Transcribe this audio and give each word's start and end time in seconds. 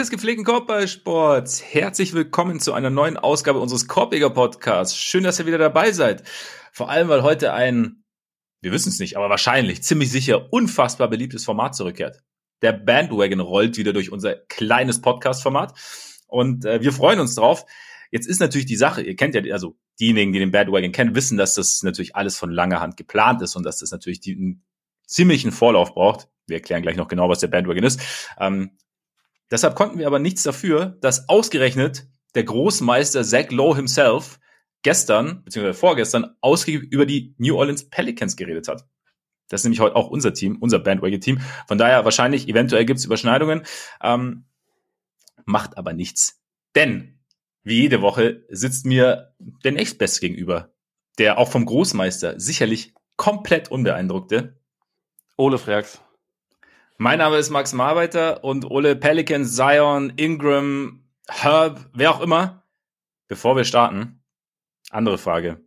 Des 0.00 0.08
gepflegten 0.08 0.46
Korbballsports, 0.46 1.62
herzlich 1.62 2.14
willkommen 2.14 2.58
zu 2.58 2.72
einer 2.72 2.88
neuen 2.88 3.18
Ausgabe 3.18 3.58
unseres 3.58 3.86
Korbjäger 3.86 4.30
Podcasts. 4.30 4.96
Schön, 4.96 5.24
dass 5.24 5.38
ihr 5.38 5.44
wieder 5.44 5.58
dabei 5.58 5.92
seid. 5.92 6.22
Vor 6.72 6.88
allem, 6.88 7.08
weil 7.08 7.22
heute 7.22 7.52
ein, 7.52 8.02
wir 8.62 8.72
wissen 8.72 8.88
es 8.88 8.98
nicht, 8.98 9.18
aber 9.18 9.28
wahrscheinlich, 9.28 9.82
ziemlich 9.82 10.10
sicher, 10.10 10.54
unfassbar 10.54 11.08
beliebtes 11.08 11.44
Format 11.44 11.74
zurückkehrt. 11.74 12.22
Der 12.62 12.72
Bandwagon 12.72 13.40
rollt 13.40 13.76
wieder 13.76 13.92
durch 13.92 14.10
unser 14.10 14.36
kleines 14.36 15.02
Podcast-Format 15.02 15.74
und 16.28 16.64
äh, 16.64 16.80
wir 16.80 16.94
freuen 16.94 17.20
uns 17.20 17.34
drauf. 17.34 17.66
Jetzt 18.10 18.26
ist 18.26 18.40
natürlich 18.40 18.66
die 18.66 18.76
Sache, 18.76 19.02
ihr 19.02 19.16
kennt 19.16 19.34
ja, 19.34 19.42
also 19.52 19.76
diejenigen, 20.00 20.32
die 20.32 20.38
den 20.38 20.50
Bandwagon 20.50 20.92
kennen, 20.92 21.14
wissen, 21.14 21.36
dass 21.36 21.56
das 21.56 21.82
natürlich 21.82 22.16
alles 22.16 22.38
von 22.38 22.50
langer 22.50 22.80
Hand 22.80 22.96
geplant 22.96 23.42
ist 23.42 23.54
und 23.54 23.66
dass 23.66 23.80
das 23.80 23.90
natürlich 23.90 24.20
die, 24.20 24.32
einen 24.32 24.64
ziemlichen 25.06 25.52
Vorlauf 25.52 25.92
braucht. 25.92 26.28
Wir 26.46 26.56
erklären 26.56 26.80
gleich 26.80 26.96
noch 26.96 27.08
genau, 27.08 27.28
was 27.28 27.40
der 27.40 27.48
Bandwagon 27.48 27.84
ist. 27.84 28.00
Ähm, 28.38 28.78
Deshalb 29.50 29.74
konnten 29.74 29.98
wir 29.98 30.06
aber 30.06 30.18
nichts 30.18 30.42
dafür, 30.42 30.98
dass 31.00 31.28
ausgerechnet 31.28 32.06
der 32.34 32.44
Großmeister 32.44 33.24
Zach 33.24 33.50
Lowe 33.50 33.76
himself 33.76 34.38
gestern, 34.82 35.44
beziehungsweise 35.44 35.78
vorgestern, 35.78 36.36
ausgiebig 36.40 36.90
über 36.92 37.06
die 37.06 37.34
New 37.38 37.56
Orleans 37.56 37.88
Pelicans 37.90 38.36
geredet 38.36 38.68
hat. 38.68 38.86
Das 39.48 39.60
ist 39.60 39.64
nämlich 39.64 39.80
heute 39.80 39.96
auch 39.96 40.08
unser 40.08 40.32
Team, 40.32 40.56
unser 40.60 40.78
Bandwagon-Team. 40.78 41.40
Von 41.66 41.76
daher 41.76 42.04
wahrscheinlich, 42.04 42.48
eventuell 42.48 42.84
gibt 42.84 43.00
es 43.00 43.04
Überschneidungen, 43.04 43.62
ähm, 44.00 44.44
macht 45.44 45.76
aber 45.76 45.92
nichts. 45.92 46.40
Denn, 46.76 47.18
wie 47.64 47.80
jede 47.80 48.00
Woche, 48.00 48.44
sitzt 48.48 48.86
mir 48.86 49.34
der 49.64 49.72
nächstbeste 49.72 50.20
gegenüber, 50.20 50.72
der 51.18 51.38
auch 51.38 51.50
vom 51.50 51.66
Großmeister 51.66 52.38
sicherlich 52.38 52.94
komplett 53.16 53.70
unbeeindruckte. 53.70 54.56
Ole 55.36 55.58
Freaks. 55.58 56.00
Mein 57.02 57.16
Name 57.16 57.38
ist 57.38 57.48
Max 57.48 57.72
Marbeiter 57.72 58.44
und 58.44 58.70
Ole 58.70 58.94
Pelican, 58.94 59.46
Zion, 59.46 60.12
Ingram, 60.16 61.02
Herb, 61.30 61.88
wer 61.94 62.10
auch 62.10 62.20
immer. 62.20 62.62
Bevor 63.26 63.56
wir 63.56 63.64
starten, 63.64 64.22
andere 64.90 65.16
Frage. 65.16 65.66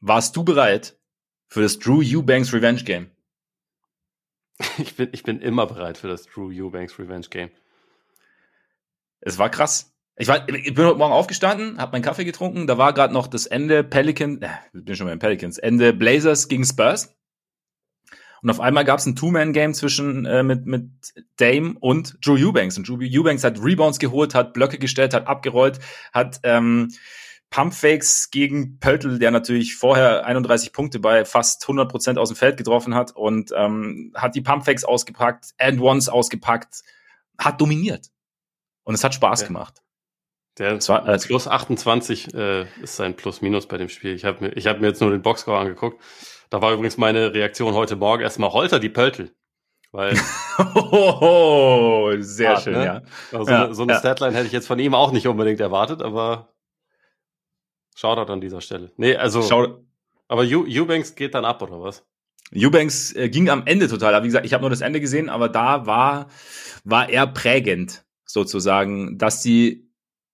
Warst 0.00 0.34
du 0.34 0.42
bereit 0.42 0.98
für 1.46 1.62
das 1.62 1.78
Drew 1.78 2.02
Eubanks 2.02 2.52
Revenge 2.52 2.82
Game? 2.82 3.12
Ich 4.78 4.96
bin, 4.96 5.10
ich 5.12 5.22
bin 5.22 5.40
immer 5.40 5.64
bereit 5.68 5.96
für 5.96 6.08
das 6.08 6.24
Drew 6.24 6.50
Eubanks 6.50 6.98
Revenge 6.98 7.28
Game. 7.30 7.50
Es 9.20 9.38
war 9.38 9.50
krass. 9.50 9.94
Ich, 10.16 10.26
war, 10.26 10.48
ich 10.48 10.74
bin 10.74 10.84
heute 10.84 10.98
Morgen 10.98 11.12
aufgestanden, 11.12 11.78
habe 11.78 11.92
meinen 11.92 12.02
Kaffee 12.02 12.24
getrunken. 12.24 12.66
Da 12.66 12.76
war 12.78 12.92
gerade 12.92 13.14
noch 13.14 13.28
das 13.28 13.46
Ende 13.46 13.84
Pelican, 13.84 14.42
äh, 14.42 14.48
bin 14.72 14.96
schon 14.96 15.06
mal 15.06 15.12
in 15.12 15.20
Pelicans, 15.20 15.58
Ende 15.58 15.92
Blazers 15.92 16.48
gegen 16.48 16.64
Spurs. 16.64 17.16
Und 18.42 18.50
auf 18.50 18.60
einmal 18.60 18.84
gab 18.84 18.98
es 18.98 19.06
ein 19.06 19.16
Two-Man-Game 19.16 19.74
zwischen 19.74 20.26
äh, 20.26 20.42
mit, 20.42 20.66
mit 20.66 20.90
Dame 21.36 21.74
und 21.80 22.18
Drew 22.24 22.36
Eubanks. 22.36 22.78
Und 22.78 22.88
Drew 22.88 22.98
Eubanks 23.00 23.44
hat 23.44 23.62
Rebounds 23.62 23.98
geholt, 23.98 24.34
hat 24.34 24.52
Blöcke 24.54 24.78
gestellt, 24.78 25.14
hat 25.14 25.26
abgerollt, 25.26 25.80
hat 26.12 26.40
ähm, 26.44 26.90
Pumpfakes 27.50 28.30
gegen 28.30 28.78
Pöltl, 28.78 29.18
der 29.18 29.30
natürlich 29.30 29.76
vorher 29.76 30.26
31 30.26 30.72
Punkte 30.72 30.98
bei 30.98 31.24
fast 31.24 31.62
100 31.64 31.90
Prozent 31.90 32.18
aus 32.18 32.28
dem 32.28 32.36
Feld 32.36 32.56
getroffen 32.56 32.94
hat 32.94 33.16
und 33.16 33.52
ähm, 33.56 34.12
hat 34.14 34.34
die 34.34 34.42
Pumpfakes 34.42 34.84
ausgepackt, 34.84 35.54
and 35.58 35.80
Ones 35.80 36.08
ausgepackt, 36.08 36.82
hat 37.38 37.60
dominiert. 37.60 38.08
Und 38.84 38.94
es 38.94 39.04
hat 39.04 39.14
Spaß 39.14 39.42
ja. 39.42 39.46
gemacht. 39.46 39.82
Der 40.58 40.76
war, 40.88 41.08
äh, 41.08 41.18
plus 41.18 41.46
28 41.46 42.34
äh, 42.34 42.66
ist 42.82 42.96
sein 42.96 43.14
Plus-Minus 43.14 43.66
bei 43.66 43.78
dem 43.78 43.88
Spiel. 43.88 44.14
Ich 44.14 44.24
habe 44.24 44.46
mir, 44.46 44.56
ich 44.56 44.66
hab 44.66 44.80
mir 44.80 44.88
jetzt 44.88 45.00
nur 45.00 45.10
den 45.10 45.22
Boxscore 45.22 45.58
angeguckt. 45.58 46.02
Da 46.50 46.62
war 46.62 46.72
übrigens 46.72 46.96
meine 46.96 47.34
Reaktion 47.34 47.74
heute 47.74 47.96
Morgen 47.96 48.22
erstmal 48.22 48.50
Holter 48.52 48.78
die 48.78 48.88
Pöltl. 48.88 49.30
Weil. 49.90 50.18
oh, 50.74 52.12
sehr 52.18 52.50
hart, 52.50 52.62
schön, 52.62 52.74
ne? 52.74 52.84
ja. 52.84 53.02
Also 53.32 53.50
ja, 53.50 53.74
so 53.74 53.82
eine 53.82 53.92
ja. 53.94 53.98
Statline 53.98 54.34
hätte 54.34 54.46
ich 54.46 54.52
jetzt 54.52 54.66
von 54.66 54.78
ihm 54.78 54.94
auch 54.94 55.12
nicht 55.12 55.26
unbedingt 55.26 55.60
erwartet, 55.60 56.02
aber 56.02 56.52
Shoutout 57.94 58.32
an 58.32 58.40
dieser 58.40 58.60
Stelle. 58.60 58.92
Nee, 58.96 59.16
also. 59.16 59.42
Schau 59.42 59.84
aber 60.28 60.42
Eubanks 60.42 61.14
geht 61.14 61.34
dann 61.34 61.46
ab, 61.46 61.62
oder 61.62 61.80
was? 61.80 62.06
Eubanks 62.54 63.12
äh, 63.14 63.30
ging 63.30 63.48
am 63.48 63.66
Ende 63.66 63.88
total 63.88 64.14
ab. 64.14 64.22
Wie 64.22 64.28
gesagt, 64.28 64.46
ich 64.46 64.52
habe 64.52 64.60
nur 64.60 64.70
das 64.70 64.82
Ende 64.82 65.00
gesehen, 65.00 65.28
aber 65.30 65.48
da 65.48 65.86
war, 65.86 66.28
war 66.84 67.08
er 67.08 67.26
prägend, 67.26 68.04
sozusagen, 68.24 69.18
dass 69.18 69.42
die 69.42 69.87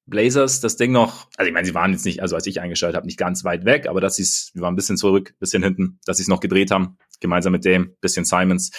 Blazers 0.07 0.61
das 0.61 0.77
Ding 0.77 0.93
noch, 0.93 1.29
also 1.37 1.49
ich 1.49 1.55
meine, 1.55 1.67
sie 1.67 1.75
waren 1.75 1.93
jetzt 1.93 2.05
nicht, 2.05 2.21
also 2.21 2.37
als 2.37 2.47
ich 2.47 2.61
eingeschaltet 2.61 2.97
habe, 2.97 3.07
nicht 3.07 3.19
ganz 3.19 3.45
weit 3.45 3.65
weg, 3.65 3.89
aber 3.89 4.01
dass 4.01 4.17
sie 4.17 4.23
es, 4.23 4.51
wir 4.55 4.63
waren 4.63 4.75
ein 4.75 4.77
bisschen 4.77 4.97
zurück, 4.97 5.35
bisschen 5.39 5.63
hinten, 5.63 5.99
dass 6.05 6.19
sie 6.19 6.23
es 6.23 6.29
noch 6.29 6.41
gedreht 6.41 6.71
haben, 6.71 6.99
gemeinsam 7.21 7.53
mit 7.53 7.65
dem, 7.65 7.97
bisschen 8.01 8.25
Simons 8.25 8.71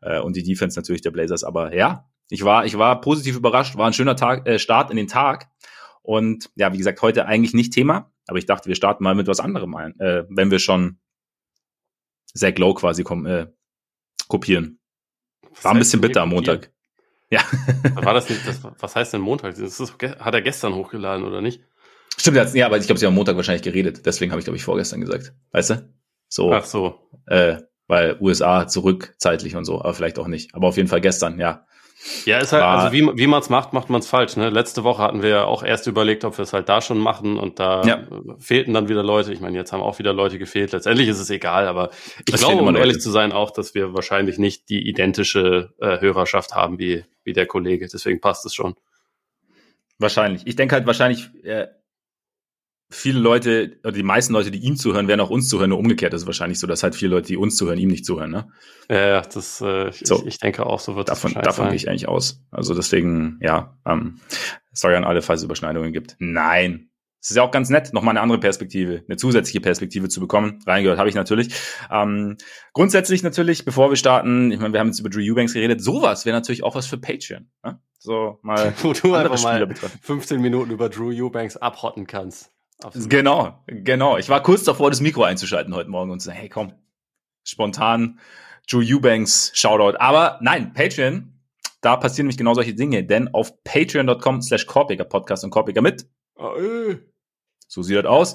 äh, 0.00 0.18
und 0.18 0.34
die 0.34 0.42
Defense 0.42 0.78
natürlich 0.78 1.02
der 1.02 1.12
Blazers. 1.12 1.44
Aber 1.44 1.74
ja, 1.74 2.08
ich 2.30 2.44
war, 2.44 2.64
ich 2.66 2.78
war 2.78 3.00
positiv 3.00 3.36
überrascht, 3.36 3.76
war 3.76 3.86
ein 3.86 3.92
schöner 3.92 4.16
Tag, 4.16 4.46
äh, 4.48 4.58
Start 4.58 4.90
in 4.90 4.96
den 4.96 5.06
Tag. 5.06 5.48
Und 6.02 6.50
ja, 6.56 6.72
wie 6.72 6.78
gesagt, 6.78 7.00
heute 7.00 7.26
eigentlich 7.26 7.54
nicht 7.54 7.72
Thema, 7.72 8.10
aber 8.26 8.38
ich 8.38 8.46
dachte, 8.46 8.68
wir 8.68 8.74
starten 8.74 9.04
mal 9.04 9.14
mit 9.14 9.28
was 9.28 9.38
anderem 9.38 9.74
ein, 9.76 9.98
äh, 10.00 10.24
wenn 10.28 10.50
wir 10.50 10.58
schon 10.58 10.98
Zach 12.34 12.56
Low 12.56 12.74
quasi 12.74 13.04
kom 13.04 13.26
äh, 13.26 13.46
kopieren. 14.26 14.80
War 15.62 15.72
ein 15.72 15.78
bisschen 15.78 16.00
bitter 16.00 16.22
am 16.22 16.30
Montag. 16.30 16.72
Ja. 17.32 17.40
War 17.94 18.12
das 18.12 18.28
nicht, 18.28 18.46
das, 18.46 18.60
was 18.78 18.94
heißt 18.94 19.14
denn 19.14 19.22
Montag? 19.22 19.54
Das 19.54 19.80
ist, 19.80 19.94
hat 20.02 20.34
er 20.34 20.42
gestern 20.42 20.74
hochgeladen 20.74 21.24
oder 21.24 21.40
nicht? 21.40 21.62
Stimmt, 22.18 22.54
ja, 22.54 22.66
aber 22.66 22.76
ich 22.76 22.84
glaube, 22.84 22.98
sie 22.98 23.06
haben 23.06 23.12
am 23.12 23.16
Montag 23.16 23.36
wahrscheinlich 23.36 23.62
geredet. 23.62 24.04
Deswegen 24.04 24.32
habe 24.32 24.40
ich, 24.40 24.44
glaube 24.44 24.58
ich, 24.58 24.64
vorgestern 24.64 25.00
gesagt. 25.00 25.32
Weißt 25.50 25.70
du? 25.70 25.88
So. 26.28 26.52
Ach 26.52 26.66
so. 26.66 27.08
Äh, 27.24 27.56
weil 27.86 28.18
USA 28.20 28.68
zurück 28.68 29.14
zeitlich 29.16 29.56
und 29.56 29.64
so, 29.64 29.80
aber 29.80 29.94
vielleicht 29.94 30.18
auch 30.18 30.28
nicht. 30.28 30.54
Aber 30.54 30.68
auf 30.68 30.76
jeden 30.76 30.90
Fall 30.90 31.00
gestern, 31.00 31.40
ja. 31.40 31.66
Ja, 32.24 32.38
ist 32.38 32.52
halt, 32.52 32.62
also 32.64 32.92
wie, 32.92 33.02
wie 33.16 33.26
man 33.26 33.40
es 33.40 33.48
macht, 33.48 33.72
macht 33.72 33.88
man 33.88 34.00
es 34.00 34.08
falsch. 34.08 34.36
Ne? 34.36 34.50
Letzte 34.50 34.82
Woche 34.82 35.02
hatten 35.02 35.22
wir 35.22 35.30
ja 35.30 35.44
auch 35.44 35.62
erst 35.62 35.86
überlegt, 35.86 36.24
ob 36.24 36.36
wir 36.36 36.42
es 36.42 36.52
halt 36.52 36.68
da 36.68 36.80
schon 36.80 36.98
machen 36.98 37.38
und 37.38 37.60
da 37.60 37.82
ja. 37.84 38.02
fehlten 38.38 38.74
dann 38.74 38.88
wieder 38.88 39.02
Leute. 39.04 39.32
Ich 39.32 39.40
meine, 39.40 39.56
jetzt 39.56 39.72
haben 39.72 39.82
auch 39.82 39.98
wieder 39.98 40.12
Leute 40.12 40.38
gefehlt. 40.38 40.72
Letztendlich 40.72 41.08
ist 41.08 41.20
es 41.20 41.30
egal, 41.30 41.68
aber 41.68 41.90
ich 42.18 42.24
das 42.32 42.40
glaube, 42.40 42.62
um 42.62 42.74
ehrlich 42.74 43.00
zu 43.00 43.10
sein, 43.10 43.32
auch, 43.32 43.50
dass 43.50 43.74
wir 43.74 43.94
wahrscheinlich 43.94 44.38
nicht 44.38 44.68
die 44.68 44.88
identische 44.88 45.72
äh, 45.80 46.00
Hörerschaft 46.00 46.54
haben 46.54 46.78
wie, 46.78 47.04
wie 47.22 47.32
der 47.32 47.46
Kollege. 47.46 47.86
Deswegen 47.86 48.20
passt 48.20 48.44
es 48.46 48.54
schon. 48.54 48.74
Wahrscheinlich. 49.98 50.42
Ich 50.46 50.56
denke 50.56 50.74
halt 50.74 50.86
wahrscheinlich, 50.86 51.30
äh, 51.44 51.68
viele 52.92 53.18
Leute, 53.18 53.78
oder 53.82 53.92
die 53.92 54.02
meisten 54.02 54.32
Leute, 54.32 54.50
die 54.50 54.58
ihm 54.60 54.76
zuhören, 54.76 55.08
werden 55.08 55.20
auch 55.20 55.30
uns 55.30 55.48
zuhören. 55.48 55.70
Nur 55.70 55.78
umgekehrt 55.78 56.12
ist 56.14 56.22
es 56.22 56.26
wahrscheinlich 56.26 56.58
so, 56.58 56.66
dass 56.66 56.82
halt 56.82 56.94
viele 56.94 57.16
Leute, 57.16 57.28
die 57.28 57.36
uns 57.36 57.56
zuhören, 57.56 57.78
ihm 57.78 57.88
nicht 57.88 58.04
zuhören. 58.04 58.30
Ne? 58.30 58.48
Ja, 58.90 59.22
das, 59.22 59.60
äh, 59.60 59.88
ich, 59.88 60.02
so. 60.04 60.22
ich 60.26 60.38
denke 60.38 60.66
auch, 60.66 60.78
so 60.78 60.94
wird 60.94 61.08
davon, 61.08 61.32
es 61.34 61.42
Davon 61.42 61.68
gehe 61.68 61.76
ich 61.76 61.88
eigentlich 61.88 62.08
aus. 62.08 62.44
Also 62.50 62.74
deswegen, 62.74 63.38
ja, 63.40 63.76
ähm, 63.86 64.20
sorry 64.72 64.96
an 64.96 65.04
alle, 65.04 65.22
falls 65.22 65.40
es 65.40 65.44
Überschneidungen 65.44 65.92
gibt. 65.92 66.16
Nein. 66.18 66.90
Es 67.20 67.30
ist 67.30 67.36
ja 67.36 67.44
auch 67.44 67.52
ganz 67.52 67.70
nett, 67.70 67.92
nochmal 67.92 68.12
eine 68.12 68.20
andere 68.20 68.40
Perspektive, 68.40 69.04
eine 69.06 69.16
zusätzliche 69.16 69.60
Perspektive 69.60 70.08
zu 70.08 70.18
bekommen. 70.18 70.58
Reingehört 70.66 70.98
habe 70.98 71.08
ich 71.08 71.14
natürlich. 71.14 71.54
Ähm, 71.88 72.36
grundsätzlich 72.72 73.22
natürlich, 73.22 73.64
bevor 73.64 73.90
wir 73.90 73.96
starten, 73.96 74.50
ich 74.50 74.58
meine, 74.58 74.72
wir 74.72 74.80
haben 74.80 74.88
jetzt 74.88 74.98
über 74.98 75.08
Drew 75.08 75.20
Eubanks 75.20 75.54
geredet, 75.54 75.80
sowas 75.80 76.26
wäre 76.26 76.36
natürlich 76.36 76.64
auch 76.64 76.74
was 76.74 76.86
für 76.86 76.98
Patreon. 76.98 77.48
Ne? 77.62 77.80
So 77.98 78.40
mal 78.42 78.74
Wo 78.82 78.92
du 78.92 79.14
einfach 79.14 79.40
mal 79.40 79.68
15 80.02 80.40
Minuten 80.40 80.72
über 80.72 80.88
Drew 80.88 81.12
Eubanks 81.12 81.56
abhotten 81.56 82.08
kannst. 82.08 82.52
Absolut. 82.84 83.10
Genau, 83.10 83.62
genau. 83.66 84.18
Ich 84.18 84.28
war 84.28 84.42
kurz 84.42 84.64
davor, 84.64 84.90
das 84.90 85.00
Mikro 85.00 85.24
einzuschalten 85.24 85.74
heute 85.74 85.90
Morgen 85.90 86.10
und 86.10 86.20
zu 86.20 86.26
sagen, 86.26 86.38
hey, 86.38 86.48
komm, 86.48 86.72
spontan 87.44 88.18
Drew 88.70 88.82
Eubanks 88.82 89.52
Shoutout. 89.54 89.98
Aber 89.98 90.38
nein, 90.40 90.72
Patreon, 90.72 91.32
da 91.80 91.96
passieren 91.96 92.26
nämlich 92.26 92.38
genau 92.38 92.54
solche 92.54 92.74
Dinge, 92.74 93.04
denn 93.04 93.32
auf 93.34 93.62
patreon.com 93.64 94.42
slash 94.42 94.64
Podcast 94.66 95.44
und 95.44 95.50
Korpiger 95.50 95.82
mit. 95.82 96.06
Oh. 96.36 96.94
So 97.68 97.82
sieht 97.82 97.96
das 97.96 98.06
aus. 98.06 98.34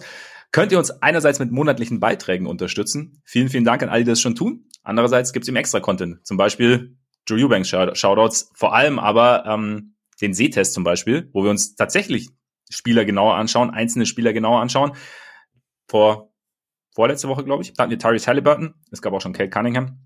Könnt 0.52 0.72
ihr 0.72 0.78
uns 0.78 0.92
einerseits 1.02 1.40
mit 1.40 1.52
monatlichen 1.52 2.00
Beiträgen 2.00 2.48
unterstützen. 2.48 3.22
Vielen, 3.26 3.50
vielen 3.50 3.66
Dank 3.66 3.84
an 3.84 3.90
alle, 3.90 4.04
die 4.04 4.10
das 4.10 4.22
schon 4.22 4.36
tun. 4.36 4.66
Andererseits 4.84 5.34
gibt 5.34 5.44
es 5.44 5.50
eben 5.50 5.58
extra 5.58 5.80
Content. 5.80 6.26
Zum 6.26 6.38
Beispiel 6.38 6.98
Drew 7.26 7.46
Eubanks 7.46 7.70
Shoutouts, 7.70 8.52
vor 8.54 8.74
allem 8.74 9.00
aber 9.00 9.46
ähm, 9.46 9.96
den 10.22 10.34
Sehtest 10.34 10.74
zum 10.74 10.84
Beispiel, 10.84 11.30
wo 11.34 11.44
wir 11.44 11.52
uns 11.52 11.76
tatsächlich 11.76 12.30
Spieler 12.70 13.06
genauer 13.06 13.36
anschauen, 13.36 13.70
einzelne 13.70 14.06
Spieler 14.06 14.34
genauer 14.34 14.62
anschauen. 14.62 14.94
Vor 15.88 16.34
vorletzte 16.94 17.28
Woche, 17.28 17.44
glaube 17.44 17.64
ich, 17.64 17.74
hatten 17.78 17.92
wir 17.92 18.00
Tyrese 18.00 18.28
Halliburton. 18.28 18.74
Es 18.92 19.02
gab 19.02 19.14
auch 19.14 19.22
schon 19.22 19.34
Kate 19.34 19.50
Cunningham. 19.50 20.00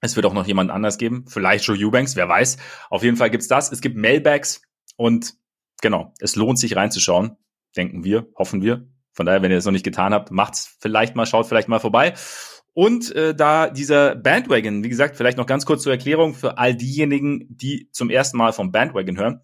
Es 0.00 0.16
wird 0.16 0.26
auch 0.26 0.34
noch 0.34 0.46
jemand 0.46 0.70
anders 0.70 0.98
geben. 0.98 1.24
Vielleicht 1.28 1.64
Joe 1.64 1.76
Eubanks, 1.76 2.16
wer 2.16 2.28
weiß. 2.28 2.58
Auf 2.90 3.02
jeden 3.02 3.16
Fall 3.16 3.30
gibt's 3.30 3.48
das. 3.48 3.72
Es 3.72 3.80
gibt 3.80 3.96
Mailbags 3.96 4.62
und 4.96 5.34
genau, 5.80 6.12
es 6.20 6.36
lohnt 6.36 6.58
sich 6.58 6.76
reinzuschauen. 6.76 7.36
Denken 7.76 8.04
wir, 8.04 8.26
hoffen 8.36 8.62
wir. 8.62 8.86
Von 9.12 9.26
daher, 9.26 9.42
wenn 9.42 9.50
ihr 9.50 9.56
es 9.56 9.64
noch 9.64 9.72
nicht 9.72 9.84
getan 9.84 10.12
habt, 10.12 10.30
macht's 10.30 10.76
vielleicht 10.80 11.14
mal, 11.14 11.24
schaut 11.26 11.46
vielleicht 11.46 11.68
mal 11.68 11.78
vorbei. 11.78 12.14
Und 12.72 13.14
äh, 13.14 13.34
da 13.34 13.70
dieser 13.70 14.16
Bandwagon, 14.16 14.82
wie 14.82 14.88
gesagt, 14.88 15.16
vielleicht 15.16 15.38
noch 15.38 15.46
ganz 15.46 15.64
kurz 15.64 15.84
zur 15.84 15.92
Erklärung 15.92 16.34
für 16.34 16.58
all 16.58 16.74
diejenigen, 16.74 17.46
die 17.48 17.88
zum 17.92 18.10
ersten 18.10 18.36
Mal 18.36 18.52
vom 18.52 18.72
Bandwagon 18.72 19.16
hören. 19.16 19.40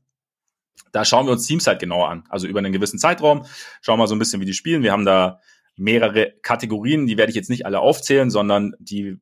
Da 0.92 1.04
schauen 1.04 1.26
wir 1.26 1.32
uns 1.32 1.46
Teams 1.46 1.66
halt 1.66 1.80
genauer 1.80 2.08
an. 2.08 2.24
Also 2.28 2.46
über 2.46 2.58
einen 2.58 2.72
gewissen 2.72 2.98
Zeitraum. 2.98 3.46
Schauen 3.80 3.94
wir 3.94 4.04
mal 4.04 4.06
so 4.06 4.14
ein 4.14 4.18
bisschen, 4.18 4.40
wie 4.40 4.46
die 4.46 4.54
spielen. 4.54 4.82
Wir 4.82 4.92
haben 4.92 5.04
da 5.04 5.40
mehrere 5.76 6.32
Kategorien. 6.42 7.06
Die 7.06 7.16
werde 7.16 7.30
ich 7.30 7.36
jetzt 7.36 7.50
nicht 7.50 7.66
alle 7.66 7.80
aufzählen, 7.80 8.30
sondern 8.30 8.74
die 8.78 9.18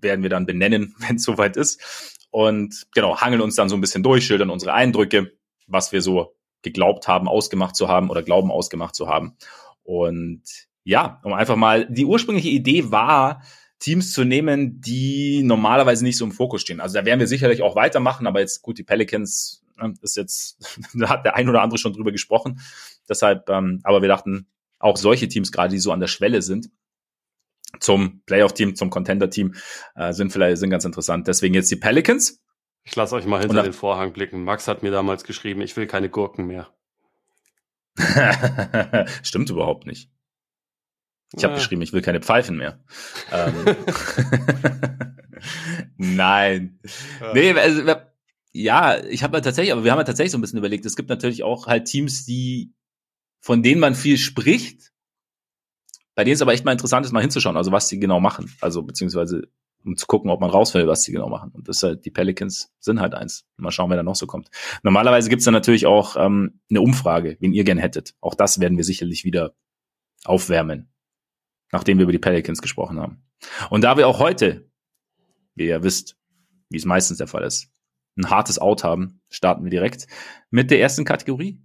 werden 0.00 0.22
wir 0.22 0.30
dann 0.30 0.46
benennen, 0.46 0.94
wenn 0.98 1.16
es 1.16 1.22
soweit 1.22 1.56
ist. 1.56 2.16
Und 2.30 2.86
genau, 2.94 3.20
hangeln 3.20 3.42
uns 3.42 3.56
dann 3.56 3.68
so 3.68 3.76
ein 3.76 3.80
bisschen 3.80 4.02
durch, 4.02 4.24
schildern 4.24 4.50
unsere 4.50 4.72
Eindrücke, 4.72 5.32
was 5.66 5.92
wir 5.92 6.00
so 6.00 6.36
geglaubt 6.62 7.08
haben, 7.08 7.26
ausgemacht 7.28 7.74
zu 7.74 7.88
haben 7.88 8.10
oder 8.10 8.22
glauben 8.22 8.50
ausgemacht 8.50 8.94
zu 8.94 9.08
haben. 9.08 9.36
Und 9.82 10.42
ja, 10.84 11.20
um 11.24 11.32
einfach 11.32 11.56
mal, 11.56 11.86
die 11.86 12.04
ursprüngliche 12.04 12.48
Idee 12.48 12.90
war, 12.90 13.42
Teams 13.78 14.12
zu 14.12 14.24
nehmen, 14.24 14.80
die 14.80 15.42
normalerweise 15.42 16.04
nicht 16.04 16.18
so 16.18 16.24
im 16.24 16.32
Fokus 16.32 16.60
stehen. 16.60 16.80
Also 16.80 16.98
da 16.98 17.04
werden 17.04 17.18
wir 17.18 17.26
sicherlich 17.26 17.62
auch 17.62 17.76
weitermachen, 17.76 18.26
aber 18.26 18.40
jetzt 18.40 18.62
gut, 18.62 18.78
die 18.78 18.84
Pelicans 18.84 19.59
ist 20.02 20.16
jetzt, 20.16 20.58
da 20.94 21.08
hat 21.08 21.24
der 21.24 21.36
ein 21.36 21.48
oder 21.48 21.62
andere 21.62 21.78
schon 21.78 21.92
drüber 21.92 22.12
gesprochen. 22.12 22.60
Deshalb, 23.08 23.48
ähm, 23.48 23.80
aber 23.84 24.02
wir 24.02 24.08
dachten, 24.08 24.46
auch 24.78 24.96
solche 24.96 25.28
Teams 25.28 25.52
gerade, 25.52 25.70
die 25.70 25.78
so 25.78 25.92
an 25.92 26.00
der 26.00 26.06
Schwelle 26.06 26.42
sind, 26.42 26.70
zum 27.78 28.22
Playoff-Team, 28.26 28.74
zum 28.74 28.90
Contender-Team, 28.90 29.54
äh, 29.94 30.12
sind 30.12 30.32
vielleicht 30.32 30.58
sind 30.58 30.70
ganz 30.70 30.84
interessant. 30.84 31.28
Deswegen 31.28 31.54
jetzt 31.54 31.70
die 31.70 31.76
Pelicans. 31.76 32.42
Ich 32.82 32.96
lasse 32.96 33.14
euch 33.14 33.26
mal 33.26 33.40
hinter 33.40 33.62
den 33.62 33.72
Vorhang 33.72 34.12
blicken. 34.12 34.42
Max 34.42 34.66
hat 34.66 34.82
mir 34.82 34.90
damals 34.90 35.24
geschrieben, 35.24 35.60
ich 35.60 35.76
will 35.76 35.86
keine 35.86 36.08
Gurken 36.08 36.46
mehr. 36.46 36.74
Stimmt 39.22 39.50
überhaupt 39.50 39.86
nicht. 39.86 40.10
Ich 41.36 41.44
habe 41.44 41.52
ja. 41.54 41.58
geschrieben, 41.58 41.82
ich 41.82 41.92
will 41.92 42.02
keine 42.02 42.20
Pfeifen 42.20 42.56
mehr. 42.56 42.82
ähm. 43.32 43.76
Nein. 45.96 46.80
Ja. 47.20 47.32
Nee, 47.34 47.52
also, 47.52 47.94
ja, 48.52 49.02
ich 49.04 49.22
habe 49.22 49.36
ja 49.36 49.40
tatsächlich, 49.40 49.72
aber 49.72 49.84
wir 49.84 49.92
haben 49.92 49.98
ja 49.98 50.04
tatsächlich 50.04 50.32
so 50.32 50.38
ein 50.38 50.40
bisschen 50.40 50.58
überlegt, 50.58 50.84
es 50.84 50.96
gibt 50.96 51.08
natürlich 51.08 51.42
auch 51.42 51.66
halt 51.66 51.86
Teams, 51.86 52.24
die, 52.24 52.72
von 53.40 53.62
denen 53.62 53.80
man 53.80 53.94
viel 53.94 54.18
spricht, 54.18 54.92
bei 56.14 56.24
denen 56.24 56.34
es 56.34 56.42
aber 56.42 56.52
echt 56.52 56.64
mal 56.64 56.72
interessant 56.72 57.06
ist, 57.06 57.12
mal 57.12 57.20
hinzuschauen, 57.20 57.56
also 57.56 57.72
was 57.72 57.88
die 57.88 57.98
genau 57.98 58.20
machen. 58.20 58.52
Also 58.60 58.82
beziehungsweise 58.82 59.48
um 59.84 59.96
zu 59.96 60.06
gucken, 60.06 60.30
ob 60.30 60.40
man 60.40 60.50
rausfällt, 60.50 60.86
was 60.86 61.02
die 61.02 61.12
genau 61.12 61.28
machen. 61.28 61.52
Und 61.52 61.68
das 61.68 61.78
ist 61.78 61.82
halt, 61.82 62.04
die 62.04 62.10
Pelicans 62.10 62.72
sind 62.80 63.00
halt 63.00 63.14
eins. 63.14 63.46
Mal 63.56 63.70
schauen, 63.70 63.90
wer 63.90 63.96
da 63.96 64.02
noch 64.02 64.16
so 64.16 64.26
kommt. 64.26 64.50
Normalerweise 64.82 65.30
gibt's 65.30 65.44
dann 65.44 65.54
natürlich 65.54 65.86
auch 65.86 66.16
ähm, 66.16 66.60
eine 66.68 66.80
Umfrage, 66.80 67.36
wen 67.40 67.52
ihr 67.52 67.64
gern 67.64 67.78
hättet. 67.78 68.14
Auch 68.20 68.34
das 68.34 68.60
werden 68.60 68.76
wir 68.76 68.84
sicherlich 68.84 69.24
wieder 69.24 69.54
aufwärmen, 70.24 70.92
nachdem 71.72 71.98
wir 71.98 72.02
über 72.02 72.12
die 72.12 72.18
Pelicans 72.18 72.60
gesprochen 72.60 73.00
haben. 73.00 73.22
Und 73.70 73.82
da 73.82 73.96
wir 73.96 74.06
auch 74.06 74.18
heute, 74.18 74.70
wie 75.54 75.68
ihr 75.68 75.82
wisst, 75.82 76.16
wie 76.68 76.76
es 76.76 76.84
meistens 76.84 77.18
der 77.18 77.26
Fall 77.26 77.44
ist, 77.44 77.70
ein 78.20 78.30
hartes 78.30 78.58
Out 78.58 78.84
haben, 78.84 79.20
starten 79.28 79.64
wir 79.64 79.70
direkt 79.70 80.06
mit 80.50 80.70
der 80.70 80.80
ersten 80.80 81.04
Kategorie. 81.04 81.58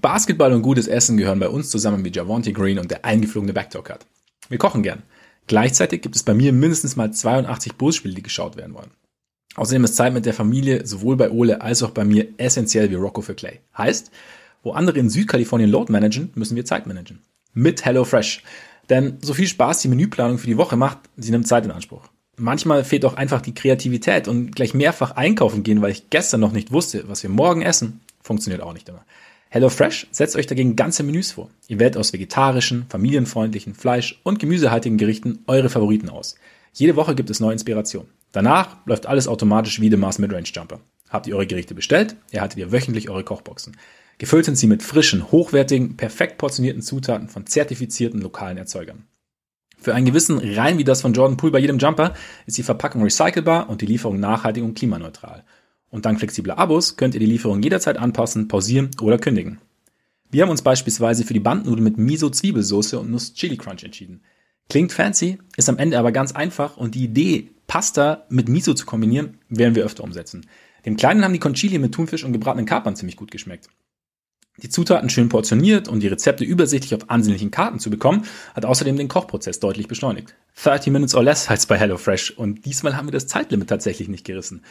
Basketball 0.00 0.52
und 0.52 0.62
gutes 0.62 0.88
Essen 0.88 1.16
gehören 1.16 1.38
bei 1.38 1.48
uns 1.48 1.70
zusammen 1.70 2.04
wie 2.04 2.10
Javonte 2.12 2.52
Green 2.52 2.78
und 2.78 2.90
der 2.90 3.04
eingeflogene 3.04 3.52
Backdoor 3.52 3.84
Cut. 3.84 4.06
Wir 4.48 4.58
kochen 4.58 4.82
gern. 4.82 5.04
Gleichzeitig 5.46 6.02
gibt 6.02 6.16
es 6.16 6.22
bei 6.24 6.34
mir 6.34 6.52
mindestens 6.52 6.96
mal 6.96 7.12
82 7.12 7.74
Bulls-Spiele, 7.74 8.14
die 8.14 8.22
geschaut 8.22 8.56
werden 8.56 8.74
wollen. 8.74 8.90
Außerdem 9.54 9.84
ist 9.84 9.96
Zeit 9.96 10.12
mit 10.12 10.26
der 10.26 10.34
Familie 10.34 10.86
sowohl 10.86 11.16
bei 11.16 11.30
Ole 11.30 11.60
als 11.60 11.82
auch 11.82 11.90
bei 11.90 12.04
mir 12.04 12.28
essentiell 12.38 12.90
wie 12.90 12.94
Rocco 12.94 13.20
für 13.20 13.34
Clay. 13.34 13.60
Heißt, 13.76 14.10
wo 14.62 14.72
andere 14.72 14.98
in 14.98 15.10
Südkalifornien 15.10 15.70
Load 15.70 15.92
managen, 15.92 16.30
müssen 16.34 16.56
wir 16.56 16.64
Zeit 16.64 16.86
managen. 16.86 17.20
Mit 17.52 17.84
HelloFresh. 17.84 18.42
Denn 18.88 19.18
so 19.20 19.34
viel 19.34 19.46
Spaß 19.46 19.80
die 19.80 19.88
Menüplanung 19.88 20.38
für 20.38 20.46
die 20.46 20.56
Woche 20.56 20.76
macht, 20.76 20.98
sie 21.16 21.30
nimmt 21.30 21.46
Zeit 21.46 21.64
in 21.64 21.70
Anspruch. 21.70 22.08
Manchmal 22.36 22.84
fehlt 22.84 23.04
auch 23.04 23.14
einfach 23.14 23.42
die 23.42 23.54
Kreativität 23.54 24.26
und 24.26 24.56
gleich 24.56 24.72
mehrfach 24.72 25.12
einkaufen 25.12 25.62
gehen, 25.62 25.82
weil 25.82 25.92
ich 25.92 26.08
gestern 26.08 26.40
noch 26.40 26.52
nicht 26.52 26.72
wusste, 26.72 27.08
was 27.08 27.22
wir 27.22 27.30
morgen 27.30 27.62
essen, 27.62 28.00
funktioniert 28.22 28.62
auch 28.62 28.72
nicht 28.72 28.88
immer. 28.88 29.04
HelloFresh 29.50 30.06
setzt 30.10 30.34
euch 30.34 30.46
dagegen 30.46 30.76
ganze 30.76 31.02
Menüs 31.02 31.32
vor. 31.32 31.50
Ihr 31.68 31.78
wählt 31.78 31.98
aus 31.98 32.14
vegetarischen, 32.14 32.86
familienfreundlichen, 32.88 33.74
Fleisch- 33.74 34.18
und 34.22 34.38
gemüsehaltigen 34.38 34.96
Gerichten 34.96 35.40
eure 35.46 35.68
Favoriten 35.68 36.08
aus. 36.08 36.36
Jede 36.72 36.96
Woche 36.96 37.14
gibt 37.14 37.28
es 37.28 37.38
neue 37.38 37.52
Inspiration. 37.52 38.06
Danach 38.32 38.78
läuft 38.86 39.04
alles 39.04 39.28
automatisch 39.28 39.78
wie 39.78 39.90
der 39.90 39.98
Mars 39.98 40.18
Midrange 40.18 40.48
Jumper. 40.54 40.80
Habt 41.10 41.26
ihr 41.26 41.36
eure 41.36 41.46
Gerichte 41.46 41.74
bestellt, 41.74 42.16
erhaltet 42.30 42.58
ihr 42.58 42.72
wöchentlich 42.72 43.10
eure 43.10 43.24
Kochboxen. 43.24 43.76
Gefüllt 44.16 44.46
sind 44.46 44.56
sie 44.56 44.66
mit 44.66 44.82
frischen, 44.82 45.30
hochwertigen, 45.30 45.98
perfekt 45.98 46.38
portionierten 46.38 46.80
Zutaten 46.80 47.28
von 47.28 47.46
zertifizierten 47.46 48.22
lokalen 48.22 48.56
Erzeugern. 48.56 49.04
Für 49.82 49.96
einen 49.96 50.06
gewissen 50.06 50.38
Rein 50.38 50.78
wie 50.78 50.84
das 50.84 51.02
von 51.02 51.12
Jordan 51.12 51.36
Poole 51.36 51.50
bei 51.50 51.58
jedem 51.58 51.78
Jumper 51.78 52.14
ist 52.46 52.56
die 52.56 52.62
Verpackung 52.62 53.02
recycelbar 53.02 53.68
und 53.68 53.80
die 53.80 53.86
Lieferung 53.86 54.20
nachhaltig 54.20 54.62
und 54.62 54.74
klimaneutral. 54.74 55.42
Und 55.90 56.06
dank 56.06 56.20
flexibler 56.20 56.56
Abos 56.56 56.96
könnt 56.96 57.14
ihr 57.14 57.20
die 57.20 57.26
Lieferung 57.26 57.60
jederzeit 57.60 57.98
anpassen, 57.98 58.46
pausieren 58.46 58.92
oder 59.00 59.18
kündigen. 59.18 59.58
Wir 60.30 60.42
haben 60.44 60.50
uns 60.50 60.62
beispielsweise 60.62 61.24
für 61.24 61.34
die 61.34 61.40
Bandnudeln 61.40 61.82
mit 61.82 61.98
Miso-Zwiebelsauce 61.98 62.94
und 62.94 63.10
Nuss-Chili-Crunch 63.10 63.82
entschieden. 63.82 64.22
Klingt 64.70 64.92
fancy, 64.92 65.38
ist 65.56 65.68
am 65.68 65.78
Ende 65.78 65.98
aber 65.98 66.12
ganz 66.12 66.30
einfach 66.30 66.76
und 66.76 66.94
die 66.94 67.04
Idee, 67.04 67.50
Pasta 67.66 68.24
mit 68.28 68.48
Miso 68.48 68.74
zu 68.74 68.86
kombinieren, 68.86 69.38
werden 69.48 69.74
wir 69.74 69.84
öfter 69.84 70.04
umsetzen. 70.04 70.46
Dem 70.86 70.96
Kleinen 70.96 71.24
haben 71.24 71.32
die 71.32 71.40
Conchili 71.40 71.78
mit 71.80 71.92
Thunfisch 71.92 72.24
und 72.24 72.32
gebratenen 72.32 72.66
Kapern 72.66 72.94
ziemlich 72.94 73.16
gut 73.16 73.32
geschmeckt. 73.32 73.68
Die 74.58 74.68
Zutaten 74.68 75.08
schön 75.08 75.30
portioniert 75.30 75.88
und 75.88 76.00
die 76.00 76.08
Rezepte 76.08 76.44
übersichtlich 76.44 76.94
auf 76.94 77.08
ansehnlichen 77.08 77.50
Karten 77.50 77.78
zu 77.78 77.88
bekommen, 77.88 78.26
hat 78.54 78.66
außerdem 78.66 78.96
den 78.96 79.08
Kochprozess 79.08 79.60
deutlich 79.60 79.88
beschleunigt. 79.88 80.34
30 80.62 80.92
Minutes 80.92 81.14
or 81.14 81.22
less 81.22 81.48
heißt 81.48 81.68
bei 81.68 81.78
HelloFresh 81.78 82.32
und 82.32 82.66
diesmal 82.66 82.96
haben 82.96 83.06
wir 83.08 83.12
das 83.12 83.26
Zeitlimit 83.26 83.68
tatsächlich 83.68 84.08
nicht 84.08 84.26
gerissen. 84.26 84.62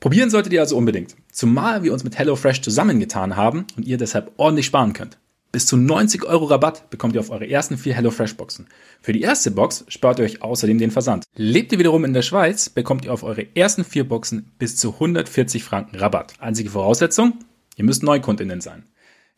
Probieren 0.00 0.30
solltet 0.30 0.52
ihr 0.52 0.60
also 0.60 0.76
unbedingt. 0.76 1.14
Zumal 1.30 1.84
wir 1.84 1.92
uns 1.92 2.02
mit 2.02 2.18
HelloFresh 2.18 2.62
zusammengetan 2.62 3.36
haben 3.36 3.66
und 3.76 3.86
ihr 3.86 3.96
deshalb 3.96 4.32
ordentlich 4.36 4.66
sparen 4.66 4.92
könnt. 4.92 5.18
Bis 5.52 5.66
zu 5.66 5.76
90 5.76 6.24
Euro 6.24 6.46
Rabatt 6.46 6.90
bekommt 6.90 7.14
ihr 7.14 7.20
auf 7.20 7.30
eure 7.30 7.48
ersten 7.48 7.78
vier 7.78 7.94
HelloFresh-Boxen. 7.94 8.66
Für 9.00 9.12
die 9.12 9.20
erste 9.20 9.50
Box 9.52 9.84
spart 9.86 10.18
ihr 10.18 10.24
euch 10.24 10.42
außerdem 10.42 10.78
den 10.78 10.90
Versand. 10.90 11.24
Lebt 11.36 11.70
ihr 11.72 11.78
wiederum 11.78 12.04
in 12.04 12.14
der 12.14 12.22
Schweiz, 12.22 12.70
bekommt 12.70 13.04
ihr 13.04 13.12
auf 13.12 13.22
eure 13.22 13.46
ersten 13.54 13.84
vier 13.84 14.08
Boxen 14.08 14.50
bis 14.58 14.76
zu 14.76 14.94
140 14.94 15.62
Franken 15.62 15.96
Rabatt. 15.96 16.32
Einzige 16.40 16.70
Voraussetzung, 16.70 17.34
ihr 17.76 17.84
müsst 17.84 18.02
Neukundinnen 18.02 18.60
sein. 18.60 18.84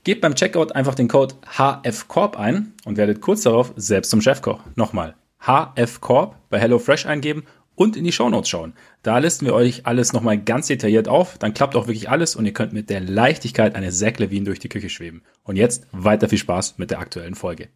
Gebt 0.05 0.21
beim 0.21 0.35
Checkout 0.35 0.73
einfach 0.73 0.95
den 0.95 1.09
Code 1.09 1.35
HFCorp 1.57 2.39
ein 2.39 2.75
und 2.85 2.99
werdet 2.99 3.23
kurz 3.23 3.41
darauf 3.41 3.73
selbst 3.77 4.11
zum 4.11 4.21
Chefkoch. 4.21 4.61
Nochmal, 4.77 5.15
HFCorp 5.41 6.37
bei 6.51 6.61
HelloFresh 6.61 7.07
eingeben 7.07 7.45
und 7.75 7.97
in 7.97 8.05
die 8.05 8.13
Shownotes 8.13 8.51
schauen. 8.51 8.75
Da 9.03 9.17
listen 9.17 9.47
wir 9.47 9.55
euch 9.55 9.87
alles 9.87 10.13
nochmal 10.13 10.39
ganz 10.39 10.67
detailliert 10.67 11.09
auf. 11.09 11.39
Dann 11.39 11.55
klappt 11.55 11.75
auch 11.75 11.87
wirklich 11.87 12.11
alles 12.11 12.37
und 12.37 12.45
ihr 12.45 12.53
könnt 12.53 12.75
mit 12.75 12.91
der 12.91 13.01
Leichtigkeit 13.01 13.75
eine 13.75 13.91
Zach 13.93 14.19
Levine 14.19 14.45
durch 14.45 14.59
die 14.59 14.69
Küche 14.69 14.91
schweben. 14.91 15.23
Und 15.43 15.57
jetzt 15.57 15.87
weiter 15.91 16.29
viel 16.29 16.37
Spaß 16.37 16.77
mit 16.77 16.91
der 16.91 16.99
aktuellen 16.99 17.35
Folge. 17.35 17.71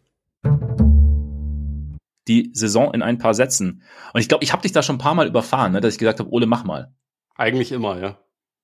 Die 2.27 2.51
Saison 2.53 2.93
in 2.93 3.01
ein 3.01 3.17
paar 3.17 3.33
Sätzen. 3.33 3.81
Und 4.13 4.21
ich 4.21 4.29
glaube, 4.29 4.43
ich 4.43 4.53
habe 4.53 4.61
dich 4.61 4.71
da 4.71 4.83
schon 4.83 4.97
ein 4.97 4.99
paar 4.99 5.15
Mal 5.15 5.27
überfahren, 5.27 5.71
ne, 5.71 5.81
dass 5.81 5.93
ich 5.93 5.99
gesagt 5.99 6.19
habe, 6.19 6.29
Ole, 6.29 6.45
mach 6.45 6.63
mal. 6.63 6.93
Eigentlich 7.33 7.71
immer, 7.71 7.99
ja. 7.99 8.19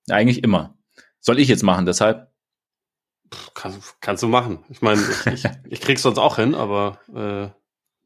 Eigentlich 0.07 0.43
immer. 0.43 0.77
Soll 1.19 1.39
ich 1.39 1.47
jetzt 1.47 1.63
machen, 1.63 1.87
deshalb? 1.87 2.27
Kann, 3.53 3.75
kannst 4.01 4.23
du 4.23 4.27
machen. 4.27 4.63
Ich 4.69 4.81
meine, 4.81 5.01
ich, 5.01 5.25
ich, 5.33 5.51
ich 5.69 5.81
krieg's 5.81 6.01
sonst 6.01 6.17
auch 6.17 6.35
hin, 6.37 6.55
aber 6.55 6.99
äh, 7.09 7.49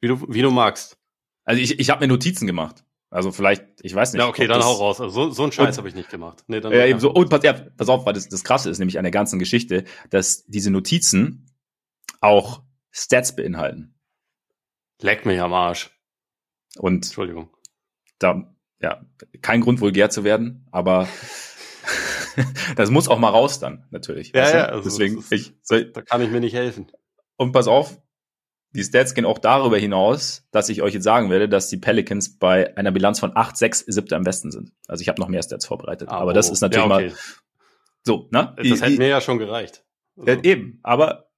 wie, 0.01 0.07
du, 0.07 0.25
wie 0.27 0.41
du 0.41 0.51
magst. 0.51 0.97
Also 1.43 1.61
ich, 1.61 1.79
ich 1.79 1.89
habe 1.89 2.01
mir 2.01 2.07
Notizen 2.07 2.47
gemacht. 2.47 2.83
Also 3.11 3.31
vielleicht, 3.31 3.65
ich 3.81 3.95
weiß 3.95 4.13
nicht. 4.13 4.21
Ja, 4.21 4.27
okay, 4.27 4.45
dann 4.45 4.63
hau 4.63 4.73
raus. 4.73 5.01
Also 5.01 5.25
so, 5.25 5.31
so 5.31 5.43
einen 5.43 5.51
Scheiß 5.51 5.77
habe 5.77 5.89
ich 5.89 5.95
nicht 5.95 6.09
gemacht. 6.09 6.43
Nee, 6.47 6.59
dann, 6.59 6.71
ja, 6.71 6.85
eben 6.85 6.99
so. 6.99 7.11
Und 7.11 7.29
pass, 7.29 7.43
ja, 7.43 7.53
pass 7.53 7.89
auf, 7.89 8.05
weil 8.05 8.13
das, 8.13 8.29
das 8.29 8.43
Krasse 8.43 8.69
ist 8.69 8.77
nämlich 8.77 8.99
an 8.99 9.03
der 9.03 9.11
ganzen 9.11 9.39
Geschichte, 9.39 9.83
dass 10.11 10.45
diese 10.45 10.69
Notizen 10.69 11.47
auch 12.21 12.61
Stats 12.91 13.35
beinhalten. 13.35 13.95
Leck 15.01 15.25
mich 15.25 15.41
am 15.41 15.53
Arsch. 15.53 15.89
Und 16.77 17.05
Entschuldigung. 17.05 17.49
Da, 18.19 18.53
ja, 18.79 19.01
kein 19.41 19.61
Grund 19.61 19.81
vulgär 19.81 20.09
zu 20.11 20.23
werden, 20.23 20.67
aber 20.71 21.07
das 22.75 22.89
muss 22.89 23.07
auch 23.07 23.19
mal 23.19 23.29
raus 23.29 23.59
dann, 23.59 23.86
natürlich. 23.91 24.31
Ja, 24.33 24.50
ja, 24.50 24.65
also 24.65 24.89
deswegen, 24.89 25.19
ist, 25.19 25.31
ich, 25.31 25.53
soll, 25.62 25.86
da 25.91 26.01
kann 26.01 26.21
ich 26.21 26.29
mir 26.29 26.39
nicht 26.39 26.53
helfen. 26.53 26.91
Und 27.38 27.51
pass 27.51 27.67
auf, 27.67 28.00
die 28.71 28.83
Stats 28.83 29.13
gehen 29.13 29.25
auch 29.25 29.39
darüber 29.39 29.77
hinaus, 29.77 30.48
dass 30.51 30.69
ich 30.69 30.81
euch 30.81 30.93
jetzt 30.93 31.03
sagen 31.03 31.29
werde, 31.29 31.50
dass 31.50 31.69
die 31.69 31.77
Pelicans 31.77 32.38
bei 32.38 32.75
einer 32.77 32.91
Bilanz 32.91 33.19
von 33.19 33.31
8, 33.36 33.57
6, 33.57 33.79
7 33.88 34.13
am 34.13 34.24
besten 34.24 34.51
sind. 34.51 34.74
Also 34.88 35.01
ich 35.01 35.09
habe 35.09 35.19
noch 35.19 35.27
mehr 35.27 35.41
Stats 35.41 35.65
vorbereitet. 35.65 36.09
Ah, 36.09 36.19
aber 36.19 36.31
oh. 36.31 36.33
das 36.33 36.50
ist 36.50 36.62
natürlich 36.62 36.86
ja, 36.86 36.95
okay. 36.95 37.07
mal 37.07 37.15
so, 38.03 38.27
ne? 38.31 38.53
Das 38.57 38.65
die, 38.65 38.81
hätte 38.81 38.98
mir 38.98 39.07
ja 39.07 39.21
schon 39.21 39.39
gereicht. 39.39 39.83
Also. 40.17 40.41
Eben, 40.43 40.79
aber 40.83 41.29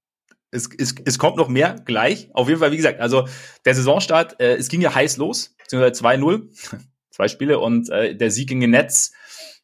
es, 0.51 0.69
es, 0.77 0.95
es 1.05 1.17
kommt 1.17 1.38
noch 1.38 1.48
mehr 1.48 1.77
gleich. 1.86 2.29
Auf 2.33 2.48
jeden 2.50 2.60
Fall, 2.60 2.71
wie 2.71 2.77
gesagt, 2.77 3.00
also 3.00 3.27
der 3.65 3.75
Saisonstart, 3.75 4.39
äh, 4.39 4.55
es 4.55 4.67
ging 4.67 4.81
ja 4.81 4.93
heiß 4.93 5.17
los, 5.17 5.55
beziehungsweise 5.57 6.03
2-0, 6.03 6.79
zwei 7.12 7.27
Spiele 7.27 7.60
und 7.60 7.89
äh, 7.89 8.15
der 8.15 8.31
Sieg 8.31 8.50
gegen 8.50 8.62
den 8.62 8.71
Netz, 8.71 9.13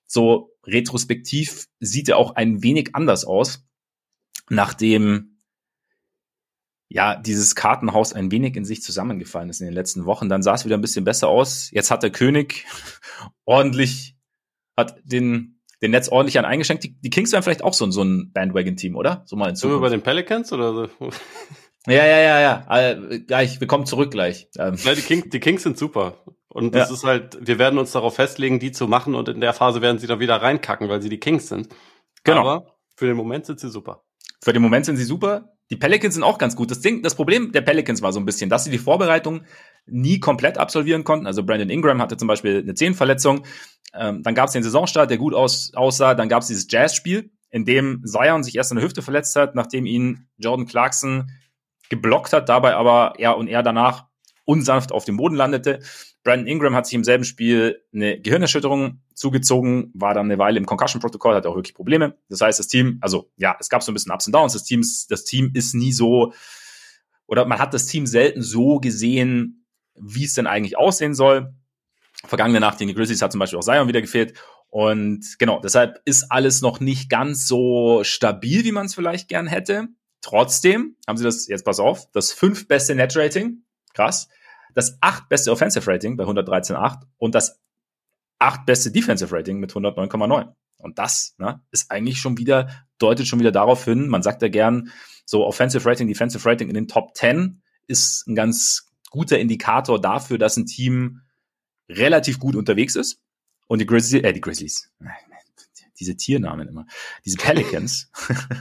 so 0.07 0.53
retrospektiv 0.65 1.67
sieht 1.79 2.09
er 2.09 2.17
auch 2.17 2.35
ein 2.35 2.63
wenig 2.63 2.95
anders 2.95 3.25
aus, 3.25 3.65
nachdem 4.49 5.37
ja, 6.89 7.15
dieses 7.15 7.55
Kartenhaus 7.55 8.13
ein 8.13 8.31
wenig 8.31 8.55
in 8.55 8.63
sich 8.63 8.81
zusammengefallen 8.81 9.49
ist 9.49 9.59
in 9.59 9.67
den 9.67 9.73
letzten 9.73 10.05
Wochen. 10.05 10.29
Dann 10.29 10.41
sah 10.41 10.53
es 10.53 10.63
wieder 10.63 10.77
ein 10.77 10.81
bisschen 10.81 11.03
besser 11.03 11.27
aus. 11.27 11.69
Jetzt 11.71 11.91
hat 11.91 12.01
der 12.01 12.11
König 12.11 12.65
ordentlich, 13.45 14.15
hat 14.77 14.97
den, 15.03 15.59
den 15.81 15.91
Netz 15.91 16.07
ordentlich 16.07 16.39
an 16.39 16.45
eingeschenkt. 16.45 16.85
Die, 16.85 16.97
die 16.99 17.09
Kings 17.09 17.33
wären 17.33 17.43
vielleicht 17.43 17.63
auch 17.63 17.73
so, 17.73 17.89
so 17.91 18.03
ein 18.03 18.31
Bandwagon-Team, 18.31 18.95
oder? 18.95 19.23
So 19.25 19.35
mal 19.35 19.49
in 19.49 19.57
Zukunft. 19.57 19.73
Sind 19.73 19.81
wir 19.81 19.81
bei 19.81 19.89
den 19.89 20.01
Pelicans 20.01 20.53
oder 20.53 20.73
so? 20.73 20.89
Ja, 21.87 22.05
ja, 22.05 22.19
ja, 22.19 22.39
ja. 22.39 22.89
Äh, 22.89 23.19
gleich, 23.19 23.59
wir 23.61 23.67
kommen 23.67 23.85
zurück 23.85 24.11
gleich. 24.11 24.49
Ja, 24.55 24.71
die, 24.71 25.01
King, 25.01 25.29
die 25.29 25.39
Kings 25.39 25.63
sind 25.63 25.77
super. 25.77 26.23
Und 26.49 26.75
es 26.75 26.89
ja. 26.89 26.95
ist 26.95 27.03
halt, 27.03 27.37
wir 27.41 27.59
werden 27.59 27.77
uns 27.77 27.91
darauf 27.91 28.15
festlegen, 28.15 28.59
die 28.59 28.71
zu 28.71 28.87
machen 28.87 29.15
und 29.15 29.27
in 29.29 29.41
der 29.41 29.53
Phase 29.53 29.81
werden 29.81 29.99
sie 29.99 30.07
dann 30.07 30.19
wieder 30.19 30.41
reinkacken, 30.41 30.87
weil 30.89 31.01
sie 31.01 31.09
die 31.09 31.19
Kings 31.19 31.49
sind. 31.49 31.69
Genau. 32.23 32.41
Aber 32.41 32.77
für 32.95 33.05
den 33.05 33.17
Moment 33.17 33.45
sind 33.45 33.59
sie 33.59 33.69
super. 33.69 34.03
Für 34.41 34.53
den 34.53 34.61
Moment 34.61 34.85
sind 34.85 34.97
sie 34.97 35.03
super. 35.03 35.53
Die 35.69 35.75
Pelicans 35.75 36.13
sind 36.13 36.23
auch 36.23 36.37
ganz 36.37 36.55
gut. 36.55 36.71
Das 36.71 36.79
Ding, 36.79 37.03
das 37.03 37.15
Problem 37.15 37.51
der 37.51 37.61
Pelicans 37.61 38.01
war 38.01 38.13
so 38.13 38.19
ein 38.19 38.25
bisschen, 38.25 38.49
dass 38.49 38.63
sie 38.63 38.71
die 38.71 38.77
Vorbereitung 38.77 39.41
nie 39.85 40.19
komplett 40.19 40.57
absolvieren 40.57 41.03
konnten. 41.03 41.27
Also 41.27 41.43
Brandon 41.43 41.69
Ingram 41.69 42.01
hatte 42.01 42.15
zum 42.15 42.27
Beispiel 42.27 42.59
eine 42.59 42.73
Zehenverletzung. 42.73 43.45
Ähm, 43.93 44.23
dann 44.23 44.35
gab 44.35 44.47
es 44.47 44.53
den 44.53 44.63
Saisonstart, 44.63 45.09
der 45.09 45.17
gut 45.17 45.33
aus, 45.33 45.73
aussah. 45.75 46.13
Dann 46.13 46.29
gab 46.29 46.41
es 46.41 46.47
dieses 46.47 46.67
Jazz-Spiel, 46.69 47.31
in 47.49 47.65
dem 47.65 48.03
Zion 48.05 48.43
sich 48.43 48.55
erst 48.55 48.71
an 48.71 48.77
der 48.77 48.85
Hüfte 48.85 49.01
verletzt 49.01 49.35
hat, 49.35 49.55
nachdem 49.55 49.85
ihn 49.85 50.27
Jordan 50.37 50.65
Clarkson 50.65 51.31
geblockt 51.89 52.33
hat, 52.33 52.49
dabei 52.49 52.75
aber 52.75 53.13
er 53.17 53.37
und 53.37 53.47
er 53.47 53.63
danach 53.63 54.05
unsanft 54.47 54.91
auf 54.91 55.05
dem 55.05 55.17
Boden 55.17 55.35
landete. 55.35 55.79
Brandon 56.23 56.47
Ingram 56.47 56.73
hat 56.73 56.85
sich 56.85 56.95
im 56.95 57.03
selben 57.03 57.25
Spiel 57.25 57.83
eine 57.93 58.19
Gehirnerschütterung 58.19 59.01
zugezogen, 59.13 59.91
war 59.93 60.13
dann 60.13 60.27
eine 60.27 60.37
Weile 60.39 60.57
im 60.57 60.65
Concussion-Protokoll, 60.65 61.35
hatte 61.35 61.49
auch 61.49 61.55
wirklich 61.55 61.75
Probleme. 61.75 62.17
Das 62.29 62.41
heißt, 62.41 62.57
das 62.57 62.67
Team, 62.67 62.97
also 63.01 63.29
ja, 63.35 63.57
es 63.59 63.69
gab 63.69 63.83
so 63.83 63.91
ein 63.91 63.93
bisschen 63.93 64.11
Ups 64.11 64.25
und 64.25 64.33
Downs. 64.33 64.53
Das 64.53 64.63
Team, 64.63 64.83
das 65.09 65.25
Team 65.25 65.51
ist 65.53 65.75
nie 65.75 65.91
so, 65.91 66.33
oder 67.27 67.45
man 67.45 67.59
hat 67.59 67.73
das 67.73 67.87
Team 67.87 68.07
selten 68.07 68.41
so 68.41 68.79
gesehen, 68.79 69.65
wie 69.95 70.23
es 70.23 70.33
denn 70.33 70.47
eigentlich 70.47 70.77
aussehen 70.77 71.13
soll. 71.13 71.53
Vergangene 72.25 72.61
Nacht 72.61 72.77
gegen 72.77 72.87
die 72.87 72.95
Grizzlies 72.95 73.21
hat 73.21 73.31
zum 73.31 73.39
Beispiel 73.39 73.59
auch 73.59 73.63
Zion 73.63 73.87
wieder 73.87 74.01
gefehlt. 74.01 74.33
Und 74.69 75.39
genau, 75.39 75.59
deshalb 75.59 76.01
ist 76.05 76.31
alles 76.31 76.61
noch 76.61 76.79
nicht 76.79 77.09
ganz 77.09 77.47
so 77.47 78.03
stabil, 78.03 78.63
wie 78.63 78.71
man 78.71 78.85
es 78.85 78.95
vielleicht 78.95 79.27
gern 79.27 79.47
hätte. 79.47 79.89
Trotzdem 80.21 80.95
haben 81.05 81.17
sie 81.17 81.23
das, 81.23 81.47
jetzt 81.47 81.63
pass 81.63 81.79
auf, 81.79 82.09
das 82.11 82.31
fünf 82.31 82.67
beste 82.67 82.95
Net-Rating, 82.95 83.63
krass, 83.93 84.29
das 84.77 84.99
acht 85.01 85.27
beste 85.27 85.51
Offensive 85.51 85.91
Rating 85.91 86.17
bei 86.17 86.23
113,8 86.25 86.99
und 87.17 87.33
das 87.33 87.59
acht 88.37 88.67
beste 88.67 88.91
Defensive 88.91 89.35
Rating 89.35 89.57
mit 89.57 89.71
109,9. 89.71 90.53
Und 90.77 90.99
das 90.99 91.33
ne, 91.39 91.61
ist 91.71 91.89
eigentlich 91.89 92.19
schon 92.19 92.37
wieder, 92.37 92.69
deutet 92.99 93.25
schon 93.25 93.39
wieder 93.39 93.51
darauf 93.51 93.85
hin, 93.85 94.07
man 94.07 94.21
sagt 94.21 94.43
ja 94.43 94.49
gern, 94.49 94.91
so 95.25 95.47
Offensive 95.47 95.83
Rating, 95.83 96.07
Defensive 96.07 96.47
Rating 96.47 96.67
in 96.67 96.75
den 96.75 96.87
Top 96.87 97.15
10 97.15 97.63
ist 97.87 98.27
ein 98.27 98.35
ganz 98.35 98.91
guter 99.09 99.39
Indikator 99.39 99.99
dafür, 99.99 100.37
dass 100.37 100.57
ein 100.57 100.67
Team 100.67 101.21
relativ 101.89 102.37
gut 102.37 102.55
unterwegs 102.55 102.95
ist. 102.95 103.19
Und 103.65 103.79
die 103.79 103.87
Grizzlies, 103.87 104.21
äh, 104.21 104.31
die 104.31 104.41
Grizzlies, 104.41 104.91
diese 105.99 106.15
Tiernamen 106.15 106.67
immer, 106.67 106.85
diese 107.25 107.37
Pelicans, 107.37 108.11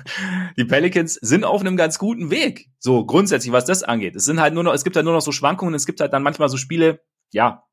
die 0.56 0.64
Pelicans 0.64 1.14
sind 1.14 1.44
auf 1.44 1.60
einem 1.60 1.76
ganz 1.76 1.98
guten 1.98 2.30
Weg. 2.30 2.70
So 2.78 3.04
grundsätzlich, 3.04 3.52
was 3.52 3.64
das 3.64 3.82
angeht. 3.82 4.16
Es 4.16 4.24
sind 4.24 4.40
halt 4.40 4.54
nur 4.54 4.62
noch, 4.62 4.74
es 4.74 4.84
gibt 4.84 4.96
halt 4.96 5.04
nur 5.04 5.14
noch 5.14 5.20
so 5.20 5.32
Schwankungen, 5.32 5.74
es 5.74 5.86
gibt 5.86 6.00
halt 6.00 6.12
dann 6.12 6.22
manchmal 6.22 6.48
so 6.48 6.56
Spiele, 6.56 7.00
ja, 7.32 7.64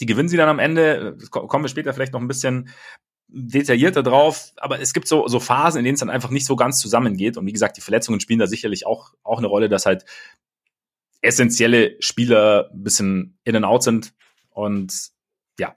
die 0.00 0.06
gewinnen 0.06 0.28
sie 0.28 0.36
dann 0.36 0.48
am 0.48 0.58
Ende, 0.58 1.16
kommen 1.30 1.64
wir 1.64 1.68
später 1.68 1.94
vielleicht 1.94 2.12
noch 2.12 2.20
ein 2.20 2.28
bisschen 2.28 2.70
detaillierter 3.28 4.02
drauf, 4.02 4.52
aber 4.56 4.80
es 4.80 4.94
gibt 4.94 5.06
so, 5.06 5.28
so 5.28 5.38
Phasen, 5.38 5.78
in 5.78 5.84
denen 5.84 5.94
es 5.94 6.00
dann 6.00 6.10
einfach 6.10 6.30
nicht 6.30 6.46
so 6.46 6.56
ganz 6.56 6.80
zusammengeht. 6.80 7.36
Und 7.36 7.46
wie 7.46 7.52
gesagt, 7.52 7.76
die 7.76 7.82
Verletzungen 7.82 8.20
spielen 8.20 8.38
da 8.38 8.46
sicherlich 8.46 8.86
auch, 8.86 9.12
auch 9.22 9.38
eine 9.38 9.46
Rolle, 9.46 9.68
dass 9.68 9.86
halt 9.86 10.04
essentielle 11.20 11.96
Spieler 12.00 12.70
ein 12.72 12.82
bisschen 12.82 13.38
in 13.44 13.56
and 13.56 13.66
out 13.66 13.82
sind. 13.82 14.14
Und 14.50 15.10
ja, 15.58 15.76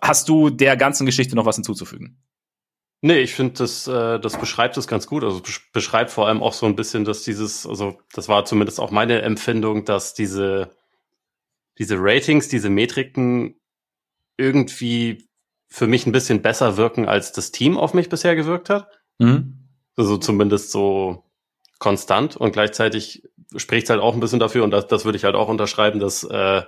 hast 0.00 0.28
du 0.28 0.50
der 0.50 0.76
ganzen 0.76 1.04
Geschichte 1.04 1.36
noch 1.36 1.44
was 1.44 1.56
hinzuzufügen? 1.56 2.22
Nee, 3.00 3.20
ich 3.20 3.34
finde, 3.34 3.54
das, 3.54 3.86
äh, 3.86 4.18
das 4.18 4.38
beschreibt 4.38 4.76
es 4.76 4.88
ganz 4.88 5.06
gut. 5.06 5.22
Also 5.22 5.40
beschreibt 5.72 6.10
vor 6.10 6.26
allem 6.26 6.42
auch 6.42 6.52
so 6.52 6.66
ein 6.66 6.74
bisschen, 6.74 7.04
dass 7.04 7.22
dieses, 7.22 7.64
also 7.64 7.98
das 8.12 8.28
war 8.28 8.44
zumindest 8.44 8.80
auch 8.80 8.90
meine 8.90 9.22
Empfindung, 9.22 9.84
dass 9.84 10.14
diese, 10.14 10.70
diese 11.78 11.96
Ratings, 11.98 12.48
diese 12.48 12.70
Metriken 12.70 13.60
irgendwie 14.36 15.28
für 15.68 15.86
mich 15.86 16.06
ein 16.06 16.12
bisschen 16.12 16.42
besser 16.42 16.76
wirken, 16.76 17.06
als 17.06 17.32
das 17.32 17.52
Team 17.52 17.76
auf 17.76 17.94
mich 17.94 18.08
bisher 18.08 18.34
gewirkt 18.34 18.68
hat. 18.70 18.88
Mhm. 19.18 19.68
Also 19.96 20.16
zumindest 20.16 20.72
so 20.72 21.24
konstant 21.78 22.36
und 22.36 22.52
gleichzeitig 22.52 23.22
spricht 23.56 23.84
es 23.84 23.90
halt 23.90 24.00
auch 24.00 24.14
ein 24.14 24.20
bisschen 24.20 24.40
dafür, 24.40 24.64
und 24.64 24.70
das, 24.72 24.86
das 24.88 25.04
würde 25.04 25.16
ich 25.16 25.24
halt 25.24 25.34
auch 25.34 25.48
unterschreiben, 25.48 26.00
dass 26.00 26.24
äh, 26.24 26.62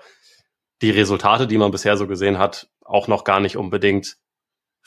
die 0.82 0.90
Resultate, 0.90 1.46
die 1.46 1.58
man 1.58 1.72
bisher 1.72 1.96
so 1.96 2.06
gesehen 2.06 2.38
hat, 2.38 2.68
auch 2.84 3.08
noch 3.08 3.24
gar 3.24 3.40
nicht 3.40 3.56
unbedingt 3.56 4.16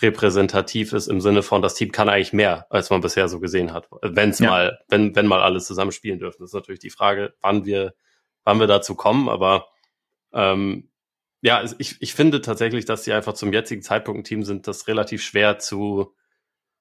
repräsentativ 0.02 0.94
ist 0.94 1.08
im 1.08 1.22
Sinne 1.22 1.44
von, 1.44 1.62
das 1.62 1.76
Team 1.76 1.92
kann 1.92 2.10
eigentlich 2.10 2.34
mehr, 2.34 2.66
als 2.70 2.90
man 2.90 3.02
bisher 3.02 3.28
so 3.28 3.40
gesehen 3.40 3.74
hat. 3.74 3.88
Wenn 4.02 4.32
es 4.32 4.40
ja. 4.40 4.50
mal, 4.50 4.80
wenn, 4.90 5.16
wenn 5.16 5.28
mal 5.28 5.42
alles 5.42 5.66
zusammen 5.66 5.92
spielen 5.92 6.20
dürfen. 6.20 6.38
Das 6.40 6.50
ist 6.50 6.56
natürlich 6.56 6.80
die 6.80 6.90
Frage, 6.90 7.34
wann 7.42 7.66
wir, 7.66 7.94
wann 8.44 8.60
wir 8.60 8.68
dazu 8.68 8.96
kommen, 8.96 9.30
aber 9.30 9.68
ähm, 10.34 10.90
ja, 11.42 11.64
ich, 11.78 11.98
ich 12.00 12.14
finde 12.14 12.42
tatsächlich, 12.42 12.86
dass 12.86 13.04
sie 13.04 13.14
einfach 13.14 13.34
zum 13.34 13.54
jetzigen 13.54 13.82
Zeitpunkt 13.82 14.22
ein 14.22 14.24
Team 14.24 14.44
sind, 14.44 14.68
das 14.68 14.88
relativ 14.88 15.22
schwer 15.22 15.60
zu, 15.60 16.14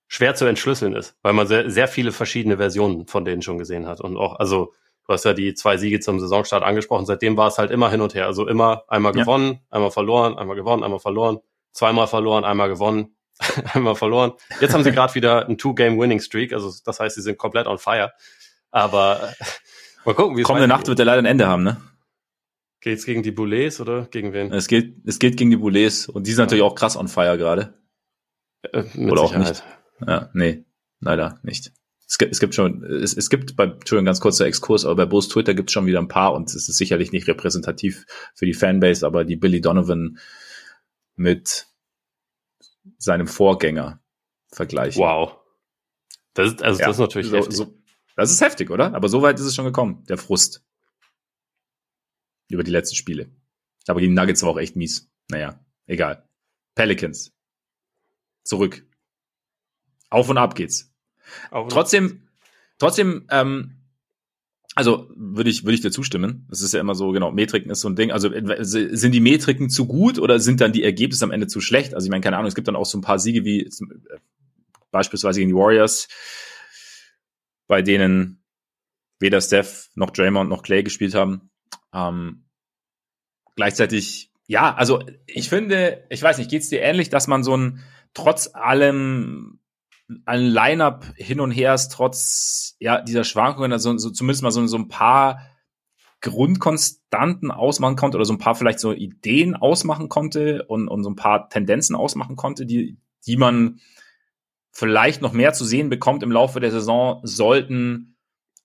schwer 0.06 0.34
zu 0.34 0.46
entschlüsseln 0.46 0.94
ist, 0.94 1.16
weil 1.22 1.32
man 1.32 1.46
sehr, 1.46 1.68
sehr 1.70 1.88
viele 1.88 2.12
verschiedene 2.12 2.56
Versionen 2.56 3.06
von 3.08 3.24
denen 3.24 3.42
schon 3.42 3.58
gesehen 3.58 3.86
hat. 3.86 4.00
Und 4.00 4.16
auch, 4.16 4.38
also, 4.38 4.72
du 5.06 5.12
hast 5.12 5.24
ja 5.24 5.34
die 5.34 5.54
zwei 5.54 5.76
Siege 5.76 5.98
zum 6.00 6.20
Saisonstart 6.20 6.62
angesprochen, 6.62 7.06
seitdem 7.06 7.36
war 7.36 7.48
es 7.48 7.58
halt 7.58 7.72
immer 7.72 7.90
hin 7.90 8.00
und 8.00 8.14
her. 8.14 8.26
Also 8.26 8.46
immer 8.46 8.84
einmal 8.86 9.14
ja. 9.16 9.22
gewonnen, 9.22 9.60
einmal 9.68 9.90
verloren, 9.90 10.38
einmal 10.38 10.56
gewonnen, 10.56 10.84
einmal 10.84 11.00
verloren 11.00 11.40
zweimal 11.72 12.06
verloren, 12.06 12.44
einmal 12.44 12.68
gewonnen, 12.68 13.16
einmal 13.74 13.96
verloren. 13.96 14.32
Jetzt 14.60 14.74
haben 14.74 14.84
sie 14.84 14.92
gerade 14.92 15.14
wieder 15.14 15.48
ein 15.48 15.58
Two-Game-Winning-Streak, 15.58 16.52
also 16.52 16.72
das 16.84 17.00
heißt, 17.00 17.16
sie 17.16 17.22
sind 17.22 17.38
komplett 17.38 17.66
on 17.66 17.78
fire. 17.78 18.12
Aber 18.70 19.32
mal 20.04 20.14
gucken, 20.14 20.36
wie 20.36 20.42
es 20.42 20.46
Kommende 20.46 20.68
Nacht 20.68 20.88
wird 20.88 20.98
er 20.98 21.04
leider 21.04 21.22
ein 21.22 21.26
Ende 21.26 21.46
haben, 21.46 21.62
ne? 21.62 21.80
Geht's 22.80 23.04
gegen 23.04 23.22
die 23.22 23.30
Boulets 23.30 23.80
oder 23.80 24.06
gegen 24.06 24.32
wen? 24.32 24.52
Es 24.52 24.66
geht, 24.66 24.96
es 25.06 25.20
geht 25.20 25.36
gegen 25.36 25.50
die 25.50 25.56
Boulets 25.56 26.08
und 26.08 26.26
die 26.26 26.32
sind 26.32 26.42
natürlich 26.42 26.64
auch 26.64 26.74
krass 26.74 26.96
on 26.96 27.06
fire 27.06 27.38
gerade. 27.38 27.74
Äh, 28.62 28.82
oder 29.08 29.22
Sicherheit. 29.22 29.22
auch 29.22 29.36
nicht. 29.36 29.64
Ja, 30.04 30.30
nee, 30.34 30.64
leider 31.00 31.38
nicht. 31.42 31.72
Es 32.08 32.18
gibt, 32.18 32.32
es 32.32 32.40
gibt 32.40 32.54
schon, 32.54 32.84
es, 32.84 33.16
es 33.16 33.30
gibt 33.30 33.56
bei, 33.56 33.64
Entschuldigung, 33.64 34.06
ganz 34.06 34.20
kurzer 34.20 34.46
Exkurs, 34.46 34.84
aber 34.84 34.96
bei 34.96 35.06
Bose 35.06 35.30
Twitter 35.30 35.54
gibt 35.54 35.70
es 35.70 35.72
schon 35.72 35.86
wieder 35.86 36.00
ein 36.00 36.08
paar 36.08 36.34
und 36.34 36.48
es 36.50 36.68
ist 36.68 36.76
sicherlich 36.76 37.12
nicht 37.12 37.28
repräsentativ 37.28 38.04
für 38.34 38.46
die 38.46 38.52
Fanbase, 38.52 39.06
aber 39.06 39.24
die 39.24 39.36
Billy 39.36 39.60
Donovan 39.60 40.18
mit 41.22 41.68
seinem 42.98 43.26
Vorgänger 43.26 44.02
vergleichen. 44.52 45.00
Wow. 45.00 45.38
Das 46.34 46.52
ist, 46.52 46.62
also 46.62 46.80
ja, 46.80 46.86
das 46.86 46.96
ist 46.96 47.00
natürlich 47.00 47.28
so, 47.28 47.36
heftig. 47.36 47.56
So, 47.56 47.78
das 48.16 48.30
ist 48.30 48.40
heftig, 48.40 48.70
oder? 48.70 48.94
Aber 48.94 49.08
so 49.08 49.22
weit 49.22 49.38
ist 49.38 49.46
es 49.46 49.54
schon 49.54 49.64
gekommen, 49.64 50.04
der 50.06 50.18
Frust. 50.18 50.64
Über 52.48 52.64
die 52.64 52.70
letzten 52.70 52.96
Spiele. 52.96 53.30
Aber 53.86 54.00
die 54.00 54.08
Nuggets 54.08 54.42
war 54.42 54.50
auch 54.50 54.58
echt 54.58 54.76
mies. 54.76 55.10
Naja, 55.30 55.64
egal. 55.86 56.28
Pelicans. 56.74 57.32
Zurück. 58.44 58.86
Auf 60.10 60.28
und 60.28 60.38
ab 60.38 60.54
geht's. 60.54 60.92
Auf 61.50 61.68
trotzdem, 61.68 62.28
trotzdem, 62.78 63.26
ähm, 63.30 63.81
also 64.74 65.10
würde 65.14 65.50
ich, 65.50 65.64
würde 65.64 65.74
ich 65.74 65.80
dir 65.82 65.90
zustimmen. 65.90 66.46
Das 66.48 66.62
ist 66.62 66.72
ja 66.72 66.80
immer 66.80 66.94
so, 66.94 67.12
genau, 67.12 67.30
Metriken 67.30 67.70
ist 67.70 67.80
so 67.80 67.88
ein 67.88 67.96
Ding. 67.96 68.10
Also 68.10 68.32
äh, 68.32 68.64
sind 68.64 69.12
die 69.12 69.20
Metriken 69.20 69.68
zu 69.68 69.86
gut 69.86 70.18
oder 70.18 70.40
sind 70.40 70.60
dann 70.60 70.72
die 70.72 70.82
Ergebnisse 70.82 71.24
am 71.24 71.30
Ende 71.30 71.46
zu 71.46 71.60
schlecht? 71.60 71.94
Also 71.94 72.06
ich 72.06 72.10
meine, 72.10 72.22
keine 72.22 72.36
Ahnung, 72.36 72.48
es 72.48 72.54
gibt 72.54 72.68
dann 72.68 72.76
auch 72.76 72.86
so 72.86 72.96
ein 72.98 73.02
paar 73.02 73.18
Siege 73.18 73.44
wie 73.44 73.62
äh, 73.64 73.70
beispielsweise 74.90 75.40
gegen 75.40 75.50
die 75.50 75.56
Warriors, 75.56 76.08
bei 77.66 77.82
denen 77.82 78.42
weder 79.18 79.40
Steph 79.40 79.90
noch 79.94 80.10
Draymond 80.10 80.48
noch 80.48 80.62
Clay 80.62 80.82
gespielt 80.82 81.14
haben. 81.14 81.50
Ähm, 81.94 82.44
gleichzeitig, 83.56 84.32
ja, 84.46 84.74
also 84.74 85.04
ich 85.26 85.48
finde, 85.48 86.04
ich 86.08 86.22
weiß 86.22 86.38
nicht, 86.38 86.50
geht's 86.50 86.70
dir 86.70 86.80
ähnlich, 86.80 87.10
dass 87.10 87.26
man 87.26 87.44
so 87.44 87.56
ein 87.56 87.80
trotz 88.14 88.50
allem 88.54 89.60
ein 90.24 90.40
Line-up 90.40 91.06
hin 91.16 91.40
und 91.40 91.50
her 91.50 91.74
ist 91.74 91.88
trotz 91.88 92.76
ja 92.80 93.00
dieser 93.00 93.24
Schwankungen, 93.24 93.72
also 93.72 93.96
so, 93.98 94.10
zumindest 94.10 94.42
mal 94.42 94.50
so, 94.50 94.66
so 94.66 94.76
ein 94.76 94.88
paar 94.88 95.40
Grundkonstanten 96.20 97.50
ausmachen 97.50 97.96
konnte 97.96 98.16
oder 98.16 98.24
so 98.24 98.32
ein 98.32 98.38
paar 98.38 98.54
vielleicht 98.54 98.78
so 98.78 98.92
Ideen 98.92 99.56
ausmachen 99.56 100.08
konnte 100.08 100.64
und, 100.64 100.88
und 100.88 101.02
so 101.02 101.10
ein 101.10 101.16
paar 101.16 101.48
Tendenzen 101.48 101.96
ausmachen 101.96 102.36
konnte, 102.36 102.64
die, 102.64 102.96
die 103.26 103.36
man 103.36 103.80
vielleicht 104.70 105.20
noch 105.20 105.32
mehr 105.32 105.52
zu 105.52 105.64
sehen 105.64 105.90
bekommt 105.90 106.22
im 106.22 106.32
Laufe 106.32 106.60
der 106.60 106.70
Saison, 106.70 107.20
sollten 107.24 108.16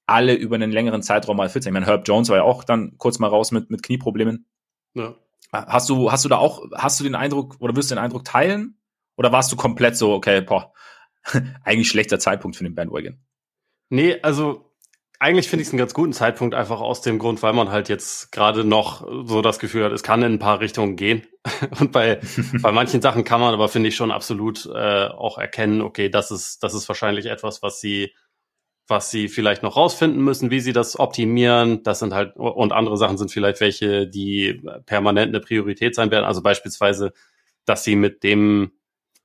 alle 0.06 0.36
über 0.36 0.56
einen 0.56 0.72
längeren 0.72 1.01
Zeitraum 1.01 1.38
mal 1.38 1.50
fit 1.50 1.63
sein. 1.63 1.72
Ich 1.72 1.74
meine, 1.74 1.86
Herb 1.86 2.08
Jones 2.08 2.30
war 2.30 2.38
ja 2.38 2.44
auch 2.44 2.63
dann 2.63 2.98
kurz 2.98 3.20
mal 3.20 3.27
raus 3.27 3.51
mit, 3.51 3.70
mit 3.70 3.84
Knieproblemen. 3.84 4.46
Ja. 4.94 5.16
Hast 5.51 5.89
du, 5.89 6.12
hast 6.12 6.25
du 6.25 6.30
da 6.30 6.38
auch, 6.38 6.63
hast 6.75 7.00
du 7.00 7.04
den 7.04 7.16
Eindruck 7.16 7.58
oder 7.60 7.75
wirst 7.75 7.92
du 7.92 7.96
den 7.96 8.04
Eindruck 8.04 8.24
teilen? 8.24 8.77
Oder 9.18 9.32
warst 9.32 9.51
du 9.51 9.56
komplett 9.56 9.98
so, 9.98 10.13
okay, 10.13 10.42
boah, 10.42 10.74
eigentlich 11.64 11.90
schlechter 11.90 12.20
Zeitpunkt 12.20 12.58
für 12.58 12.64
den 12.64 12.76
Bandwagon. 12.76 13.18
Nee, 13.90 14.20
also 14.22 14.68
eigentlich 15.20 15.50
finde 15.50 15.62
ich 15.62 15.68
es 15.68 15.74
einen 15.74 15.80
ganz 15.80 15.94
guten 15.94 16.14
Zeitpunkt, 16.14 16.54
einfach 16.54 16.80
aus 16.80 17.02
dem 17.02 17.18
Grund, 17.18 17.42
weil 17.42 17.54
man 17.54 17.70
halt 17.70 17.90
jetzt 17.90 18.32
gerade 18.32 18.64
noch 18.64 19.08
so 19.26 19.42
das 19.42 19.58
Gefühl 19.58 19.84
hat, 19.84 19.92
es 19.92 20.04
kann 20.04 20.22
in 20.22 20.34
ein 20.34 20.40
paar 20.40 20.60
Richtungen 20.60 20.96
gehen. 20.96 21.26
Und 21.80 21.92
bei, 21.92 22.20
bei 22.62 22.72
manchen 22.72 23.02
Sachen 23.02 23.24
kann 23.24 23.42
man 23.42 23.54
aber, 23.54 23.70
finde 23.70 23.90
ich, 23.90 23.96
schon 23.96 24.12
absolut 24.12 24.68
äh, 24.68 25.08
auch 25.08 25.38
erkennen, 25.38 25.82
okay, 25.82 26.10
das 26.10 26.32
ist, 26.32 26.62
das 26.64 26.74
ist 26.74 26.88
wahrscheinlich 26.88 27.26
etwas, 27.26 27.64
was 27.64 27.82
sie 27.82 28.14
was 28.88 29.12
sie 29.12 29.28
vielleicht 29.28 29.64
noch 29.64 29.76
rausfinden 29.76 30.24
müssen, 30.24 30.50
wie 30.50 30.62
sie 30.62 30.74
das 30.74 30.98
optimieren. 30.98 31.84
Das 31.84 32.00
sind 32.00 32.14
halt, 32.14 32.36
und 32.38 32.72
andere 32.72 32.98
Sachen 32.98 33.18
sind 33.18 33.32
vielleicht 33.32 33.60
welche, 33.60 34.08
die 34.08 34.62
permanent 34.86 35.30
eine 35.30 35.42
Priorität 35.42 35.94
sein 35.94 36.10
werden. 36.10 36.26
Also 36.26 36.42
beispielsweise, 36.42 37.12
dass 37.66 37.84
sie 37.84 37.98
mit 37.98 38.24
dem 38.24 38.72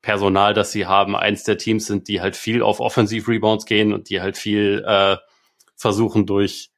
Personal, 0.03 0.53
das 0.53 0.73
sie 0.73 0.87
haben, 0.87 1.17
eins 1.17 1.45
der 1.45 1.59
Teams 1.59 1.87
sind, 1.87 2.09
die 2.09 2.21
halt 2.21 2.37
viel 2.37 2.63
auf 2.63 2.81
Offensiv-Rebounds 2.81 3.67
gehen 3.67 3.93
und 3.93 4.11
die 4.11 4.21
halt 4.21 4.37
viel 4.37 4.85
äh, 4.87 5.17
versuchen 5.77 6.27
durch 6.27 6.71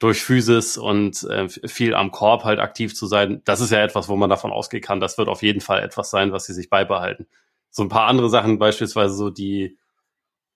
durch 0.00 0.22
Physis 0.22 0.78
und 0.78 1.24
äh, 1.24 1.46
viel 1.48 1.94
am 1.94 2.10
Korb 2.10 2.44
halt 2.44 2.58
aktiv 2.58 2.94
zu 2.94 3.06
sein. 3.06 3.42
Das 3.44 3.60
ist 3.60 3.70
ja 3.70 3.82
etwas, 3.82 4.08
wo 4.08 4.16
man 4.16 4.30
davon 4.30 4.50
ausgehen 4.50 4.82
kann. 4.82 4.98
Das 4.98 5.18
wird 5.18 5.28
auf 5.28 5.42
jeden 5.42 5.60
Fall 5.60 5.82
etwas 5.82 6.10
sein, 6.10 6.32
was 6.32 6.46
sie 6.46 6.54
sich 6.54 6.70
beibehalten. 6.70 7.26
So 7.70 7.82
ein 7.82 7.90
paar 7.90 8.06
andere 8.06 8.30
Sachen, 8.30 8.58
beispielsweise 8.58 9.14
so 9.14 9.30
die 9.30 9.78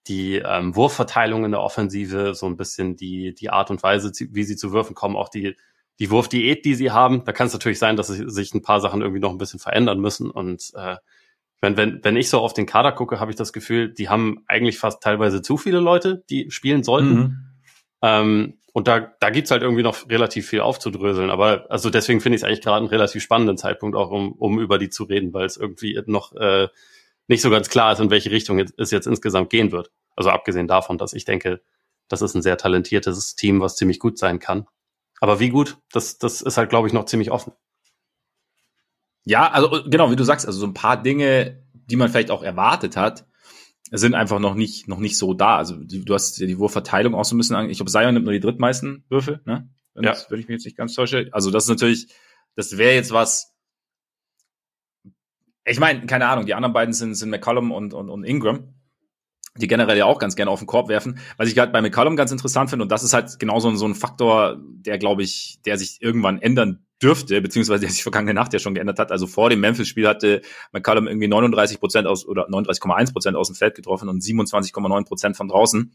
die 0.09 0.37
ähm, 0.37 0.76
Wurfverteilung 0.76 1.45
in 1.45 1.50
der 1.52 1.62
Offensive, 1.62 2.35
so 2.35 2.47
ein 2.47 2.57
bisschen 2.57 2.97
die 2.97 3.35
die 3.35 3.50
Art 3.50 3.71
und 3.71 3.83
Weise, 3.83 4.12
wie 4.33 4.45
sie 4.45 4.57
zu 4.57 4.73
Würfen 4.73 4.95
kommen, 4.95 5.16
auch 5.16 5.28
die 5.28 5.57
die 5.99 6.11
Wurfdiät, 6.11 6.64
die 6.64 6.75
sie 6.75 6.90
haben. 6.90 7.25
Da 7.25 7.33
kann 7.33 7.47
es 7.47 7.52
natürlich 7.52 7.78
sein, 7.78 7.97
dass 7.97 8.09
sich 8.09 8.54
ein 8.54 8.62
paar 8.62 8.81
Sachen 8.81 9.02
irgendwie 9.02 9.21
noch 9.21 9.31
ein 9.31 9.38
bisschen 9.38 9.61
verändern 9.61 10.00
müssen 10.00 10.31
und 10.31 10.73
äh, 10.75 10.97
wenn, 11.61 11.76
wenn, 11.76 12.00
wenn 12.02 12.16
ich 12.16 12.28
so 12.28 12.40
auf 12.40 12.52
den 12.52 12.66
Kader 12.66 12.92
gucke, 12.92 13.20
habe 13.20 13.30
ich 13.30 13.37
das 13.37 13.52
Gefühl, 13.52 13.92
die 13.92 14.08
haben 14.08 14.44
eigentlich 14.46 14.78
fast 14.78 15.02
teilweise 15.02 15.42
zu 15.42 15.56
viele 15.56 15.80
Leute, 15.80 16.25
die 16.28 16.50
spielen 16.50 16.82
sollten. 16.82 17.14
Mhm. 17.14 17.37
Ähm, 18.02 18.58
und 18.73 18.88
da, 18.88 19.12
da 19.20 19.30
gibt's 19.30 19.52
halt 19.52 19.62
irgendwie 19.62 19.84
noch 19.84 20.08
relativ 20.11 20.49
viel 20.49 20.61
aufzudröseln. 20.61 21.30
Aber 21.30 21.66
also 21.70 21.90
deswegen 21.90 22.20
finde 22.20 22.37
ich 22.37 22.42
es 22.42 22.44
eigentlich 22.44 22.61
gerade 22.61 22.78
einen 22.78 22.88
relativ 22.88 23.23
spannenden 23.23 23.56
Zeitpunkt, 23.56 23.96
auch 23.96 24.11
um, 24.11 24.32
um 24.32 24.58
über 24.58 24.78
die 24.78 24.90
zu 24.90 25.04
reden, 25.04 25.32
weil 25.32 25.46
es 25.46 25.56
irgendwie 25.56 26.00
noch 26.06 26.34
äh, 26.34 26.68
nicht 27.28 27.40
so 27.40 27.50
ganz 27.50 27.70
klar 27.70 27.92
ist, 27.92 28.00
in 28.00 28.11
welche 28.11 28.30
Richtung 28.30 28.58
es 28.58 28.90
jetzt 28.90 29.06
insgesamt 29.06 29.50
gehen 29.50 29.73
wird. 29.73 29.90
Also 30.16 30.30
abgesehen 30.30 30.66
davon, 30.66 30.99
dass 30.99 31.12
ich 31.12 31.25
denke, 31.25 31.61
das 32.08 32.20
ist 32.20 32.34
ein 32.34 32.42
sehr 32.42 32.58
talentiertes 32.58 33.37
Team, 33.37 33.61
was 33.61 33.76
ziemlich 33.76 33.99
gut 33.99 34.18
sein 34.18 34.38
kann. 34.38 34.66
Aber 35.20 35.40
wie 35.40 35.49
gut, 35.49 35.78
das, 35.92 36.18
das 36.18 36.42
ist 36.42 36.58
halt, 36.58 36.68
glaube 36.68 36.88
ich, 36.88 36.92
noch 36.92 37.06
ziemlich 37.06 37.30
offen. 37.30 37.52
Ja, 39.25 39.50
also 39.50 39.85
genau, 39.88 40.11
wie 40.11 40.16
du 40.16 40.25
sagst, 40.25 40.47
also 40.47 40.59
so 40.59 40.66
ein 40.66 40.75
paar 40.75 41.02
Dinge, 41.02 41.62
die 41.73 41.97
man 41.97 42.09
vielleicht 42.09 42.31
auch 42.31 42.43
erwartet 42.43 42.97
hat, 42.97 43.26
sind 43.90 44.14
einfach 44.14 44.38
noch 44.38 44.54
nicht, 44.54 44.88
noch 44.88 44.99
nicht 44.99 45.16
so 45.16 45.35
da. 45.35 45.57
Also 45.57 45.76
du 45.76 46.14
hast 46.14 46.38
ja 46.38 46.47
die 46.47 46.59
Wurfverteilung 46.59 47.14
auch 47.14 47.25
so 47.25 47.35
ein 47.35 47.38
bisschen 47.38 47.57
an. 47.57 47.71
Ich 47.71 47.78
glaube, 47.78 47.90
Zion 47.90 48.14
nimmt 48.14 48.25
nur 48.25 48.33
die 48.33 48.40
drittmeisten 48.40 49.04
Würfel, 49.09 49.40
ne? 49.45 49.69
Wenn, 49.95 50.04
ja. 50.04 50.11
das, 50.11 50.31
wenn 50.31 50.40
ich 50.40 50.49
mich 50.49 50.54
jetzt 50.54 50.64
nicht 50.64 50.76
ganz 50.76 50.95
täusche. 50.95 51.28
Also 51.31 51.50
das 51.50 51.64
ist 51.64 51.71
natürlich, 51.71 52.09
das 52.57 52.76
wäre 52.76 52.95
jetzt 52.95 53.12
was. 53.12 53.52
Ich 55.64 55.78
meine, 55.78 56.07
keine 56.07 56.26
Ahnung, 56.26 56.47
die 56.47 56.54
anderen 56.54 56.73
beiden 56.73 56.93
sind, 56.93 57.14
sind 57.14 57.31
McCollum 57.31 57.71
und, 57.71 57.95
und, 57.95 58.11
und 58.11 58.25
Ingram 58.25 58.75
die 59.57 59.69
generell 59.69 59.97
ja 59.97 60.04
auch 60.04 60.19
ganz 60.19 60.35
gerne 60.37 60.50
auf 60.50 60.59
den 60.59 60.66
Korb 60.66 60.88
werfen. 60.88 61.19
Was 61.37 61.49
ich 61.49 61.54
gerade 61.54 61.71
bei 61.71 61.81
McCollum 61.81 62.16
ganz 62.16 62.33
interessant 62.33 62.71
finde, 62.71 62.83
und 62.83 62.88
das 62.88 63.04
ist 63.04 63.12
halt 63.12 63.38
genau 63.38 63.61
so, 63.61 63.73
so 63.76 63.87
ein 63.87 63.95
Faktor, 63.95 64.57
der, 64.61 64.99
glaube 64.99 65.23
ich, 65.23 65.61
der 65.64 65.78
sich 65.78 66.02
irgendwann 66.02 66.43
ändern 66.43 66.83
dürfte, 67.02 67.40
beziehungsweise 67.40 67.80
der 67.82 67.90
sich 67.90 68.02
vergangene 68.02 68.34
Nacht 68.34 68.52
ja 68.52 68.58
schon 68.58 68.74
geändert 68.74 68.98
hat. 68.98 69.12
Also 69.12 69.26
vor 69.26 69.50
dem 69.50 69.60
Memphis-Spiel 69.60 70.08
hatte 70.08 70.42
McCollum 70.72 71.06
irgendwie 71.06 71.28
39 71.28 71.80
Prozent 71.80 72.06
aus 72.06 72.26
oder 72.26 72.48
39,1 72.48 73.12
Prozent 73.12 73.36
aus 73.36 73.48
dem 73.48 73.56
Feld 73.56 73.74
getroffen 73.74 74.08
und 74.08 74.22
27,9 74.22 75.04
Prozent 75.04 75.36
von 75.36 75.48
draußen. 75.48 75.94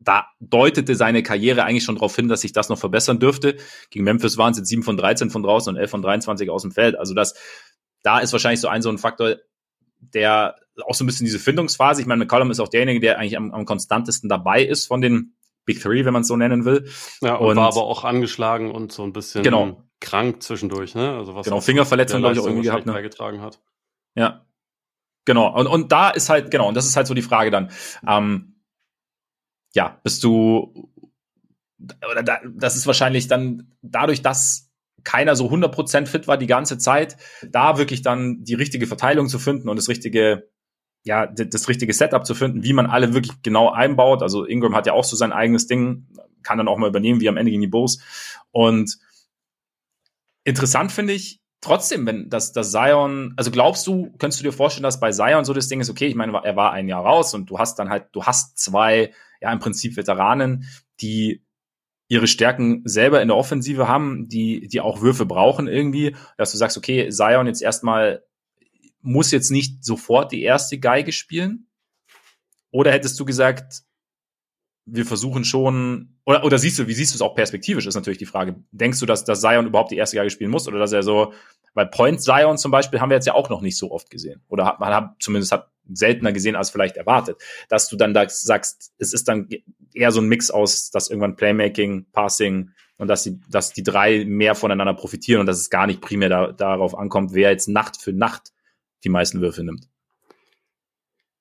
Da 0.00 0.28
deutete 0.40 0.94
seine 0.94 1.22
Karriere 1.22 1.64
eigentlich 1.64 1.84
schon 1.84 1.96
darauf 1.96 2.16
hin, 2.16 2.28
dass 2.28 2.40
sich 2.40 2.52
das 2.52 2.68
noch 2.68 2.78
verbessern 2.78 3.18
dürfte. 3.18 3.56
Gegen 3.90 4.04
Memphis 4.04 4.38
waren 4.38 4.52
es 4.52 4.58
jetzt 4.58 4.68
7 4.68 4.82
von 4.82 4.96
13 4.96 5.28
von 5.30 5.42
draußen 5.42 5.74
und 5.74 5.78
11 5.78 5.90
von 5.90 6.02
23 6.02 6.48
aus 6.50 6.62
dem 6.62 6.72
Feld. 6.72 6.98
Also 6.98 7.14
das, 7.14 7.34
da 8.02 8.20
ist 8.20 8.32
wahrscheinlich 8.32 8.60
so 8.60 8.68
ein 8.68 8.80
so 8.80 8.88
ein 8.88 8.98
Faktor, 8.98 9.36
der 10.00 10.56
auch 10.86 10.94
so 10.94 11.04
ein 11.04 11.06
bisschen 11.06 11.26
diese 11.26 11.38
Findungsphase. 11.38 12.00
Ich 12.00 12.06
meine, 12.06 12.20
McCollum 12.20 12.50
ist 12.50 12.60
auch 12.60 12.68
derjenige, 12.68 13.00
der 13.00 13.18
eigentlich 13.18 13.36
am, 13.36 13.52
am 13.52 13.64
konstantesten 13.64 14.28
dabei 14.28 14.62
ist 14.62 14.86
von 14.86 15.00
den 15.00 15.34
Big 15.68 15.82
Three, 15.82 16.06
wenn 16.06 16.14
man 16.14 16.22
es 16.22 16.28
so 16.28 16.36
nennen 16.36 16.64
will. 16.64 16.88
Ja, 17.20 17.34
und, 17.36 17.50
und, 17.50 17.56
war 17.56 17.68
aber 17.68 17.84
auch 17.84 18.04
angeschlagen 18.04 18.70
und 18.70 18.90
so 18.90 19.02
ein 19.02 19.12
bisschen 19.12 19.42
genau. 19.42 19.84
krank 20.00 20.42
zwischendurch, 20.42 20.94
ne? 20.94 21.14
Also 21.14 21.34
was 21.34 21.44
genau, 21.44 21.60
Fingerverletzung, 21.60 22.20
glaube 22.20 22.34
ich, 22.34 22.40
auch 22.40 22.46
irgendwie 22.46 22.64
gehabt. 22.64 22.86
Ne? 22.86 22.92
Beigetragen 22.92 23.42
hat. 23.42 23.60
Ja. 24.14 24.46
Genau. 25.26 25.54
Und, 25.54 25.66
und 25.66 25.92
da 25.92 26.08
ist 26.08 26.30
halt, 26.30 26.50
genau, 26.50 26.68
und 26.68 26.74
das 26.74 26.86
ist 26.86 26.96
halt 26.96 27.06
so 27.06 27.12
die 27.12 27.22
Frage 27.22 27.50
dann. 27.50 27.70
Ähm, 28.06 28.54
ja, 29.74 30.00
bist 30.02 30.24
du, 30.24 30.90
oder 32.10 32.22
da, 32.22 32.40
das 32.50 32.76
ist 32.76 32.86
wahrscheinlich 32.86 33.28
dann 33.28 33.76
dadurch, 33.82 34.22
dass 34.22 34.70
keiner 35.04 35.36
so 35.36 35.50
100% 35.50 36.06
fit 36.06 36.26
war 36.26 36.38
die 36.38 36.46
ganze 36.46 36.78
Zeit, 36.78 37.18
da 37.46 37.76
wirklich 37.76 38.00
dann 38.00 38.42
die 38.42 38.54
richtige 38.54 38.86
Verteilung 38.86 39.28
zu 39.28 39.38
finden 39.38 39.68
und 39.68 39.76
das 39.76 39.88
richtige, 39.88 40.48
ja, 41.08 41.26
das 41.26 41.68
richtige 41.70 41.94
Setup 41.94 42.26
zu 42.26 42.34
finden, 42.34 42.64
wie 42.64 42.74
man 42.74 42.84
alle 42.84 43.14
wirklich 43.14 43.40
genau 43.40 43.70
einbaut. 43.70 44.22
Also 44.22 44.44
Ingram 44.44 44.76
hat 44.76 44.86
ja 44.86 44.92
auch 44.92 45.04
so 45.04 45.16
sein 45.16 45.32
eigenes 45.32 45.66
Ding, 45.66 46.06
kann 46.42 46.58
dann 46.58 46.68
auch 46.68 46.76
mal 46.76 46.90
übernehmen, 46.90 47.22
wie 47.22 47.30
am 47.30 47.38
Ende 47.38 47.50
gegen 47.50 47.62
die 47.62 47.66
Bulls. 47.66 47.98
Und 48.52 48.98
interessant 50.44 50.92
finde 50.92 51.14
ich, 51.14 51.40
trotzdem, 51.62 52.04
wenn 52.04 52.28
das, 52.28 52.52
das 52.52 52.72
Zion, 52.72 53.32
also 53.38 53.50
glaubst 53.50 53.86
du, 53.86 54.12
könntest 54.18 54.40
du 54.40 54.44
dir 54.44 54.52
vorstellen, 54.52 54.82
dass 54.82 55.00
bei 55.00 55.10
Zion 55.10 55.46
so 55.46 55.54
das 55.54 55.68
Ding 55.68 55.80
ist, 55.80 55.88
okay, 55.88 56.08
ich 56.08 56.14
meine, 56.14 56.38
er 56.44 56.56
war 56.56 56.72
ein 56.72 56.88
Jahr 56.88 57.02
raus 57.02 57.32
und 57.32 57.48
du 57.48 57.58
hast 57.58 57.78
dann 57.78 57.88
halt, 57.88 58.08
du 58.12 58.24
hast 58.24 58.58
zwei, 58.58 59.14
ja, 59.40 59.50
im 59.50 59.60
Prinzip 59.60 59.96
Veteranen, 59.96 60.66
die 61.00 61.42
ihre 62.08 62.26
Stärken 62.26 62.82
selber 62.84 63.22
in 63.22 63.28
der 63.28 63.36
Offensive 63.38 63.88
haben, 63.88 64.28
die, 64.28 64.68
die 64.68 64.82
auch 64.82 65.00
Würfe 65.00 65.24
brauchen 65.24 65.68
irgendwie, 65.68 66.14
dass 66.36 66.52
du 66.52 66.58
sagst, 66.58 66.76
okay, 66.76 67.08
Zion 67.08 67.46
jetzt 67.46 67.62
erstmal 67.62 68.27
muss 69.08 69.30
jetzt 69.30 69.50
nicht 69.50 69.84
sofort 69.84 70.32
die 70.32 70.42
erste 70.42 70.78
Geige 70.78 71.12
spielen? 71.12 71.66
Oder 72.70 72.92
hättest 72.92 73.18
du 73.18 73.24
gesagt, 73.24 73.82
wir 74.84 75.04
versuchen 75.04 75.44
schon, 75.44 76.18
oder, 76.24 76.44
oder 76.44 76.58
siehst 76.58 76.78
du, 76.78 76.86
wie 76.86 76.94
siehst 76.94 77.12
du 77.12 77.16
es 77.16 77.22
auch 77.22 77.34
perspektivisch, 77.34 77.86
ist 77.86 77.94
natürlich 77.94 78.18
die 78.18 78.26
Frage. 78.26 78.56
Denkst 78.70 79.00
du, 79.00 79.06
dass, 79.06 79.24
dass 79.24 79.40
Zion 79.40 79.66
überhaupt 79.66 79.90
die 79.90 79.96
erste 79.96 80.16
Geige 80.16 80.30
spielen 80.30 80.50
muss 80.50 80.66
oder 80.66 80.78
dass 80.78 80.92
er 80.92 81.02
so, 81.02 81.32
weil 81.74 81.86
Point 81.86 82.22
Zion 82.22 82.58
zum 82.58 82.70
Beispiel 82.70 83.00
haben 83.00 83.10
wir 83.10 83.16
jetzt 83.16 83.26
ja 83.26 83.34
auch 83.34 83.50
noch 83.50 83.60
nicht 83.60 83.76
so 83.76 83.90
oft 83.90 84.10
gesehen. 84.10 84.42
Oder 84.48 84.64
hat, 84.64 84.80
man 84.80 84.94
hat 84.94 85.16
zumindest 85.20 85.52
hat 85.52 85.70
seltener 85.90 86.32
gesehen 86.32 86.56
als 86.56 86.70
vielleicht 86.70 86.96
erwartet. 86.96 87.40
Dass 87.68 87.88
du 87.88 87.96
dann 87.96 88.14
da 88.14 88.28
sagst, 88.28 88.92
es 88.98 89.12
ist 89.12 89.28
dann 89.28 89.48
eher 89.94 90.12
so 90.12 90.20
ein 90.20 90.28
Mix 90.28 90.50
aus, 90.50 90.90
dass 90.90 91.08
irgendwann 91.08 91.36
Playmaking, 91.36 92.06
Passing 92.12 92.70
und 92.96 93.08
dass 93.08 93.22
die, 93.22 93.40
dass 93.48 93.72
die 93.72 93.82
drei 93.82 94.24
mehr 94.24 94.54
voneinander 94.54 94.94
profitieren 94.94 95.40
und 95.40 95.46
dass 95.46 95.58
es 95.58 95.70
gar 95.70 95.86
nicht 95.86 96.00
primär 96.00 96.28
da, 96.28 96.52
darauf 96.52 96.96
ankommt, 96.96 97.32
wer 97.32 97.50
jetzt 97.50 97.68
Nacht 97.68 98.00
für 98.00 98.12
Nacht 98.12 98.52
die 99.04 99.08
meisten 99.08 99.40
Würfe 99.40 99.64
nimmt. 99.64 99.88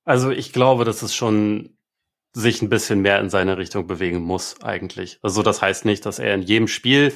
Also 0.06 0.32
ich 0.32 0.54
glaube, 0.54 0.86
dass 0.86 1.02
es 1.02 1.14
schon 1.14 1.78
sich 2.34 2.62
ein 2.62 2.70
bisschen 2.70 3.02
mehr 3.02 3.20
in 3.20 3.30
seine 3.30 3.58
Richtung 3.58 3.88
bewegen 3.88 4.22
muss 4.22 4.62
eigentlich. 4.62 5.20
Also 5.22 5.44
das 5.44 5.62
heißt 5.62 5.86
nicht, 5.86 6.06
dass 6.06 6.20
er 6.20 6.34
in 6.36 6.44
jedem 6.44 6.68
Spiel 6.68 7.14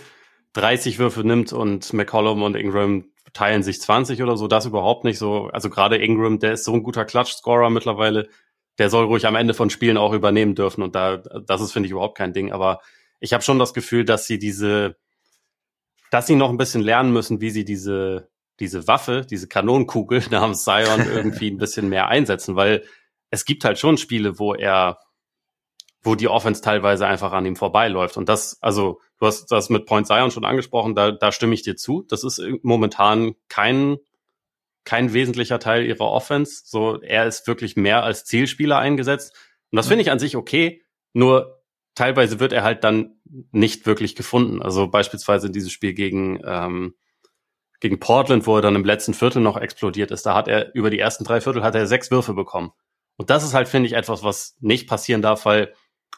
30 0.54 1.00
Würfe 1.00 1.24
nimmt 1.24 1.54
und 1.54 1.94
McCollum 1.94 2.44
und 2.44 2.56
Ingram 2.56 3.06
teilen 3.34 3.64
sich 3.64 3.80
20 3.80 4.22
oder 4.22 4.36
so, 4.36 4.48
das 4.48 4.66
überhaupt 4.66 5.04
nicht 5.04 5.18
so. 5.18 5.48
Also 5.54 5.70
gerade 5.70 5.98
Ingram, 5.98 6.40
der 6.40 6.54
ist 6.54 6.66
so 6.66 6.74
ein 6.74 6.84
guter 6.84 7.06
Klatsch-Scorer 7.06 7.70
mittlerweile, 7.70 8.28
der 8.78 8.90
soll 8.90 9.06
ruhig 9.06 9.26
am 9.26 9.36
Ende 9.36 9.54
von 9.54 9.70
Spielen 9.70 9.98
auch 9.98 10.14
übernehmen 10.14 10.56
dürfen 10.56 10.82
und 10.82 10.96
da, 10.96 11.18
das 11.18 11.62
ist, 11.62 11.72
finde 11.72 11.88
ich, 11.88 11.92
überhaupt 11.92 12.18
kein 12.18 12.34
Ding. 12.34 12.52
Aber 12.52 12.82
ich 13.20 13.34
habe 13.34 13.44
schon 13.44 13.60
das 13.60 13.74
Gefühl, 13.74 14.06
dass 14.06 14.26
sie 14.26 14.40
diese, 14.40 14.98
dass 16.10 16.28
sie 16.28 16.36
noch 16.36 16.50
ein 16.50 16.58
bisschen 16.58 16.82
lernen 16.82 17.14
müssen, 17.14 17.40
wie 17.42 17.52
sie 17.52 17.64
diese, 17.64 18.31
diese 18.62 18.88
Waffe, 18.88 19.26
diese 19.30 19.48
Kanonenkugel 19.48 20.24
namens 20.32 20.64
Zion 20.64 21.06
irgendwie 21.14 21.52
ein 21.52 21.58
bisschen 21.58 21.90
mehr 21.90 22.08
einsetzen, 22.08 22.56
weil 22.56 22.84
es 23.30 23.46
gibt 23.46 23.66
halt 23.66 23.80
schon 23.80 23.98
Spiele, 23.98 24.40
wo 24.40 24.54
er 24.54 25.00
wo 26.04 26.16
die 26.16 26.28
Offense 26.28 26.62
teilweise 26.62 27.06
einfach 27.06 27.32
an 27.32 27.46
ihm 27.46 27.56
vorbeiläuft. 27.56 28.18
Und 28.18 28.28
das, 28.28 28.58
also, 28.62 29.02
du 29.20 29.28
hast 29.28 29.52
das 29.52 29.70
mit 29.70 29.86
Point 29.86 30.08
Zion 30.08 30.32
schon 30.32 30.46
angesprochen, 30.46 30.96
da, 30.96 31.12
da 31.12 31.32
stimme 31.32 31.54
ich 31.54 31.62
dir 31.62 31.76
zu. 31.76 32.04
Das 32.10 32.24
ist 32.24 32.42
momentan 32.64 33.36
kein, 33.50 33.98
kein 34.84 35.14
wesentlicher 35.14 35.60
Teil 35.60 35.86
ihrer 35.86 36.10
Offense. 36.10 36.64
So, 36.66 37.00
er 37.02 37.28
ist 37.28 37.46
wirklich 37.48 37.76
mehr 37.76 38.04
als 38.04 38.26
Zielspieler 38.26 38.80
eingesetzt. 38.80 39.36
Und 39.72 39.76
das 39.76 39.88
finde 39.88 40.02
ich 40.02 40.12
an 40.12 40.18
sich 40.18 40.36
okay. 40.36 40.82
Nur 41.14 41.62
teilweise 41.94 42.40
wird 42.40 42.52
er 42.52 42.64
halt 42.64 42.84
dann 42.84 43.20
nicht 43.52 43.86
wirklich 43.86 44.16
gefunden. 44.16 44.62
Also 44.62 44.88
beispielsweise 44.88 45.52
dieses 45.52 45.72
Spiel 45.72 45.94
gegen, 45.94 46.42
ähm, 46.44 46.96
gegen 47.82 48.00
Portland, 48.00 48.48
wo 48.48 48.56
er 48.56 48.62
dann 48.62 48.76
im 48.76 48.86
letzten 48.86 49.14
Viertel 49.14 49.42
noch 49.42 49.58
explodiert 49.58 50.12
ist. 50.12 50.26
Da 50.26 50.34
hat 50.34 50.48
er 50.48 50.74
über 50.74 50.90
die 50.90 51.00
ersten 51.00 51.26
drei 51.26 51.42
Viertel 51.42 51.64
hat 51.64 51.76
er 51.76 51.88
sechs 51.88 52.12
Würfe 52.12 52.34
bekommen. 52.34 52.72
Und 53.18 53.30
das 53.30 53.44
ist 53.44 53.54
halt, 53.54 53.68
finde 53.68 53.88
ich, 53.88 53.94
etwas, 53.94 54.24
was 54.24 54.56
nicht 54.62 54.88
passieren 54.88 55.22
darf, 55.22 55.46
weil 55.46 55.74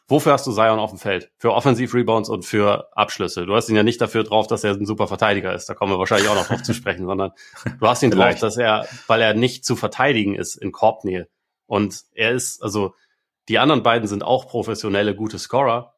Wofür 0.10 0.34
hast 0.34 0.46
du 0.46 0.52
Zion 0.52 0.80
auf 0.80 0.90
dem 0.90 1.00
Feld? 1.00 1.32
Für 1.38 1.54
Offensiv-Rebounds 1.54 2.30
und 2.30 2.44
für 2.44 2.90
Abschlüsse. 2.96 3.46
Du 3.46 3.56
hast 3.56 3.70
ihn 3.70 3.76
ja 3.76 3.84
nicht 3.84 4.02
dafür 4.02 4.24
drauf, 4.24 4.48
dass 4.48 4.64
er 4.64 4.74
ein 4.74 4.86
super 4.86 5.08
Verteidiger 5.08 5.54
ist. 5.56 5.70
Da 5.70 5.76
kommen 5.76 5.94
wir 5.94 6.00
wahrscheinlich 6.00 6.28
auch 6.28 6.36
noch 6.36 6.48
drauf 6.48 6.62
zu 6.62 6.74
sprechen, 6.74 7.06
sondern 7.06 7.32
du 7.80 7.88
hast 7.88 8.04
ihn 8.04 8.12
drauf, 8.12 8.36
dass 8.36 8.58
er, 8.58 8.86
weil 9.08 9.22
er 9.22 9.34
nicht 9.34 9.64
zu 9.64 9.78
verteidigen 9.78 10.36
ist 10.36 10.56
in 10.56 10.74
Korbnähe. 10.74 11.30
Und 11.68 12.02
er 12.12 12.32
ist, 12.32 12.62
also, 12.62 12.96
die 13.48 13.60
anderen 13.60 13.82
beiden 13.82 14.08
sind 14.08 14.24
auch 14.24 14.48
professionelle, 14.48 15.16
gute 15.16 15.40
Scorer. 15.40 15.96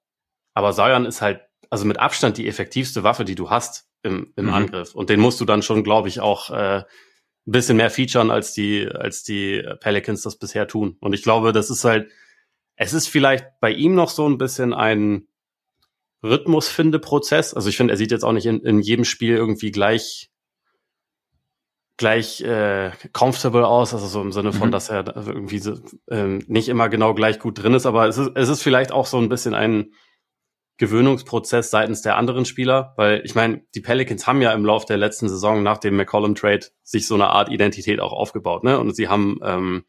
Aber 0.54 0.72
Zion 0.74 1.06
ist 1.06 1.22
halt, 1.22 1.42
also 1.72 1.86
mit 1.86 1.98
Abstand 1.98 2.38
die 2.38 2.48
effektivste 2.48 3.04
Waffe, 3.04 3.26
die 3.26 3.36
du 3.36 3.50
hast 3.50 3.90
im, 4.06 4.32
im 4.36 4.46
mhm. 4.46 4.54
Angriff. 4.54 4.96
Und 4.96 5.10
den 5.10 5.20
musst 5.20 5.42
du 5.42 5.46
dann 5.46 5.62
schon, 5.62 5.84
glaube 5.84 6.08
ich, 6.08 6.22
auch 6.22 6.50
äh, 6.52 6.84
ein 7.48 7.52
bisschen 7.52 7.78
mehr 7.78 7.90
featuren, 7.90 8.32
als 8.32 8.54
die, 8.54 8.88
als 8.88 9.24
die 9.24 9.64
Pelicans 9.82 10.22
das 10.22 10.38
bisher 10.38 10.68
tun. 10.68 10.98
Und 11.00 11.14
ich 11.14 11.24
glaube, 11.24 11.52
das 11.52 11.70
ist 11.70 11.84
halt, 11.84 12.10
es 12.76 12.94
ist 12.94 13.08
vielleicht 13.08 13.46
bei 13.60 13.72
ihm 13.72 13.96
noch 13.96 14.10
so 14.10 14.28
ein 14.28 14.38
bisschen 14.38 14.74
ein 14.74 15.28
Rhythmusfindeprozess. 16.24 17.54
Also 17.54 17.70
ich 17.70 17.78
finde, 17.78 17.94
er 17.94 17.98
sieht 17.98 18.12
jetzt 18.12 18.24
auch 18.24 18.34
nicht 18.34 18.46
in, 18.46 18.62
in 18.62 18.80
jedem 18.80 19.06
Spiel 19.06 19.36
irgendwie 19.36 19.72
gleich 19.72 20.32
gleich 21.98 22.42
äh, 22.42 22.92
comfortable 23.14 23.66
aus, 23.66 23.94
also 23.94 24.08
so 24.08 24.22
im 24.22 24.34
Sinne 24.34 24.52
von, 24.52 24.68
mhm. 24.68 24.72
dass 24.74 24.90
er 24.90 25.16
irgendwie 25.16 25.60
so, 25.60 25.78
ähm, 26.10 26.44
nicht 26.48 26.68
immer 26.68 26.90
genau 26.90 27.14
gleich 27.14 27.40
gut 27.40 27.62
drin 27.62 27.74
ist, 27.74 27.86
aber 27.86 28.08
es 28.08 28.18
ist, 28.18 28.32
es 28.36 28.50
ist 28.50 28.62
vielleicht 28.62 28.92
auch 28.92 29.06
so 29.06 29.18
ein 29.18 29.30
bisschen 29.30 29.54
ein 29.54 29.94
Gewöhnungsprozess 30.78 31.72
seitens 31.72 32.02
der 32.02 32.18
anderen 32.18 32.46
Spieler, 32.46 32.94
weil 32.98 33.22
ich 33.24 33.34
meine, 33.34 33.62
die 33.76 33.80
Pelicans 33.80 34.28
haben 34.28 34.42
ja 34.42 34.52
im 34.54 34.66
Lauf 34.66 34.86
der 34.86 34.98
letzten 34.98 35.30
Saison 35.30 35.64
nach 35.64 35.78
dem 35.78 35.96
McCollum-Trade 35.96 36.66
sich 36.84 37.08
so 37.08 37.16
eine 37.16 37.28
Art 37.28 37.50
Identität 37.50 38.00
auch 38.02 38.12
aufgebaut, 38.12 38.64
ne? 38.64 38.78
Und 38.80 38.96
sie 38.96 39.08
haben, 39.08 39.40
ähm, 39.44 39.86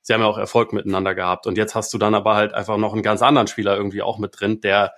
sie 0.00 0.14
haben 0.14 0.22
ja 0.22 0.26
auch 0.26 0.38
Erfolg 0.38 0.72
miteinander 0.72 1.14
gehabt. 1.14 1.46
Und 1.46 1.58
jetzt 1.58 1.74
hast 1.74 1.92
du 1.92 1.98
dann 1.98 2.14
aber 2.14 2.36
halt 2.36 2.54
einfach 2.54 2.78
noch 2.78 2.94
einen 2.94 3.02
ganz 3.02 3.20
anderen 3.20 3.48
Spieler 3.48 3.76
irgendwie 3.76 4.02
auch 4.02 4.18
mit 4.18 4.40
drin, 4.40 4.60
der 4.60 4.92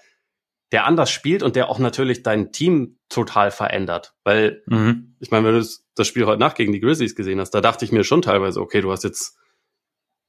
der 0.73 0.87
anders 0.87 1.11
spielt 1.11 1.43
und 1.43 1.55
der 1.55 1.69
auch 1.69 1.79
natürlich 1.79 2.23
dein 2.23 2.51
Team 2.51 2.99
total 3.11 3.51
verändert. 3.51 4.15
Weil, 4.25 4.63
mhm. 4.67 5.15
ich 5.21 5.31
meine, 5.31 5.47
wenn 5.47 5.61
du 5.61 5.67
das 5.95 6.07
Spiel 6.07 6.25
heute 6.25 6.41
Nacht 6.41 6.57
gegen 6.57 6.73
die 6.73 6.81
Grizzlies 6.81 7.15
gesehen 7.15 7.41
hast, 7.41 7.51
da 7.51 7.61
dachte 7.61 7.85
ich 7.85 7.93
mir 7.93 8.05
schon 8.05 8.23
teilweise, 8.23 8.61
okay, 8.61 8.81
du 8.81 8.91
hast 8.91 9.05
jetzt, 9.05 9.37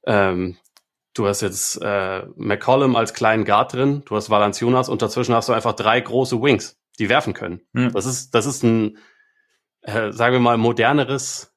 ähm, 0.06 0.58
du 1.14 1.26
hast 1.26 1.40
jetzt 1.40 1.80
äh, 1.80 2.26
McCollum 2.36 2.96
als 2.96 3.14
kleinen 3.14 3.44
Guard 3.44 3.72
drin, 3.72 4.02
du 4.04 4.16
hast 4.16 4.30
Valanciunas 4.30 4.88
und 4.88 5.00
dazwischen 5.00 5.34
hast 5.34 5.48
du 5.48 5.52
einfach 5.52 5.74
drei 5.74 6.00
große 6.00 6.40
Wings, 6.42 6.78
die 6.98 7.08
werfen 7.08 7.32
können. 7.32 7.62
Mhm. 7.72 7.92
Das 7.92 8.04
ist, 8.04 8.34
das 8.34 8.46
ist 8.46 8.62
ein, 8.64 8.98
äh, 9.82 10.12
sagen 10.12 10.34
wir 10.34 10.40
mal, 10.40 10.58
moderneres, 10.58 11.52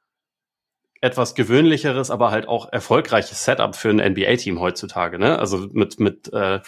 etwas 1.02 1.36
gewöhnlicheres, 1.36 2.10
aber 2.10 2.32
halt 2.32 2.48
auch 2.48 2.72
erfolgreiches 2.72 3.44
Setup 3.44 3.76
für 3.76 3.90
ein 3.90 4.14
NBA-Team 4.14 4.60
heutzutage. 4.60 5.20
Ne? 5.20 5.38
Also 5.38 5.68
mit, 5.72 6.00
mit 6.00 6.32
äh, 6.34 6.60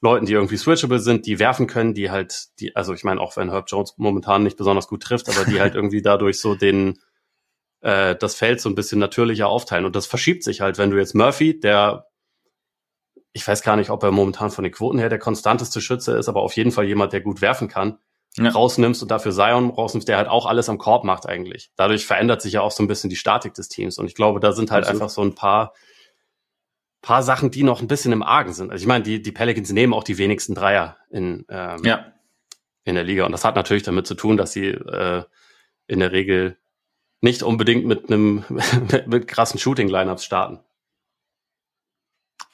Leuten, 0.00 0.26
die 0.26 0.32
irgendwie 0.32 0.56
switchable 0.56 0.98
sind, 0.98 1.26
die 1.26 1.38
werfen 1.38 1.66
können, 1.66 1.94
die 1.94 2.10
halt, 2.10 2.58
die, 2.60 2.74
also 2.76 2.92
ich 2.92 3.04
meine, 3.04 3.20
auch 3.20 3.36
wenn 3.36 3.50
Herb 3.50 3.66
Jones 3.68 3.94
momentan 3.96 4.42
nicht 4.42 4.56
besonders 4.56 4.88
gut 4.88 5.02
trifft, 5.02 5.28
aber 5.28 5.44
die 5.44 5.60
halt 5.60 5.74
irgendwie 5.76 6.02
dadurch 6.02 6.40
so 6.40 6.54
den, 6.54 6.98
äh, 7.80 8.16
das 8.16 8.34
Feld 8.34 8.60
so 8.60 8.68
ein 8.68 8.74
bisschen 8.74 8.98
natürlicher 8.98 9.48
aufteilen. 9.48 9.84
Und 9.84 9.96
das 9.96 10.06
verschiebt 10.06 10.44
sich 10.44 10.60
halt, 10.60 10.78
wenn 10.78 10.90
du 10.90 10.98
jetzt 10.98 11.14
Murphy, 11.14 11.58
der, 11.58 12.07
ich 13.32 13.46
weiß 13.46 13.62
gar 13.62 13.76
nicht, 13.76 13.90
ob 13.90 14.02
er 14.02 14.10
momentan 14.10 14.50
von 14.50 14.64
den 14.64 14.72
Quoten 14.72 14.98
her 14.98 15.08
der 15.08 15.18
konstanteste 15.18 15.80
Schütze 15.80 16.16
ist, 16.16 16.28
aber 16.28 16.42
auf 16.42 16.54
jeden 16.54 16.72
Fall 16.72 16.86
jemand, 16.86 17.12
der 17.12 17.20
gut 17.20 17.40
werfen 17.40 17.68
kann, 17.68 17.98
ja. 18.36 18.50
rausnimmst 18.50 19.02
und 19.02 19.10
dafür 19.10 19.32
Zion 19.32 19.70
rausnimmst, 19.70 20.08
der 20.08 20.16
halt 20.16 20.28
auch 20.28 20.46
alles 20.46 20.68
am 20.68 20.78
Korb 20.78 21.04
macht 21.04 21.26
eigentlich. 21.26 21.70
Dadurch 21.76 22.06
verändert 22.06 22.42
sich 22.42 22.54
ja 22.54 22.62
auch 22.62 22.70
so 22.70 22.82
ein 22.82 22.88
bisschen 22.88 23.10
die 23.10 23.16
Statik 23.16 23.54
des 23.54 23.68
Teams. 23.68 23.98
Und 23.98 24.06
ich 24.06 24.14
glaube, 24.14 24.40
da 24.40 24.52
sind 24.52 24.70
halt 24.70 24.84
Absolut. 24.84 25.02
einfach 25.02 25.14
so 25.14 25.22
ein 25.22 25.34
paar 25.34 25.72
paar 27.02 27.22
Sachen, 27.22 27.50
die 27.50 27.62
noch 27.62 27.80
ein 27.80 27.88
bisschen 27.88 28.12
im 28.12 28.22
Argen 28.22 28.52
sind. 28.52 28.70
Also 28.70 28.82
ich 28.82 28.88
meine, 28.88 29.04
die, 29.04 29.22
die 29.22 29.32
Pelicans 29.32 29.72
nehmen 29.72 29.94
auch 29.94 30.04
die 30.04 30.18
wenigsten 30.18 30.54
Dreier 30.54 30.96
in, 31.10 31.44
ähm, 31.48 31.84
ja. 31.84 32.12
in 32.84 32.96
der 32.96 33.04
Liga. 33.04 33.24
Und 33.24 33.32
das 33.32 33.44
hat 33.44 33.56
natürlich 33.56 33.84
damit 33.84 34.06
zu 34.06 34.14
tun, 34.14 34.36
dass 34.36 34.52
sie 34.52 34.66
äh, 34.68 35.22
in 35.86 36.00
der 36.00 36.12
Regel 36.12 36.58
nicht 37.20 37.42
unbedingt 37.42 37.86
mit 37.86 38.10
einem 38.10 38.44
mit, 38.48 39.06
mit 39.06 39.28
krassen 39.28 39.58
Shooting-Lineups 39.58 40.24
starten. 40.24 40.60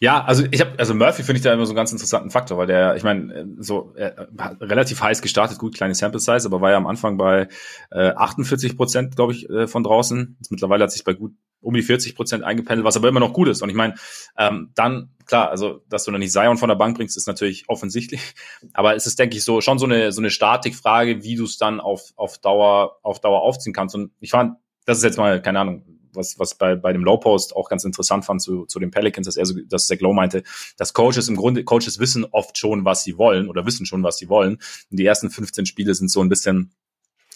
Ja, 0.05 0.23
also 0.23 0.45
ich 0.51 0.61
habe, 0.61 0.79
also 0.79 0.95
Murphy 0.95 1.23
finde 1.23 1.39
ich 1.39 1.45
da 1.45 1.55
immer 1.55 1.65
so 1.65 1.71
einen 1.71 1.77
ganz 1.77 1.91
interessanten 1.91 2.29
Faktor, 2.29 2.59
weil 2.59 2.67
der, 2.67 2.95
ich 2.95 3.05
meine, 3.05 3.49
so 3.59 3.95
er 3.97 4.29
hat 4.37 4.61
relativ 4.61 5.01
heiß 5.01 5.23
gestartet, 5.23 5.57
gut 5.57 5.75
kleine 5.75 5.95
Sample 5.95 6.21
Size, 6.21 6.45
aber 6.45 6.61
war 6.61 6.71
ja 6.71 6.77
am 6.77 6.87
Anfang 6.87 7.17
bei 7.17 7.49
äh, 7.91 8.11
48 8.11 8.77
Prozent, 8.77 9.17
glaube 9.17 9.33
ich, 9.33 9.49
äh, 9.49 9.67
von 9.67 9.83
draußen. 9.83 10.37
Jetzt 10.39 10.51
mittlerweile 10.51 10.85
hat 10.85 10.93
sich 10.93 11.05
bei 11.05 11.15
gut 11.15 11.33
um 11.63 11.73
die 11.73 11.81
40 11.81 12.15
Prozent 12.17 12.45
eingependelt, 12.45 12.85
was 12.85 12.99
aber 12.99 13.09
immer 13.09 13.21
noch 13.21 13.33
gut 13.33 13.49
ist. 13.49 13.63
Und 13.63 13.71
ich 13.71 13.75
meine, 13.75 13.95
ähm, 14.37 14.73
dann 14.75 15.09
klar, 15.25 15.49
also 15.49 15.81
dass 15.89 16.05
du 16.05 16.11
noch 16.11 16.19
nicht 16.19 16.33
Zion 16.33 16.59
von 16.59 16.69
der 16.69 16.77
Bank 16.77 16.99
bringst, 16.99 17.17
ist 17.17 17.27
natürlich 17.27 17.65
offensichtlich. 17.69 18.35
Aber 18.75 18.95
es 18.95 19.07
ist, 19.07 19.19
denke 19.19 19.39
ich, 19.39 19.45
so 19.45 19.63
schon 19.63 19.79
so 19.79 19.87
eine 19.87 20.13
so 20.13 20.21
eine 20.21 20.29
Statikfrage, 20.29 21.23
wie 21.23 21.37
du 21.37 21.45
es 21.45 21.57
dann 21.57 21.81
auf 21.81 22.13
auf 22.17 22.37
Dauer 22.37 22.99
auf 23.01 23.21
Dauer 23.21 23.41
aufziehen 23.41 23.73
kannst. 23.73 23.95
Und 23.95 24.13
ich 24.21 24.33
fand, 24.33 24.59
das 24.85 24.99
ist 24.99 25.05
jetzt 25.05 25.17
mal 25.17 25.41
keine 25.41 25.61
Ahnung 25.61 25.94
was, 26.15 26.39
was 26.39 26.55
bei, 26.55 26.75
bei 26.75 26.93
dem 26.93 27.05
Low 27.05 27.19
Post 27.19 27.55
auch 27.57 27.69
ganz 27.69 27.85
interessant 27.85 28.25
fand 28.25 28.43
zu, 28.43 28.67
zu 28.67 28.79
den 28.79 28.91
Pelicans, 28.91 29.27
dass 29.27 29.37
er 29.37 29.47
so, 29.47 29.55
dass 29.67 29.87
Zach 29.87 30.01
Lowe 30.01 30.15
meinte, 30.15 30.43
dass 30.77 30.93
Coaches 30.93 31.29
im 31.29 31.37
Grunde, 31.37 31.65
Coaches 31.65 31.99
wissen 31.99 32.25
oft 32.25 32.59
schon, 32.59 32.85
was 32.85 33.05
sie 33.05 33.19
wollen 33.19 33.49
oder 33.49 33.67
wissen 33.67 33.87
schon, 33.87 34.03
was 34.03 34.19
sie 34.19 34.29
wollen. 34.29 34.55
Und 34.91 34.97
die 34.99 35.07
ersten 35.07 35.31
15 35.31 35.67
Spiele 35.67 35.95
sind 35.95 36.11
so 36.11 36.21
ein 36.21 36.29
bisschen 36.29 36.73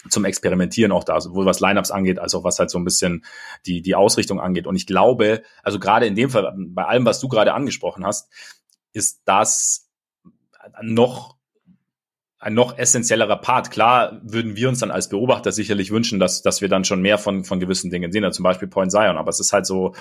zum 0.08 0.24
Experimentieren 0.24 0.92
auch 0.92 1.04
da, 1.04 1.20
sowohl 1.20 1.46
was 1.46 1.60
Lineups 1.60 1.90
angeht, 1.90 2.18
als 2.18 2.34
auch 2.34 2.44
was 2.44 2.58
halt 2.58 2.70
so 2.70 2.78
ein 2.78 2.84
bisschen 2.84 3.24
die, 3.66 3.82
die 3.82 3.94
Ausrichtung 3.94 4.40
angeht. 4.40 4.66
Und 4.66 4.76
ich 4.76 4.86
glaube, 4.86 5.42
also 5.62 5.78
gerade 5.78 6.06
in 6.06 6.14
dem 6.14 6.30
Fall, 6.30 6.54
bei 6.56 6.84
allem, 6.84 7.04
was 7.04 7.20
du 7.20 7.28
gerade 7.28 7.52
angesprochen 7.52 8.06
hast, 8.06 8.32
ist 8.92 9.22
das 9.24 9.88
noch 10.82 11.37
ein 12.38 12.54
noch 12.54 12.78
essentiellerer 12.78 13.36
Part. 13.36 13.70
Klar 13.70 14.20
würden 14.22 14.56
wir 14.56 14.68
uns 14.68 14.78
dann 14.78 14.90
als 14.90 15.08
Beobachter 15.08 15.52
sicherlich 15.52 15.90
wünschen, 15.90 16.20
dass, 16.20 16.42
dass 16.42 16.60
wir 16.60 16.68
dann 16.68 16.84
schon 16.84 17.02
mehr 17.02 17.18
von, 17.18 17.44
von 17.44 17.60
gewissen 17.60 17.90
Dingen 17.90 18.12
sehen, 18.12 18.30
zum 18.32 18.44
Beispiel 18.44 18.68
Point 18.68 18.92
Zion. 18.92 19.16
Aber 19.16 19.30
es 19.30 19.40
ist 19.40 19.52
halt 19.52 19.66
so, 19.66 19.94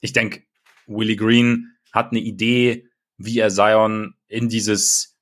ich 0.00 0.12
denke, 0.12 0.42
Willie 0.86 1.16
Green 1.16 1.76
hat 1.92 2.10
eine 2.10 2.20
Idee, 2.20 2.88
wie 3.16 3.38
er 3.38 3.50
Zion 3.50 4.14
in 4.26 4.48
dieses, 4.48 5.16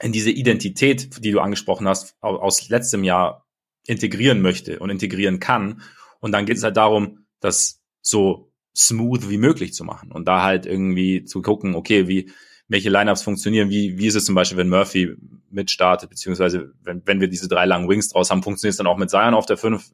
in 0.00 0.12
diese 0.12 0.30
Identität, 0.30 1.24
die 1.24 1.32
du 1.32 1.40
angesprochen 1.40 1.88
hast, 1.88 2.16
aus 2.20 2.68
letztem 2.68 3.02
Jahr 3.02 3.46
integrieren 3.84 4.42
möchte 4.42 4.78
und 4.78 4.90
integrieren 4.90 5.40
kann. 5.40 5.82
Und 6.20 6.30
dann 6.32 6.46
geht 6.46 6.56
es 6.56 6.62
halt 6.62 6.76
darum, 6.76 7.26
das 7.40 7.82
so 8.00 8.52
smooth 8.76 9.28
wie 9.28 9.38
möglich 9.38 9.74
zu 9.74 9.84
machen 9.84 10.12
und 10.12 10.26
da 10.28 10.42
halt 10.42 10.66
irgendwie 10.66 11.24
zu 11.24 11.42
gucken, 11.42 11.74
okay, 11.74 12.06
wie, 12.06 12.30
welche 12.72 12.88
Lineups 12.88 13.22
funktionieren, 13.22 13.68
wie, 13.68 13.98
wie 13.98 14.06
ist 14.06 14.14
es 14.14 14.24
zum 14.24 14.34
Beispiel, 14.34 14.56
wenn 14.56 14.70
Murphy 14.70 15.14
mitstartet, 15.50 16.08
beziehungsweise 16.08 16.72
wenn, 16.82 17.02
wenn 17.04 17.20
wir 17.20 17.28
diese 17.28 17.46
drei 17.46 17.66
langen 17.66 17.88
Wings 17.88 18.08
draus 18.08 18.30
haben, 18.30 18.42
funktioniert 18.42 18.72
es 18.72 18.78
dann 18.78 18.86
auch 18.86 18.96
mit 18.96 19.10
Zion 19.10 19.34
auf 19.34 19.46
der 19.46 19.58
5. 19.58 19.92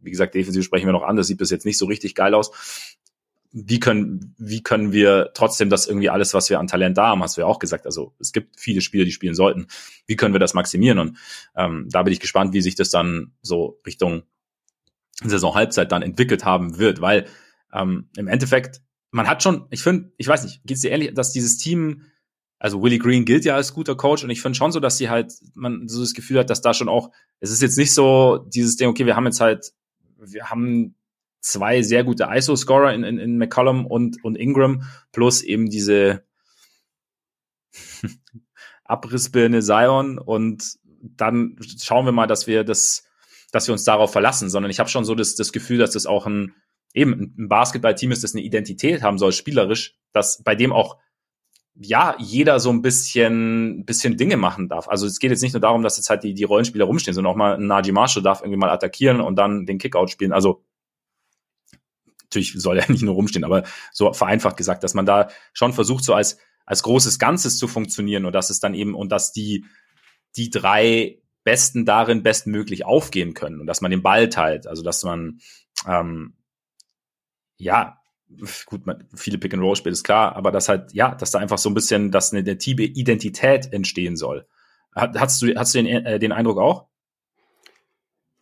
Wie 0.00 0.10
gesagt, 0.10 0.34
defensiv 0.34 0.64
sprechen 0.64 0.86
wir 0.86 0.92
noch 0.92 1.04
an, 1.04 1.16
das 1.16 1.28
sieht 1.28 1.38
bis 1.38 1.50
jetzt 1.50 1.64
nicht 1.64 1.78
so 1.78 1.86
richtig 1.86 2.14
geil 2.14 2.34
aus. 2.34 2.96
Wie 3.52 3.78
können, 3.78 4.34
wie 4.38 4.60
können 4.62 4.92
wir 4.92 5.30
trotzdem 5.34 5.70
das 5.70 5.86
irgendwie 5.86 6.10
alles, 6.10 6.34
was 6.34 6.50
wir 6.50 6.58
an 6.58 6.66
Talent 6.66 6.98
da 6.98 7.06
haben, 7.06 7.22
hast 7.22 7.36
du 7.36 7.42
ja 7.42 7.46
auch 7.46 7.60
gesagt. 7.60 7.86
Also 7.86 8.12
es 8.18 8.32
gibt 8.32 8.60
viele 8.60 8.80
Spieler, 8.80 9.04
die 9.04 9.12
spielen 9.12 9.34
sollten. 9.34 9.68
Wie 10.06 10.16
können 10.16 10.34
wir 10.34 10.40
das 10.40 10.52
maximieren? 10.52 10.98
Und 10.98 11.18
ähm, 11.54 11.86
da 11.90 12.02
bin 12.02 12.12
ich 12.12 12.20
gespannt, 12.20 12.52
wie 12.52 12.60
sich 12.60 12.74
das 12.74 12.90
dann 12.90 13.32
so 13.40 13.80
Richtung 13.86 14.24
Saison-Halbzeit 15.22 15.92
dann 15.92 16.02
entwickelt 16.02 16.44
haben 16.44 16.78
wird, 16.78 17.00
weil 17.00 17.26
ähm, 17.72 18.10
im 18.16 18.26
Endeffekt, 18.26 18.82
man 19.12 19.28
hat 19.28 19.42
schon, 19.42 19.66
ich 19.70 19.82
finde, 19.82 20.12
ich 20.18 20.28
weiß 20.28 20.42
nicht, 20.42 20.62
geht 20.64 20.76
es 20.76 20.82
dir 20.82 20.90
ehrlich, 20.90 21.14
dass 21.14 21.32
dieses 21.32 21.56
Team 21.56 22.02
also 22.58 22.82
Willie 22.82 22.98
Green 22.98 23.24
gilt 23.24 23.44
ja 23.44 23.54
als 23.54 23.74
guter 23.74 23.96
Coach 23.96 24.24
und 24.24 24.30
ich 24.30 24.40
finde 24.40 24.56
schon 24.56 24.72
so, 24.72 24.80
dass 24.80 24.96
sie 24.96 25.10
halt, 25.10 25.32
man 25.54 25.88
so 25.88 26.00
das 26.00 26.14
Gefühl 26.14 26.38
hat, 26.38 26.50
dass 26.50 26.62
da 26.62 26.72
schon 26.72 26.88
auch, 26.88 27.10
es 27.40 27.50
ist 27.50 27.62
jetzt 27.62 27.76
nicht 27.76 27.92
so 27.92 28.38
dieses 28.48 28.76
Ding, 28.76 28.88
okay, 28.88 29.04
wir 29.04 29.16
haben 29.16 29.26
jetzt 29.26 29.40
halt, 29.40 29.72
wir 30.18 30.48
haben 30.48 30.94
zwei 31.40 31.82
sehr 31.82 32.02
gute 32.02 32.28
ISO-Scorer 32.30 32.94
in, 32.94 33.04
in, 33.04 33.18
in 33.18 33.38
McCollum 33.38 33.86
und, 33.86 34.24
und 34.24 34.36
Ingram, 34.36 34.82
plus 35.12 35.42
eben 35.42 35.68
diese 35.68 36.24
Abrissbirne 38.84 39.60
Zion 39.60 40.18
und 40.18 40.78
dann 41.02 41.56
schauen 41.80 42.06
wir 42.06 42.12
mal, 42.12 42.26
dass 42.26 42.46
wir 42.46 42.64
das, 42.64 43.04
dass 43.52 43.68
wir 43.68 43.72
uns 43.72 43.84
darauf 43.84 44.12
verlassen, 44.12 44.48
sondern 44.48 44.70
ich 44.70 44.80
habe 44.80 44.88
schon 44.88 45.04
so 45.04 45.14
das, 45.14 45.36
das 45.36 45.52
Gefühl, 45.52 45.78
dass 45.78 45.92
das 45.92 46.06
auch 46.06 46.26
ein, 46.26 46.54
eben 46.94 47.34
ein 47.38 47.48
Basketballteam 47.48 48.12
ist, 48.12 48.24
das 48.24 48.34
eine 48.34 48.42
Identität 48.42 49.02
haben 49.02 49.18
soll, 49.18 49.32
spielerisch, 49.32 49.94
dass 50.12 50.42
bei 50.42 50.54
dem 50.54 50.72
auch 50.72 50.96
ja, 51.78 52.16
jeder 52.18 52.58
so 52.58 52.70
ein 52.70 52.80
bisschen, 52.80 53.84
bisschen 53.84 54.16
Dinge 54.16 54.36
machen 54.36 54.68
darf. 54.68 54.88
Also 54.88 55.06
es 55.06 55.18
geht 55.18 55.30
jetzt 55.30 55.42
nicht 55.42 55.52
nur 55.52 55.60
darum, 55.60 55.82
dass 55.82 55.96
jetzt 55.96 56.08
halt 56.08 56.22
die, 56.22 56.32
die 56.32 56.44
Rollenspieler 56.44 56.86
rumstehen, 56.86 57.14
sondern 57.14 57.32
auch 57.32 57.36
mal 57.36 57.56
ein 57.56 57.66
Najee 57.66 57.92
Marshall 57.92 58.22
darf 58.22 58.40
irgendwie 58.40 58.58
mal 58.58 58.70
attackieren 58.70 59.20
und 59.20 59.36
dann 59.36 59.66
den 59.66 59.78
Kickout 59.78 60.08
spielen. 60.08 60.32
Also 60.32 60.64
natürlich 62.22 62.54
soll 62.54 62.78
er 62.78 62.90
nicht 62.90 63.02
nur 63.02 63.14
rumstehen, 63.14 63.44
aber 63.44 63.64
so 63.92 64.12
vereinfacht 64.12 64.56
gesagt, 64.56 64.84
dass 64.84 64.94
man 64.94 65.06
da 65.06 65.28
schon 65.52 65.72
versucht, 65.72 66.04
so 66.04 66.14
als, 66.14 66.38
als 66.64 66.82
großes 66.82 67.18
Ganzes 67.18 67.58
zu 67.58 67.68
funktionieren 67.68 68.24
und 68.24 68.32
dass 68.32 68.50
es 68.50 68.58
dann 68.58 68.74
eben, 68.74 68.94
und 68.94 69.12
dass 69.12 69.32
die, 69.32 69.66
die 70.36 70.50
drei 70.50 71.20
Besten 71.44 71.84
darin 71.84 72.22
bestmöglich 72.22 72.84
aufgehen 72.86 73.34
können 73.34 73.60
und 73.60 73.66
dass 73.66 73.80
man 73.80 73.90
den 73.90 74.02
Ball 74.02 74.28
teilt. 74.30 74.66
Also 74.66 74.82
dass 74.82 75.04
man 75.04 75.40
ähm, 75.86 76.34
ja 77.58 78.00
gut, 78.66 78.86
man, 78.86 79.06
viele 79.14 79.38
Pick-and-Roll-Spiele 79.38 79.92
ist 79.92 80.04
klar, 80.04 80.36
aber 80.36 80.50
das 80.52 80.68
halt, 80.68 80.92
ja, 80.92 81.14
dass 81.14 81.30
da 81.30 81.38
einfach 81.38 81.58
so 81.58 81.70
ein 81.70 81.74
bisschen, 81.74 82.10
dass 82.10 82.32
eine, 82.32 82.40
eine 82.40 82.58
Team-Identität 82.58 83.72
entstehen 83.72 84.16
soll. 84.16 84.46
Hast 84.94 85.42
du, 85.42 85.54
hast 85.54 85.74
du 85.74 85.82
den, 85.82 86.06
äh, 86.06 86.18
den 86.18 86.32
Eindruck 86.32 86.58
auch? 86.58 86.86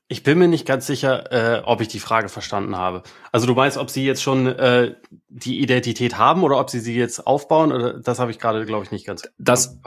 Ich 0.06 0.22
bin 0.22 0.38
mir 0.38 0.48
nicht 0.48 0.66
ganz 0.66 0.86
sicher, 0.86 1.32
äh, 1.32 1.62
ob 1.64 1.80
ich 1.80 1.88
die 1.88 1.98
Frage 1.98 2.28
verstanden 2.28 2.76
habe. 2.76 3.02
Also 3.32 3.46
du 3.46 3.54
meinst, 3.54 3.78
ob 3.78 3.90
sie 3.90 4.04
jetzt 4.04 4.22
schon 4.22 4.46
äh, 4.46 4.94
die 5.28 5.60
Identität 5.60 6.18
haben 6.18 6.42
oder 6.42 6.60
ob 6.60 6.70
sie 6.70 6.80
sie 6.80 6.94
jetzt 6.94 7.26
aufbauen? 7.26 7.72
Oder 7.72 8.00
das 8.00 8.18
habe 8.18 8.30
ich 8.30 8.38
gerade, 8.38 8.66
glaube 8.66 8.84
ich, 8.84 8.90
nicht 8.90 9.06
ganz 9.06 9.28
das. 9.38 9.80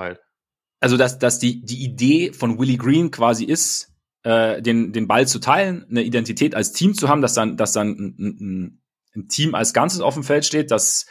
Also 0.79 0.97
dass, 0.97 1.19
dass 1.19 1.39
die, 1.39 1.63
die 1.63 1.83
Idee 1.83 2.33
von 2.33 2.59
Willie 2.59 2.77
Green 2.77 3.11
quasi 3.11 3.45
ist, 3.45 3.93
äh, 4.23 4.61
den, 4.61 4.91
den 4.91 5.07
Ball 5.07 5.27
zu 5.27 5.39
teilen, 5.39 5.85
eine 5.89 6.01
Identität 6.01 6.55
als 6.55 6.73
Team 6.73 6.95
zu 6.95 7.07
haben, 7.07 7.21
dass 7.21 7.33
dann, 7.33 7.55
dass 7.55 7.73
dann 7.73 7.89
ein, 7.91 8.17
ein, 8.17 8.81
ein 9.17 9.27
Team 9.27 9.55
als 9.55 9.73
Ganzes 9.73 10.01
auf 10.01 10.13
dem 10.13 10.23
Feld 10.23 10.45
steht, 10.45 10.71
dass 10.71 11.07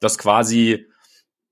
das 0.00 0.18
quasi 0.18 0.86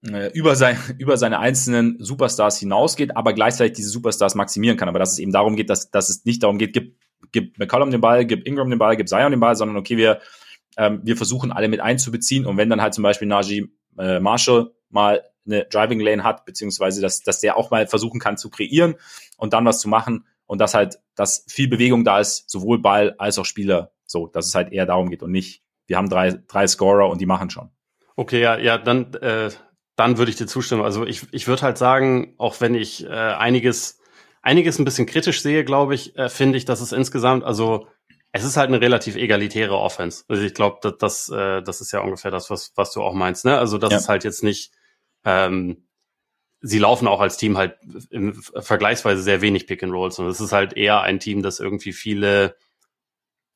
äh, 0.06 0.30
über, 0.32 0.56
sein, 0.56 0.76
über 0.98 1.16
seine 1.16 1.38
einzelnen 1.38 1.96
Superstars 1.98 2.58
hinausgeht, 2.58 3.16
aber 3.16 3.32
gleichzeitig 3.32 3.74
diese 3.74 3.88
Superstars 3.88 4.34
maximieren 4.34 4.76
kann. 4.76 4.88
Aber 4.88 4.98
dass 4.98 5.12
es 5.12 5.18
eben 5.18 5.32
darum 5.32 5.56
geht, 5.56 5.70
dass, 5.70 5.90
dass 5.90 6.10
es 6.10 6.24
nicht 6.24 6.42
darum 6.42 6.58
geht, 6.58 6.72
gib, 6.72 6.96
gib 7.30 7.58
McCollum 7.58 7.90
den 7.90 8.00
Ball, 8.00 8.26
gib 8.26 8.46
Ingram 8.46 8.70
den 8.70 8.78
Ball, 8.78 8.96
gib 8.96 9.08
Zion 9.08 9.30
den 9.30 9.40
Ball, 9.40 9.56
sondern 9.56 9.76
okay, 9.76 9.96
wir, 9.96 10.20
ähm, 10.76 11.00
wir 11.04 11.16
versuchen 11.16 11.52
alle 11.52 11.68
mit 11.68 11.80
einzubeziehen 11.80 12.46
und 12.46 12.56
wenn 12.56 12.70
dann 12.70 12.82
halt 12.82 12.94
zum 12.94 13.02
Beispiel 13.02 13.28
Najee 13.28 13.68
äh, 13.98 14.20
Marshall 14.20 14.72
mal 14.90 15.22
eine 15.44 15.64
Driving 15.64 16.00
Lane 16.00 16.22
hat, 16.22 16.44
beziehungsweise 16.44 17.00
dass, 17.00 17.22
dass 17.22 17.40
der 17.40 17.56
auch 17.56 17.70
mal 17.70 17.86
versuchen 17.86 18.20
kann 18.20 18.36
zu 18.36 18.48
kreieren 18.48 18.94
und 19.36 19.52
dann 19.52 19.64
was 19.64 19.80
zu 19.80 19.88
machen 19.88 20.26
und 20.46 20.60
dass 20.60 20.74
halt, 20.74 21.00
dass 21.14 21.44
viel 21.48 21.68
Bewegung 21.68 22.04
da 22.04 22.20
ist, 22.20 22.48
sowohl 22.48 22.80
Ball 22.80 23.14
als 23.18 23.38
auch 23.38 23.44
Spieler, 23.44 23.92
so, 24.06 24.26
dass 24.28 24.46
es 24.46 24.54
halt 24.54 24.72
eher 24.72 24.86
darum 24.86 25.10
geht 25.10 25.22
und 25.22 25.32
nicht, 25.32 25.61
wir 25.86 25.96
haben 25.96 26.08
drei, 26.08 26.32
drei 26.48 26.66
Scorer 26.66 27.08
und 27.08 27.20
die 27.20 27.26
machen 27.26 27.50
schon. 27.50 27.70
Okay, 28.16 28.40
ja, 28.40 28.58
ja, 28.58 28.78
dann, 28.78 29.14
äh, 29.14 29.50
dann 29.96 30.18
würde 30.18 30.30
ich 30.30 30.36
dir 30.36 30.46
zustimmen. 30.46 30.82
Also 30.82 31.06
ich, 31.06 31.26
ich 31.32 31.46
würde 31.48 31.62
halt 31.62 31.78
sagen, 31.78 32.34
auch 32.38 32.60
wenn 32.60 32.74
ich 32.74 33.04
äh, 33.04 33.08
einiges, 33.08 34.00
einiges 34.42 34.78
ein 34.78 34.84
bisschen 34.84 35.06
kritisch 35.06 35.42
sehe, 35.42 35.64
glaube 35.64 35.94
ich, 35.94 36.16
äh, 36.16 36.28
finde 36.28 36.58
ich, 36.58 36.64
dass 36.64 36.80
es 36.80 36.92
insgesamt, 36.92 37.44
also 37.44 37.88
es 38.32 38.44
ist 38.44 38.56
halt 38.56 38.68
eine 38.68 38.80
relativ 38.80 39.16
egalitäre 39.16 39.76
Offense. 39.76 40.24
Also 40.28 40.42
ich 40.42 40.54
glaube, 40.54 40.78
das, 40.82 40.96
das, 40.98 41.28
äh, 41.28 41.62
das 41.62 41.80
ist 41.80 41.92
ja 41.92 42.00
ungefähr 42.00 42.30
das, 42.30 42.48
was, 42.48 42.72
was 42.74 42.92
du 42.92 43.02
auch 43.02 43.14
meinst. 43.14 43.44
Ne? 43.44 43.58
Also 43.58 43.78
das 43.78 43.90
ja. 43.90 43.98
ist 43.98 44.08
halt 44.08 44.24
jetzt 44.24 44.42
nicht, 44.42 44.72
ähm, 45.24 45.84
sie 46.62 46.78
laufen 46.78 47.08
auch 47.08 47.20
als 47.20 47.36
Team 47.36 47.58
halt 47.58 47.76
im 48.10 48.34
vergleichsweise 48.34 49.22
sehr 49.22 49.42
wenig 49.42 49.66
Pick 49.66 49.82
and 49.82 49.92
Rolls 49.92 50.18
und 50.18 50.26
es 50.26 50.40
ist 50.40 50.52
halt 50.52 50.74
eher 50.74 51.02
ein 51.02 51.18
Team, 51.18 51.42
das 51.42 51.60
irgendwie 51.60 51.92
viele, 51.92 52.56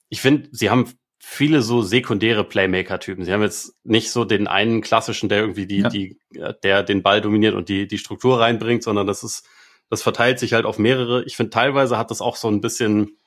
ich 0.09 0.21
finde, 0.21 0.49
sie 0.53 0.71
haben 0.71 0.93
viele 1.29 1.61
so 1.61 1.83
sekundäre 1.83 2.45
Playmaker-Typen. 2.45 3.25
Sie 3.25 3.33
haben 3.33 3.43
jetzt 3.43 3.75
nicht 3.83 4.13
so 4.13 4.25
den 4.25 4.47
einen 4.47 4.81
klassischen, 4.81 5.29
der 5.29 5.41
irgendwie 5.41 5.67
die, 5.67 5.81
ja. 5.81 5.89
die, 5.89 6.19
der 6.63 6.85
den 6.85 7.03
Ball 7.03 7.21
dominiert 7.21 7.57
und 7.57 7.69
die, 7.69 7.89
die 7.89 7.99
Struktur 7.99 8.39
reinbringt, 8.39 8.85
sondern 8.85 9.09
das 9.09 9.25
ist, 9.25 9.45
das 9.91 10.03
verteilt 10.03 10.39
sich 10.39 10.53
halt 10.53 10.65
auf 10.65 10.79
mehrere. 10.79 11.25
Ich 11.25 11.37
finde, 11.37 11.51
teilweise 11.51 11.99
hat 11.99 12.13
das 12.13 12.21
auch 12.21 12.37
so 12.37 12.49
ein 12.49 12.61
bisschen 12.61 13.19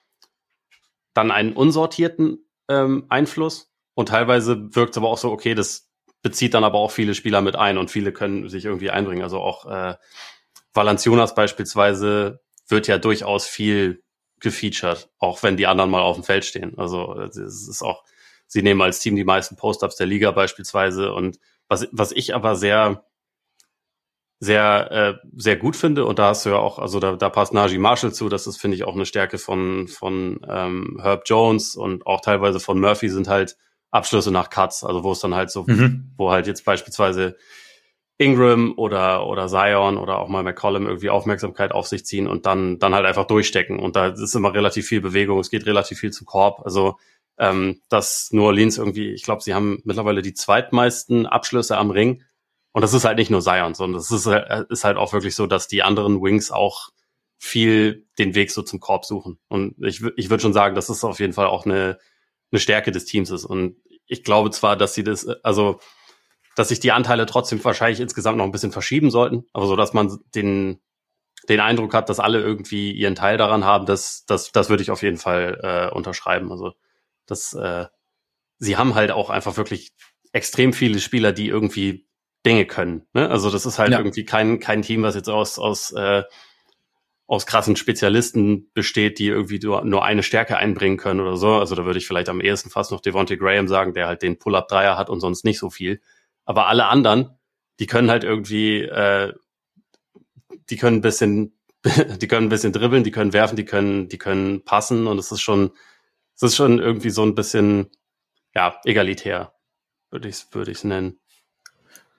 dann 1.14 1.30
einen 1.30 1.52
unsortierten 1.52 2.50
ähm, 2.70 3.06
Einfluss 3.10 3.70
und 3.96 4.08
teilweise 4.08 4.74
wirkt 4.74 4.92
es 4.92 4.98
aber 4.98 5.10
auch 5.10 5.18
so, 5.18 5.30
okay, 5.30 5.54
das 5.54 5.90
bezieht 6.22 6.54
dann 6.54 6.64
aber 6.64 6.78
auch 6.78 6.92
viele 6.92 7.14
Spieler 7.14 7.42
mit 7.42 7.58
ein 7.58 7.78
und 7.78 7.92
viele 7.92 8.14
können 8.14 8.48
sich 8.48 8.64
irgendwie 8.64 8.92
einbringen. 8.92 9.24
Also 9.24 9.40
auch 9.40 9.66
äh, 9.66 9.96
Valanciunas 10.74 11.36
beispielsweise 11.36 12.40
wird 12.70 12.88
ja 12.88 12.98
durchaus 12.98 13.46
viel 13.46 14.04
gefeatured, 14.40 15.10
auch 15.20 15.44
wenn 15.44 15.58
die 15.58 15.68
anderen 15.68 15.90
mal 15.90 16.02
auf 16.02 16.16
dem 16.16 16.24
Feld 16.24 16.46
stehen. 16.46 16.78
Also 16.78 17.14
es 17.20 17.38
ist 17.68 17.82
auch, 17.82 18.04
sie 18.48 18.62
nehmen 18.62 18.82
als 18.82 19.00
Team 19.00 19.16
die 19.16 19.24
meisten 19.24 19.56
Post-ups 19.56 19.96
der 19.96 20.08
Liga 20.08 20.32
beispielsweise. 20.32 21.14
Und 21.14 21.40
was, 21.68 21.88
was 21.92 22.12
ich 22.12 22.36
aber 22.36 22.56
sehr, 22.56 23.04
sehr, 24.40 24.92
äh, 24.92 25.28
sehr 25.36 25.58
gut 25.58 25.76
finde, 25.76 26.06
und 26.06 26.20
da 26.20 26.30
hast 26.30 26.46
du 26.46 26.50
ja 26.50 26.58
auch, 26.58 26.80
also 26.80 27.00
da, 27.00 27.16
da 27.16 27.30
passt 27.30 27.54
Najee 27.54 27.78
Marshall 27.78 28.14
zu, 28.14 28.30
das 28.30 28.48
ist, 28.48 28.58
finde 28.58 28.76
ich, 28.76 28.86
auch 28.86 28.96
eine 28.96 29.06
Stärke 29.06 29.38
von, 29.38 29.88
von 29.88 30.40
ähm, 30.48 31.00
Herb 31.02 31.24
Jones 31.26 31.76
und 31.76 32.08
auch 32.08 32.22
teilweise 32.22 32.60
von 32.60 32.80
Murphy 32.80 33.10
sind 33.10 33.28
halt 33.28 33.58
Abschlüsse 33.92 34.32
nach 34.32 34.50
Cuts, 34.50 34.84
also 34.84 35.04
wo 35.04 35.12
es 35.12 35.20
dann 35.20 35.36
halt 35.36 35.52
so, 35.52 35.64
mhm. 35.68 36.12
wo 36.16 36.32
halt 36.32 36.48
jetzt 36.48 36.64
beispielsweise 36.64 37.36
Ingram 38.20 38.74
oder, 38.78 39.26
oder 39.26 39.48
Zion 39.48 39.98
oder 39.98 40.20
auch 40.20 40.28
mal 40.28 40.44
McCollum 40.44 40.86
irgendwie 40.86 41.10
Aufmerksamkeit 41.10 41.72
auf 41.72 41.88
sich 41.88 42.06
ziehen 42.06 42.28
und 42.28 42.46
dann, 42.46 42.78
dann 42.78 42.94
halt 42.94 43.06
einfach 43.06 43.26
durchstecken. 43.26 43.80
Und 43.80 43.96
da 43.96 44.08
ist 44.08 44.36
immer 44.36 44.54
relativ 44.54 44.88
viel 44.88 45.00
Bewegung, 45.00 45.40
es 45.40 45.50
geht 45.50 45.66
relativ 45.66 46.00
viel 46.00 46.12
zum 46.12 46.28
Korb. 46.28 46.62
Also 46.66 46.98
ähm, 47.38 47.82
dass 47.88 48.30
New 48.34 48.44
Orleans 48.44 48.78
irgendwie, 48.78 49.12
ich 49.12 49.24
glaube, 49.24 49.42
sie 49.42 49.54
haben 49.54 49.82
mittlerweile 49.86 50.22
die 50.22 50.34
zweitmeisten 50.34 51.26
Abschlüsse 51.26 51.78
am 51.78 51.92
Ring. 51.92 52.24
Und 52.74 52.82
das 52.82 52.94
ist 52.94 53.06
halt 53.06 53.18
nicht 53.18 53.32
nur 53.32 53.42
Zion, 53.42 53.74
sondern 53.74 54.02
es 54.02 54.12
ist, 54.12 54.26
äh, 54.26 54.66
ist 54.70 54.84
halt 54.84 54.98
auch 54.98 55.14
wirklich 55.14 55.36
so, 55.36 55.48
dass 55.48 55.70
die 55.70 55.82
anderen 55.82 56.22
Wings 56.22 56.52
auch 56.52 56.90
viel 57.38 58.06
den 58.18 58.36
Weg 58.36 58.52
so 58.52 58.64
zum 58.64 58.82
Korb 58.82 59.06
suchen. 59.06 59.40
Und 59.48 59.76
ich, 59.82 60.04
ich 60.18 60.30
würde 60.30 60.42
schon 60.42 60.54
sagen, 60.54 60.76
dass 60.76 60.90
es 60.90 61.06
auf 61.06 61.22
jeden 61.22 61.32
Fall 61.32 61.48
auch 61.48 61.66
eine, 61.66 61.98
eine 62.52 62.60
Stärke 62.60 62.92
des 62.92 63.06
Teams 63.06 63.32
ist. 63.32 63.46
Und 63.46 63.78
ich 64.08 64.26
glaube 64.26 64.52
zwar, 64.52 64.76
dass 64.76 64.94
sie 64.94 65.06
das, 65.06 65.26
also 65.26 65.80
dass 66.60 66.68
sich 66.68 66.82
die 66.82 66.92
Anteile 66.92 67.26
trotzdem 67.26 67.64
wahrscheinlich 67.64 68.02
insgesamt 68.02 68.38
noch 68.38 68.44
ein 68.44 68.52
bisschen 68.52 68.74
verschieben 68.74 69.12
sollten, 69.12 69.46
aber 69.54 69.66
so, 69.66 69.78
dass 69.78 69.94
man 69.94 70.20
den, 70.36 70.82
den 71.48 71.62
Eindruck 71.62 71.94
hat, 71.94 72.10
dass 72.10 72.20
alle 72.20 72.42
irgendwie 72.42 72.92
ihren 72.92 73.16
Teil 73.16 73.38
daran 73.38 73.64
haben, 73.64 73.86
das, 73.86 74.26
das, 74.26 74.52
das 74.52 74.70
würde 74.70 74.84
ich 74.84 74.92
auf 74.92 75.02
jeden 75.02 75.16
Fall 75.16 75.58
äh, 75.64 75.96
unterschreiben. 75.96 76.52
Also, 76.52 76.74
das, 77.26 77.54
äh, 77.54 77.86
sie 78.58 78.76
haben 78.76 78.94
halt 78.94 79.12
auch 79.12 79.30
einfach 79.30 79.56
wirklich 79.56 79.94
extrem 80.34 80.74
viele 80.74 81.00
Spieler, 81.00 81.32
die 81.32 81.48
irgendwie 81.48 82.10
Dinge 82.46 82.66
können. 82.66 83.08
Ne? 83.14 83.30
Also, 83.30 83.50
das 83.50 83.66
ist 83.66 83.80
halt 83.80 83.94
ja. 83.94 84.00
irgendwie 84.00 84.26
kein, 84.26 84.60
kein 84.60 84.82
Team, 84.82 85.02
was 85.02 85.16
jetzt 85.16 85.30
aus, 85.30 85.60
aus, 85.60 85.94
äh, 85.94 86.24
aus 87.26 87.46
krassen 87.46 87.78
Spezialisten 87.78 88.70
besteht, 88.74 89.18
die 89.20 89.28
irgendwie 89.28 89.60
nur, 89.60 89.86
nur 89.86 90.04
eine 90.04 90.24
Stärke 90.24 90.58
einbringen 90.58 90.98
können 90.98 91.22
oder 91.22 91.38
so. 91.38 91.54
Also 91.54 91.76
da 91.76 91.86
würde 91.86 92.00
ich 92.00 92.08
vielleicht 92.08 92.28
am 92.28 92.42
ehesten 92.42 92.70
fast 92.70 92.92
noch 92.92 93.00
Devontae 93.00 93.38
Graham 93.38 93.70
sagen, 93.70 93.94
der 93.94 94.08
halt 94.08 94.24
den 94.24 94.40
Pull-Up-Dreier 94.40 94.98
hat 94.98 95.10
und 95.10 95.22
sonst 95.22 95.46
nicht 95.46 95.60
so 95.60 95.70
viel. 95.70 96.02
Aber 96.50 96.66
alle 96.66 96.88
anderen, 96.88 97.30
die 97.80 97.86
können 97.86 98.10
halt 98.10 98.24
irgendwie, 98.24 98.82
äh, 98.82 99.34
die 100.72 100.78
können 100.78 100.98
ein 100.98 101.02
bisschen, 101.02 101.54
die 101.86 102.28
können 102.28 102.48
ein 102.48 102.50
bisschen 102.50 102.74
dribbeln, 102.74 103.04
die 103.04 103.12
können 103.12 103.34
werfen, 103.34 103.56
die 103.56 103.66
können, 103.66 104.10
die 104.10 104.18
können 104.18 104.66
passen 104.66 105.06
und 105.06 105.20
es 105.20 105.32
ist 105.32 105.42
schon, 105.42 105.70
es 106.36 106.42
ist 106.42 106.56
schon 106.56 106.80
irgendwie 106.80 107.12
so 107.12 107.22
ein 107.22 107.36
bisschen, 107.36 107.92
ja, 108.56 108.82
egalitär, 108.84 109.54
würde 110.10 110.28
ich 110.28 110.38
es 110.38 110.48
würde 110.52 110.74
nennen. 110.88 111.20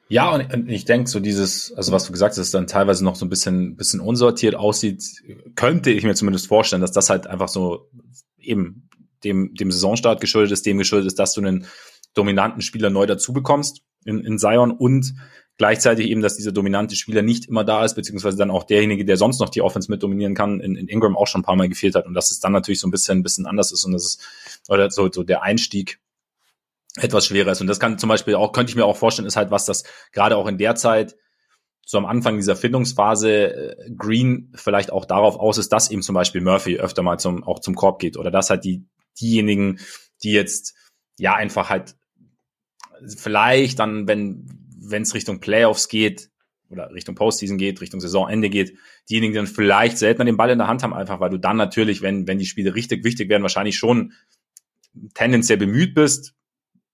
Ja, 0.09 0.31
und 0.31 0.71
ich 0.71 0.85
denke, 0.85 1.11
so 1.11 1.19
dieses, 1.19 1.73
also 1.73 1.91
was 1.91 2.07
du 2.07 2.13
gesagt 2.13 2.39
hast, 2.39 2.55
dann 2.55 2.69
teilweise 2.69 3.03
noch 3.03 3.17
so 3.17 3.27
ein 3.27 3.31
bisschen, 3.31 3.75
bisschen 3.75 3.99
unsortiert 3.99 4.55
aussieht, 4.55 5.03
könnte 5.57 5.91
ich 5.91 6.05
mir 6.05 6.15
zumindest 6.15 6.47
vorstellen, 6.47 6.83
dass 6.83 6.93
das 6.93 7.11
halt 7.11 7.27
einfach 7.27 7.49
so 7.49 7.91
eben 8.39 8.89
dem, 9.25 9.57
dem 9.57 9.73
Saisonstart 9.73 10.21
geschuldet 10.21 10.53
ist, 10.53 10.67
dem 10.67 10.79
geschuldet 10.79 11.09
ist, 11.09 11.19
dass 11.19 11.35
du 11.35 11.41
einen 11.41 11.67
dominanten 12.15 12.63
Spieler 12.63 12.91
neu 12.91 13.07
dazu 13.07 13.33
bekommst 13.33 13.83
in, 14.05 14.21
in 14.25 14.39
Zion 14.39 14.71
und 14.71 15.15
gleichzeitig 15.59 16.09
eben, 16.09 16.23
dass 16.23 16.37
dieser 16.37 16.53
dominante 16.53 16.97
Spieler 16.97 17.21
nicht 17.21 17.47
immer 17.47 17.65
da 17.65 17.85
ist, 17.85 17.95
beziehungsweise 17.95 18.39
dann 18.39 18.51
auch 18.51 18.65
derjenige, 18.65 19.05
der 19.05 19.19
sonst 19.19 19.41
noch 19.41 19.51
die 19.51 19.61
Offense 19.61 19.91
mit 19.91 20.03
dominieren 20.03 20.35
kann, 20.35 20.61
in, 20.61 20.75
in 20.75 20.89
Ingram 20.89 21.17
auch 21.17 21.27
schon 21.27 21.43
ein 21.43 21.45
paar 21.45 21.57
Mal 21.57 21.69
gefehlt 21.69 21.95
hat 21.95 22.07
und 22.07 22.15
dass 22.15 22.31
es 22.31 22.41
dann 22.41 22.53
natürlich 22.53 22.81
so 22.81 22.89
ein 22.89 22.91
bisschen, 22.91 23.19
ein 23.19 23.23
bisschen 23.23 23.47
anders 23.47 23.71
ist 23.71 23.85
und 23.85 23.93
das 23.93 24.05
ist, 24.05 24.63
oder 24.69 24.91
so, 24.91 25.13
so 25.13 25.23
der 25.23 25.43
Einstieg 25.43 26.01
etwas 26.97 27.27
schwerer 27.27 27.53
ist. 27.53 27.61
Und 27.61 27.67
das 27.67 27.79
kann 27.79 27.99
zum 27.99 28.09
Beispiel 28.09 28.37
auch, 28.37 28.53
könnte 28.53 28.71
ich 28.71 28.77
mir 28.77 28.87
auch 28.87 28.97
vorstellen, 28.97 29.29
ist 29.29 29.37
halt 29.37 29.51
was, 29.51 29.67
das 29.67 29.85
gerade 30.13 30.37
auch 30.37 30.47
in 30.47 30.57
der 30.59 30.77
Zeit, 30.77 31.17
so 31.85 31.99
am 31.99 32.07
Anfang 32.07 32.37
dieser 32.37 32.57
Findungsphase 32.57 33.77
äh, 33.77 33.91
Green 33.97 34.53
vielleicht 34.55 34.91
auch 34.93 35.05
darauf 35.05 35.37
aus 35.37 35.59
ist, 35.59 35.73
dass 35.73 35.91
eben 35.91 36.03
zum 36.03 36.15
Beispiel 36.15 36.41
Murphy 36.41 36.79
öfter 36.79 37.03
mal 37.03 37.19
zum, 37.19 37.45
auch 37.45 37.59
zum 37.59 37.75
Korb 37.75 37.99
geht 37.99 38.17
oder 38.17 38.31
dass 38.31 38.49
halt 38.49 38.65
die, 38.65 38.87
diejenigen, 39.21 39.79
die 40.23 40.33
jetzt 40.33 40.75
ja 41.19 41.35
einfach 41.35 41.69
halt 41.69 41.97
vielleicht 43.17 43.79
dann, 43.79 44.07
wenn 44.09 44.47
wenn 44.83 45.03
es 45.03 45.15
Richtung 45.15 45.41
Playoffs 45.41 45.89
geht 45.89 46.31
oder 46.69 46.93
Richtung 46.93 47.15
Postseason 47.15 47.59
geht, 47.59 47.81
Richtung 47.81 48.01
Saisonende 48.01 48.51
geht, 48.51 48.77
diejenigen, 49.09 49.33
die 49.33 49.39
dann 49.39 49.47
vielleicht 49.47 49.99
seltener 49.99 50.25
den 50.25 50.37
Ball 50.37 50.51
in 50.51 50.59
der 50.59 50.69
Hand 50.69 50.83
haben, 50.83 50.95
einfach 50.95 51.21
weil 51.21 51.31
du 51.31 51.39
dann 51.39 51.57
natürlich, 51.57 52.03
wenn 52.03 52.27
wenn 52.27 52.39
die 52.39 52.47
Spiele 52.47 52.75
richtig 52.75 53.05
wichtig 53.05 53.29
werden, 53.29 53.43
wahrscheinlich 53.43 53.77
schon 53.77 54.13
tendenziell 55.15 55.59
bemüht 55.59 55.95
bist, 55.95 56.35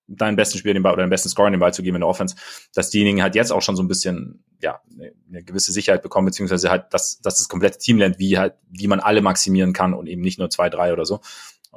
deinen 0.07 0.37
besten 0.37 0.57
Spieler 0.57 0.73
den 0.73 0.83
Ball 0.83 0.93
oder 0.93 1.05
den 1.05 1.09
besten 1.09 1.29
Scorer 1.29 1.51
den 1.51 1.59
Ball 1.59 1.73
zu 1.73 1.83
geben 1.83 1.95
in 1.95 2.01
der 2.01 2.07
Offense, 2.07 2.35
dass 2.73 2.89
diejenigen 2.89 3.21
halt 3.21 3.35
jetzt 3.35 3.51
auch 3.51 3.61
schon 3.61 3.75
so 3.75 3.83
ein 3.83 3.87
bisschen 3.87 4.43
ja 4.61 4.81
eine 5.29 5.43
gewisse 5.43 5.71
Sicherheit 5.71 6.01
bekommen 6.01 6.25
beziehungsweise 6.25 6.71
halt 6.71 6.85
dass, 6.91 7.19
dass 7.19 7.37
das 7.37 7.49
komplette 7.49 7.77
Team 7.77 7.97
lernt, 7.97 8.17
wie 8.19 8.37
halt 8.37 8.55
wie 8.69 8.87
man 8.87 8.99
alle 8.99 9.21
maximieren 9.21 9.73
kann 9.73 9.93
und 9.93 10.07
eben 10.07 10.21
nicht 10.21 10.39
nur 10.39 10.49
zwei 10.49 10.69
drei 10.69 10.93
oder 10.93 11.05
so 11.05 11.19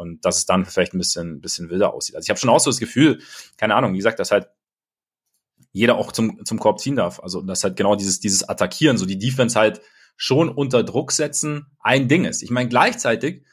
und 0.00 0.24
dass 0.24 0.38
es 0.38 0.46
dann 0.46 0.64
vielleicht 0.64 0.94
ein 0.94 0.98
bisschen, 0.98 1.42
bisschen 1.42 1.68
wilder 1.68 1.92
aussieht. 1.92 2.16
Also 2.16 2.24
ich 2.24 2.30
habe 2.30 2.40
schon 2.40 2.48
auch 2.48 2.58
so 2.58 2.70
das 2.70 2.80
Gefühl, 2.80 3.20
keine 3.58 3.74
Ahnung, 3.74 3.92
wie 3.92 3.98
gesagt, 3.98 4.18
dass 4.18 4.30
halt 4.30 4.48
jeder 5.72 5.96
auch 5.96 6.10
zum, 6.10 6.42
zum 6.44 6.58
Korb 6.58 6.80
ziehen 6.80 6.96
darf. 6.96 7.20
Also 7.20 7.42
dass 7.42 7.62
halt 7.62 7.76
genau 7.76 7.96
dieses, 7.96 8.18
dieses 8.18 8.48
Attackieren, 8.48 8.96
so 8.96 9.04
die 9.04 9.18
Defense 9.18 9.58
halt 9.58 9.82
schon 10.16 10.48
unter 10.48 10.82
Druck 10.82 11.12
setzen, 11.12 11.66
ein 11.80 12.08
Ding 12.08 12.24
ist. 12.24 12.42
Ich 12.42 12.50
meine, 12.50 12.70
gleichzeitig 12.70 13.44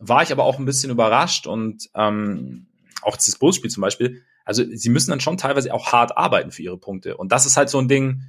war 0.00 0.22
ich 0.24 0.32
aber 0.32 0.42
auch 0.42 0.58
ein 0.58 0.64
bisschen 0.64 0.90
überrascht 0.90 1.46
und 1.46 1.88
ähm, 1.94 2.66
auch 3.02 3.16
das 3.16 3.36
Bulls-Spiel 3.36 3.70
zum 3.70 3.80
Beispiel, 3.80 4.22
also 4.44 4.64
sie 4.68 4.90
müssen 4.90 5.10
dann 5.10 5.20
schon 5.20 5.36
teilweise 5.36 5.72
auch 5.72 5.92
hart 5.92 6.18
arbeiten 6.18 6.50
für 6.50 6.62
ihre 6.62 6.76
Punkte. 6.76 7.16
Und 7.16 7.30
das 7.30 7.46
ist 7.46 7.56
halt 7.56 7.70
so 7.70 7.78
ein 7.78 7.88
Ding, 7.88 8.22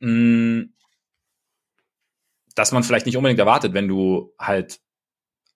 mh, 0.00 0.10
mm, 0.10 0.72
dass 2.54 2.72
man 2.72 2.82
vielleicht 2.82 3.06
nicht 3.06 3.16
unbedingt 3.16 3.38
erwartet, 3.38 3.74
wenn 3.74 3.88
du 3.88 4.34
halt 4.38 4.80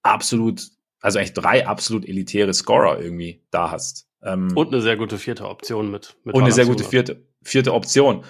absolut 0.02 0.75
also 1.00 1.18
echt 1.18 1.36
drei 1.36 1.66
absolut 1.66 2.06
elitäre 2.06 2.52
Scorer 2.54 3.00
irgendwie 3.00 3.42
da 3.50 3.70
hast. 3.70 4.08
Ähm, 4.22 4.56
und 4.56 4.72
eine 4.72 4.82
sehr 4.82 4.96
gute 4.96 5.18
vierte 5.18 5.48
Option 5.48 5.90
mit. 5.90 6.16
mit 6.24 6.34
und 6.34 6.42
eine 6.42 6.52
sehr 6.52 6.66
gute 6.66 6.84
vierte, 6.84 7.26
vierte 7.42 7.74
Option. 7.74 8.24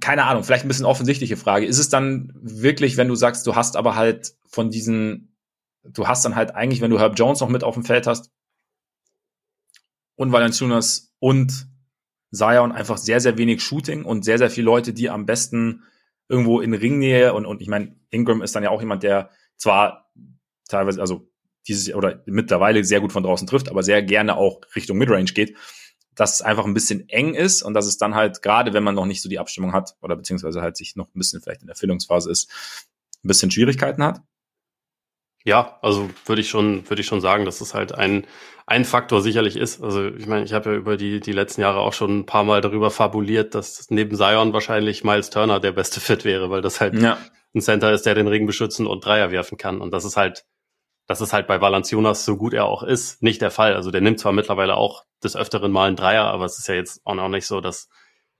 Keine 0.00 0.24
Ahnung, 0.24 0.44
vielleicht 0.44 0.64
ein 0.64 0.68
bisschen 0.68 0.86
offensichtliche 0.86 1.36
Frage. 1.36 1.66
Ist 1.66 1.78
es 1.78 1.88
dann 1.88 2.32
wirklich, 2.34 2.96
wenn 2.96 3.08
du 3.08 3.14
sagst, 3.14 3.46
du 3.46 3.54
hast 3.54 3.76
aber 3.76 3.94
halt 3.94 4.34
von 4.46 4.70
diesen, 4.70 5.36
du 5.84 6.08
hast 6.08 6.24
dann 6.24 6.36
halt 6.36 6.54
eigentlich, 6.54 6.80
wenn 6.80 6.90
du 6.90 6.98
Herb 6.98 7.18
Jones 7.18 7.40
noch 7.40 7.48
mit 7.48 7.62
auf 7.64 7.74
dem 7.74 7.84
Feld 7.84 8.06
hast 8.06 8.30
und 10.16 10.32
Valanciunas 10.32 11.12
und 11.18 11.68
Zion 12.32 12.72
einfach 12.72 12.98
sehr, 12.98 13.20
sehr 13.20 13.38
wenig 13.38 13.62
Shooting 13.62 14.04
und 14.04 14.24
sehr, 14.24 14.38
sehr 14.38 14.50
viele 14.50 14.64
Leute, 14.64 14.92
die 14.92 15.10
am 15.10 15.26
besten 15.26 15.84
irgendwo 16.28 16.60
in 16.60 16.74
Ringnähe 16.74 17.34
und, 17.34 17.46
und 17.46 17.60
ich 17.60 17.68
meine, 17.68 17.94
Ingram 18.10 18.42
ist 18.42 18.56
dann 18.56 18.62
ja 18.62 18.70
auch 18.70 18.80
jemand, 18.80 19.02
der 19.02 19.30
zwar 19.56 20.03
teilweise, 20.68 21.00
also 21.00 21.28
dieses 21.66 21.94
oder 21.94 22.22
mittlerweile 22.26 22.84
sehr 22.84 23.00
gut 23.00 23.12
von 23.12 23.22
draußen 23.22 23.46
trifft, 23.46 23.68
aber 23.70 23.82
sehr 23.82 24.02
gerne 24.02 24.36
auch 24.36 24.60
Richtung 24.76 24.98
Midrange 24.98 25.32
geht, 25.32 25.56
dass 26.14 26.34
es 26.34 26.42
einfach 26.42 26.64
ein 26.64 26.74
bisschen 26.74 27.08
eng 27.08 27.34
ist 27.34 27.62
und 27.62 27.74
dass 27.74 27.86
es 27.86 27.96
dann 27.96 28.14
halt, 28.14 28.42
gerade 28.42 28.72
wenn 28.72 28.84
man 28.84 28.94
noch 28.94 29.06
nicht 29.06 29.22
so 29.22 29.28
die 29.28 29.38
Abstimmung 29.38 29.72
hat 29.72 29.96
oder 30.00 30.16
beziehungsweise 30.16 30.62
halt 30.62 30.76
sich 30.76 30.96
noch 30.96 31.08
ein 31.08 31.18
bisschen 31.18 31.40
vielleicht 31.40 31.62
in 31.62 31.66
der 31.66 31.74
Erfüllungsphase 31.74 32.30
ist, 32.30 32.50
ein 33.24 33.28
bisschen 33.28 33.50
Schwierigkeiten 33.50 34.02
hat? 34.02 34.20
Ja, 35.46 35.78
also 35.82 36.08
würde 36.24 36.40
ich 36.40 36.48
schon, 36.48 36.88
würde 36.88 37.02
ich 37.02 37.06
schon 37.06 37.20
sagen, 37.20 37.44
dass 37.44 37.60
es 37.60 37.74
halt 37.74 37.92
ein, 37.92 38.26
ein 38.66 38.86
Faktor 38.86 39.20
sicherlich 39.20 39.56
ist. 39.56 39.82
Also 39.82 40.06
ich 40.06 40.26
meine, 40.26 40.44
ich 40.44 40.54
habe 40.54 40.70
ja 40.70 40.76
über 40.76 40.96
die, 40.96 41.20
die 41.20 41.32
letzten 41.32 41.60
Jahre 41.60 41.80
auch 41.80 41.92
schon 41.92 42.20
ein 42.20 42.26
paar 42.26 42.44
Mal 42.44 42.62
darüber 42.62 42.90
fabuliert, 42.90 43.54
dass 43.54 43.90
neben 43.90 44.16
Zion 44.16 44.54
wahrscheinlich 44.54 45.04
Miles 45.04 45.28
Turner 45.28 45.60
der 45.60 45.72
beste 45.72 46.00
Fit 46.00 46.24
wäre, 46.24 46.48
weil 46.48 46.62
das 46.62 46.80
halt 46.80 46.94
ja. 46.94 47.18
ein 47.54 47.60
Center 47.60 47.92
ist, 47.92 48.06
der 48.06 48.14
den 48.14 48.28
Ring 48.28 48.46
beschützen 48.46 48.86
und 48.86 49.04
Dreier 49.04 49.32
werfen 49.32 49.58
kann. 49.58 49.82
Und 49.82 49.90
das 49.90 50.06
ist 50.06 50.16
halt, 50.16 50.46
das 51.06 51.20
ist 51.20 51.32
halt 51.32 51.46
bei 51.46 51.60
Valanciunas, 51.60 52.24
so 52.24 52.36
gut 52.36 52.54
er 52.54 52.64
auch 52.64 52.82
ist, 52.82 53.22
nicht 53.22 53.42
der 53.42 53.50
Fall. 53.50 53.74
Also 53.74 53.90
der 53.90 54.00
nimmt 54.00 54.18
zwar 54.18 54.32
mittlerweile 54.32 54.76
auch 54.76 55.04
des 55.22 55.36
Öfteren 55.36 55.70
mal 55.70 55.86
einen 55.86 55.96
Dreier, 55.96 56.24
aber 56.24 56.44
es 56.44 56.58
ist 56.58 56.68
ja 56.68 56.74
jetzt 56.74 57.00
auch 57.04 57.14
noch 57.14 57.28
nicht 57.28 57.46
so, 57.46 57.60
dass, 57.60 57.88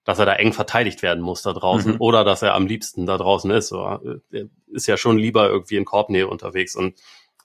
dass 0.04 0.18
er 0.18 0.26
da 0.26 0.34
eng 0.34 0.52
verteidigt 0.52 1.02
werden 1.02 1.22
muss 1.22 1.42
da 1.42 1.52
draußen 1.52 1.92
mhm. 1.92 2.00
oder 2.00 2.24
dass 2.24 2.42
er 2.42 2.54
am 2.54 2.66
liebsten 2.66 3.06
da 3.06 3.18
draußen 3.18 3.50
ist. 3.50 3.68
So, 3.68 3.84
er 3.84 4.48
ist 4.68 4.86
ja 4.86 4.96
schon 4.96 5.18
lieber 5.18 5.48
irgendwie 5.48 5.76
in 5.76 5.84
Korbnähe 5.84 6.26
unterwegs. 6.26 6.74
Und 6.74 6.98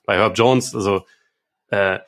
bei 0.06 0.16
Herb 0.16 0.36
Jones, 0.38 0.74
also 0.74 1.04
äh, 1.68 1.98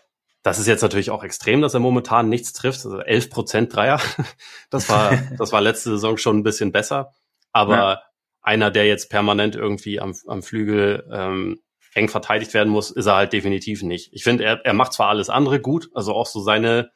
das 0.43 0.59
ist 0.59 0.67
jetzt 0.67 0.83
natürlich 0.83 1.11
auch 1.11 1.23
extrem, 1.23 1.61
dass 1.61 1.75
er 1.75 1.81
momentan 1.81 2.29
nichts 2.29 2.53
trifft. 2.53 2.85
Also 2.85 2.99
11 2.99 3.31
Prozent 3.31 3.75
Dreier. 3.75 4.01
Das 4.71 4.89
war, 4.89 5.13
das 5.39 5.53
war 5.53 5.61
letzte 5.61 5.91
Saison 5.91 6.17
schon 6.17 6.39
ein 6.39 6.43
bisschen 6.43 6.73
besser. 6.73 7.13
Aber 7.53 7.77
ja. 7.77 8.03
einer, 8.41 8.71
der 8.71 8.87
jetzt 8.87 9.11
permanent 9.11 9.55
irgendwie 9.55 10.01
am, 10.01 10.15
am 10.27 10.43
Flügel 10.43 11.07
ähm, 11.13 11.61
eng 11.95 12.09
verteidigt 12.09 12.55
werden 12.55 12.71
muss, 12.73 12.91
ist 12.91 13.07
er 13.07 13.17
halt 13.17 13.33
definitiv 13.33 13.83
nicht. 13.83 14.13
Ich 14.13 14.25
finde, 14.25 14.45
er, 14.45 14.65
er 14.65 14.73
macht 14.73 14.93
zwar 14.93 15.09
alles 15.09 15.29
andere 15.29 15.61
gut, 15.61 15.91
also 15.95 16.15
auch 16.15 16.27
so 16.27 16.41
seine 16.41 16.91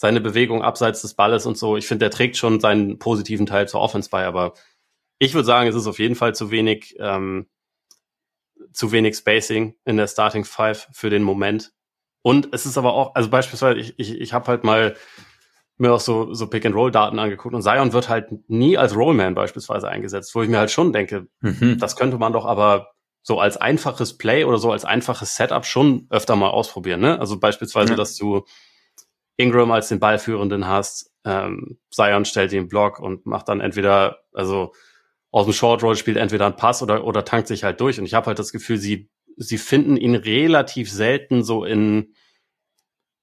seine 0.00 0.22
Bewegung 0.22 0.62
abseits 0.62 1.02
des 1.02 1.12
Balles 1.12 1.44
und 1.44 1.58
so. 1.58 1.76
Ich 1.76 1.86
finde, 1.86 2.04
der 2.04 2.10
trägt 2.10 2.38
schon 2.38 2.58
seinen 2.58 2.98
positiven 2.98 3.44
Teil 3.44 3.68
zur 3.68 3.82
Offense 3.82 4.08
bei, 4.08 4.24
aber 4.24 4.54
ich 5.18 5.34
würde 5.34 5.44
sagen, 5.44 5.68
es 5.68 5.74
ist 5.74 5.86
auf 5.86 5.98
jeden 5.98 6.14
Fall 6.14 6.34
zu 6.34 6.50
wenig, 6.50 6.96
ähm, 6.98 7.50
zu 8.72 8.92
wenig 8.92 9.14
Spacing 9.14 9.74
in 9.84 9.98
der 9.98 10.06
Starting 10.06 10.46
Five 10.46 10.88
für 10.92 11.10
den 11.10 11.22
Moment. 11.22 11.74
Und 12.22 12.48
es 12.52 12.64
ist 12.64 12.78
aber 12.78 12.94
auch, 12.94 13.14
also 13.14 13.28
beispielsweise, 13.28 13.78
ich, 13.78 13.94
ich, 13.98 14.18
ich 14.18 14.32
habe 14.32 14.46
halt 14.46 14.64
mal 14.64 14.96
mir 15.76 15.92
auch 15.92 16.00
so, 16.00 16.32
so 16.32 16.46
Pick-and-Roll-Daten 16.46 17.18
angeguckt 17.18 17.54
und 17.54 17.60
Zion 17.60 17.92
wird 17.92 18.08
halt 18.08 18.48
nie 18.48 18.78
als 18.78 18.96
Rollman 18.96 19.34
beispielsweise 19.34 19.86
eingesetzt, 19.86 20.34
wo 20.34 20.42
ich 20.42 20.48
mir 20.48 20.58
halt 20.58 20.70
schon 20.70 20.94
denke, 20.94 21.26
mhm. 21.40 21.76
das 21.78 21.96
könnte 21.96 22.16
man 22.16 22.32
doch 22.32 22.46
aber 22.46 22.92
so 23.22 23.38
als 23.38 23.56
einfaches 23.56 24.16
Play 24.16 24.44
oder 24.44 24.58
so 24.58 24.72
als 24.72 24.84
einfaches 24.84 25.36
Setup 25.36 25.64
schon 25.66 26.06
öfter 26.10 26.36
mal 26.36 26.48
ausprobieren. 26.48 27.00
Ne? 27.00 27.18
Also 27.18 27.38
beispielsweise, 27.38 27.90
ja. 27.90 27.96
dass 27.96 28.16
du 28.16 28.44
Ingram 29.36 29.70
als 29.70 29.88
den 29.88 30.00
Ballführenden 30.00 30.66
hast, 30.66 31.12
ähm, 31.24 31.78
Zion 31.90 32.24
stellt 32.24 32.52
den 32.52 32.68
Block 32.68 32.98
und 32.98 33.26
macht 33.26 33.48
dann 33.48 33.60
entweder, 33.60 34.20
also 34.32 34.72
aus 35.30 35.44
dem 35.46 35.52
Short 35.52 35.82
Roll 35.82 35.96
spielt 35.96 36.16
entweder 36.16 36.46
einen 36.46 36.56
Pass 36.56 36.82
oder, 36.82 37.04
oder 37.04 37.24
tankt 37.24 37.48
sich 37.48 37.62
halt 37.62 37.80
durch. 37.80 37.98
Und 37.98 38.06
ich 38.06 38.14
habe 38.14 38.26
halt 38.26 38.38
das 38.38 38.52
Gefühl, 38.52 38.78
sie, 38.78 39.10
sie 39.36 39.58
finden 39.58 39.96
ihn 39.96 40.14
relativ 40.14 40.90
selten 40.90 41.44
so 41.44 41.64
in, 41.64 42.14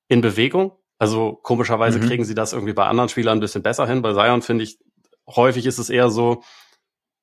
in 0.08 0.22
Bewegung. 0.22 0.78
Also 1.00 1.34
komischerweise 1.34 2.00
mhm. 2.00 2.08
kriegen 2.08 2.26
sie 2.26 2.36
das 2.36 2.54
irgendwie 2.54 2.74
bei 2.74 2.86
anderen 2.86 3.10
Spielern 3.10 3.38
ein 3.38 3.42
bisschen 3.42 3.64
besser 3.64 3.88
hin. 3.88 4.02
Bei 4.02 4.14
Zion 4.14 4.42
finde 4.42 4.64
ich, 4.64 4.80
häufig 5.28 5.66
ist 5.66 5.80
es 5.80 5.90
eher 5.90 6.10
so, 6.10 6.44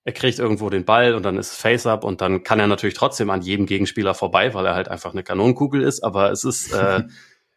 er 0.04 0.12
kriegt 0.12 0.38
irgendwo 0.38 0.68
den 0.68 0.84
Ball 0.84 1.14
und 1.14 1.22
dann 1.22 1.38
ist 1.38 1.56
Face-Up 1.56 2.04
und 2.04 2.20
dann 2.20 2.42
kann 2.42 2.60
er 2.60 2.66
natürlich 2.66 2.94
trotzdem 2.94 3.30
an 3.30 3.40
jedem 3.40 3.64
Gegenspieler 3.64 4.14
vorbei, 4.14 4.52
weil 4.52 4.66
er 4.66 4.74
halt 4.74 4.88
einfach 4.88 5.12
eine 5.12 5.22
Kanonenkugel 5.22 5.82
ist. 5.82 6.04
Aber 6.04 6.30
es 6.30 6.44
ist, 6.44 6.72
äh, 6.72 7.04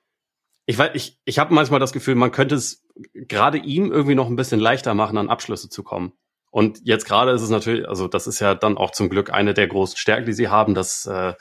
ich 0.65 0.77
weiß, 0.77 0.91
ich, 0.93 1.19
ich 1.25 1.39
habe 1.39 1.53
manchmal 1.53 1.81
das 1.81 1.91
Gefühl, 1.91 2.15
man 2.15 2.31
könnte 2.31 2.55
es 2.55 2.85
gerade 3.13 3.57
ihm 3.57 3.91
irgendwie 3.91 4.15
noch 4.15 4.27
ein 4.27 4.37
bisschen 4.37 4.61
leichter 4.61 4.93
machen, 4.93 5.17
an 5.17 5.29
Abschlüsse 5.29 5.69
zu 5.69 5.83
kommen. 5.83 6.13
Und 6.49 6.79
jetzt 6.85 7.05
gerade 7.05 7.31
ist 7.31 7.41
es 7.41 7.49
natürlich, 7.49 7.87
also 7.87 8.07
das 8.07 8.27
ist 8.27 8.39
ja 8.39 8.55
dann 8.55 8.77
auch 8.77 8.91
zum 8.91 9.09
Glück 9.09 9.31
eine 9.31 9.53
der 9.53 9.67
großen 9.67 9.97
Stärken, 9.97 10.25
die 10.25 10.33
sie 10.33 10.47
haben, 10.47 10.73
dass 10.73 11.05
äh, 11.05 11.33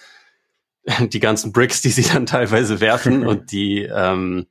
die 1.00 1.20
ganzen 1.20 1.52
Bricks, 1.52 1.82
die 1.82 1.90
sie 1.90 2.02
dann 2.02 2.26
teilweise 2.26 2.80
werfen 2.80 3.24
und 3.24 3.50
die, 3.52 3.82
ähm, 3.82 4.46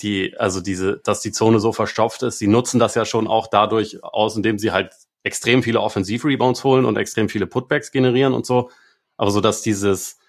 die, 0.00 0.36
also 0.38 0.60
diese, 0.60 0.98
dass 0.98 1.22
die 1.22 1.32
Zone 1.32 1.58
so 1.58 1.72
verstopft 1.72 2.22
ist, 2.22 2.38
sie 2.38 2.46
nutzen 2.46 2.78
das 2.78 2.94
ja 2.94 3.04
schon 3.04 3.26
auch 3.26 3.48
dadurch 3.48 4.04
aus, 4.04 4.36
indem 4.36 4.58
sie 4.58 4.70
halt 4.70 4.92
extrem 5.26 5.64
viele 5.64 5.80
Offensiv-Rebounds 5.80 6.62
holen 6.62 6.84
und 6.84 6.96
extrem 6.96 7.28
viele 7.28 7.48
Putbacks 7.48 7.90
generieren 7.90 8.32
und 8.32 8.46
so. 8.46 8.70
Aber 9.16 9.32
so, 9.32 9.40
dass 9.40 9.60
dieses, 9.60 10.20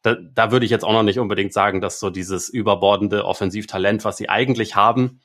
da, 0.00 0.14
da 0.14 0.50
würde 0.50 0.64
ich 0.64 0.70
jetzt 0.70 0.82
auch 0.82 0.94
noch 0.94 1.02
nicht 1.02 1.18
unbedingt 1.18 1.52
sagen, 1.52 1.82
dass 1.82 2.00
so 2.00 2.08
dieses 2.08 2.48
überbordende 2.48 3.26
Offensivtalent, 3.26 4.06
was 4.06 4.16
sie 4.16 4.30
eigentlich 4.30 4.74
haben, 4.74 5.20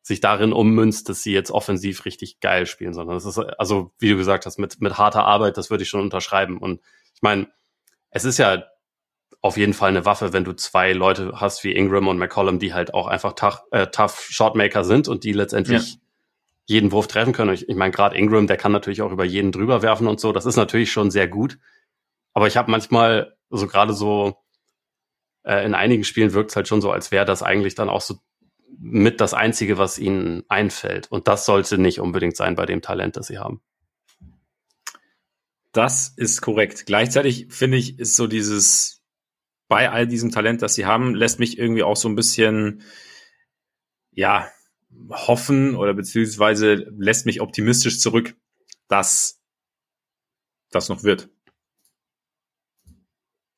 sich 0.00 0.20
darin 0.20 0.54
ummünzt, 0.54 1.10
dass 1.10 1.22
sie 1.22 1.34
jetzt 1.34 1.50
offensiv 1.50 2.06
richtig 2.06 2.40
geil 2.40 2.64
spielen, 2.64 2.94
sondern 2.94 3.18
es 3.18 3.26
ist, 3.26 3.36
also 3.36 3.92
wie 3.98 4.08
du 4.08 4.16
gesagt 4.16 4.46
hast, 4.46 4.58
mit, 4.58 4.80
mit 4.80 4.96
harter 4.96 5.26
Arbeit, 5.26 5.58
das 5.58 5.68
würde 5.68 5.82
ich 5.82 5.90
schon 5.90 6.00
unterschreiben. 6.00 6.56
Und 6.56 6.80
ich 7.14 7.20
meine, 7.20 7.48
es 8.08 8.24
ist 8.24 8.38
ja 8.38 8.64
auf 9.42 9.58
jeden 9.58 9.74
Fall 9.74 9.90
eine 9.90 10.06
Waffe, 10.06 10.32
wenn 10.32 10.44
du 10.44 10.54
zwei 10.54 10.94
Leute 10.94 11.32
hast 11.34 11.64
wie 11.64 11.72
Ingram 11.76 12.08
und 12.08 12.16
McCollum, 12.16 12.58
die 12.58 12.72
halt 12.72 12.94
auch 12.94 13.08
einfach 13.08 13.34
tough, 13.34 13.62
äh, 13.72 13.88
tough 13.88 14.26
Shotmaker 14.30 14.84
sind 14.84 15.06
und 15.06 15.24
die 15.24 15.32
letztendlich 15.32 15.92
ja. 15.94 16.00
Jeden 16.70 16.92
Wurf 16.92 17.08
treffen 17.08 17.32
können. 17.32 17.52
Ich, 17.52 17.68
ich 17.68 17.76
meine, 17.76 17.90
gerade 17.90 18.16
Ingram, 18.16 18.46
der 18.46 18.56
kann 18.56 18.72
natürlich 18.72 19.02
auch 19.02 19.10
über 19.12 19.24
jeden 19.24 19.50
drüber 19.52 19.82
werfen 19.82 20.06
und 20.06 20.20
so. 20.20 20.32
Das 20.32 20.46
ist 20.46 20.56
natürlich 20.56 20.92
schon 20.92 21.10
sehr 21.10 21.26
gut. 21.26 21.58
Aber 22.32 22.46
ich 22.46 22.56
habe 22.56 22.70
manchmal 22.70 23.36
also 23.50 23.66
gerade 23.66 23.92
so 23.92 24.36
äh, 25.42 25.64
in 25.66 25.74
einigen 25.74 26.04
Spielen 26.04 26.32
wirkt 26.32 26.50
es 26.50 26.56
halt 26.56 26.68
schon 26.68 26.80
so, 26.80 26.90
als 26.92 27.10
wäre 27.10 27.24
das 27.24 27.42
eigentlich 27.42 27.74
dann 27.74 27.88
auch 27.88 28.00
so 28.00 28.20
mit 28.78 29.20
das 29.20 29.34
Einzige, 29.34 29.78
was 29.78 29.98
ihnen 29.98 30.44
einfällt. 30.48 31.10
Und 31.10 31.28
das 31.28 31.44
sollte 31.44 31.76
nicht 31.76 32.00
unbedingt 32.00 32.36
sein 32.36 32.54
bei 32.54 32.66
dem 32.66 32.82
Talent, 32.82 33.16
das 33.16 33.26
sie 33.26 33.38
haben. 33.38 33.60
Das 35.72 36.14
ist 36.16 36.40
korrekt. 36.40 36.86
Gleichzeitig 36.86 37.48
finde 37.50 37.76
ich, 37.76 37.98
ist 37.98 38.14
so 38.14 38.26
dieses, 38.26 39.02
bei 39.68 39.90
all 39.90 40.06
diesem 40.06 40.30
Talent, 40.30 40.62
das 40.62 40.74
sie 40.74 40.86
haben, 40.86 41.14
lässt 41.14 41.40
mich 41.40 41.58
irgendwie 41.58 41.82
auch 41.82 41.96
so 41.96 42.08
ein 42.08 42.16
bisschen, 42.16 42.82
ja, 44.12 44.48
hoffen 45.10 45.76
oder 45.76 45.94
beziehungsweise 45.94 46.74
lässt 46.74 47.26
mich 47.26 47.40
optimistisch 47.40 48.00
zurück, 48.00 48.36
dass 48.88 49.40
das 50.70 50.88
noch 50.88 51.02
wird. 51.02 51.28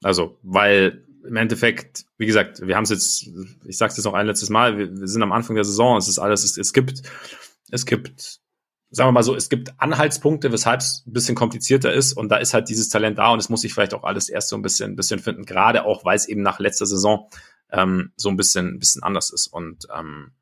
Also, 0.03 0.38
weil 0.42 1.07
im 1.25 1.37
Endeffekt, 1.37 2.07
wie 2.18 2.27
gesagt, 2.27 2.66
wir 2.66 2.77
haben 2.77 2.85
es 2.85 2.90
jetzt, 2.90 3.29
ich 3.64 3.79
sage 3.79 3.90
es 3.90 3.97
jetzt 3.97 4.05
noch 4.05 4.14
ein 4.14 4.27
letztes 4.27 4.51
Mal, 4.51 4.77
wir, 4.77 4.90
wir, 4.99 5.07
sind 5.07 5.23
am 5.23 5.33
Anfang 5.33 5.55
der 5.55 5.64
Saison, 5.64 5.97
es 5.97 6.09
ist 6.09 6.18
alles, 6.18 6.42
es, 6.42 6.59
es 6.59 6.73
gibt, 6.73 7.03
es 7.71 7.87
gibt, 7.87 8.40
sagen 8.90 9.09
wir 9.09 9.12
mal 9.12 9.23
so, 9.23 9.37
es 9.37 9.49
gibt 9.49 9.73
Anhaltspunkte, 9.79 10.51
weshalb 10.51 10.81
es 10.81 11.05
ein 11.07 11.12
bisschen 11.12 11.37
komplizierter 11.37 11.92
ist 11.92 12.12
und 12.14 12.29
da 12.29 12.38
ist 12.38 12.55
halt 12.55 12.68
dieses 12.68 12.88
Talent 12.88 13.18
da 13.18 13.29
und 13.31 13.38
es 13.38 13.49
muss 13.49 13.61
sich 13.61 13.73
vielleicht 13.73 13.95
auch 13.95 14.03
alles 14.03 14.29
erst 14.29 14.49
so 14.49 14.57
ein 14.57 14.62
bisschen, 14.62 14.92
ein 14.92 14.97
bisschen 14.97 15.21
finden, 15.21 15.45
gerade 15.45 15.85
auch, 15.85 16.05
weil 16.05 16.16
es 16.16 16.27
eben 16.27 16.42
nach 16.42 16.59
letzter 16.59 16.87
Saison 16.87 17.31
ähm, 17.71 18.12
so 18.16 18.29
ein 18.29 18.37
bisschen, 18.37 18.75
ein 18.75 18.79
bisschen 18.81 19.03
anders 19.05 19.31
ist 19.31 19.47
und 19.47 19.87
ähm, 19.97 20.33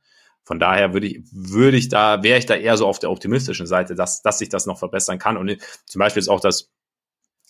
von 0.50 0.58
daher 0.58 0.92
würde 0.92 1.06
ich, 1.06 1.22
würde 1.30 1.76
ich 1.76 1.90
da, 1.90 2.24
wäre 2.24 2.36
ich 2.36 2.44
da 2.44 2.56
eher 2.56 2.76
so 2.76 2.88
auf 2.88 2.98
der 2.98 3.12
optimistischen 3.12 3.68
Seite, 3.68 3.94
dass, 3.94 4.20
dass 4.20 4.40
sich 4.40 4.48
das 4.48 4.66
noch 4.66 4.80
verbessern 4.80 5.20
kann 5.20 5.36
und 5.36 5.56
zum 5.86 6.00
Beispiel 6.00 6.18
ist 6.18 6.26
auch 6.26 6.40
das, 6.40 6.72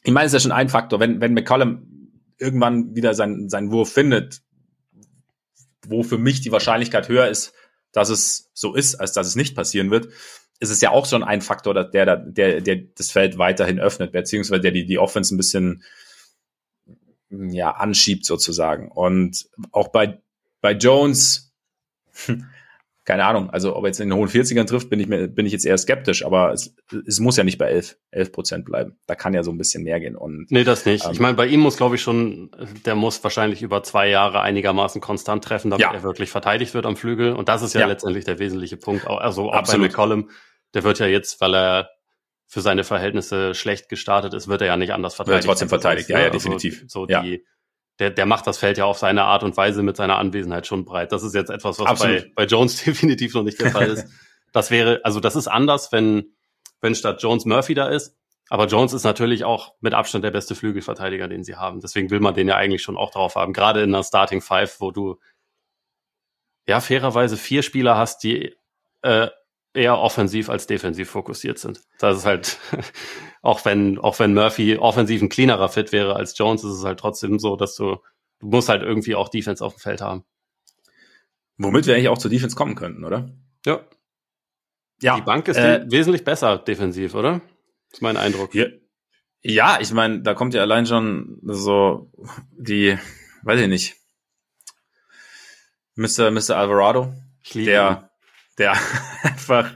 ich 0.03 0.13
meine, 0.13 0.27
es 0.27 0.35
ist 0.35 0.43
ja 0.43 0.51
schon 0.51 0.53
ein 0.53 0.69
Faktor, 0.69 1.01
wenn, 1.01 1.19
wenn 1.19 1.33
McCollum 1.33 2.13
irgendwann 2.37 2.95
wieder 2.95 3.15
seinen, 3.15 3.49
seinen 3.49 3.73
Wurf 3.73 3.91
findet, 3.91 4.43
wo 5.87 6.03
für 6.03 6.19
mich 6.19 6.43
die 6.43 6.53
Wahrscheinlichkeit 6.53 7.09
höher 7.09 7.27
ist, 7.27 7.55
dass 7.91 8.11
es 8.11 8.51
so 8.53 8.75
ist, 8.75 8.97
als 8.97 9.15
dass 9.15 9.29
es 9.29 9.35
nicht 9.35 9.57
passieren 9.57 9.91
wird, 9.91 10.09
ist 10.59 10.69
es 10.69 10.83
ja 10.83 10.91
auch 10.91 11.07
schon 11.07 11.25
ein 11.25 11.41
Faktor, 11.41 11.73
der, 11.73 12.05
der, 12.17 12.61
der 12.61 12.77
das 12.99 13.11
Feld 13.11 13.39
weiterhin 13.39 13.81
öffnet, 13.81 14.13
beziehungsweise 14.13 14.61
der 14.61 14.73
die, 14.73 14.85
die 14.85 14.99
Offense 14.99 15.35
ein 15.35 15.39
bisschen 15.39 15.85
ja, 17.31 17.71
anschiebt 17.71 18.27
sozusagen. 18.27 18.91
Und 18.91 19.49
auch 19.73 19.89
bei, 19.89 20.21
bei 20.61 20.73
Jones, 20.73 21.51
keine 23.05 23.25
Ahnung, 23.25 23.51
also 23.51 23.77
ob 23.77 23.85
er 23.85 23.89
jetzt 23.89 24.01
in 24.01 24.11
den 24.11 24.19
hohen 24.19 24.29
40ern 24.29 24.67
trifft, 24.67 24.91
bin 24.91 25.01
ich, 25.01 25.07
mir, 25.09 25.27
bin 25.27 25.47
ich 25.47 25.53
jetzt 25.53 25.65
eher 25.65 25.79
skeptisch, 25.79 26.25
aber 26.25 26.53
es, 26.53 26.77
es 27.07 27.19
muss 27.19 27.37
ja 27.37 27.45
nicht 27.45 27.57
bei 27.57 27.67
11, 27.67 27.97
11 28.11 28.33
Prozent 28.33 28.65
bleiben. 28.67 28.99
Da 29.07 29.15
kann 29.15 29.33
ja 29.33 29.43
so 29.43 29.51
ein 29.51 29.59
bisschen 29.59 29.85
mehr 29.85 30.01
gehen. 30.01 30.17
Und, 30.17 30.51
nee, 30.51 30.65
das 30.65 30.85
nicht. 30.85 31.07
Ähm, 31.07 31.13
ich 31.13 31.21
meine, 31.21 31.35
bei 31.35 31.47
ihm 31.47 31.61
muss, 31.61 31.79
glaube 31.79 31.95
ich, 31.95 32.03
schon, 32.03 32.51
der 32.85 32.95
muss 32.95 33.23
wahrscheinlich 33.25 33.63
über 33.63 33.83
zwei 33.83 34.09
Jahre 34.09 34.43
einigermaßen 34.43 35.01
konstant 35.01 35.43
treffen, 35.43 35.71
damit 35.71 35.81
ja. 35.81 35.93
er 35.93 36.03
wirklich 36.03 36.31
verteidigt 36.31 36.75
wird 36.75 36.85
am 36.85 36.97
Flügel. 36.97 37.33
Und 37.33 37.49
das 37.49 37.63
ist 37.63 37.75
ja, 37.75 37.81
ja. 37.81 37.87
letztendlich 37.87 38.27
der 38.27 38.39
wesentliche 38.39 38.77
Punkt. 38.77 39.07
Also 39.07 39.51
auch 39.51 39.55
Absolut. 39.55 39.87
bei 39.87 39.89
McCollum, 39.89 40.31
der 40.75 40.85
wird 40.85 40.99
ja 40.99 41.07
jetzt, 41.07 41.41
weil 41.41 41.55
er 41.55 41.91
für 42.47 42.61
seine 42.61 42.85
Verhältnisse 42.85 43.55
schlecht 43.55 43.89
gestartet 43.89 44.35
ist, 44.35 44.49
wird 44.49 44.61
er 44.61 44.67
ja 44.67 44.77
nicht 44.77 44.93
anders 44.93 45.15
verteidigt. 45.15 45.45
Wird 45.45 45.51
trotzdem 45.51 45.69
verteitigt, 45.69 46.11
ja, 46.11 46.19
ja, 46.19 46.27
also 46.27 46.39
definitiv. 46.39 46.85
So 46.89 47.07
ja. 47.07 47.23
die 47.23 47.45
der, 48.01 48.11
der 48.11 48.27
macht 48.27 48.47
das 48.47 48.59
Feld 48.59 48.79
ja 48.79 48.87
auf 48.87 48.99
seine 48.99 49.25
Art 49.25 49.45
und 49.45 49.57
Weise 49.57 49.83
mit 49.83 49.97
seiner 49.97 50.19
Anwesenheit 50.19 50.67
schon 50.67 50.85
breit. 50.87 51.13
Das 51.13 51.23
ist 51.23 51.35
jetzt 51.35 51.51
etwas, 51.51 51.79
was 51.79 52.01
bei, 52.01 52.33
bei 52.35 52.47
Jones 52.47 52.83
definitiv 52.85 53.35
noch 53.35 53.43
nicht 53.43 53.61
der 53.61 53.71
Fall 53.71 53.89
ist. 53.89 54.07
Das 54.53 54.71
wäre, 54.71 55.01
also 55.05 55.21
das 55.21 55.37
ist 55.37 55.47
anders, 55.47 55.93
wenn, 55.93 56.35
wenn 56.81 56.95
statt 56.95 57.23
Jones 57.23 57.45
Murphy 57.45 57.75
da 57.75 57.89
ist. 57.89 58.17
Aber 58.49 58.67
Jones 58.67 58.95
ist 58.95 59.05
natürlich 59.05 59.45
auch 59.45 59.75
mit 59.81 59.95
Abstand 59.95 60.25
der 60.25 60.33
beste 60.33 60.57
Flügelverteidiger, 60.57 61.29
den 61.29 61.45
sie 61.45 61.55
haben. 61.55 61.81
Deswegen 61.81 62.11
will 62.11 62.19
man 62.19 62.35
den 62.35 62.49
ja 62.49 62.57
eigentlich 62.57 62.83
schon 62.83 62.97
auch 62.97 63.13
drauf 63.13 63.37
haben. 63.37 63.53
Gerade 63.53 63.83
in 63.83 63.95
einer 63.95 64.03
Starting 64.03 64.41
Five, 64.41 64.81
wo 64.81 64.91
du 64.91 65.21
ja 66.67 66.81
fairerweise 66.81 67.37
vier 67.37 67.63
Spieler 67.63 67.97
hast, 67.97 68.25
die 68.25 68.57
äh, 69.03 69.29
eher 69.75 69.99
offensiv 69.99 70.49
als 70.49 70.67
defensiv 70.67 71.11
fokussiert 71.11 71.59
sind. 71.59 71.81
Das 71.99 72.19
ist 72.19 72.27
halt, 72.27 72.59
auch 73.43 73.65
wenn, 73.65 73.99
auch 73.99 74.19
wenn 74.19 74.35
Murphy 74.35 74.77
offensiv 74.77 75.23
ein 75.23 75.29
cleanerer 75.29 75.69
Fit 75.69 75.93
wäre 75.93 76.17
als 76.17 76.37
Jones, 76.37 76.65
ist 76.65 76.79
es 76.79 76.85
halt 76.85 76.99
trotzdem 76.99 77.39
so, 77.39 77.57
dass 77.57 77.75
du, 77.77 77.97
du 78.41 78.47
musst 78.49 78.69
halt 78.69 78.83
irgendwie 78.83 79.15
auch 79.15 79.29
Defense 79.29 79.65
auf 79.65 79.75
dem 79.75 79.81
Feld 79.81 80.01
haben. 80.01 80.25
Womit 81.57 81.87
wir 81.87 81.95
eigentlich 81.95 82.09
auch 82.09 82.19
zur 82.19 82.31
Defense 82.31 82.57
kommen 82.57 82.75
könnten, 82.75 83.05
oder? 83.05 83.31
Ja. 83.67 83.85
Ja. 85.03 85.17
Die 85.17 85.23
Bank 85.23 85.49
ist 85.49 85.57
äh, 85.57 85.85
wesentlich 85.89 86.25
besser 86.25 86.59
defensiv, 86.59 87.15
oder? 87.15 87.41
Das 87.91 87.99
ist 87.99 88.03
mein 88.03 88.17
Eindruck. 88.17 88.55
Ja, 88.55 88.67
ja 89.43 89.79
ich 89.81 89.93
meine, 89.93 90.23
da 90.23 90.35
kommt 90.35 90.55
ja 90.55 90.63
allein 90.63 90.87
schon 90.87 91.39
so 91.43 92.13
die, 92.53 92.99
weiß 93.43 93.61
ich 93.61 93.69
nicht, 93.69 93.97
Mr. 95.95 96.31
Mr. 96.31 96.57
Alvarado, 96.57 97.13
der, 97.55 98.10
der 98.61 98.75
einfach, 99.23 99.75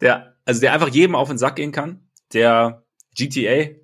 der, 0.00 0.36
also 0.44 0.60
der 0.60 0.72
einfach 0.72 0.88
jedem 0.88 1.16
auf 1.16 1.28
den 1.28 1.38
Sack 1.38 1.56
gehen 1.56 1.72
kann, 1.72 2.06
der 2.32 2.84
GTA, 3.16 3.74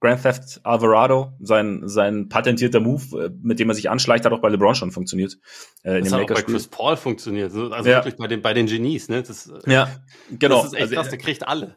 Grand 0.00 0.20
Theft 0.20 0.60
Alvarado, 0.64 1.32
sein, 1.40 1.82
sein 1.84 2.28
patentierter 2.28 2.80
Move, 2.80 3.26
äh, 3.26 3.30
mit 3.40 3.60
dem 3.60 3.70
er 3.70 3.74
sich 3.76 3.88
anschleicht, 3.88 4.24
hat 4.24 4.32
auch 4.32 4.40
bei 4.40 4.48
LeBron 4.48 4.74
schon 4.74 4.90
funktioniert. 4.90 5.38
Äh, 5.84 5.98
in 5.98 6.00
das 6.00 6.08
dem 6.08 6.20
hat 6.20 6.30
auch 6.30 6.34
bei 6.34 6.42
Chris 6.42 6.66
Paul 6.66 6.96
funktioniert. 6.96 7.52
Also 7.52 7.70
ja. 7.70 7.84
wirklich 7.84 8.16
bei 8.16 8.26
den, 8.26 8.42
bei 8.42 8.52
den 8.52 8.66
Genies, 8.66 9.08
ne? 9.08 9.22
Das, 9.22 9.46
äh, 9.46 9.72
ja, 9.72 9.88
genau. 10.30 10.56
Das 10.56 10.66
ist 10.66 10.72
echt 10.72 10.82
also, 10.82 10.94
krass, 10.96 11.08
der 11.10 11.18
kriegt 11.18 11.46
alle. 11.46 11.76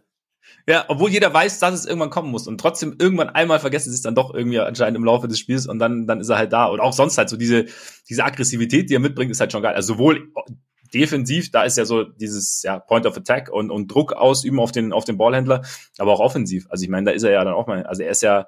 Ja, 0.67 0.86
obwohl 0.88 1.11
jeder 1.11 1.32
weiß, 1.32 1.59
dass 1.59 1.76
es 1.76 1.86
irgendwann 1.86 2.09
kommen 2.09 2.32
muss 2.32 2.47
und 2.47 2.59
trotzdem 2.59 2.95
irgendwann 2.97 3.30
einmal 3.30 3.59
vergessen 3.59 3.91
sie 3.91 3.95
es 3.95 4.01
dann 4.01 4.15
doch 4.15 4.34
irgendwie 4.34 4.59
anscheinend 4.59 4.97
im 4.97 5.03
Laufe 5.03 5.28
des 5.28 5.38
Spiels 5.38 5.67
und 5.67 5.78
dann 5.78 6.07
dann 6.07 6.19
ist 6.19 6.30
er 6.30 6.38
halt 6.38 6.53
da 6.53 6.65
und 6.65 6.80
auch 6.80 6.93
sonst 6.93 7.19
halt 7.19 7.30
so 7.30 7.38
diese 7.38 7.65
diese 8.09 8.23
Aggressivität, 8.23 8.89
die 8.89 8.95
er 8.95 8.99
mitbringt, 8.99 9.30
ist 9.30 9.39
halt 9.39 9.51
schon 9.51 9.61
geil. 9.61 9.76
Also 9.76 9.93
sowohl 9.93 10.32
defensiv, 10.95 11.51
da 11.51 11.63
ist 11.63 11.77
ja 11.77 11.85
so 11.85 12.03
dieses 12.03 12.63
ja, 12.63 12.79
Point 12.79 13.05
of 13.05 13.17
Attack 13.17 13.49
und, 13.51 13.69
und 13.69 13.91
Druck 13.91 14.13
ausüben 14.13 14.59
auf 14.59 14.71
den, 14.71 14.93
auf 14.93 15.03
den 15.03 15.17
Ballhändler, 15.17 15.61
aber 15.97 16.13
auch 16.13 16.21
offensiv. 16.21 16.65
Also 16.69 16.83
ich 16.83 16.89
meine, 16.89 17.05
da 17.05 17.11
ist 17.11 17.23
er 17.23 17.31
ja 17.31 17.43
dann 17.43 17.53
auch 17.53 17.67
mal, 17.67 17.85
also 17.85 18.01
er 18.01 18.09
ist 18.09 18.23
ja, 18.23 18.47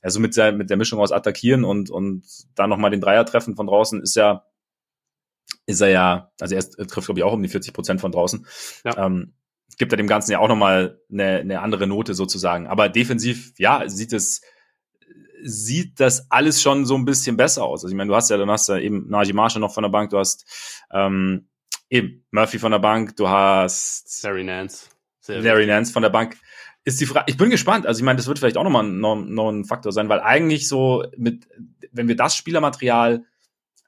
also 0.00 0.20
mit 0.20 0.36
der, 0.36 0.52
mit 0.52 0.70
der 0.70 0.76
Mischung 0.76 1.00
aus 1.00 1.12
Attackieren 1.12 1.64
und, 1.64 1.90
und 1.90 2.24
dann 2.54 2.70
nochmal 2.70 2.90
den 2.90 3.00
Dreier 3.00 3.26
treffen 3.26 3.56
von 3.56 3.66
draußen 3.66 4.00
ist 4.00 4.14
ja, 4.14 4.44
ist 5.66 5.80
er 5.80 5.88
ja, 5.88 6.32
also 6.40 6.54
er 6.54 6.86
trifft, 6.86 7.06
glaube 7.06 7.20
ich, 7.20 7.24
auch 7.24 7.32
um 7.32 7.42
die 7.42 7.48
40 7.48 7.72
Prozent 7.72 8.00
von 8.00 8.12
draußen. 8.12 8.46
Ja. 8.84 9.06
Ähm, 9.06 9.34
gibt 9.76 9.92
er 9.92 9.96
dem 9.96 10.06
Ganzen 10.06 10.30
ja 10.30 10.38
auch 10.38 10.48
nochmal 10.48 11.00
eine, 11.10 11.38
eine 11.38 11.60
andere 11.60 11.86
Note 11.86 12.14
sozusagen. 12.14 12.66
Aber 12.66 12.88
defensiv, 12.88 13.52
ja, 13.58 13.88
sieht 13.88 14.12
es, 14.12 14.42
sieht 15.42 16.00
das 16.00 16.30
alles 16.30 16.62
schon 16.62 16.86
so 16.86 16.94
ein 16.96 17.04
bisschen 17.04 17.36
besser 17.36 17.64
aus. 17.64 17.82
Also 17.82 17.92
ich 17.92 17.96
meine, 17.96 18.08
du 18.08 18.14
hast 18.14 18.30
ja, 18.30 18.36
dann 18.36 18.50
hast 18.50 18.68
du 18.68 18.80
eben 18.80 19.08
Najee 19.08 19.32
Marshall 19.32 19.60
noch 19.60 19.74
von 19.74 19.82
der 19.82 19.90
Bank, 19.90 20.10
du 20.10 20.18
hast 20.18 20.46
ähm, 20.92 21.48
Eben, 21.90 22.24
Murphy 22.30 22.58
von 22.58 22.72
der 22.72 22.78
Bank, 22.78 23.16
du 23.16 23.28
hast 23.28 24.22
Larry 24.22 24.44
Nance. 24.44 24.88
Larry 25.26 25.66
Nance 25.66 25.92
von 25.92 26.02
der 26.02 26.10
Bank. 26.10 26.36
Ist 26.84 27.00
die 27.00 27.06
Frage, 27.06 27.26
ich 27.28 27.36
bin 27.36 27.50
gespannt. 27.50 27.86
Also 27.86 28.00
ich 28.00 28.04
meine, 28.04 28.18
das 28.18 28.26
wird 28.26 28.38
vielleicht 28.38 28.56
auch 28.56 28.64
nochmal 28.64 28.84
noch, 28.84 29.16
noch 29.16 29.50
ein 29.50 29.64
Faktor 29.64 29.92
sein, 29.92 30.08
weil 30.08 30.20
eigentlich 30.20 30.68
so 30.68 31.04
mit, 31.16 31.46
wenn 31.92 32.08
wir 32.08 32.16
das 32.16 32.36
Spielermaterial 32.36 33.24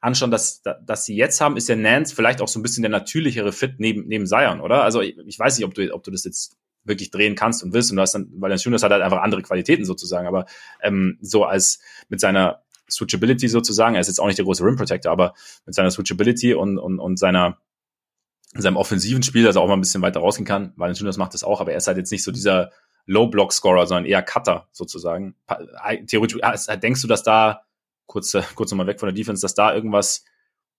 anschauen, 0.00 0.30
dass, 0.30 0.62
dass 0.62 1.04
sie 1.04 1.16
jetzt 1.16 1.40
haben, 1.40 1.56
ist 1.56 1.68
ja 1.68 1.76
Nance 1.76 2.14
vielleicht 2.14 2.40
auch 2.40 2.48
so 2.48 2.58
ein 2.58 2.62
bisschen 2.62 2.82
der 2.82 2.90
natürlichere 2.90 3.52
Fit 3.52 3.74
neben, 3.78 4.06
neben 4.06 4.26
Zion, 4.26 4.60
oder? 4.60 4.82
Also 4.82 5.00
ich, 5.00 5.18
ich 5.26 5.38
weiß 5.38 5.58
nicht, 5.58 5.66
ob 5.66 5.74
du, 5.74 5.92
ob 5.92 6.04
du 6.04 6.10
das 6.10 6.24
jetzt 6.24 6.56
wirklich 6.84 7.10
drehen 7.10 7.34
kannst 7.34 7.62
und 7.62 7.72
willst 7.72 7.90
und 7.90 7.96
du 7.96 8.02
hast 8.02 8.14
dann, 8.14 8.28
weil 8.36 8.50
der 8.50 8.58
Juniors 8.58 8.82
hat 8.82 8.92
halt 8.92 9.02
einfach 9.02 9.20
andere 9.20 9.42
Qualitäten 9.42 9.84
sozusagen, 9.84 10.26
aber 10.26 10.46
ähm, 10.80 11.18
so 11.20 11.44
als 11.44 11.80
mit 12.08 12.20
seiner 12.20 12.62
Switchability 12.88 13.48
sozusagen, 13.48 13.96
er 13.96 14.00
ist 14.00 14.06
jetzt 14.06 14.20
auch 14.20 14.26
nicht 14.26 14.38
der 14.38 14.44
große 14.44 14.64
Rim 14.64 14.76
Protector, 14.76 15.10
aber 15.10 15.34
mit 15.66 15.74
seiner 15.74 15.90
Switchability 15.90 16.54
und, 16.54 16.78
und, 16.78 17.00
und 17.00 17.18
seiner 17.18 17.58
in 18.56 18.62
seinem 18.62 18.76
offensiven 18.76 19.22
Spiel, 19.22 19.46
er 19.46 19.56
auch 19.56 19.68
mal 19.68 19.74
ein 19.74 19.80
bisschen 19.80 20.02
weiter 20.02 20.20
rausgehen 20.20 20.46
kann. 20.46 20.72
Valentinos 20.76 21.16
macht 21.16 21.34
das 21.34 21.44
auch, 21.44 21.60
aber 21.60 21.72
er 21.72 21.78
ist 21.78 21.86
halt 21.86 21.98
jetzt 21.98 22.10
nicht 22.10 22.24
so 22.24 22.32
dieser 22.32 22.70
Low-Block-Scorer, 23.06 23.86
sondern 23.86 24.04
eher 24.04 24.22
Cutter 24.22 24.68
sozusagen. 24.72 25.36
Theoretisch, 26.06 26.40
denkst 26.82 27.02
du, 27.02 27.08
dass 27.08 27.22
da, 27.22 27.62
kurz, 28.06 28.36
kurz 28.54 28.70
nochmal 28.70 28.86
weg 28.86 29.00
von 29.00 29.08
der 29.08 29.14
Defense, 29.14 29.42
dass 29.42 29.54
da 29.54 29.74
irgendwas 29.74 30.24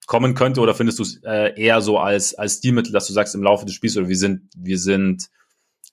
kommen 0.05 0.36
könnte 0.36 0.61
oder 0.61 0.73
findest 0.73 0.99
du 0.99 1.03
es 1.03 1.21
äh, 1.23 1.53
eher 1.61 1.82
so 1.82 1.99
als, 1.99 2.34
als 2.36 2.57
Stilmittel, 2.57 2.93
dass 2.93 3.07
du 3.07 3.13
sagst 3.13 3.36
im 3.36 3.43
Laufe 3.43 3.65
des 3.65 3.75
Spiels 3.75 3.97
oder 3.97 4.07
wir 4.07 4.15
sind, 4.15 4.49
wir 4.55 4.80
sind 4.80 5.30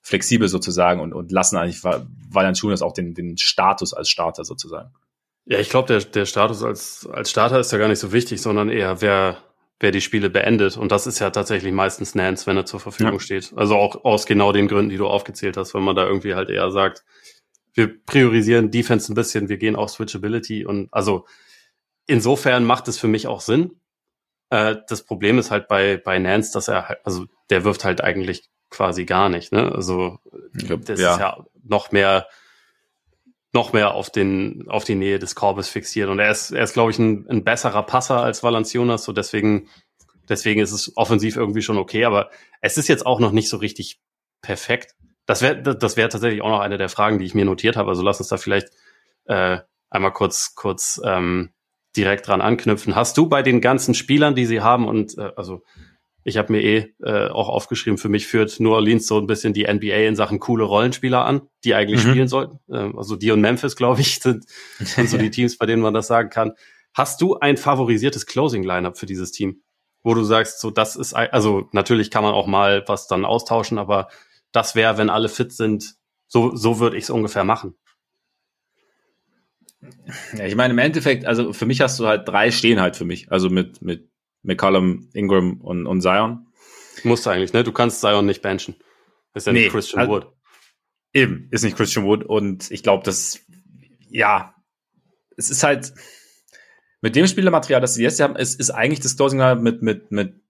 flexibel 0.01 0.47
sozusagen 0.47 1.01
und, 1.01 1.13
und 1.13 1.31
lassen 1.31 1.57
eigentlich 1.57 1.83
Valentinos 1.83 2.81
auch 2.81 2.93
den, 2.93 3.13
den 3.13 3.37
Status 3.37 3.93
als 3.93 4.09
Starter 4.09 4.45
sozusagen? 4.45 4.93
Ja, 5.45 5.59
ich 5.59 5.69
glaube, 5.69 5.87
der, 5.87 5.99
der 5.99 6.25
Status 6.25 6.63
als, 6.63 7.07
als 7.11 7.29
Starter 7.29 7.59
ist 7.59 7.71
ja 7.71 7.77
gar 7.77 7.87
nicht 7.87 7.99
so 7.99 8.11
wichtig, 8.11 8.41
sondern 8.41 8.69
eher, 8.69 9.01
wer, 9.01 9.37
wer 9.79 9.91
die 9.91 10.01
Spiele 10.01 10.29
beendet. 10.29 10.77
Und 10.77 10.91
das 10.91 11.07
ist 11.07 11.19
ja 11.19 11.29
tatsächlich 11.29 11.73
meistens 11.73 12.15
Nance, 12.15 12.47
wenn 12.47 12.57
er 12.57 12.65
zur 12.65 12.79
Verfügung 12.79 13.13
ja. 13.13 13.19
steht. 13.19 13.53
Also 13.55 13.75
auch 13.75 14.05
aus 14.05 14.25
genau 14.25 14.51
den 14.51 14.67
Gründen, 14.67 14.89
die 14.89 14.97
du 14.97 15.07
aufgezählt 15.07 15.57
hast, 15.57 15.73
wenn 15.73 15.83
man 15.83 15.95
da 15.95 16.05
irgendwie 16.05 16.35
halt 16.35 16.49
eher 16.49 16.71
sagt, 16.71 17.03
wir 17.73 18.03
priorisieren 18.05 18.71
Defense 18.71 19.11
ein 19.11 19.15
bisschen, 19.15 19.49
wir 19.49 19.57
gehen 19.57 19.75
auf 19.75 19.89
Switchability 19.89 20.65
und 20.65 20.87
also 20.91 21.25
insofern 22.07 22.63
macht 22.63 22.87
es 22.87 22.97
für 22.97 23.09
mich 23.09 23.27
auch 23.27 23.41
Sinn. 23.41 23.79
Äh, 24.49 24.77
das 24.87 25.03
Problem 25.03 25.37
ist 25.37 25.51
halt 25.51 25.67
bei, 25.67 25.97
bei 25.97 26.17
Nance, 26.19 26.53
dass 26.53 26.69
er 26.69 26.87
halt, 26.87 26.99
also 27.03 27.25
der 27.49 27.65
wirft 27.65 27.83
halt 27.83 28.01
eigentlich 28.01 28.49
quasi 28.69 29.05
gar 29.05 29.29
nicht, 29.29 29.51
ne? 29.51 29.71
Also 29.73 30.19
glaub, 30.53 30.85
das 30.85 30.99
ja. 30.99 31.13
ist 31.13 31.19
ja 31.19 31.45
noch 31.63 31.91
mehr 31.91 32.27
noch 33.55 33.73
mehr 33.73 33.95
auf 33.95 34.11
den 34.11 34.65
auf 34.67 34.83
die 34.83 34.93
Nähe 34.93 35.17
des 35.17 35.33
Korbes 35.33 35.67
fixiert. 35.67 36.09
Und 36.09 36.19
er 36.19 36.29
ist 36.29 36.51
er 36.51 36.63
ist 36.63 36.73
glaube 36.73 36.91
ich 36.91 36.99
ein, 36.99 37.25
ein 37.27 37.43
besserer 37.43 37.81
Passer 37.83 38.21
als 38.21 38.43
Valanciunas 38.43 39.03
so 39.03 39.13
deswegen 39.13 39.69
deswegen 40.29 40.61
ist 40.61 40.71
es 40.71 40.95
offensiv 40.95 41.37
irgendwie 41.37 41.63
schon 41.63 41.79
okay. 41.79 42.05
Aber 42.05 42.29
es 42.61 42.77
ist 42.77 42.87
jetzt 42.87 43.05
auch 43.05 43.19
noch 43.19 43.31
nicht 43.31 43.49
so 43.49 43.57
richtig 43.57 43.99
perfekt. 44.43 44.93
Das 45.25 45.41
wäre 45.41 45.75
das 45.75 45.97
wäre 45.97 46.09
tatsächlich 46.09 46.43
auch 46.43 46.49
noch 46.49 46.59
eine 46.59 46.77
der 46.77 46.89
Fragen 46.89 47.17
die 47.17 47.25
ich 47.25 47.33
mir 47.33 47.45
notiert 47.45 47.77
habe. 47.77 47.89
Also 47.89 48.03
lass 48.03 48.19
uns 48.19 48.29
da 48.29 48.37
vielleicht 48.37 48.67
äh, 49.25 49.59
einmal 49.89 50.13
kurz 50.13 50.53
kurz 50.53 51.01
ähm, 51.03 51.51
direkt 51.95 52.27
dran 52.27 52.41
anknüpfen. 52.41 52.95
Hast 52.95 53.17
du 53.17 53.27
bei 53.27 53.41
den 53.41 53.61
ganzen 53.61 53.95
Spielern 53.95 54.35
die 54.35 54.45
sie 54.45 54.61
haben 54.61 54.87
und 54.87 55.17
äh, 55.17 55.31
also 55.35 55.63
ich 56.27 56.37
habe 56.37 56.51
mir 56.51 56.63
eh 56.63 56.93
äh, 57.03 57.29
auch 57.29 57.49
aufgeschrieben, 57.49 57.99
für 57.99 58.09
mich 58.09 58.25
führt 58.25 58.59
New 58.59 58.73
Orleans 58.73 59.05
so 59.05 59.19
ein 59.19 59.27
bisschen 59.27 59.53
die 59.53 59.71
NBA 59.71 60.07
in 60.07 60.15
Sachen 60.15 60.39
coole 60.39 60.63
Rollenspieler 60.63 61.23
an, 61.23 61.43
die 61.63 61.75
eigentlich 61.75 62.03
mhm. 62.03 62.09
spielen 62.09 62.27
sollten. 62.27 62.59
Ähm, 62.67 62.97
also 62.97 63.15
die 63.15 63.29
und 63.29 63.41
Memphis, 63.41 63.75
glaube 63.75 64.01
ich, 64.01 64.19
sind, 64.19 64.43
sind 64.79 65.07
so 65.07 65.17
die 65.19 65.29
Teams, 65.29 65.57
bei 65.59 65.67
denen 65.67 65.83
man 65.83 65.93
das 65.93 66.07
sagen 66.07 66.31
kann. 66.31 66.53
Hast 66.95 67.21
du 67.21 67.37
ein 67.37 67.57
favorisiertes 67.57 68.25
Closing-Lineup 68.25 68.97
für 68.97 69.05
dieses 69.05 69.31
Team? 69.31 69.61
Wo 70.01 70.15
du 70.15 70.23
sagst, 70.23 70.59
so 70.59 70.71
das 70.71 70.95
ist, 70.95 71.13
also 71.13 71.69
natürlich 71.73 72.09
kann 72.09 72.23
man 72.23 72.33
auch 72.33 72.47
mal 72.47 72.83
was 72.87 73.07
dann 73.07 73.23
austauschen, 73.23 73.77
aber 73.77 74.07
das 74.51 74.73
wäre, 74.73 74.97
wenn 74.97 75.11
alle 75.11 75.29
fit 75.29 75.53
sind, 75.53 75.95
so, 76.27 76.55
so 76.55 76.79
würde 76.79 76.97
ich 76.97 77.03
es 77.03 77.09
ungefähr 77.11 77.43
machen. 77.43 77.75
Ja, 80.35 80.45
ich 80.45 80.55
meine, 80.55 80.73
im 80.73 80.79
Endeffekt, 80.79 81.25
also 81.25 81.53
für 81.53 81.67
mich 81.67 81.81
hast 81.81 81.99
du 81.99 82.07
halt 82.07 82.27
drei 82.27 82.49
stehen 82.49 82.81
halt 82.81 82.95
für 82.95 83.05
mich. 83.05 83.31
Also 83.31 83.49
mit, 83.49 83.83
mit 83.83 84.09
McCollum, 84.45 85.09
Ingram 85.13 85.61
und, 85.61 85.85
und 85.87 86.01
Zion. 86.01 86.47
Musst 87.03 87.25
du 87.25 87.29
eigentlich, 87.29 87.53
ne? 87.53 87.63
Du 87.63 87.71
kannst 87.71 88.01
Zion 88.01 88.25
nicht 88.25 88.41
benchen. 88.41 88.75
Ist 89.33 89.47
ja 89.47 89.53
nee, 89.53 89.63
nicht 89.63 89.71
Christian 89.71 90.01
also, 90.01 90.13
Wood. 90.13 90.27
Eben, 91.13 91.47
ist 91.51 91.63
nicht 91.63 91.77
Christian 91.77 92.05
Wood 92.05 92.23
und 92.23 92.71
ich 92.71 92.83
glaube, 92.83 93.03
dass, 93.03 93.39
ja, 94.09 94.55
es 95.37 95.49
ist 95.49 95.63
halt, 95.63 95.93
mit 97.01 97.15
dem 97.15 97.27
Spielermaterial, 97.27 97.81
das 97.81 97.93
sie 97.93 98.03
jetzt 98.03 98.19
haben, 98.19 98.35
es 98.35 98.55
ist 98.55 98.71
eigentlich 98.71 98.99
das 98.99 99.15
Closing 99.15 99.61
mit, 99.61 99.81
mit, 99.81 100.11
mit, 100.11 100.41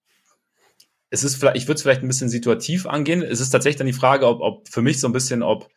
es 1.10 1.24
ist 1.24 1.36
vielleicht, 1.36 1.58
ich 1.58 1.68
würde 1.68 1.76
es 1.76 1.82
vielleicht 1.82 2.02
ein 2.02 2.08
bisschen 2.08 2.30
situativ 2.30 2.86
angehen. 2.86 3.22
Es 3.22 3.42
ist 3.42 3.50
tatsächlich 3.50 3.78
dann 3.78 3.88
die 3.88 3.94
Frage, 3.94 4.26
ob, 4.28 4.40
ob 4.42 4.70
für 4.70 4.82
mich 4.82 5.00
so 5.00 5.08
ein 5.08 5.14
bisschen, 5.14 5.44
ob 5.44 5.70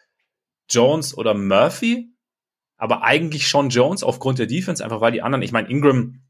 Jones 0.70 1.18
oder 1.18 1.34
Murphy, 1.34 2.12
aber 2.76 3.02
eigentlich 3.02 3.48
schon 3.48 3.70
Jones 3.70 4.04
aufgrund 4.04 4.38
der 4.38 4.46
Defense, 4.46 4.84
einfach 4.84 5.00
weil 5.00 5.12
die 5.12 5.22
anderen, 5.22 5.42
ich 5.42 5.50
meine, 5.50 5.68
Ingram 5.68 6.22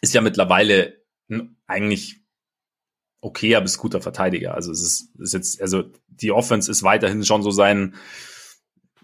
ist 0.00 0.14
ja 0.14 0.20
mittlerweile 0.20 1.03
eigentlich 1.66 2.20
okayer 3.20 3.60
bis 3.60 3.78
guter 3.78 4.00
Verteidiger. 4.00 4.54
Also 4.54 4.70
es 4.70 4.82
ist, 4.82 5.18
ist 5.18 5.32
jetzt, 5.32 5.60
also 5.60 5.84
die 6.08 6.30
Offense 6.30 6.70
ist 6.70 6.82
weiterhin 6.82 7.24
schon 7.24 7.42
so 7.42 7.50
sein, 7.50 7.94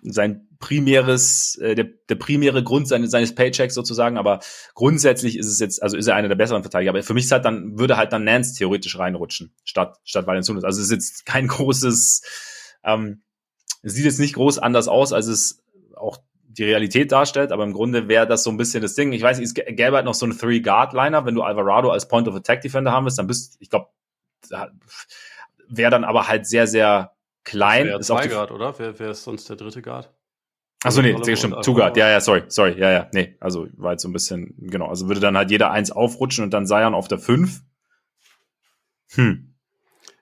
sein 0.02 0.46
primäres, 0.58 1.56
äh, 1.56 1.74
der, 1.74 1.86
der 2.08 2.14
primäre 2.16 2.62
Grund 2.62 2.86
seines, 2.86 3.10
seines 3.10 3.34
Paychecks 3.34 3.74
sozusagen, 3.74 4.18
aber 4.18 4.40
grundsätzlich 4.74 5.38
ist 5.38 5.46
es 5.46 5.58
jetzt, 5.58 5.82
also 5.82 5.96
ist 5.96 6.06
er 6.06 6.16
einer 6.16 6.28
der 6.28 6.36
besseren 6.36 6.62
Verteidiger. 6.62 6.90
Aber 6.90 7.02
für 7.02 7.14
mich 7.14 7.24
ist 7.24 7.32
halt 7.32 7.46
dann, 7.46 7.78
würde 7.78 7.96
halt 7.96 8.12
dann 8.12 8.24
Nance 8.24 8.54
theoretisch 8.54 8.98
reinrutschen, 8.98 9.54
statt, 9.64 9.98
statt 10.04 10.26
Valenciunas. 10.26 10.64
Also 10.64 10.80
es 10.80 10.86
ist 10.86 10.92
jetzt 10.92 11.26
kein 11.26 11.46
großes, 11.48 12.22
ähm, 12.84 13.22
es 13.82 13.94
sieht 13.94 14.04
jetzt 14.04 14.20
nicht 14.20 14.34
groß 14.34 14.58
anders 14.58 14.88
aus, 14.88 15.14
als 15.14 15.26
es 15.26 15.62
auch 15.96 16.18
die 16.52 16.64
Realität 16.64 17.12
darstellt, 17.12 17.52
aber 17.52 17.64
im 17.64 17.72
Grunde 17.72 18.08
wäre 18.08 18.26
das 18.26 18.42
so 18.42 18.50
ein 18.50 18.56
bisschen 18.56 18.82
das 18.82 18.94
Ding. 18.94 19.12
Ich 19.12 19.22
weiß 19.22 19.38
nicht, 19.38 19.46
es 19.46 19.54
gäbe 19.54 19.96
halt 19.96 20.04
noch 20.04 20.14
so 20.14 20.26
ein 20.26 20.36
Three-Guard-Liner, 20.36 21.24
wenn 21.24 21.34
du 21.34 21.42
Alvarado 21.42 21.90
als 21.90 22.08
Point-of-Attack-Defender 22.08 22.92
haben 22.92 23.04
willst, 23.04 23.18
dann 23.18 23.26
bist, 23.26 23.56
ich 23.60 23.70
glaube, 23.70 23.88
wäre 25.68 25.90
dann 25.90 26.04
aber 26.04 26.26
halt 26.28 26.46
sehr, 26.46 26.66
sehr 26.66 27.12
klein. 27.44 27.86
Das 27.86 28.00
ist 28.00 28.06
zwei 28.08 28.26
Guard, 28.26 28.50
oder? 28.50 28.78
Wer, 28.78 28.98
wer 28.98 29.10
ist 29.10 29.22
sonst 29.22 29.48
der 29.48 29.56
dritte 29.56 29.80
Guard? 29.82 30.12
Achso, 30.82 31.02
nee, 31.02 31.14
sehr 31.22 31.36
stimmt. 31.36 31.62
Two 31.62 31.74
Guard. 31.74 31.96
Ja, 31.96 32.08
ja, 32.08 32.20
sorry, 32.20 32.44
sorry. 32.48 32.78
Ja, 32.78 32.90
ja, 32.90 33.08
nee. 33.12 33.36
Also 33.38 33.68
war 33.76 33.92
jetzt 33.92 34.02
so 34.02 34.08
ein 34.08 34.14
bisschen, 34.14 34.54
genau. 34.58 34.88
Also 34.88 35.08
würde 35.08 35.20
dann 35.20 35.36
halt 35.36 35.50
jeder 35.50 35.70
eins 35.70 35.90
aufrutschen 35.90 36.42
und 36.42 36.50
dann 36.52 36.66
Zion 36.66 36.94
auf 36.94 37.06
der 37.06 37.18
fünf. 37.18 37.62
Hm. 39.12 39.54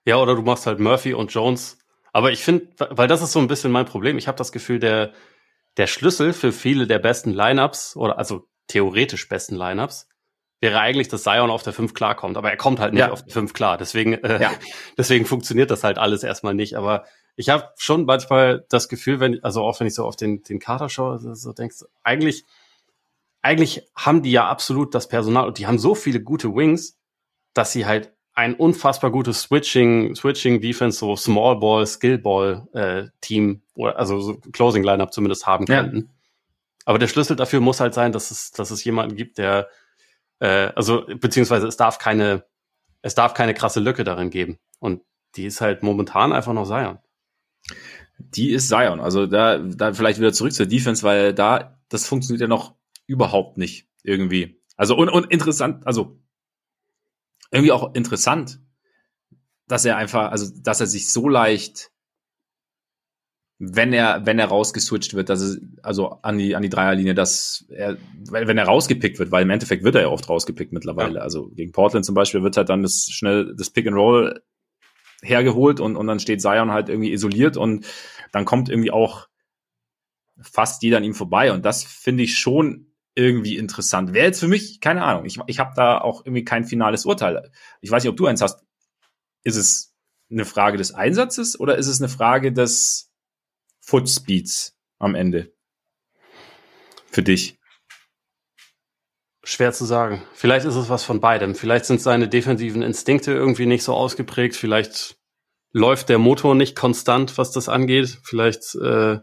Ja, 0.04 0.16
oder 0.16 0.34
du 0.34 0.42
machst 0.42 0.66
halt 0.66 0.80
Murphy 0.80 1.14
und 1.14 1.32
Jones. 1.32 1.78
Aber 2.12 2.32
ich 2.32 2.42
finde, 2.42 2.66
weil 2.90 3.06
das 3.06 3.22
ist 3.22 3.32
so 3.32 3.38
ein 3.38 3.46
bisschen 3.46 3.70
mein 3.70 3.86
Problem. 3.86 4.18
Ich 4.18 4.26
habe 4.26 4.38
das 4.38 4.50
Gefühl, 4.50 4.80
der, 4.80 5.12
der 5.78 5.86
Schlüssel 5.86 6.32
für 6.32 6.52
viele 6.52 6.86
der 6.86 6.98
besten 6.98 7.32
Lineups 7.32 7.96
oder 7.96 8.18
also 8.18 8.46
theoretisch 8.66 9.28
besten 9.28 9.56
Lineups 9.56 10.08
wäre 10.60 10.80
eigentlich, 10.80 11.08
dass 11.08 11.22
Zion 11.22 11.50
auf 11.50 11.62
der 11.62 11.72
5 11.72 11.94
klarkommt, 11.94 12.36
aber 12.36 12.50
er 12.50 12.56
kommt 12.56 12.80
halt 12.80 12.92
nicht 12.92 13.00
ja. 13.00 13.12
auf 13.12 13.24
die 13.24 13.30
5 13.30 13.52
klar. 13.52 13.78
Deswegen, 13.78 14.14
äh, 14.14 14.42
ja. 14.42 14.50
deswegen 14.98 15.24
funktioniert 15.24 15.70
das 15.70 15.84
halt 15.84 15.98
alles 15.98 16.24
erstmal 16.24 16.54
nicht. 16.54 16.74
Aber 16.74 17.04
ich 17.36 17.48
habe 17.48 17.68
schon 17.76 18.04
manchmal 18.04 18.66
das 18.68 18.88
Gefühl, 18.88 19.20
wenn, 19.20 19.42
also 19.44 19.62
auch 19.62 19.78
wenn 19.78 19.86
ich 19.86 19.94
so 19.94 20.04
auf 20.04 20.16
den, 20.16 20.42
den 20.42 20.58
Kater 20.58 20.88
schaue, 20.88 21.18
so, 21.18 21.34
so 21.34 21.52
denkst, 21.52 21.84
eigentlich, 22.02 22.44
eigentlich 23.40 23.84
haben 23.94 24.22
die 24.22 24.32
ja 24.32 24.48
absolut 24.48 24.96
das 24.96 25.08
Personal 25.08 25.46
und 25.46 25.58
die 25.58 25.68
haben 25.68 25.78
so 25.78 25.94
viele 25.94 26.20
gute 26.20 26.52
Wings, 26.52 26.98
dass 27.54 27.70
sie 27.70 27.86
halt 27.86 28.12
ein 28.38 28.54
unfassbar 28.54 29.10
gutes 29.10 29.40
Switching, 29.42 30.14
Switching 30.14 30.60
Defense, 30.60 31.00
so 31.00 31.16
Small 31.16 31.56
Ball, 31.56 31.84
Skill 31.84 32.18
Ball 32.18 32.68
äh, 32.72 33.08
Team 33.20 33.62
oder 33.74 33.98
also 33.98 34.20
so 34.20 34.36
Closing 34.52 34.84
Lineup 34.84 35.12
zumindest 35.12 35.48
haben 35.48 35.66
könnten. 35.66 35.96
Ja. 35.96 36.04
Aber 36.84 37.00
der 37.00 37.08
Schlüssel 37.08 37.34
dafür 37.34 37.58
muss 37.58 37.80
halt 37.80 37.94
sein, 37.94 38.12
dass 38.12 38.30
es, 38.30 38.52
dass 38.52 38.70
es 38.70 38.84
jemanden 38.84 39.16
gibt, 39.16 39.38
der 39.38 39.68
äh, 40.38 40.70
also 40.76 41.04
beziehungsweise 41.16 41.66
es 41.66 41.76
darf 41.76 41.98
keine, 41.98 42.44
es 43.02 43.16
darf 43.16 43.34
keine 43.34 43.54
krasse 43.54 43.80
Lücke 43.80 44.04
darin 44.04 44.30
geben. 44.30 44.60
Und 44.78 45.02
die 45.34 45.46
ist 45.46 45.60
halt 45.60 45.82
momentan 45.82 46.32
einfach 46.32 46.52
noch 46.52 46.64
Zion. 46.64 46.98
Die 48.18 48.52
ist 48.52 48.68
Zion. 48.68 49.00
Also 49.00 49.26
da, 49.26 49.58
da 49.58 49.92
vielleicht 49.94 50.20
wieder 50.20 50.32
zurück 50.32 50.52
zur 50.52 50.66
Defense, 50.66 51.02
weil 51.02 51.34
da, 51.34 51.76
das 51.88 52.06
funktioniert 52.06 52.42
ja 52.42 52.46
noch 52.46 52.76
überhaupt 53.08 53.58
nicht 53.58 53.88
irgendwie. 54.04 54.60
Also 54.76 54.96
und, 54.96 55.08
und 55.08 55.28
interessant, 55.32 55.84
also 55.88 56.20
irgendwie 57.50 57.72
auch 57.72 57.94
interessant, 57.94 58.60
dass 59.66 59.84
er 59.84 59.96
einfach, 59.96 60.30
also 60.30 60.52
dass 60.62 60.80
er 60.80 60.86
sich 60.86 61.10
so 61.10 61.28
leicht, 61.28 61.90
wenn 63.58 63.92
er, 63.92 64.24
wenn 64.24 64.38
er 64.38 64.46
rausgeswitcht 64.46 65.14
wird, 65.14 65.28
dass 65.28 65.40
es, 65.40 65.60
also 65.82 66.10
an 66.22 66.38
die, 66.38 66.54
an 66.54 66.62
die 66.62 66.68
Dreierlinie, 66.68 67.14
dass 67.14 67.66
er, 67.68 67.96
wenn 68.30 68.56
er 68.56 68.66
rausgepickt 68.66 69.18
wird, 69.18 69.30
weil 69.30 69.42
im 69.42 69.50
Endeffekt 69.50 69.84
wird 69.84 69.96
er 69.96 70.02
ja 70.02 70.08
oft 70.08 70.28
rausgepickt 70.28 70.72
mittlerweile. 70.72 71.16
Ja. 71.16 71.22
Also 71.22 71.48
gegen 71.50 71.72
Portland 71.72 72.06
zum 72.06 72.14
Beispiel 72.14 72.42
wird 72.42 72.56
halt 72.56 72.68
dann 72.68 72.82
das 72.82 73.08
schnell 73.10 73.54
das 73.56 73.70
Pick 73.70 73.86
and 73.86 73.96
Roll 73.96 74.42
hergeholt 75.22 75.80
und, 75.80 75.96
und 75.96 76.06
dann 76.06 76.20
steht 76.20 76.40
Zion 76.40 76.70
halt 76.70 76.88
irgendwie 76.88 77.12
isoliert 77.12 77.56
und 77.56 77.84
dann 78.30 78.44
kommt 78.44 78.68
irgendwie 78.68 78.92
auch 78.92 79.28
fast 80.40 80.82
jeder 80.82 80.98
an 80.98 81.04
ihm 81.04 81.14
vorbei. 81.14 81.52
Und 81.52 81.64
das 81.64 81.82
finde 81.82 82.22
ich 82.22 82.38
schon 82.38 82.87
irgendwie 83.18 83.56
interessant. 83.56 84.14
Wäre 84.14 84.26
jetzt 84.26 84.38
für 84.38 84.46
mich, 84.46 84.80
keine 84.80 85.02
Ahnung, 85.02 85.24
ich, 85.24 85.38
ich 85.48 85.58
habe 85.58 85.72
da 85.74 85.98
auch 85.98 86.24
irgendwie 86.24 86.44
kein 86.44 86.64
finales 86.64 87.04
Urteil. 87.04 87.50
Ich 87.80 87.90
weiß 87.90 88.04
nicht, 88.04 88.10
ob 88.10 88.16
du 88.16 88.26
eins 88.26 88.40
hast. 88.40 88.64
Ist 89.42 89.56
es 89.56 89.92
eine 90.30 90.44
Frage 90.44 90.78
des 90.78 90.94
Einsatzes 90.94 91.58
oder 91.58 91.76
ist 91.76 91.88
es 91.88 92.00
eine 92.00 92.08
Frage 92.08 92.52
des 92.52 93.10
Footspeeds 93.80 94.76
am 95.00 95.16
Ende? 95.16 95.52
Für 97.10 97.24
dich? 97.24 97.58
Schwer 99.42 99.72
zu 99.72 99.84
sagen. 99.84 100.22
Vielleicht 100.34 100.66
ist 100.66 100.76
es 100.76 100.88
was 100.88 101.02
von 101.02 101.20
beidem. 101.20 101.56
Vielleicht 101.56 101.86
sind 101.86 102.00
seine 102.00 102.28
defensiven 102.28 102.82
Instinkte 102.82 103.32
irgendwie 103.32 103.66
nicht 103.66 103.82
so 103.82 103.94
ausgeprägt. 103.94 104.54
Vielleicht 104.54 105.18
läuft 105.72 106.08
der 106.08 106.18
Motor 106.18 106.54
nicht 106.54 106.76
konstant, 106.76 107.36
was 107.36 107.50
das 107.50 107.68
angeht. 107.68 108.20
Vielleicht, 108.22 108.76
äh, 108.76 109.18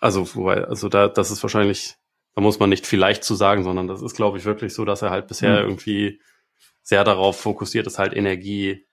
also, 0.00 0.34
wobei, 0.34 0.64
also 0.64 0.90
da, 0.90 1.08
das 1.08 1.30
ist 1.30 1.42
wahrscheinlich, 1.42 1.99
da 2.34 2.40
muss 2.40 2.58
man 2.58 2.70
nicht 2.70 2.86
vielleicht 2.86 3.24
zu 3.24 3.34
sagen, 3.34 3.64
sondern 3.64 3.88
das 3.88 4.02
ist, 4.02 4.16
glaube 4.16 4.38
ich, 4.38 4.44
wirklich 4.44 4.74
so, 4.74 4.84
dass 4.84 5.02
er 5.02 5.10
halt 5.10 5.26
bisher 5.26 5.62
mhm. 5.62 5.68
irgendwie 5.70 6.20
sehr 6.82 7.04
darauf 7.04 7.40
fokussiert 7.40 7.86
ist, 7.86 7.98
halt 7.98 8.14
Energie 8.14 8.86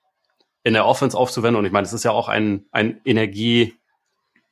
in 0.64 0.74
der 0.74 0.86
Offense 0.86 1.18
aufzuwenden. 1.18 1.60
Und 1.60 1.66
ich 1.66 1.72
meine, 1.72 1.86
es 1.86 1.94
ist 1.94 2.04
ja 2.04 2.12
auch 2.12 2.28
ein, 2.28 2.66
ein 2.72 3.00
Energie, 3.06 3.74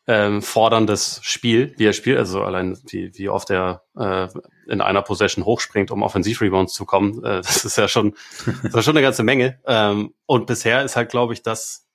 ähm, 0.08 0.42
forderndes 0.42 1.20
Spiel, 1.24 1.74
wie 1.78 1.86
er 1.86 1.94
spielt, 1.94 2.20
also 2.20 2.44
allein 2.44 2.78
wie, 2.88 3.12
wie 3.18 3.30
oft 3.30 3.50
er 3.50 3.84
äh, 3.98 4.28
in 4.68 4.82
einer 4.82 5.02
Possession 5.02 5.46
hochspringt, 5.46 5.90
um 5.90 6.04
Offensiv-Rebounds 6.04 6.74
zu 6.74 6.86
kommen, 6.86 7.24
äh, 7.24 7.38
das 7.42 7.66
ist 7.66 7.78
ja 7.78 7.88
schon, 7.88 8.16
das 8.64 8.76
ist 8.76 8.86
schon 8.86 8.96
eine 8.96 9.06
ganze 9.06 9.24
Menge. 9.24 9.60
Ähm, 9.66 10.14
und 10.26 10.46
bisher 10.46 10.84
ist 10.84 10.96
halt, 10.96 11.10
glaube 11.10 11.34
ich, 11.34 11.42
das, 11.42 11.88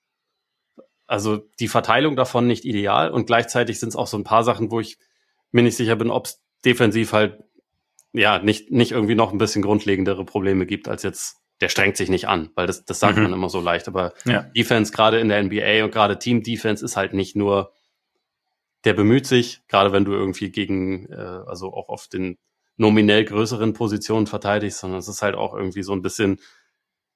also 1.07 1.37
die 1.59 1.69
Verteilung 1.69 2.15
davon 2.15 2.47
nicht 2.47 2.65
ideal 2.65 3.11
und 3.11 3.27
gleichzeitig 3.27 3.79
sind 3.79 3.89
es 3.89 3.95
auch 3.95 4.07
so 4.07 4.17
ein 4.17 4.23
paar 4.25 4.43
Sachen, 4.43 4.71
wo 4.71 4.79
ich 4.79 4.97
mir 5.51 5.63
nicht 5.63 5.77
sicher 5.77 5.95
bin, 5.95 6.09
ob 6.09 6.25
es 6.25 6.40
defensiv 6.65 7.13
halt 7.13 7.43
ja 8.13 8.39
nicht, 8.39 8.71
nicht 8.71 8.91
irgendwie 8.91 9.15
noch 9.15 9.31
ein 9.31 9.37
bisschen 9.37 9.61
grundlegendere 9.61 10.25
Probleme 10.25 10.65
gibt 10.65 10.87
als 10.87 11.03
jetzt 11.03 11.37
der 11.61 11.69
strengt 11.69 11.95
sich 11.95 12.09
nicht 12.09 12.27
an, 12.27 12.49
weil 12.55 12.65
das, 12.65 12.85
das 12.85 12.99
sagt 12.99 13.17
mhm. 13.17 13.23
man 13.23 13.33
immer 13.33 13.49
so 13.49 13.61
leicht. 13.61 13.87
Aber 13.87 14.13
ja. 14.25 14.41
Defense 14.41 14.91
gerade 14.91 15.19
in 15.19 15.29
der 15.29 15.43
NBA 15.43 15.83
und 15.83 15.91
gerade 15.91 16.17
Team 16.17 16.41
Defense 16.41 16.83
ist 16.83 16.97
halt 16.97 17.13
nicht 17.13 17.35
nur 17.35 17.71
der 18.83 18.93
bemüht 18.93 19.27
sich, 19.27 19.61
gerade 19.67 19.91
wenn 19.91 20.05
du 20.05 20.13
irgendwie 20.13 20.49
gegen, 20.51 21.05
äh, 21.11 21.43
also 21.45 21.73
auch 21.73 21.89
auf 21.89 22.07
den 22.07 22.37
nominell 22.77 23.25
größeren 23.25 23.73
Positionen 23.73 24.25
verteidigst, 24.27 24.79
sondern 24.79 24.99
es 24.99 25.07
ist 25.07 25.21
halt 25.21 25.35
auch 25.35 25.53
irgendwie 25.53 25.83
so 25.83 25.93
ein 25.93 26.01
bisschen, 26.01 26.39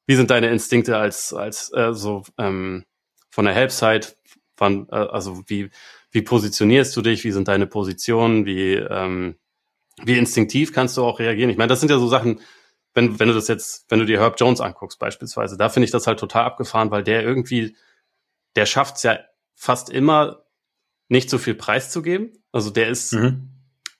wie 0.05 0.15
sind 0.15 0.29
deine 0.29 0.49
Instinkte 0.49 0.97
als, 0.97 1.33
als 1.33 1.73
äh, 1.73 1.93
so 1.93 2.23
ähm, 2.37 2.85
von 3.31 3.45
der 3.45 3.55
Helpside, 3.55 4.07
wann, 4.57 4.87
äh, 4.91 4.95
also 4.95 5.43
wie, 5.47 5.71
wie 6.15 6.21
positionierst 6.21 6.95
du 6.95 7.01
dich, 7.01 7.25
wie 7.25 7.31
sind 7.31 7.49
deine 7.49 7.67
Positionen, 7.67 8.45
wie, 8.45 8.73
ähm, 8.73 9.35
wie 10.01 10.17
instinktiv 10.17 10.71
kannst 10.71 10.95
du 10.95 11.03
auch 11.03 11.19
reagieren? 11.19 11.49
Ich 11.49 11.57
meine, 11.57 11.67
das 11.67 11.81
sind 11.81 11.91
ja 11.91 11.99
so 11.99 12.07
Sachen, 12.07 12.39
wenn, 12.93 13.19
wenn 13.19 13.27
du 13.27 13.33
das 13.33 13.49
jetzt, 13.49 13.85
wenn 13.89 13.99
du 13.99 14.05
dir 14.05 14.21
Herb 14.21 14.39
Jones 14.39 14.61
anguckst 14.61 14.97
beispielsweise, 14.97 15.57
da 15.57 15.67
finde 15.67 15.85
ich 15.85 15.91
das 15.91 16.07
halt 16.07 16.17
total 16.17 16.45
abgefahren, 16.45 16.89
weil 16.89 17.03
der 17.03 17.21
irgendwie, 17.21 17.75
der 18.55 18.65
schafft 18.65 18.95
es 18.95 19.03
ja 19.03 19.19
fast 19.55 19.89
immer 19.89 20.45
nicht 21.09 21.29
so 21.29 21.37
viel 21.37 21.53
preiszugeben. 21.53 22.31
Also 22.53 22.69
der 22.69 22.87
ist 22.87 23.11
mhm. 23.11 23.49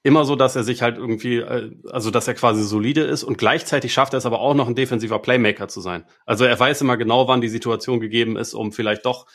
immer 0.01 0.23
so, 0.23 0.37
dass 0.37 0.55
er 0.55 0.63
sich 0.63 0.81
halt 0.81 0.97
irgendwie, 0.97 1.39
äh, 1.39 1.75
also 1.91 2.11
dass 2.11 2.29
er 2.29 2.33
quasi 2.35 2.63
solide 2.63 3.01
ist 3.01 3.25
und 3.25 3.37
gleichzeitig 3.37 3.91
schafft 3.91 4.13
er 4.13 4.19
es 4.19 4.25
aber 4.25 4.39
auch 4.39 4.53
noch 4.53 4.69
ein 4.69 4.75
defensiver 4.75 5.19
Playmaker 5.19 5.67
zu 5.67 5.81
sein. 5.81 6.05
Also 6.25 6.45
er 6.45 6.57
weiß 6.57 6.79
immer 6.79 6.95
genau, 6.95 7.27
wann 7.27 7.41
die 7.41 7.49
Situation 7.49 7.99
gegeben 7.99 8.37
ist, 8.37 8.53
um 8.53 8.71
vielleicht 8.71 9.05
doch 9.05 9.27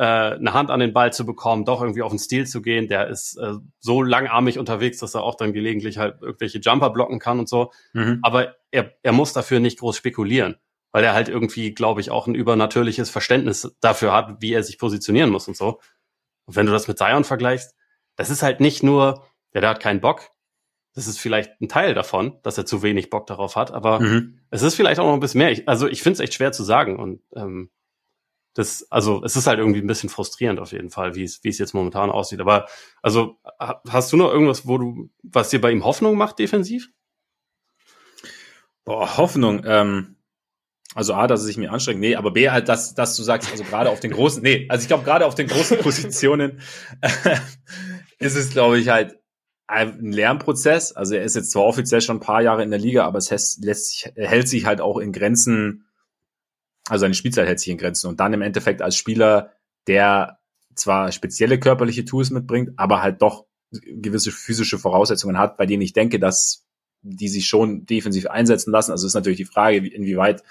äh, 0.00 0.34
eine 0.34 0.54
Hand 0.54 0.70
an 0.70 0.80
den 0.80 0.92
Ball 0.92 1.12
zu 1.12 1.26
bekommen, 1.26 1.64
doch 1.64 1.82
irgendwie 1.82 2.02
auf 2.02 2.10
den 2.10 2.18
Stil 2.18 2.46
zu 2.46 2.62
gehen. 2.62 2.88
Der 2.88 3.08
ist 3.08 3.36
äh, 3.36 3.52
so 3.78 4.02
langarmig 4.02 4.58
unterwegs, 4.58 4.98
dass 4.98 5.14
er 5.14 5.22
auch 5.22 5.34
dann 5.34 5.52
gelegentlich 5.52 5.98
halt 5.98 6.22
irgendwelche 6.22 6.58
Jumper 6.58 6.90
blocken 6.90 7.18
kann 7.18 7.38
und 7.38 7.48
so. 7.48 7.70
Mhm. 7.92 8.20
Aber 8.22 8.56
er, 8.70 8.94
er 9.02 9.12
muss 9.12 9.32
dafür 9.32 9.60
nicht 9.60 9.78
groß 9.78 9.96
spekulieren 9.96 10.56
weil 10.92 11.04
er 11.04 11.14
halt 11.14 11.28
irgendwie, 11.28 11.72
glaube 11.72 12.00
ich, 12.00 12.10
auch 12.10 12.26
ein 12.26 12.34
übernatürliches 12.34 13.10
Verständnis 13.10 13.76
dafür 13.80 14.12
hat, 14.12 14.40
wie 14.42 14.52
er 14.52 14.62
sich 14.62 14.78
positionieren 14.78 15.30
muss 15.30 15.46
und 15.46 15.56
so. 15.56 15.80
Und 16.46 16.56
wenn 16.56 16.66
du 16.66 16.72
das 16.72 16.88
mit 16.88 16.98
Zion 16.98 17.24
vergleichst, 17.24 17.76
das 18.16 18.30
ist 18.30 18.42
halt 18.42 18.60
nicht 18.60 18.82
nur, 18.82 19.24
ja, 19.54 19.60
der 19.60 19.70
hat 19.70 19.80
keinen 19.80 20.00
Bock. 20.00 20.30
Das 20.94 21.06
ist 21.06 21.20
vielleicht 21.20 21.60
ein 21.60 21.68
Teil 21.68 21.94
davon, 21.94 22.38
dass 22.42 22.58
er 22.58 22.66
zu 22.66 22.82
wenig 22.82 23.10
Bock 23.10 23.28
darauf 23.28 23.54
hat, 23.54 23.70
aber 23.70 24.00
mhm. 24.00 24.40
es 24.50 24.62
ist 24.62 24.74
vielleicht 24.74 24.98
auch 24.98 25.06
noch 25.06 25.14
ein 25.14 25.20
bisschen 25.20 25.38
mehr. 25.38 25.52
Ich, 25.52 25.68
also 25.68 25.86
ich 25.86 26.02
finde 26.02 26.14
es 26.14 26.20
echt 26.20 26.34
schwer 26.34 26.50
zu 26.50 26.64
sagen 26.64 26.98
und 26.98 27.22
ähm, 27.36 27.70
das, 28.54 28.90
also 28.90 29.22
es 29.24 29.36
ist 29.36 29.46
halt 29.46 29.58
irgendwie 29.58 29.80
ein 29.80 29.86
bisschen 29.86 30.08
frustrierend 30.08 30.58
auf 30.58 30.72
jeden 30.72 30.90
Fall, 30.90 31.14
wie 31.14 31.22
es 31.22 31.42
wie 31.44 31.48
es 31.48 31.58
jetzt 31.58 31.74
momentan 31.74 32.10
aussieht. 32.10 32.40
Aber 32.40 32.66
also 33.02 33.38
hast 33.88 34.12
du 34.12 34.16
noch 34.16 34.32
irgendwas, 34.32 34.66
wo 34.66 34.78
du, 34.78 35.10
was 35.22 35.50
dir 35.50 35.60
bei 35.60 35.70
ihm 35.70 35.84
Hoffnung 35.84 36.16
macht 36.16 36.38
defensiv? 36.38 36.90
Boah, 38.84 39.16
Hoffnung. 39.16 39.62
Ähm, 39.64 40.16
also 40.94 41.14
A, 41.14 41.28
dass 41.28 41.40
es 41.40 41.46
sich 41.46 41.56
mir 41.56 41.70
anstrengt, 41.70 42.00
nee, 42.00 42.16
aber 42.16 42.32
B 42.32 42.50
halt, 42.50 42.68
dass, 42.68 42.94
dass 42.94 43.14
du 43.16 43.22
sagst, 43.22 43.50
also 43.52 43.62
gerade 43.62 43.90
auf 43.90 44.00
den 44.00 44.10
großen, 44.10 44.42
nee, 44.42 44.66
also 44.68 44.82
ich 44.82 44.88
glaube 44.88 45.04
gerade 45.04 45.26
auf 45.26 45.36
den 45.36 45.46
großen 45.46 45.78
Positionen 45.82 46.60
ist 48.18 48.36
es, 48.36 48.50
glaube 48.50 48.78
ich, 48.78 48.88
halt 48.88 49.16
ein 49.68 50.10
Lernprozess. 50.10 50.92
Also 50.92 51.14
er 51.14 51.22
ist 51.22 51.36
jetzt 51.36 51.52
zwar 51.52 51.64
offiziell 51.64 52.00
schon 52.00 52.16
ein 52.16 52.20
paar 52.20 52.42
Jahre 52.42 52.64
in 52.64 52.70
der 52.70 52.80
Liga, 52.80 53.06
aber 53.06 53.18
es 53.18 53.30
lässt, 53.30 53.64
lässt 53.64 53.90
sich, 53.90 54.12
hält 54.16 54.48
sich 54.48 54.66
halt 54.66 54.80
auch 54.80 54.98
in 54.98 55.12
Grenzen, 55.12 55.86
also 56.90 57.02
seine 57.02 57.14
Spielzeit 57.14 57.46
hält 57.46 57.60
sich 57.60 57.68
in 57.68 57.78
Grenzen 57.78 58.08
und 58.08 58.20
dann 58.20 58.32
im 58.32 58.42
Endeffekt 58.42 58.82
als 58.82 58.96
Spieler, 58.96 59.52
der 59.86 60.38
zwar 60.74 61.12
spezielle 61.12 61.58
körperliche 61.58 62.04
Tools 62.04 62.30
mitbringt, 62.30 62.70
aber 62.76 63.02
halt 63.02 63.22
doch 63.22 63.46
gewisse 63.70 64.32
physische 64.32 64.78
Voraussetzungen 64.78 65.38
hat, 65.38 65.56
bei 65.56 65.66
denen 65.66 65.82
ich 65.82 65.92
denke, 65.92 66.18
dass 66.18 66.66
die 67.02 67.28
sich 67.28 67.46
schon 67.46 67.86
defensiv 67.86 68.26
einsetzen 68.26 68.72
lassen. 68.72 68.90
Also 68.90 69.06
ist 69.06 69.14
natürlich 69.14 69.38
die 69.38 69.44
Frage, 69.44 69.78
inwieweit 69.78 70.42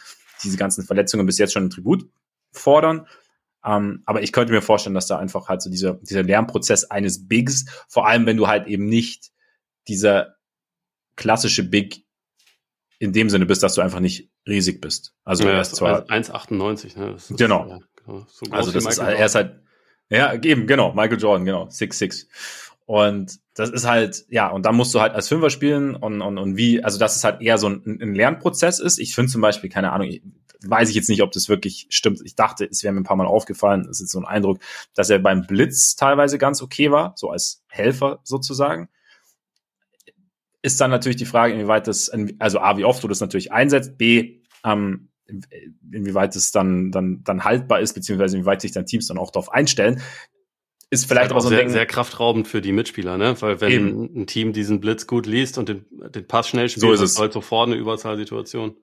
diese 0.44 0.58
ganzen 0.58 0.84
Verletzungen 0.84 1.26
bis 1.26 1.38
jetzt 1.38 1.54
schon 1.54 1.66
ein 1.66 1.70
Tribut 1.70 2.10
fordern. 2.52 3.08
Ähm, 3.64 4.04
aber 4.06 4.24
ich 4.24 4.32
könnte 4.32 4.54
mir 4.54 4.62
vorstellen, 4.62 4.94
dass 4.94 5.08
da 5.08 5.20
einfach 5.20 5.50
halt 5.50 5.62
so 5.62 5.70
dieser, 5.70 5.96
dieser 5.96 6.24
Lernprozess 6.24 6.86
eines 6.86 7.28
Bigs, 7.28 7.66
vor 7.88 8.08
allem 8.08 8.26
wenn 8.26 8.38
du 8.38 8.48
halt 8.48 8.68
eben 8.68 8.86
nicht 8.86 9.32
dieser 9.88 10.36
klassische 11.16 11.64
Big 11.64 12.06
in 13.00 13.14
dem 13.14 13.30
Sinne 13.30 13.46
bist, 13.46 13.64
dass 13.64 13.76
du 13.76 13.82
einfach 13.82 14.00
nicht 14.00 14.30
riesig 14.50 14.82
bist. 14.82 15.14
Also 15.24 15.46
ja, 15.46 15.52
er 15.52 15.62
ist 15.62 15.76
zwar 15.76 16.04
1,98, 16.08 17.00
ne? 17.00 17.14
Ist, 17.14 17.38
genau. 17.38 17.68
Ja, 17.68 17.80
genau. 17.96 18.26
So 18.28 18.52
also 18.52 18.72
das 18.72 18.86
ist, 18.86 18.98
er 18.98 19.26
ist 19.26 19.36
halt, 19.36 19.62
ja, 20.10 20.34
eben, 20.34 20.68
genau, 20.68 20.94
Michael 20.94 21.20
Jordan, 21.20 21.46
genau, 21.46 21.66
6'6. 21.68 22.26
Und 22.86 23.40
das 23.54 23.70
ist 23.70 23.86
halt, 23.86 24.26
ja, 24.30 24.48
und 24.48 24.66
dann 24.66 24.76
musst 24.76 24.96
du 24.96 25.00
halt 25.00 25.14
als 25.14 25.28
Fünfer 25.28 25.52
spielen 25.52 25.96
und, 25.96 26.22
und, 26.22 26.38
und 26.40 26.58
wie, 26.58 26.84
also 26.84 26.98
dass 26.98 27.16
es 27.16 27.24
halt 27.24 27.42
eher 27.42 27.60
so 27.60 27.70
ein, 27.70 28.00
ein 28.02 28.16
Lernprozess 28.16 28.80
ist. 28.80 28.98
Ich 28.98 29.14
finde 29.14 29.32
zum 29.32 29.42
Beispiel, 29.42 29.70
keine 29.70 29.92
Ahnung, 29.92 30.08
ich, 30.08 30.24
weiß 30.66 30.90
ich 30.90 30.96
jetzt 30.96 31.10
nicht, 31.10 31.22
ob 31.22 31.32
das 31.32 31.50
wirklich 31.50 31.88
stimmt. 31.90 32.22
Ich 32.24 32.36
dachte, 32.36 32.66
es 32.66 32.84
wäre 32.84 32.94
mir 32.94 33.02
ein 33.02 33.06
paar 33.06 33.16
Mal 33.16 33.28
aufgefallen, 33.28 33.84
das 33.84 33.98
ist 33.98 34.02
jetzt 34.02 34.12
so 34.12 34.20
ein 34.20 34.26
Eindruck, 34.26 34.60
dass 34.94 35.10
er 35.10 35.20
beim 35.20 35.46
Blitz 35.46 35.96
teilweise 35.96 36.38
ganz 36.38 36.62
okay 36.62 36.92
war, 36.92 37.14
so 37.16 37.30
als 37.30 37.64
Helfer 37.68 38.20
sozusagen. 38.24 38.90
Ist 40.62 40.82
dann 40.82 40.92
natürlich 40.92 41.16
die 41.16 41.26
Frage, 41.26 41.54
inwieweit 41.54 41.88
das, 41.88 42.12
also 42.40 42.60
A, 42.60 42.78
wie 42.78 42.86
oft 42.86 43.04
du 43.04 43.08
das 43.08 43.22
natürlich 43.22 43.52
einsetzt, 43.52 43.98
B, 43.98 44.39
ähm, 44.64 45.10
inwieweit 45.92 46.36
es 46.36 46.52
dann, 46.52 46.92
dann, 46.92 47.24
dann 47.24 47.44
haltbar 47.44 47.80
ist, 47.80 47.94
beziehungsweise 47.94 48.38
inwieweit 48.38 48.62
sich 48.62 48.72
dann 48.72 48.86
Teams 48.86 49.08
dann 49.08 49.18
auch 49.18 49.32
darauf 49.32 49.52
einstellen. 49.52 50.02
Ist 50.92 51.06
vielleicht 51.06 51.28
ist 51.28 51.34
halt 51.34 51.38
auch 51.38 51.44
so 51.44 51.50
sehr, 51.50 51.70
sehr 51.70 51.86
kraftraubend 51.86 52.48
für 52.48 52.62
die 52.62 52.72
Mitspieler, 52.72 53.18
ne? 53.18 53.40
Weil 53.42 53.62
wenn 53.62 53.72
Eben. 53.72 54.22
ein 54.22 54.28
Team 54.28 54.54
diesen 54.54 54.80
Blitz 54.80 55.06
gut 55.06 55.28
liest 55.28 55.60
und 55.60 55.70
den, 55.70 55.86
den 55.92 56.26
Pass 56.26 56.48
schnell 56.48 56.68
spielt, 56.68 56.82
so 56.82 56.92
ist 56.92 57.02
es 57.02 57.20
halt 57.20 57.32
sofort 57.32 57.68
eine 57.68 57.76
Überzahlsituation. 57.76 58.76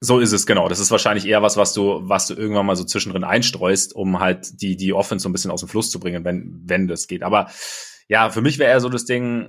So 0.00 0.18
ist 0.18 0.32
es, 0.32 0.46
genau. 0.46 0.68
Das 0.68 0.80
ist 0.80 0.90
wahrscheinlich 0.90 1.26
eher 1.26 1.42
was, 1.42 1.56
was 1.56 1.72
du, 1.72 2.00
was 2.02 2.26
du 2.26 2.34
irgendwann 2.34 2.66
mal 2.66 2.74
so 2.74 2.84
zwischendrin 2.84 3.22
einstreust, 3.22 3.94
um 3.94 4.18
halt 4.18 4.60
die, 4.60 4.76
die 4.76 4.92
Offense 4.92 5.22
so 5.22 5.28
ein 5.28 5.32
bisschen 5.32 5.52
aus 5.52 5.60
dem 5.60 5.68
Fluss 5.68 5.90
zu 5.90 6.00
bringen, 6.00 6.24
wenn, 6.24 6.60
wenn 6.64 6.88
das 6.88 7.06
geht. 7.06 7.22
Aber 7.22 7.48
ja, 8.08 8.30
für 8.30 8.42
mich 8.42 8.58
wäre 8.58 8.70
eher 8.70 8.80
so 8.80 8.88
das 8.88 9.04
Ding, 9.04 9.46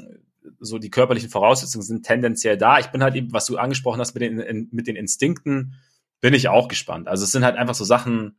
so 0.60 0.78
die 0.78 0.90
körperlichen 0.90 1.30
Voraussetzungen 1.30 1.84
sind 1.84 2.06
tendenziell 2.06 2.58
da. 2.58 2.80
Ich 2.80 2.88
bin 2.88 3.04
halt 3.04 3.16
eben, 3.16 3.34
was 3.34 3.46
du 3.46 3.58
angesprochen 3.58 4.00
hast 4.00 4.14
mit 4.14 4.22
den, 4.22 4.70
mit 4.72 4.88
den 4.88 4.96
Instinkten, 4.96 5.76
bin 6.22 6.34
ich 6.34 6.48
auch 6.48 6.68
gespannt. 6.68 7.08
Also 7.08 7.24
es 7.24 7.32
sind 7.32 7.44
halt 7.44 7.56
einfach 7.58 7.76
so 7.76 7.84
Sachen, 7.84 8.38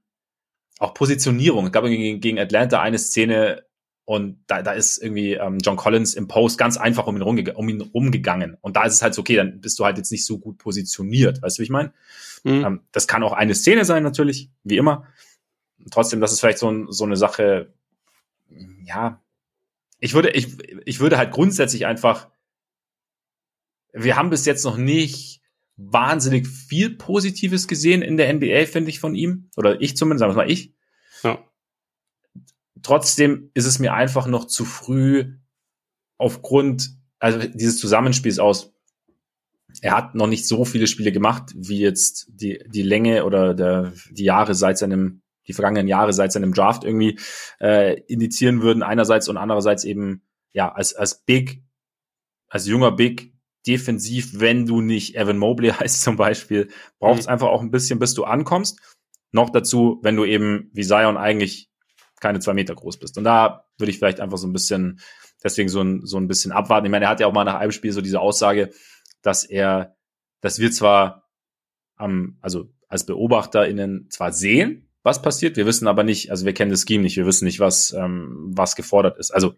auch 0.78 0.94
Positionierung. 0.94 1.66
Es 1.66 1.72
gab 1.72 1.84
gegen, 1.84 2.20
gegen 2.20 2.38
Atlanta 2.38 2.80
eine 2.80 2.98
Szene, 2.98 3.66
und 4.06 4.38
da, 4.46 4.62
da 4.62 4.70
ist 4.70 5.02
irgendwie 5.02 5.32
ähm, 5.32 5.58
John 5.58 5.76
Collins 5.76 6.14
im 6.14 6.28
Post 6.28 6.58
ganz 6.58 6.76
einfach 6.76 7.08
um 7.08 7.16
ihn, 7.16 7.22
rumge 7.22 7.52
um 7.54 7.68
ihn 7.68 7.80
rumgegangen. 7.80 8.56
Und 8.60 8.76
da 8.76 8.84
ist 8.84 8.94
es 8.94 9.02
halt 9.02 9.14
so, 9.14 9.20
okay, 9.20 9.34
dann 9.34 9.60
bist 9.60 9.80
du 9.80 9.84
halt 9.84 9.98
jetzt 9.98 10.12
nicht 10.12 10.24
so 10.24 10.38
gut 10.38 10.58
positioniert. 10.58 11.42
Weißt 11.42 11.58
du, 11.58 11.60
wie 11.60 11.64
ich 11.64 11.70
meine? 11.70 11.92
Mhm. 12.44 12.64
Ähm, 12.64 12.80
das 12.92 13.08
kann 13.08 13.24
auch 13.24 13.32
eine 13.32 13.56
Szene 13.56 13.84
sein, 13.84 14.04
natürlich, 14.04 14.48
wie 14.62 14.76
immer. 14.76 15.08
Trotzdem, 15.90 16.20
das 16.20 16.32
ist 16.32 16.38
vielleicht 16.38 16.58
so, 16.58 16.90
so 16.90 17.04
eine 17.04 17.16
Sache, 17.16 17.72
ja. 18.84 19.20
Ich 19.98 20.14
würde, 20.14 20.30
ich, 20.30 20.58
ich 20.84 21.00
würde 21.00 21.18
halt 21.18 21.32
grundsätzlich 21.32 21.86
einfach, 21.86 22.30
wir 23.92 24.16
haben 24.16 24.30
bis 24.30 24.44
jetzt 24.44 24.64
noch 24.64 24.76
nicht 24.76 25.40
wahnsinnig 25.76 26.46
viel 26.46 26.96
Positives 26.96 27.68
gesehen 27.68 28.02
in 28.02 28.16
der 28.16 28.32
NBA, 28.32 28.66
finde 28.66 28.90
ich, 28.90 29.00
von 29.00 29.14
ihm. 29.14 29.50
Oder 29.56 29.80
ich 29.80 29.96
zumindest, 29.96 30.20
sagen 30.20 30.32
wir 30.32 30.36
mal 30.36 30.50
ich. 30.50 30.74
Ja. 31.22 31.44
Trotzdem 32.82 33.50
ist 33.54 33.66
es 33.66 33.78
mir 33.78 33.94
einfach 33.94 34.26
noch 34.26 34.46
zu 34.46 34.64
früh 34.64 35.34
aufgrund 36.18 36.96
also 37.18 37.38
dieses 37.48 37.78
Zusammenspiels 37.78 38.38
aus. 38.38 38.72
Er 39.82 39.96
hat 39.96 40.14
noch 40.14 40.26
nicht 40.26 40.46
so 40.46 40.64
viele 40.64 40.86
Spiele 40.86 41.12
gemacht, 41.12 41.52
wie 41.54 41.80
jetzt 41.80 42.28
die, 42.28 42.62
die 42.66 42.82
Länge 42.82 43.24
oder 43.24 43.54
der, 43.54 43.92
die 44.10 44.24
Jahre 44.24 44.54
seit 44.54 44.78
seinem, 44.78 45.22
die 45.48 45.52
vergangenen 45.52 45.88
Jahre 45.88 46.12
seit 46.12 46.32
seinem 46.32 46.52
Draft 46.52 46.84
irgendwie 46.84 47.18
äh, 47.60 48.00
indizieren 48.02 48.62
würden. 48.62 48.82
Einerseits 48.82 49.28
und 49.28 49.36
andererseits 49.36 49.84
eben, 49.84 50.22
ja, 50.52 50.72
als, 50.72 50.94
als 50.94 51.24
Big, 51.24 51.62
als 52.48 52.66
junger 52.66 52.92
Big 52.92 53.32
defensiv, 53.66 54.38
wenn 54.40 54.66
du 54.66 54.80
nicht 54.80 55.16
Evan 55.16 55.38
Mobley 55.38 55.70
heißt 55.80 56.02
zum 56.02 56.16
Beispiel, 56.16 56.68
braucht 56.98 57.20
es 57.20 57.26
mhm. 57.26 57.32
einfach 57.32 57.48
auch 57.48 57.62
ein 57.62 57.70
bisschen, 57.70 57.98
bis 57.98 58.14
du 58.14 58.24
ankommst. 58.24 58.80
Noch 59.32 59.50
dazu, 59.50 59.98
wenn 60.02 60.16
du 60.16 60.24
eben 60.24 60.70
wie 60.72 60.84
Zion 60.84 61.16
eigentlich 61.16 61.70
keine 62.20 62.40
zwei 62.40 62.54
Meter 62.54 62.74
groß 62.74 62.98
bist. 62.98 63.18
Und 63.18 63.24
da 63.24 63.66
würde 63.78 63.90
ich 63.90 63.98
vielleicht 63.98 64.20
einfach 64.20 64.38
so 64.38 64.46
ein 64.46 64.52
bisschen, 64.52 65.00
deswegen 65.42 65.68
so 65.68 65.82
ein, 65.82 66.06
so 66.06 66.16
ein 66.16 66.28
bisschen 66.28 66.52
abwarten. 66.52 66.86
Ich 66.86 66.90
meine, 66.90 67.06
er 67.06 67.10
hat 67.10 67.20
ja 67.20 67.26
auch 67.26 67.32
mal 67.32 67.44
nach 67.44 67.56
einem 67.56 67.72
Spiel 67.72 67.92
so 67.92 68.00
diese 68.00 68.20
Aussage, 68.20 68.70
dass 69.22 69.44
er, 69.44 69.96
dass 70.40 70.58
wir 70.58 70.70
zwar 70.70 71.28
am, 71.96 72.38
also 72.40 72.72
als 72.88 73.04
BeobachterInnen 73.04 74.08
zwar 74.10 74.32
sehen, 74.32 74.88
was 75.06 75.22
passiert, 75.22 75.56
wir 75.56 75.66
wissen 75.66 75.86
aber 75.86 76.02
nicht, 76.02 76.32
also 76.32 76.44
wir 76.44 76.52
kennen 76.52 76.72
das 76.72 76.82
Scheme 76.82 77.04
nicht, 77.04 77.16
wir 77.16 77.26
wissen 77.26 77.44
nicht, 77.44 77.60
was, 77.60 77.92
ähm, 77.92 78.50
was 78.50 78.74
gefordert 78.74 79.18
ist. 79.18 79.30
Also 79.30 79.54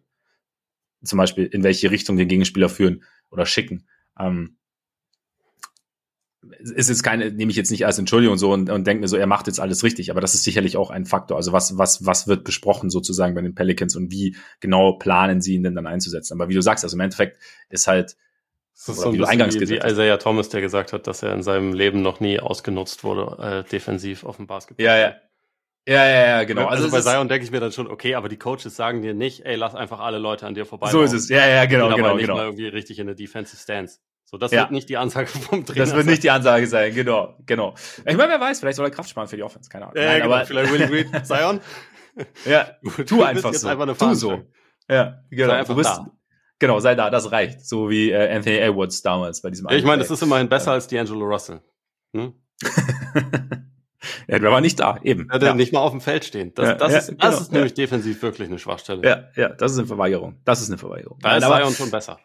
zum 1.02 1.16
Beispiel, 1.16 1.46
in 1.46 1.64
welche 1.64 1.90
Richtung 1.90 2.18
den 2.18 2.28
Gegenspieler 2.28 2.68
führen 2.68 3.02
oder 3.30 3.46
schicken. 3.46 3.88
Ähm, 4.20 4.58
ist 6.60 6.90
jetzt 6.90 7.02
keine, 7.02 7.30
nehme 7.32 7.50
ich 7.50 7.56
jetzt 7.56 7.70
nicht 7.70 7.86
als 7.86 7.98
Entschuldigung 7.98 8.36
so 8.36 8.52
und, 8.52 8.68
und 8.68 8.86
denke 8.86 9.00
mir 9.00 9.08
so, 9.08 9.16
er 9.16 9.26
macht 9.26 9.46
jetzt 9.46 9.58
alles 9.58 9.82
richtig, 9.84 10.10
aber 10.10 10.20
das 10.20 10.34
ist 10.34 10.44
sicherlich 10.44 10.76
auch 10.76 10.90
ein 10.90 11.06
Faktor. 11.06 11.38
Also 11.38 11.52
was, 11.52 11.78
was, 11.78 12.04
was 12.04 12.28
wird 12.28 12.44
besprochen 12.44 12.90
sozusagen 12.90 13.34
bei 13.34 13.40
den 13.40 13.54
Pelicans 13.54 13.96
und 13.96 14.12
wie 14.12 14.36
genau 14.60 14.98
planen 14.98 15.40
sie 15.40 15.54
ihn 15.54 15.62
denn 15.62 15.74
dann 15.74 15.86
einzusetzen? 15.86 16.34
Aber 16.34 16.50
wie 16.50 16.54
du 16.54 16.60
sagst, 16.60 16.84
also 16.84 16.94
im 16.94 17.00
Endeffekt 17.00 17.38
ist 17.70 17.86
halt, 17.86 18.16
das 18.74 18.88
ist 18.88 19.00
so 19.00 19.14
wie 19.14 19.18
du 19.18 19.24
eingangs 19.24 19.54
wie, 19.54 19.60
gesagt 19.60 19.82
wie 19.82 19.90
Isaiah 19.90 20.18
Thomas, 20.18 20.50
der 20.50 20.60
gesagt 20.60 20.92
hat, 20.92 21.06
dass 21.06 21.22
er 21.22 21.32
in 21.32 21.42
seinem 21.42 21.72
Leben 21.72 22.02
noch 22.02 22.20
nie 22.20 22.38
ausgenutzt 22.38 23.02
wurde, 23.02 23.42
äh, 23.42 23.70
defensiv 23.70 24.24
auf 24.24 24.36
dem 24.36 24.46
Basketball. 24.46 24.84
Ja, 24.84 24.98
ja. 24.98 25.16
Ja, 25.86 26.06
ja, 26.06 26.26
ja, 26.26 26.44
genau. 26.44 26.66
Also, 26.66 26.84
also 26.84 26.96
bei 26.96 27.00
Zion 27.00 27.28
denke 27.28 27.44
ich 27.44 27.50
mir 27.50 27.60
dann 27.60 27.72
schon, 27.72 27.86
okay, 27.86 28.14
aber 28.14 28.28
die 28.28 28.36
Coaches 28.38 28.76
sagen 28.76 29.00
dir 29.00 29.14
nicht, 29.14 29.46
ey, 29.46 29.56
lass 29.56 29.74
einfach 29.74 30.00
alle 30.00 30.18
Leute 30.18 30.46
an 30.46 30.54
dir 30.54 30.66
vorbei. 30.66 30.90
So 30.90 31.02
ist 31.02 31.12
es. 31.12 31.28
Ja, 31.28 31.46
ja, 31.46 31.64
genau, 31.64 31.94
genau, 31.94 32.14
nicht 32.14 32.26
genau. 32.26 32.36
mal 32.36 32.44
irgendwie 32.44 32.68
richtig 32.68 32.98
in 32.98 33.06
der 33.06 33.14
Defensive 33.14 33.60
Stance. 33.60 34.00
So, 34.24 34.36
das 34.36 34.52
ja. 34.52 34.60
wird 34.60 34.72
nicht 34.72 34.90
die 34.90 34.98
Ansage 34.98 35.28
vom 35.28 35.64
Trainer. 35.64 35.78
Das 35.78 35.94
wird 35.94 36.04
nicht 36.04 36.22
die 36.22 36.30
Ansage 36.30 36.66
sein, 36.66 36.94
genau, 36.94 37.34
genau. 37.46 37.74
Ich 38.04 38.16
meine, 38.16 38.32
wer 38.32 38.40
weiß, 38.40 38.60
vielleicht 38.60 38.76
soll 38.76 38.86
er 38.86 38.90
Kraft 38.90 39.08
sparen 39.08 39.28
für 39.28 39.36
die 39.36 39.42
Offense, 39.42 39.70
keine 39.70 39.86
Ahnung. 39.86 39.96
Ja, 39.96 40.04
Nein, 40.10 40.22
genau, 40.22 40.34
aber 40.34 40.44
vielleicht 40.44 40.72
Willie 40.72 40.88
Green, 40.88 41.10
Zion. 41.24 41.60
ja, 42.44 42.70
tu 43.06 43.22
einfach 43.22 43.54
so. 43.54 43.68
Einfach 43.68 43.96
tu 43.96 44.14
so. 44.14 44.42
Ja, 44.90 45.22
genau. 45.30 45.48
Sei 45.48 45.58
einfach 45.58 45.74
du 45.74 45.78
bist, 45.78 45.90
da. 45.90 46.12
Genau, 46.58 46.80
sei 46.80 46.94
da, 46.96 47.08
das 47.08 47.32
reicht. 47.32 47.66
So 47.66 47.88
wie 47.88 48.10
äh, 48.10 48.34
Anthony 48.34 48.56
Edwards 48.56 49.00
damals 49.00 49.40
bei 49.40 49.48
diesem 49.48 49.68
Ich 49.70 49.84
meine, 49.84 50.02
das 50.02 50.10
ist 50.10 50.22
immerhin 50.22 50.48
besser 50.50 50.72
als 50.72 50.90
D'Angelo 50.90 51.24
Russell. 51.24 51.62
Hm? 52.14 52.34
Ja, 54.28 54.38
der 54.38 54.50
war 54.50 54.60
nicht 54.60 54.80
da, 54.80 54.98
eben. 55.02 55.28
Ja, 55.32 55.38
der 55.38 55.48
ja. 55.50 55.54
nicht 55.54 55.72
mal 55.72 55.80
auf 55.80 55.90
dem 55.90 56.00
Feld 56.00 56.24
stehen. 56.24 56.52
Das, 56.54 56.78
das 56.78 56.92
ist, 56.92 57.08
das 57.08 57.16
genau, 57.18 57.40
ist 57.40 57.52
nämlich 57.52 57.74
defensiv 57.74 58.22
wirklich 58.22 58.48
eine 58.48 58.58
Schwachstelle. 58.58 59.02
Ja, 59.02 59.24
ja, 59.34 59.48
das 59.50 59.72
ist 59.72 59.78
eine 59.78 59.86
Verweigerung. 59.86 60.36
Das 60.44 60.60
ist 60.60 60.68
eine 60.68 60.78
Verweigerung. 60.78 61.18
Da 61.20 61.38
Nein, 61.38 61.50
ist 61.50 61.58
Zion 61.58 61.74
schon 61.74 61.90
besser. 61.90 62.18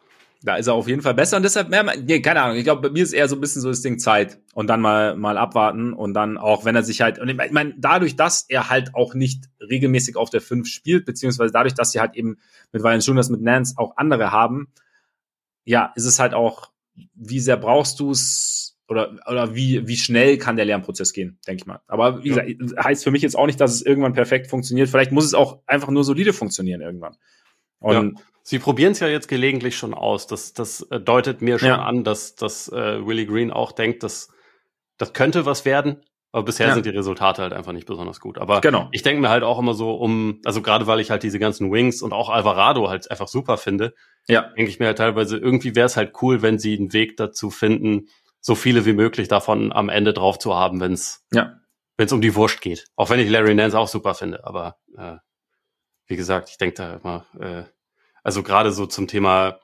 Da 0.43 0.57
ist 0.57 0.67
er 0.67 0.73
auf 0.73 0.89
jeden 0.89 1.01
Fall 1.01 1.13
besser 1.13 1.37
und 1.37 1.43
deshalb, 1.43 1.69
mehr, 1.69 1.85
nee, 2.03 2.21
keine 2.21 2.41
Ahnung, 2.41 2.57
ich 2.57 2.65
glaube, 2.65 2.81
bei 2.81 2.89
mir 2.89 3.01
ist 3.01 3.13
eher 3.13 3.29
so 3.29 3.35
ein 3.35 3.39
bisschen 3.39 3.61
so 3.61 3.69
das 3.69 3.81
Ding 3.81 3.97
Zeit 3.97 4.39
und 4.53 4.67
dann 4.67 4.81
mal, 4.81 5.15
mal 5.15 5.37
abwarten 5.37 5.93
und 5.93 6.13
dann 6.13 6.37
auch, 6.37 6.65
wenn 6.65 6.75
er 6.75 6.83
sich 6.83 7.01
halt, 7.01 7.17
und 7.17 7.29
ich 7.29 7.51
meine, 7.51 7.75
dadurch, 7.77 8.17
dass 8.17 8.45
er 8.49 8.69
halt 8.69 8.93
auch 8.93 9.13
nicht 9.13 9.45
regelmäßig 9.61 10.17
auf 10.17 10.29
der 10.29 10.41
5 10.41 10.67
spielt, 10.67 11.05
beziehungsweise 11.05 11.53
dadurch, 11.53 11.75
dass 11.75 11.91
sie 11.91 12.01
halt 12.01 12.15
eben 12.15 12.39
mit 12.73 12.83
Jonas, 12.83 13.29
mit 13.29 13.41
Nance 13.41 13.75
auch 13.77 13.95
andere 13.95 14.33
haben, 14.33 14.67
ja, 15.63 15.93
ist 15.95 16.05
es 16.05 16.19
halt 16.19 16.33
auch, 16.33 16.71
wie 17.15 17.39
sehr 17.39 17.55
brauchst 17.55 18.01
du 18.01 18.11
es 18.11 18.62
oder, 18.87 19.15
oder 19.29 19.55
wie, 19.55 19.87
wie 19.87 19.97
schnell 19.97 20.37
kann 20.37 20.55
der 20.55 20.65
Lernprozess 20.65 21.13
gehen, 21.13 21.39
denke 21.47 21.61
ich 21.61 21.65
mal. 21.65 21.81
Aber 21.87 22.23
wie 22.23 22.29
gesagt, 22.29 22.49
heißt 22.83 23.03
für 23.03 23.11
mich 23.11 23.21
jetzt 23.21 23.37
auch 23.37 23.45
nicht, 23.45 23.59
dass 23.59 23.73
es 23.73 23.81
irgendwann 23.81 24.13
perfekt 24.13 24.47
funktioniert. 24.47 24.89
Vielleicht 24.89 25.11
muss 25.11 25.25
es 25.25 25.33
auch 25.33 25.59
einfach 25.65 25.89
nur 25.89 26.03
solide 26.03 26.33
funktionieren 26.33 26.81
irgendwann. 26.81 27.15
Und 27.79 28.17
ja. 28.17 28.23
Sie 28.45 28.59
probieren 28.59 28.91
es 28.91 28.99
ja 28.99 29.07
jetzt 29.07 29.29
gelegentlich 29.29 29.77
schon 29.77 29.93
aus. 29.93 30.27
Das, 30.27 30.53
das 30.53 30.81
äh, 30.91 30.99
deutet 30.99 31.41
mir 31.41 31.59
schon 31.59 31.69
ja. 31.69 31.81
an, 31.81 32.03
dass, 32.03 32.35
dass 32.35 32.69
äh, 32.69 33.05
Willie 33.05 33.25
Green 33.25 33.51
auch 33.51 33.71
denkt, 33.71 34.03
dass 34.03 34.29
das 34.97 35.13
könnte 35.13 35.45
was 35.45 35.63
werden. 35.63 36.03
Aber 36.33 36.43
bisher 36.43 36.67
ja. 36.67 36.73
sind 36.73 36.85
die 36.85 36.89
Resultate 36.89 37.43
halt 37.43 37.53
einfach 37.53 37.71
nicht 37.71 37.85
besonders 37.85 38.19
gut. 38.19 38.39
Aber 38.39 38.59
genau. 38.59 38.89
ich 38.91 39.03
denke 39.03 39.21
mir 39.21 39.29
halt 39.29 39.43
auch 39.43 39.59
immer 39.59 39.75
so 39.75 39.93
um, 39.93 40.41
also 40.43 40.61
gerade 40.61 40.87
weil 40.87 40.99
ich 40.99 41.11
halt 41.11 41.23
diese 41.23 41.39
ganzen 41.39 41.71
Wings 41.71 42.01
und 42.01 42.11
auch 42.11 42.29
Alvarado 42.29 42.89
halt 42.89 43.09
einfach 43.11 43.27
super 43.27 43.57
finde, 43.57 43.93
ja. 44.27 44.51
denke 44.57 44.71
ich 44.71 44.79
mir 44.79 44.87
halt 44.87 44.97
teilweise, 44.97 45.37
irgendwie 45.37 45.75
wäre 45.75 45.85
es 45.85 45.95
halt 45.95 46.13
cool, 46.21 46.41
wenn 46.41 46.57
sie 46.57 46.75
einen 46.75 46.91
Weg 46.91 47.17
dazu 47.17 47.51
finden, 47.51 48.07
so 48.43 48.55
viele 48.55 48.85
wie 48.85 48.93
möglich 48.93 49.29
davon 49.29 49.71
am 49.71 49.87
Ende 49.87 50.13
drauf 50.13 50.37
zu 50.37 50.53
haben, 50.53 50.81
wenn 50.81 50.91
es 50.91 51.25
ja. 51.31 51.53
wenn 51.95 52.07
es 52.07 52.11
um 52.11 52.19
die 52.19 52.35
Wurst 52.35 52.59
geht. 52.59 52.85
Auch 52.97 53.09
wenn 53.09 53.19
ich 53.19 53.29
Larry 53.29 53.55
Nance 53.55 53.79
auch 53.79 53.87
super 53.87 54.15
finde. 54.15 54.45
Aber 54.45 54.77
äh, 54.97 55.15
wie 56.07 56.17
gesagt, 56.17 56.49
ich 56.49 56.57
denke 56.57 56.75
da 56.75 56.95
immer, 56.95 57.25
äh, 57.39 57.63
also 58.21 58.43
gerade 58.43 58.73
so 58.73 58.85
zum 58.85 59.07
Thema 59.07 59.59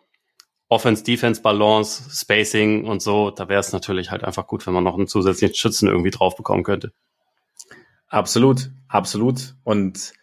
Offense-Defense-Balance, 0.69 2.09
Spacing 2.21 2.86
und 2.86 3.01
so, 3.01 3.32
da 3.32 3.49
wäre 3.49 3.59
es 3.59 3.73
natürlich 3.73 4.11
halt 4.11 4.23
einfach 4.23 4.47
gut, 4.47 4.65
wenn 4.65 4.73
man 4.73 4.86
noch 4.86 4.95
einen 4.95 5.07
zusätzlichen 5.07 5.55
Schützen 5.55 5.89
irgendwie 5.89 6.11
drauf 6.11 6.38
bekommen 6.38 6.63
könnte. 6.63 6.93
Absolut, 8.07 8.71
absolut. 8.88 9.55
Und 9.63 10.13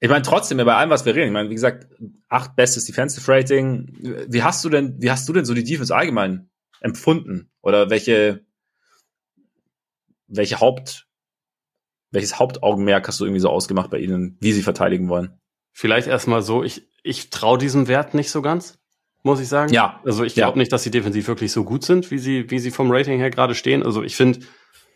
ich 0.00 0.10
meine, 0.10 0.22
trotzdem, 0.22 0.58
bei 0.58 0.74
allem, 0.74 0.90
was 0.90 1.06
wir 1.06 1.14
reden, 1.14 1.28
ich 1.28 1.32
meine, 1.32 1.48
wie 1.48 1.54
gesagt, 1.54 1.86
acht 2.28 2.54
bestes 2.54 2.84
Defensive 2.84 3.32
Rating. 3.32 4.26
Wie 4.28 4.42
hast 4.42 4.62
du 4.62 4.68
denn, 4.68 5.00
wie 5.00 5.10
hast 5.10 5.26
du 5.26 5.32
denn 5.32 5.46
so 5.46 5.54
die 5.54 5.64
Defense 5.64 5.94
allgemein 5.94 6.50
empfunden? 6.80 7.50
Oder 7.62 7.90
welche, 7.90 8.44
welche 10.26 10.60
Haupt, 10.60 11.06
welches 12.10 12.38
Hauptaugenmerk 12.38 13.08
hast 13.08 13.20
du 13.20 13.24
irgendwie 13.24 13.40
so 13.40 13.50
ausgemacht 13.50 13.90
bei 13.90 13.98
ihnen, 13.98 14.36
wie 14.40 14.52
sie 14.52 14.62
verteidigen 14.62 15.08
wollen? 15.08 15.40
Vielleicht 15.72 16.06
erstmal 16.06 16.42
so, 16.42 16.62
ich, 16.62 16.88
ich 17.02 17.30
traue 17.30 17.58
diesem 17.58 17.88
Wert 17.88 18.14
nicht 18.14 18.30
so 18.30 18.42
ganz, 18.42 18.78
muss 19.22 19.40
ich 19.40 19.48
sagen. 19.48 19.72
Ja. 19.72 20.00
Also 20.04 20.22
ich 20.22 20.34
glaube 20.34 20.56
ja. 20.56 20.58
nicht, 20.58 20.72
dass 20.72 20.84
sie 20.84 20.90
defensiv 20.90 21.26
wirklich 21.26 21.52
so 21.52 21.64
gut 21.64 21.84
sind, 21.84 22.10
wie 22.10 22.18
sie, 22.18 22.50
wie 22.50 22.58
sie 22.58 22.70
vom 22.70 22.90
Rating 22.90 23.18
her 23.18 23.30
gerade 23.30 23.54
stehen. 23.54 23.82
Also 23.82 24.02
ich 24.02 24.14
finde, 24.14 24.40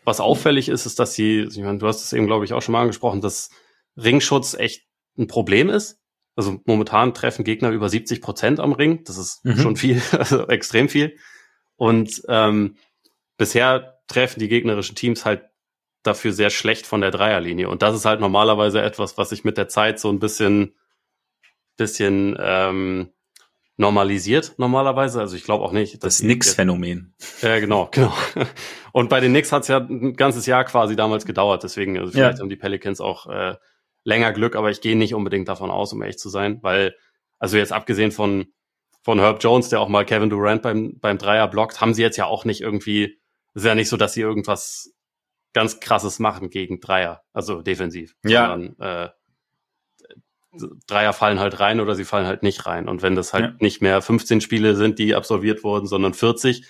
was 0.05 0.19
auffällig 0.19 0.69
ist, 0.69 0.85
ist, 0.85 0.99
dass 0.99 1.13
sie, 1.13 1.47
ich 1.49 1.57
meine, 1.57 1.77
du 1.77 1.87
hast 1.87 2.03
es 2.03 2.13
eben, 2.13 2.27
glaube 2.27 2.45
ich, 2.45 2.53
auch 2.53 2.61
schon 2.61 2.73
mal 2.73 2.81
angesprochen, 2.81 3.21
dass 3.21 3.49
Ringschutz 3.97 4.53
echt 4.53 4.85
ein 5.17 5.27
Problem 5.27 5.69
ist. 5.69 5.99
Also 6.35 6.61
momentan 6.65 7.13
treffen 7.13 7.43
Gegner 7.43 7.69
über 7.71 7.89
70 7.89 8.21
Prozent 8.21 8.59
am 8.61 8.71
Ring. 8.71 9.03
Das 9.03 9.17
ist 9.17 9.43
mhm. 9.43 9.57
schon 9.57 9.75
viel, 9.75 10.01
also 10.11 10.47
extrem 10.47 10.87
viel. 10.87 11.17
Und 11.79 12.23
ähm, 12.27 12.75
bisher 13.37 14.01
treffen 14.07 14.41
die 14.41 14.49
gegnerischen 14.49 14.97
Teams 14.97 15.23
halt 15.23 15.45
dafür 16.03 16.33
sehr 16.33 16.49
schlecht 16.49 16.85
von 16.85 16.99
der 16.99 17.09
Dreierlinie. 17.09 17.69
Und 17.69 17.81
das 17.81 17.95
ist 17.95 18.03
halt 18.03 18.19
normalerweise 18.19 18.81
etwas, 18.81 19.17
was 19.17 19.29
sich 19.29 19.45
mit 19.45 19.57
der 19.57 19.69
Zeit 19.69 19.97
so 19.97 20.09
ein 20.09 20.19
bisschen, 20.19 20.75
bisschen 21.77 22.37
ähm, 22.37 23.13
normalisiert 23.77 24.55
normalerweise. 24.57 25.21
Also 25.21 25.37
ich 25.37 25.45
glaube 25.45 25.63
auch 25.63 25.71
nicht. 25.71 26.03
Das 26.03 26.21
Nix-Phänomen. 26.21 27.13
Ja, 27.41 27.59
genau, 27.59 27.87
genau. 27.93 28.13
Und 28.91 29.09
bei 29.09 29.21
den 29.21 29.31
Knicks 29.31 29.53
hat 29.53 29.61
es 29.61 29.69
ja 29.69 29.77
ein 29.77 30.17
ganzes 30.17 30.45
Jahr 30.45 30.65
quasi 30.65 30.97
damals 30.97 31.25
gedauert. 31.25 31.63
Deswegen, 31.63 31.97
also 31.97 32.11
vielleicht 32.11 32.39
ja. 32.39 32.41
haben 32.41 32.49
die 32.49 32.57
Pelicans 32.57 32.99
auch 32.99 33.27
äh, 33.27 33.55
länger 34.03 34.33
Glück, 34.33 34.57
aber 34.57 34.69
ich 34.69 34.81
gehe 34.81 34.97
nicht 34.97 35.13
unbedingt 35.13 35.47
davon 35.47 35.71
aus, 35.71 35.93
um 35.93 36.01
echt 36.01 36.19
zu 36.19 36.27
sein, 36.27 36.59
weil, 36.61 36.93
also 37.39 37.55
jetzt 37.55 37.71
abgesehen 37.71 38.11
von, 38.11 38.47
von 39.01 39.19
Herb 39.19 39.43
Jones, 39.43 39.69
der 39.69 39.81
auch 39.81 39.89
mal 39.89 40.05
Kevin 40.05 40.29
Durant 40.29 40.61
beim, 40.61 40.99
beim 40.99 41.17
Dreier 41.17 41.47
blockt, 41.47 41.81
haben 41.81 41.93
sie 41.93 42.01
jetzt 42.01 42.17
ja 42.17 42.25
auch 42.25 42.45
nicht 42.45 42.61
irgendwie, 42.61 43.19
ist 43.53 43.65
ja 43.65 43.75
nicht 43.75 43.89
so, 43.89 43.97
dass 43.97 44.13
sie 44.13 44.21
irgendwas 44.21 44.93
ganz 45.53 45.79
krasses 45.79 46.19
machen 46.19 46.49
gegen 46.49 46.79
Dreier, 46.79 47.23
also 47.33 47.61
defensiv. 47.61 48.15
Ja. 48.23 48.49
Sondern, 48.49 48.79
äh, 48.79 49.09
Dreier 50.87 51.13
fallen 51.13 51.39
halt 51.39 51.59
rein 51.59 51.79
oder 51.79 51.95
sie 51.95 52.05
fallen 52.05 52.25
halt 52.25 52.43
nicht 52.43 52.65
rein. 52.65 52.89
Und 52.89 53.01
wenn 53.01 53.15
das 53.15 53.33
halt 53.33 53.45
ja. 53.45 53.55
nicht 53.59 53.81
mehr 53.81 54.01
15 54.01 54.41
Spiele 54.41 54.75
sind, 54.75 54.97
die 54.99 55.15
absolviert 55.15 55.63
wurden, 55.63 55.85
sondern 55.85 56.13
40, 56.13 56.65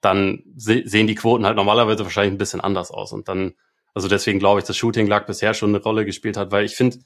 dann 0.00 0.42
se 0.56 0.82
sehen 0.84 1.06
die 1.06 1.14
Quoten 1.14 1.46
halt 1.46 1.56
normalerweise 1.56 2.04
wahrscheinlich 2.04 2.34
ein 2.34 2.38
bisschen 2.38 2.60
anders 2.60 2.90
aus. 2.90 3.12
Und 3.12 3.28
dann, 3.28 3.54
also 3.94 4.08
deswegen 4.08 4.40
glaube 4.40 4.60
ich, 4.60 4.66
dass 4.66 4.76
Shooting 4.76 5.06
Luck 5.06 5.26
bisher 5.26 5.54
schon 5.54 5.70
eine 5.70 5.82
Rolle 5.82 6.04
gespielt 6.04 6.36
hat, 6.36 6.50
weil 6.50 6.64
ich 6.64 6.74
finde, 6.74 6.98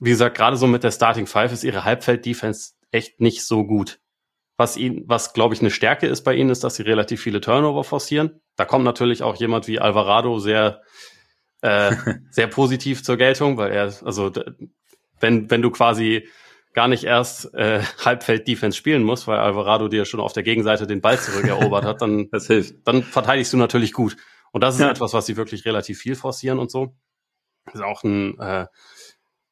wie 0.00 0.10
gesagt, 0.10 0.36
gerade 0.36 0.56
so 0.56 0.66
mit 0.66 0.82
der 0.82 0.90
Starting 0.90 1.26
Five 1.26 1.52
ist 1.52 1.64
ihre 1.64 1.84
Halbfeld-Defense 1.84 2.72
echt 2.90 3.20
nicht 3.20 3.44
so 3.44 3.64
gut. 3.64 4.00
Was 4.56 4.76
ihn, 4.76 5.04
was 5.06 5.34
glaube 5.34 5.54
ich 5.54 5.60
eine 5.60 5.70
Stärke 5.70 6.06
ist 6.06 6.22
bei 6.22 6.34
ihnen, 6.34 6.50
ist, 6.50 6.64
dass 6.64 6.76
sie 6.76 6.82
relativ 6.82 7.20
viele 7.20 7.40
Turnover 7.40 7.84
forcieren. 7.84 8.40
Da 8.56 8.64
kommt 8.64 8.84
natürlich 8.84 9.22
auch 9.22 9.36
jemand 9.36 9.68
wie 9.68 9.78
Alvarado 9.78 10.38
sehr, 10.38 10.80
äh, 11.60 11.94
sehr 12.30 12.46
positiv 12.46 13.02
zur 13.02 13.16
Geltung, 13.16 13.58
weil 13.58 13.72
er, 13.72 13.92
also 14.04 14.32
wenn, 15.20 15.50
wenn 15.50 15.62
du 15.62 15.70
quasi 15.70 16.26
gar 16.76 16.88
nicht 16.88 17.04
erst 17.04 17.52
äh, 17.54 17.82
Halbfeld-Defense 18.04 18.76
spielen 18.76 19.02
musst, 19.02 19.26
weil 19.26 19.38
Alvarado 19.38 19.88
dir 19.88 20.04
schon 20.04 20.20
auf 20.20 20.32
der 20.32 20.42
Gegenseite 20.42 20.86
den 20.86 21.00
Ball 21.00 21.18
zurückerobert 21.18 21.84
hat, 21.84 22.02
dann, 22.02 22.28
das 22.32 22.46
hilft. 22.46 22.76
dann 22.84 23.02
verteidigst 23.02 23.52
du 23.52 23.56
natürlich 23.56 23.92
gut. 23.92 24.16
Und 24.52 24.62
das 24.62 24.76
ist 24.76 24.80
ja. 24.80 24.90
etwas, 24.90 25.12
was 25.12 25.26
sie 25.26 25.36
wirklich 25.36 25.64
relativ 25.64 25.98
viel 25.98 26.14
forcieren 26.14 26.58
und 26.58 26.70
so. 26.70 26.94
ist 27.72 27.82
auch 27.82 28.04
ein, 28.04 28.38
äh, 28.38 28.66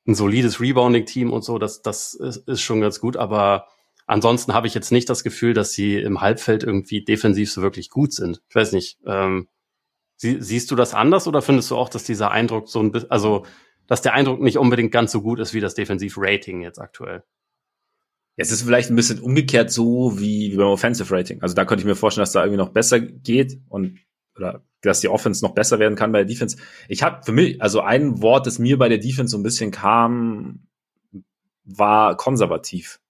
ein 0.07 0.15
solides 0.15 0.61
Rebounding-Team 0.61 1.33
und 1.33 1.45
so, 1.45 1.59
das, 1.59 1.83
das 1.83 2.15
ist, 2.15 2.49
ist 2.49 2.61
schon 2.61 2.81
ganz 2.81 3.01
gut, 3.01 3.17
aber 3.17 3.67
Ansonsten 4.07 4.53
habe 4.53 4.67
ich 4.67 4.75
jetzt 4.75 4.93
nicht 4.93 5.09
das 5.09 5.25
Gefühl, 5.25 5.55
dass 5.55 5.73
sie 5.73 5.97
im 5.97 6.21
Halbfeld 6.21 6.63
irgendwie 6.63 7.03
defensiv 7.03 7.51
so 7.51 7.63
wirklich 7.63 7.89
gut 7.89 8.13
sind. 8.13 8.43
Ich 8.49 8.55
weiß 8.55 8.73
nicht. 8.73 8.99
Ähm, 9.07 9.49
sie, 10.17 10.43
siehst 10.43 10.71
du 10.71 10.77
das 10.77 10.93
anders 10.95 11.27
oder 11.27 11.41
findest 11.41 11.71
du 11.71 11.77
auch, 11.77 11.89
dass 11.89 12.05
dieser 12.05 12.31
Eindruck 12.31 12.69
so 12.69 12.81
ein 12.81 12.93
bisschen, 12.93 13.11
also 13.11 13.47
dass 13.87 14.03
der 14.03 14.15
Eindruck 14.15 14.41
nicht 14.41 14.59
unbedingt 14.59 14.93
ganz 14.93 15.13
so 15.13 15.23
gut 15.23 15.41
ist 15.41 15.55
wie 15.55 15.61
das 15.61 15.75
Defensiv-Rating 15.75 16.61
jetzt 16.61 16.79
aktuell? 16.79 17.25
Es 18.37 18.51
ist 18.51 18.63
vielleicht 18.63 18.91
ein 18.91 18.97
bisschen 18.97 19.21
umgekehrt 19.21 19.71
so 19.71 20.19
wie, 20.19 20.53
wie 20.53 20.57
beim 20.57 20.67
Offensive 20.67 21.15
Rating. 21.15 21.41
Also 21.41 21.55
da 21.55 21.65
könnte 21.65 21.83
ich 21.83 21.87
mir 21.87 21.95
vorstellen, 21.95 22.23
dass 22.23 22.33
da 22.33 22.43
irgendwie 22.43 22.59
noch 22.59 22.71
besser 22.71 23.01
geht 23.01 23.61
und 23.69 24.01
oder 24.37 24.65
dass 24.89 25.01
die 25.01 25.09
Offense 25.09 25.45
noch 25.45 25.55
besser 25.55 25.79
werden 25.79 25.97
kann 25.97 26.13
bei 26.13 26.19
der 26.19 26.27
Defense. 26.27 26.57
Ich 26.89 27.03
habe 27.03 27.23
für 27.25 27.33
mich, 27.33 27.61
also 27.63 27.81
ein 27.81 28.23
Wort, 28.23 28.47
das 28.47 28.59
mir 28.59 28.79
bei 28.79 28.89
der 28.89 28.99
Defense 28.99 29.33
so 29.33 29.39
ein 29.39 29.43
bisschen 29.43 29.71
kam, 29.71 30.67
war 31.65 32.17
konservativ. 32.17 33.01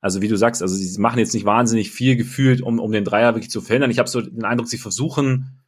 Also 0.00 0.20
wie 0.20 0.28
du 0.28 0.36
sagst, 0.36 0.60
also 0.60 0.74
sie 0.74 1.00
machen 1.00 1.18
jetzt 1.18 1.32
nicht 1.32 1.46
wahnsinnig 1.46 1.90
viel 1.90 2.16
gefühlt, 2.16 2.60
um, 2.60 2.78
um 2.78 2.92
den 2.92 3.04
Dreier 3.04 3.34
wirklich 3.34 3.50
zu 3.50 3.62
verhindern. 3.62 3.90
Ich 3.90 3.98
habe 3.98 4.08
so 4.08 4.20
den 4.20 4.44
Eindruck, 4.44 4.68
sie 4.68 4.76
versuchen, 4.76 5.62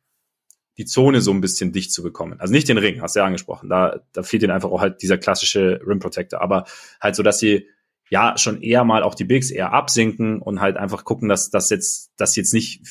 die 0.77 0.85
Zone 0.85 1.23
so 1.23 1.31
ein 1.31 1.41
bisschen 1.41 1.73
dicht 1.73 1.93
zu 1.93 2.03
bekommen. 2.03 2.39
Also 2.39 2.53
nicht 2.53 2.69
den 2.69 2.77
Ring, 2.77 3.01
hast 3.01 3.17
du 3.17 3.21
ja 3.21 3.27
angesprochen. 3.27 3.71
Da, 3.71 4.03
da 4.13 4.23
fehlt 4.23 4.43
ihnen 4.43 4.53
einfach 4.53 4.71
auch 4.71 4.81
halt 4.81 5.01
dieser 5.01 5.17
klassische 5.17 5.81
Rim 5.87 6.01
Protector. 6.01 6.43
Aber 6.43 6.67
halt 7.01 7.17
so, 7.17 7.23
dass 7.23 7.39
sie 7.39 7.67
ja 8.11 8.37
schon 8.37 8.61
eher 8.61 8.85
mal 8.85 9.03
auch 9.03 9.15
die 9.15 9.25
Bigs 9.25 9.51
eher 9.51 9.73
absinken 9.73 10.41
und 10.41 10.61
halt 10.61 10.77
einfach 10.77 11.05
gucken, 11.05 11.29
dass 11.29 11.51
das 11.51 11.71
jetzt, 11.71 12.13
dass 12.17 12.37
jetzt 12.37 12.53
nicht, 12.53 12.83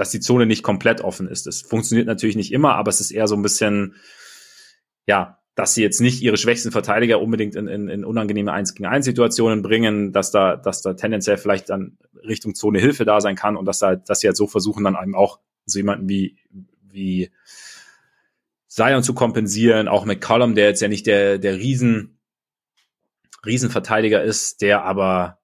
dass 0.00 0.10
die 0.10 0.20
Zone 0.20 0.46
nicht 0.46 0.62
komplett 0.62 1.02
offen 1.02 1.28
ist. 1.28 1.46
Das 1.46 1.60
funktioniert 1.60 2.06
natürlich 2.06 2.34
nicht 2.34 2.52
immer, 2.52 2.74
aber 2.76 2.88
es 2.88 3.02
ist 3.02 3.10
eher 3.10 3.28
so 3.28 3.36
ein 3.36 3.42
bisschen, 3.42 3.96
ja, 5.06 5.38
dass 5.54 5.74
sie 5.74 5.82
jetzt 5.82 6.00
nicht 6.00 6.22
ihre 6.22 6.38
schwächsten 6.38 6.72
Verteidiger 6.72 7.20
unbedingt 7.20 7.54
in, 7.54 7.68
in, 7.68 7.88
in 7.88 8.06
unangenehme 8.06 8.50
1 8.50 8.74
gegen 8.74 8.86
1 8.86 9.04
Situationen 9.04 9.60
bringen, 9.60 10.14
dass 10.14 10.30
da, 10.30 10.56
dass 10.56 10.80
da 10.80 10.94
tendenziell 10.94 11.36
vielleicht 11.36 11.68
dann 11.68 11.98
Richtung 12.26 12.54
Zone 12.54 12.78
Hilfe 12.78 13.04
da 13.04 13.20
sein 13.20 13.36
kann 13.36 13.58
und 13.58 13.66
dass 13.66 13.80
da, 13.80 13.94
dass 13.94 14.20
sie 14.20 14.26
halt 14.26 14.38
so 14.38 14.46
versuchen, 14.46 14.84
dann 14.84 14.96
eben 15.02 15.14
auch 15.14 15.38
so 15.66 15.78
jemanden 15.78 16.08
wie, 16.08 16.38
wie 16.88 17.30
Zion 18.66 19.02
zu 19.02 19.12
kompensieren, 19.12 19.86
auch 19.86 20.06
McCollum, 20.06 20.54
der 20.54 20.68
jetzt 20.68 20.80
ja 20.80 20.88
nicht 20.88 21.06
der, 21.06 21.36
der 21.36 21.58
Riesen, 21.58 22.18
Riesenverteidiger 23.44 24.22
ist, 24.22 24.62
der 24.62 24.82
aber, 24.82 25.40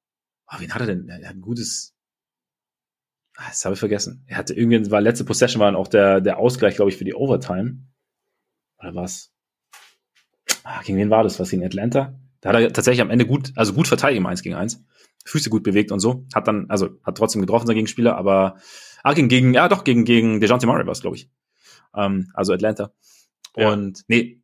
oh, 0.51 0.57
wen 0.61 0.73
hat 0.73 0.81
er 0.81 0.87
denn? 0.87 1.11
Er 1.11 1.29
hat 1.29 1.35
ein 1.35 1.43
gutes, 1.43 1.95
das 3.37 3.64
habe 3.64 3.74
ich 3.74 3.80
vergessen. 3.80 4.24
Er 4.26 4.39
hatte 4.39 4.55
irgendwie, 4.55 4.91
war 4.91 5.01
letzte 5.01 5.24
Possession 5.24 5.61
war 5.61 5.68
dann 5.68 5.76
auch 5.76 5.89
der, 5.89 6.20
der 6.20 6.39
Ausgleich, 6.39 6.76
glaube 6.76 6.91
ich, 6.91 6.97
für 6.97 7.05
die 7.05 7.14
Overtime. 7.14 7.78
Oder 8.78 8.95
was? 8.95 9.32
ah, 10.66 10.82
gegen 10.82 10.99
wen 10.99 11.11
war 11.11 11.22
das? 11.22 11.39
Was 11.41 11.51
gegen 11.51 11.64
Atlanta? 11.64 12.18
Da 12.41 12.51
hat 12.51 12.61
er 12.61 12.72
tatsächlich 12.72 13.01
am 13.01 13.11
Ende 13.11 13.26
gut, 13.26 13.53
also 13.57 13.72
gut 13.72 13.89
verteidigt 13.89 14.18
im 14.18 14.26
1 14.26 14.43
gegen 14.43 14.55
1. 14.55 14.84
Füße 15.24 15.51
gut 15.51 15.62
bewegt 15.62 15.91
und 15.91 16.01
so. 16.01 16.26
Hat 16.34 16.47
dann, 16.47 16.66
also 16.68 16.91
hat 17.03 17.16
trotzdem 17.16 17.41
getroffen, 17.41 17.66
sein 17.66 17.76
Gegenspieler, 17.76 18.16
aber 18.16 18.57
ah, 19.03 19.12
gegen, 19.14 19.28
gegen, 19.28 19.55
ja 19.55 19.68
doch, 19.68 19.84
gegen, 19.84 20.05
gegen 20.05 20.41
DeJounte 20.41 20.66
Murray 20.66 20.87
war 20.87 20.93
es, 20.93 21.01
glaube 21.01 21.16
ich. 21.16 21.30
Ähm, 21.95 22.30
also 22.34 22.53
Atlanta. 22.53 22.93
Ja. 23.57 23.72
Und 23.72 24.03
nee, 24.09 24.43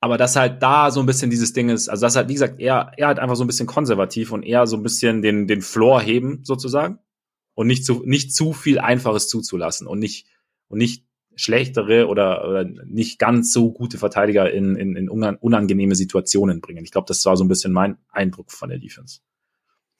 aber 0.00 0.16
dass 0.16 0.36
halt 0.36 0.62
da 0.62 0.90
so 0.90 1.00
ein 1.00 1.06
bisschen 1.06 1.30
dieses 1.30 1.52
Ding 1.52 1.68
ist, 1.68 1.88
also 1.88 2.06
das 2.06 2.16
halt, 2.16 2.28
wie 2.28 2.32
gesagt, 2.32 2.58
er, 2.58 2.92
er 2.96 3.08
halt 3.08 3.18
einfach 3.18 3.36
so 3.36 3.44
ein 3.44 3.46
bisschen 3.46 3.66
konservativ 3.66 4.32
und 4.32 4.42
eher 4.42 4.66
so 4.66 4.76
ein 4.76 4.82
bisschen 4.82 5.20
den, 5.20 5.46
den 5.46 5.60
Floor 5.60 6.00
heben, 6.00 6.40
sozusagen. 6.42 6.98
Und 7.54 7.66
nicht 7.66 7.84
zu, 7.84 8.02
nicht 8.04 8.34
zu 8.34 8.52
viel 8.52 8.78
Einfaches 8.78 9.28
zuzulassen 9.28 9.86
und 9.86 9.98
nicht, 9.98 10.26
und 10.68 10.78
nicht 10.78 11.04
schlechtere 11.36 12.06
oder, 12.06 12.48
oder 12.48 12.64
nicht 12.64 13.18
ganz 13.18 13.52
so 13.52 13.72
gute 13.72 13.98
Verteidiger 13.98 14.50
in, 14.50 14.76
in, 14.76 14.96
in 14.96 15.08
unangenehme 15.08 15.94
Situationen 15.94 16.60
bringen. 16.60 16.84
Ich 16.84 16.90
glaube, 16.90 17.06
das 17.08 17.24
war 17.24 17.36
so 17.36 17.44
ein 17.44 17.48
bisschen 17.48 17.72
mein 17.72 17.98
Eindruck 18.10 18.52
von 18.52 18.68
der 18.68 18.78
Defense. 18.78 19.20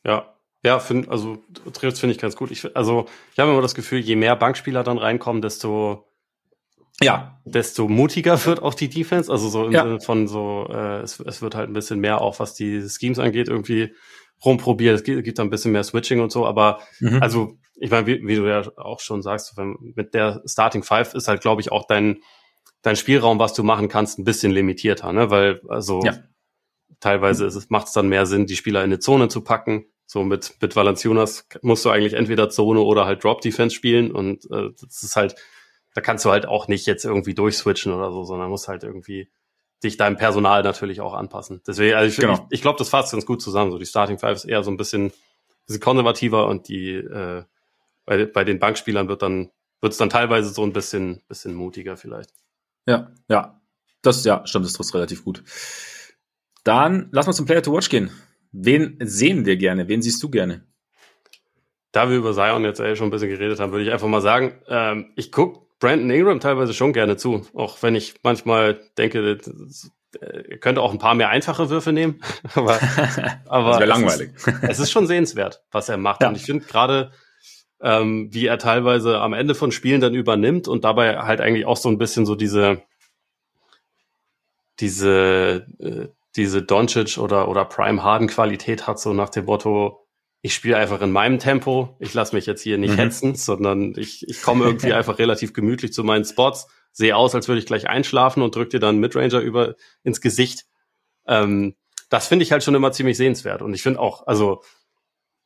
Ja, 0.04 0.34
ja, 0.62 0.78
find, 0.78 1.08
also 1.08 1.42
trifft 1.72 1.98
finde 1.98 2.14
ich 2.14 2.20
ganz 2.20 2.36
gut. 2.36 2.50
Ich, 2.50 2.76
also 2.76 3.06
ich 3.32 3.38
habe 3.38 3.50
immer 3.50 3.62
das 3.62 3.74
Gefühl, 3.74 4.00
je 4.00 4.16
mehr 4.16 4.36
Bankspieler 4.36 4.82
dann 4.82 4.98
reinkommen, 4.98 5.40
desto 5.40 6.06
ja, 7.02 7.40
desto 7.46 7.88
mutiger 7.88 8.44
wird 8.44 8.62
auch 8.62 8.74
die 8.74 8.90
Defense. 8.90 9.32
Also 9.32 9.48
so 9.48 9.64
im 9.64 9.72
ja. 9.72 9.84
Sinne 9.84 10.00
von 10.00 10.28
so, 10.28 10.68
äh, 10.70 11.00
es, 11.00 11.18
es 11.20 11.40
wird 11.40 11.54
halt 11.54 11.70
ein 11.70 11.72
bisschen 11.72 11.98
mehr 11.98 12.20
auch, 12.20 12.38
was 12.40 12.54
die 12.54 12.86
Schemes 12.86 13.18
angeht, 13.18 13.48
irgendwie 13.48 13.94
rumprobiert. 14.44 14.96
Es 14.96 15.04
gibt, 15.04 15.24
gibt 15.24 15.38
da 15.38 15.42
ein 15.42 15.50
bisschen 15.50 15.72
mehr 15.72 15.84
Switching 15.84 16.20
und 16.20 16.32
so, 16.32 16.46
aber 16.46 16.80
mhm. 17.00 17.22
also 17.22 17.58
ich 17.80 17.90
meine, 17.90 18.06
wie, 18.06 18.26
wie 18.26 18.36
du 18.36 18.46
ja 18.46 18.62
auch 18.76 19.00
schon 19.00 19.22
sagst, 19.22 19.56
wenn, 19.56 19.76
mit 19.96 20.12
der 20.14 20.42
Starting 20.44 20.82
Five 20.82 21.14
ist 21.14 21.28
halt, 21.28 21.40
glaube 21.40 21.62
ich, 21.62 21.72
auch 21.72 21.86
dein, 21.86 22.22
dein 22.82 22.96
Spielraum, 22.96 23.38
was 23.38 23.54
du 23.54 23.62
machen 23.62 23.88
kannst, 23.88 24.18
ein 24.18 24.24
bisschen 24.24 24.52
limitierter, 24.52 25.12
ne? 25.12 25.30
Weil, 25.30 25.62
also 25.68 26.02
ja. 26.04 26.14
teilweise 27.00 27.46
ist 27.46 27.54
es, 27.54 27.70
macht 27.70 27.86
es 27.86 27.94
dann 27.94 28.08
mehr 28.08 28.26
Sinn, 28.26 28.46
die 28.46 28.56
Spieler 28.56 28.80
in 28.80 28.90
eine 28.90 28.98
Zone 28.98 29.28
zu 29.28 29.42
packen. 29.42 29.86
So 30.06 30.24
mit, 30.24 30.56
mit 30.60 30.76
Valanciunas 30.76 31.46
musst 31.62 31.84
du 31.84 31.90
eigentlich 31.90 32.14
entweder 32.14 32.50
Zone 32.50 32.80
oder 32.80 33.06
halt 33.06 33.24
Drop 33.24 33.40
Defense 33.40 33.74
spielen 33.74 34.10
und 34.10 34.44
äh, 34.50 34.70
das 34.80 35.02
ist 35.02 35.16
halt, 35.16 35.36
da 35.94 36.00
kannst 36.00 36.24
du 36.24 36.30
halt 36.30 36.46
auch 36.46 36.68
nicht 36.68 36.86
jetzt 36.86 37.04
irgendwie 37.04 37.34
durchswitchen 37.34 37.92
oder 37.92 38.10
so, 38.10 38.24
sondern 38.24 38.50
musst 38.50 38.68
halt 38.68 38.82
irgendwie 38.82 39.30
dich 39.82 39.96
deinem 39.96 40.16
Personal 40.16 40.62
natürlich 40.62 41.00
auch 41.00 41.14
anpassen. 41.14 41.62
Deswegen, 41.66 41.94
also 41.94 42.08
ich, 42.08 42.16
genau. 42.16 42.46
ich, 42.50 42.56
ich 42.56 42.62
glaube, 42.62 42.78
das 42.78 42.88
fasst 42.88 43.12
ganz 43.12 43.26
gut 43.26 43.40
zusammen. 43.40 43.70
So 43.70 43.78
die 43.78 43.86
Starting 43.86 44.18
Five 44.18 44.36
ist 44.36 44.44
eher 44.44 44.62
so 44.62 44.70
ein 44.70 44.76
bisschen, 44.76 45.12
bisschen 45.66 45.80
konservativer 45.80 46.46
und 46.48 46.68
die 46.68 46.94
äh, 46.94 47.44
bei, 48.04 48.26
bei 48.26 48.44
den 48.44 48.58
Bankspielern 48.58 49.08
wird 49.08 49.22
dann 49.22 49.50
wird 49.80 49.92
es 49.92 49.98
dann 49.98 50.10
teilweise 50.10 50.50
so 50.50 50.62
ein 50.62 50.72
bisschen 50.72 51.22
bisschen 51.28 51.54
mutiger 51.54 51.96
vielleicht. 51.96 52.30
Ja, 52.86 53.10
ja, 53.28 53.60
das 54.02 54.24
ja 54.24 54.46
stimmt, 54.46 54.66
das 54.66 54.74
trifft 54.74 54.94
relativ 54.94 55.24
gut. 55.24 55.42
Dann 56.64 57.08
lass 57.12 57.26
mal 57.26 57.32
zum 57.32 57.46
Player 57.46 57.62
to 57.62 57.72
Watch 57.72 57.88
gehen. 57.88 58.10
Wen 58.52 58.98
sehen 59.00 59.46
wir 59.46 59.56
gerne? 59.56 59.88
Wen 59.88 60.02
siehst 60.02 60.22
du 60.22 60.28
gerne? 60.28 60.66
Da 61.92 62.10
wir 62.10 62.16
über 62.16 62.34
Zion 62.34 62.64
jetzt 62.64 62.78
schon 62.78 63.08
ein 63.08 63.10
bisschen 63.10 63.30
geredet 63.30 63.58
haben, 63.60 63.72
würde 63.72 63.84
ich 63.84 63.92
einfach 63.92 64.08
mal 64.08 64.20
sagen, 64.20 64.60
ähm, 64.68 65.12
ich 65.16 65.32
guck 65.32 65.69
Brandon 65.80 66.10
Ingram 66.10 66.40
teilweise 66.40 66.74
schon 66.74 66.92
gerne 66.92 67.16
zu, 67.16 67.46
auch 67.54 67.82
wenn 67.82 67.94
ich 67.94 68.14
manchmal 68.22 68.80
denke, 68.98 69.38
er 70.20 70.58
könnte 70.58 70.82
auch 70.82 70.92
ein 70.92 70.98
paar 70.98 71.14
mehr 71.14 71.30
einfache 71.30 71.70
Würfe 71.70 71.92
nehmen. 71.92 72.20
aber 72.54 72.78
aber 73.46 73.78
das 73.78 73.88
langweilig. 73.88 74.30
Es 74.36 74.46
ist, 74.46 74.62
es 74.62 74.78
ist, 74.78 74.90
schon 74.90 75.06
sehenswert, 75.06 75.62
was 75.70 75.88
er 75.88 75.96
macht. 75.96 76.22
Ja. 76.22 76.28
Und 76.28 76.36
ich 76.36 76.44
finde 76.44 76.64
gerade, 76.64 77.12
ähm, 77.80 78.28
wie 78.32 78.46
er 78.46 78.58
teilweise 78.58 79.20
am 79.20 79.32
Ende 79.32 79.54
von 79.54 79.72
Spielen 79.72 80.00
dann 80.00 80.14
übernimmt 80.14 80.68
und 80.68 80.84
dabei 80.84 81.18
halt 81.18 81.40
eigentlich 81.40 81.66
auch 81.66 81.78
so 81.78 81.88
ein 81.88 81.98
bisschen 81.98 82.26
so 82.26 82.34
diese 82.34 82.82
diese 84.80 85.66
äh, 85.78 86.08
diese 86.36 86.62
Doncic 86.62 87.18
oder 87.18 87.48
oder 87.48 87.64
Prime 87.64 88.02
Harden 88.02 88.28
Qualität 88.28 88.86
hat, 88.86 89.00
so 89.00 89.12
nach 89.12 89.30
dem 89.30 89.46
Motto, 89.46 90.06
ich 90.42 90.54
spiele 90.54 90.76
einfach 90.76 91.02
in 91.02 91.12
meinem 91.12 91.38
Tempo, 91.38 91.96
ich 91.98 92.14
lasse 92.14 92.34
mich 92.34 92.46
jetzt 92.46 92.62
hier 92.62 92.78
nicht 92.78 92.92
mhm. 92.92 92.98
hetzen, 92.98 93.34
sondern 93.34 93.94
ich, 93.96 94.26
ich 94.28 94.42
komme 94.42 94.64
irgendwie 94.64 94.92
einfach 94.94 95.18
relativ 95.18 95.52
gemütlich 95.52 95.92
zu 95.92 96.02
meinen 96.02 96.24
Spots, 96.24 96.66
sehe 96.92 97.16
aus, 97.16 97.34
als 97.34 97.48
würde 97.48 97.58
ich 97.58 97.66
gleich 97.66 97.88
einschlafen 97.88 98.42
und 98.42 98.54
drücke 98.54 98.70
dir 98.70 98.80
dann 98.80 98.98
Midranger 98.98 99.40
über 99.40 99.74
ins 100.02 100.20
Gesicht. 100.20 100.66
Ähm, 101.26 101.74
das 102.08 102.26
finde 102.26 102.42
ich 102.42 102.52
halt 102.52 102.64
schon 102.64 102.74
immer 102.74 102.92
ziemlich 102.92 103.16
sehenswert. 103.16 103.62
Und 103.62 103.74
ich 103.74 103.82
finde 103.82 104.00
auch, 104.00 104.26
also 104.26 104.62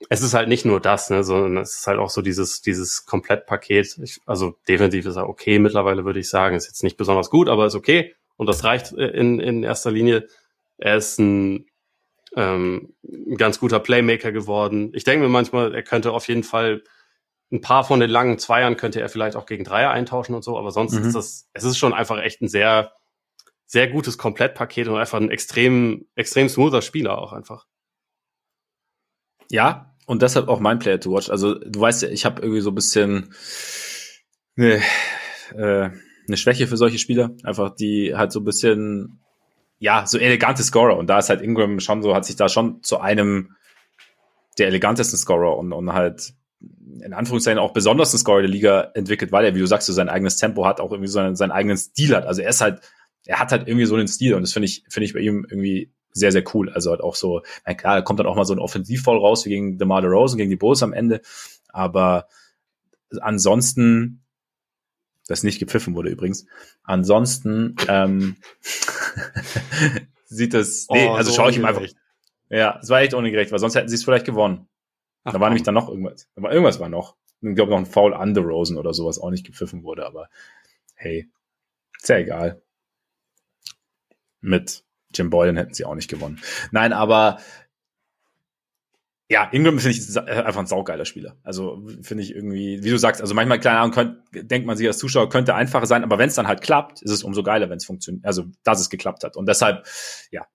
es 0.09 0.23
ist 0.23 0.35
halt 0.35 0.49
nicht 0.49 0.65
nur 0.65 0.81
das, 0.81 1.11
ne, 1.11 1.25
sondern 1.25 1.59
es 1.59 1.77
ist 1.77 1.87
halt 1.87 1.99
auch 1.99 2.11
so 2.11 2.23
dieses, 2.23 2.63
dieses 2.63 3.05
Komplettpaket. 3.05 3.99
Ich, 4.03 4.21
also 4.27 4.57
definitiv 4.69 5.07
ist 5.07 5.17
er 5.17 5.29
okay 5.29 5.59
mittlerweile, 5.59 6.05
würde 6.05 6.21
ich 6.21 6.29
sagen. 6.29 6.57
Ist 6.57 6.67
jetzt 6.67 6.83
nicht 6.83 6.97
besonders 6.97 7.31
gut, 7.31 7.49
aber 7.49 7.67
ist 7.67 7.75
okay. 7.75 8.15
Und 8.37 8.47
das 8.47 8.65
reicht 8.65 8.93
äh, 8.93 9.09
in, 9.09 9.41
in 9.41 9.63
erster 9.63 9.91
Linie. 9.91 10.27
Er 10.79 10.97
ist 10.97 11.19
ein, 11.19 11.67
ähm, 12.37 12.95
ein 13.03 13.37
ganz 13.37 13.61
guter 13.61 13.81
Playmaker 13.81 14.33
geworden. 14.33 14.91
Ich 14.95 15.05
denke 15.05 15.25
mir 15.25 15.31
manchmal, 15.31 15.75
er 15.75 15.83
könnte 15.83 16.13
auf 16.13 16.29
jeden 16.29 16.43
Fall 16.43 16.83
ein 17.53 17.61
paar 17.61 17.85
von 17.85 18.01
den 18.01 18.11
langen 18.11 18.39
Zweiern 18.39 18.77
könnte 18.77 19.01
er 19.01 19.09
vielleicht 19.09 19.37
auch 19.37 19.47
gegen 19.47 19.65
Dreier 19.65 19.91
eintauschen 19.91 20.35
und 20.35 20.43
so, 20.43 20.59
aber 20.59 20.71
sonst 20.71 20.95
mhm. 20.95 21.07
ist 21.07 21.15
das, 21.15 21.49
es 21.53 21.65
ist 21.65 21.79
schon 21.79 21.93
einfach 21.93 22.19
echt 22.19 22.43
ein 22.43 22.49
sehr, 22.49 22.93
sehr 23.67 23.89
gutes 23.89 24.19
Komplettpaket 24.19 24.89
und 24.89 24.97
einfach 24.97 25.21
ein 25.21 25.31
extrem, 25.31 26.07
extrem 26.17 26.49
smoother 26.49 26.83
Spieler 26.83 27.19
auch 27.19 27.33
einfach. 27.33 27.67
Ja, 29.51 29.95
und 30.07 30.23
deshalb 30.23 30.49
auch 30.49 30.61
mein 30.61 30.79
Player 30.79 31.01
to 31.01 31.13
watch. 31.13 31.31
Also 31.31 31.55
du 31.55 31.81
weißt 31.81 32.03
ja, 32.03 32.09
ich 32.09 32.25
habe 32.25 32.43
irgendwie 32.43 32.61
so 32.61 32.71
ein 32.71 32.75
bisschen 32.75 33.35
eine, 34.57 34.83
äh, 35.53 35.91
eine 36.27 36.37
Schwäche 36.37 36.67
für 36.67 36.77
solche 36.77 36.99
Spieler, 36.99 37.31
einfach 37.45 37.75
die 37.75 38.15
halt 38.15 38.33
so 38.33 38.41
ein 38.41 38.45
bisschen 38.45 39.24
ja 39.85 40.07
so 40.07 40.17
elegante 40.17 40.63
Scorer 40.63 40.97
und 40.97 41.09
da 41.09 41.19
ist 41.19 41.29
halt 41.29 41.43
Ingram 41.43 41.79
schon 41.79 42.03
so 42.03 42.15
hat 42.15 42.25
sich 42.25 42.37
da 42.37 42.49
schon 42.49 42.83
zu 42.83 43.01
einem 43.01 43.55
der 44.57 44.69
elegantesten 44.69 45.19
Scorer 45.19 45.59
und, 45.59 45.75
und 45.75 45.93
halt 45.93 46.33
in 47.03 47.13
Anführungszeichen 47.13 47.59
auch 47.59 47.75
besonders 47.75 48.15
ein 48.15 48.19
Scorer 48.19 48.41
der 48.41 48.51
Liga 48.51 48.93
entwickelt, 48.95 49.31
weil 49.31 49.45
er, 49.45 49.55
wie 49.55 49.59
du 49.59 49.67
sagst, 49.67 49.87
so 49.87 49.93
sein 49.93 50.09
eigenes 50.09 50.39
Tempo 50.39 50.65
hat, 50.65 50.81
auch 50.81 50.91
irgendwie 50.91 51.09
so 51.09 51.15
seinen, 51.15 51.37
seinen 51.37 51.51
eigenen 51.51 51.77
Stil 51.77 52.17
hat. 52.17 52.25
Also 52.25 52.41
er 52.41 52.49
ist 52.49 52.63
halt, 52.63 52.81
er 53.27 53.41
hat 53.41 53.53
halt 53.53 53.69
irgendwie 53.69 53.85
so 53.85 53.95
einen 53.95 54.09
Stil 54.09 54.33
und 54.33 54.41
das 54.41 54.55
finde 54.55 54.65
ich, 54.67 54.85
finde 54.89 55.05
ich 55.05 55.13
bei 55.13 55.21
ihm 55.21 55.47
irgendwie 55.51 55.93
sehr, 56.13 56.33
sehr 56.33 56.45
cool. 56.55 56.71
Also 56.71 56.91
halt 56.91 57.03
auch 57.03 57.15
so, 57.15 57.43
na 57.67 57.75
klar, 57.75 57.97
da 57.97 58.01
kommt 58.01 58.21
dann 58.21 58.27
auch 58.27 58.37
mal 58.37 58.47
so 58.47 58.55
ein 58.55 58.61
Offensivfall 58.61 59.19
raus, 59.19 59.45
wie 59.45 59.51
gegen 59.51 59.77
DeMar 59.77 60.01
DeRozan, 60.01 60.39
gegen 60.39 60.51
die 60.51 60.57
Bulls 60.57 60.83
am 60.83 60.95
Ende. 60.95 61.21
Aber 61.69 62.27
ansonsten, 63.21 64.24
das 65.27 65.43
nicht 65.43 65.59
gepfiffen 65.59 65.95
wurde 65.95 66.11
übrigens, 66.11 66.47
ansonsten 66.83 67.77
ähm, 67.89 68.37
sieht 70.27 70.55
das, 70.55 70.87
nee, 70.91 71.07
oh, 71.07 71.13
also 71.13 71.31
so 71.31 71.37
schaue 71.37 71.51
ich 71.51 71.57
ihm 71.57 71.65
einfach, 71.65 71.87
ja, 72.51 72.79
es 72.81 72.89
war 72.89 73.01
echt 73.01 73.15
ungerecht, 73.15 73.53
weil 73.53 73.59
sonst 73.59 73.75
hätten 73.75 73.89
sie 73.89 73.97
es 73.97 74.05
vielleicht 74.05 74.27
gewonnen. 74.27 74.69
Ach, 75.25 75.33
da 75.33 75.41
war 75.41 75.49
nämlich 75.49 75.63
dann 75.63 75.75
noch 75.75 75.89
irgendwas. 75.89 76.29
War, 76.37 76.53
irgendwas 76.53 76.79
war 76.79 76.89
noch. 76.89 77.17
Ich 77.41 77.55
glaube 77.55 77.71
noch 77.71 77.79
ein 77.79 77.87
Foul 77.87 78.13
under 78.13 78.43
Rosen 78.43 78.77
oder 78.77 78.95
sowas 78.95 79.19
auch 79.19 79.31
nicht 79.31 79.47
gepfiffen 79.47 79.83
wurde, 79.83 80.07
aber 80.07 80.29
hey, 80.95 81.31
ist 81.99 82.09
ja 82.09 82.19
egal. 82.19 82.63
Mit 84.41 84.85
Jim 85.15 85.31
Boylan 85.31 85.57
hätten 85.57 85.75
sie 85.75 85.85
auch 85.85 85.95
nicht 85.95 86.11
gewonnen. 86.11 86.41
Nein, 86.71 86.93
aber 86.93 87.39
ja, 89.31 89.49
Ingram 89.53 89.79
finde 89.79 89.97
ich 89.97 90.19
einfach 90.19 90.61
ein 90.61 90.67
saugeiler 90.67 91.07
Spieler. 91.07 91.37
Also 91.43 91.87
finde 92.03 92.23
ich 92.23 92.35
irgendwie, 92.35 92.83
wie 92.83 92.91
du 92.91 92.99
sagst, 92.99 93.23
also 93.23 93.35
manchmal, 93.35 93.59
keine 93.59 93.79
Ahnung, 93.79 93.93
könnt, 93.93 94.19
denkt 94.35 94.67
man 94.67 94.77
sich 94.77 94.87
als 94.87 94.99
Zuschauer, 94.99 95.31
könnte 95.31 95.55
einfacher 95.55 95.87
sein, 95.87 96.05
aber 96.05 96.19
wenn 96.19 96.29
es 96.29 96.35
dann 96.35 96.47
halt 96.47 96.61
klappt, 96.61 97.01
ist 97.01 97.11
es 97.11 97.25
umso 97.25 97.43
geiler, 97.43 97.71
wenn 97.71 97.79
es 97.79 97.87
funktioniert, 97.87 98.25
also 98.27 98.45
dass 98.65 98.81
es 98.81 98.91
geklappt 98.91 99.25
hat. 99.25 99.37
Und 99.37 99.49
deshalb, 99.49 99.87
ja, 100.31 100.47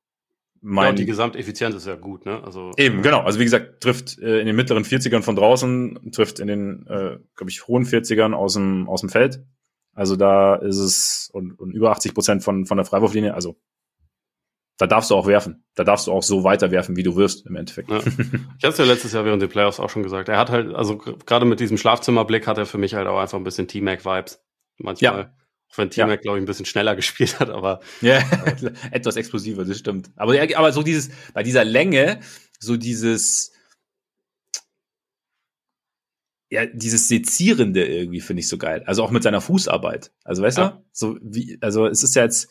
mein, 0.61 0.83
ja, 0.83 0.89
und 0.89 0.99
die 0.99 1.05
Gesamteffizienz 1.05 1.75
ist 1.75 1.87
ja 1.87 1.95
gut, 1.95 2.25
ne? 2.25 2.43
Also 2.43 2.71
eben 2.77 3.01
genau. 3.01 3.21
Also 3.21 3.39
wie 3.39 3.45
gesagt, 3.45 3.81
trifft 3.81 4.19
äh, 4.19 4.39
in 4.39 4.45
den 4.45 4.55
mittleren 4.55 4.83
40ern 4.83 5.21
von 5.21 5.35
draußen, 5.35 6.11
trifft 6.11 6.39
in 6.39 6.47
den, 6.47 6.85
äh, 6.87 7.17
glaube 7.35 7.49
ich, 7.49 7.65
hohen 7.67 7.85
40ern 7.85 8.33
aus 8.33 8.53
dem 8.53 8.89
aus 8.89 8.99
dem 8.99 9.09
Feld. 9.09 9.41
Also 9.93 10.17
da 10.17 10.55
ist 10.55 10.77
es 10.77 11.29
und, 11.31 11.53
und 11.53 11.71
über 11.71 11.91
80 11.91 12.13
Prozent 12.13 12.43
von 12.43 12.65
von 12.65 12.77
der 12.77 12.85
Freiwurflinie. 12.85 13.33
Also 13.33 13.57
da 14.79 14.87
darfst 14.87 15.11
du 15.11 15.15
auch 15.15 15.27
werfen. 15.27 15.65
Da 15.75 15.83
darfst 15.83 16.07
du 16.07 16.11
auch 16.13 16.23
so 16.23 16.45
weiter 16.45 16.71
werfen, 16.71 16.95
wie 16.95 17.03
du 17.03 17.17
wirst 17.17 17.45
im 17.45 17.55
Endeffekt. 17.57 17.91
Ja. 17.91 17.99
Ich 18.57 18.63
hatte 18.63 18.69
es 18.69 18.77
ja 18.77 18.85
letztes 18.85 19.11
Jahr 19.11 19.25
während 19.25 19.41
den 19.41 19.49
Playoffs 19.49 19.79
auch 19.79 19.89
schon 19.89 20.03
gesagt. 20.03 20.29
Er 20.29 20.37
hat 20.37 20.49
halt, 20.49 20.73
also 20.73 20.97
gerade 20.97 21.45
mit 21.45 21.59
diesem 21.59 21.77
Schlafzimmerblick 21.77 22.47
hat 22.47 22.57
er 22.57 22.65
für 22.65 22.77
mich 22.77 22.93
halt 22.93 23.07
auch 23.07 23.19
einfach 23.19 23.37
ein 23.37 23.43
bisschen 23.43 23.67
T-Mac-Vibes. 23.67 24.41
Manchmal. 24.77 25.19
Ja. 25.19 25.33
Auch 25.69 25.77
wenn 25.77 25.89
T-Mac, 25.89 26.09
ja. 26.09 26.15
glaube 26.15 26.37
ich, 26.37 26.43
ein 26.43 26.45
bisschen 26.45 26.65
schneller 26.65 26.95
gespielt 26.97 27.41
hat, 27.41 27.49
aber. 27.49 27.81
Ja, 27.99 28.19
etwas 28.91 29.17
explosiver, 29.17 29.65
das 29.65 29.77
stimmt. 29.77 30.11
Aber, 30.15 30.33
aber 30.41 30.71
so 30.71 30.81
dieses, 30.81 31.09
bei 31.33 31.43
dieser 31.43 31.65
Länge, 31.65 32.21
so 32.57 32.77
dieses, 32.77 33.51
ja, 36.49 36.65
dieses 36.65 37.09
Sezierende 37.09 37.85
irgendwie 37.85 38.21
finde 38.21 38.39
ich 38.39 38.47
so 38.47 38.57
geil. 38.57 38.83
Also 38.85 39.03
auch 39.03 39.11
mit 39.11 39.23
seiner 39.23 39.41
Fußarbeit. 39.41 40.11
Also 40.23 40.41
weißt 40.41 40.57
ja. 40.57 40.69
du, 40.69 40.85
so 40.93 41.17
wie, 41.21 41.57
also 41.59 41.85
es 41.85 42.01
ist 42.01 42.15
ja 42.15 42.23
jetzt 42.23 42.49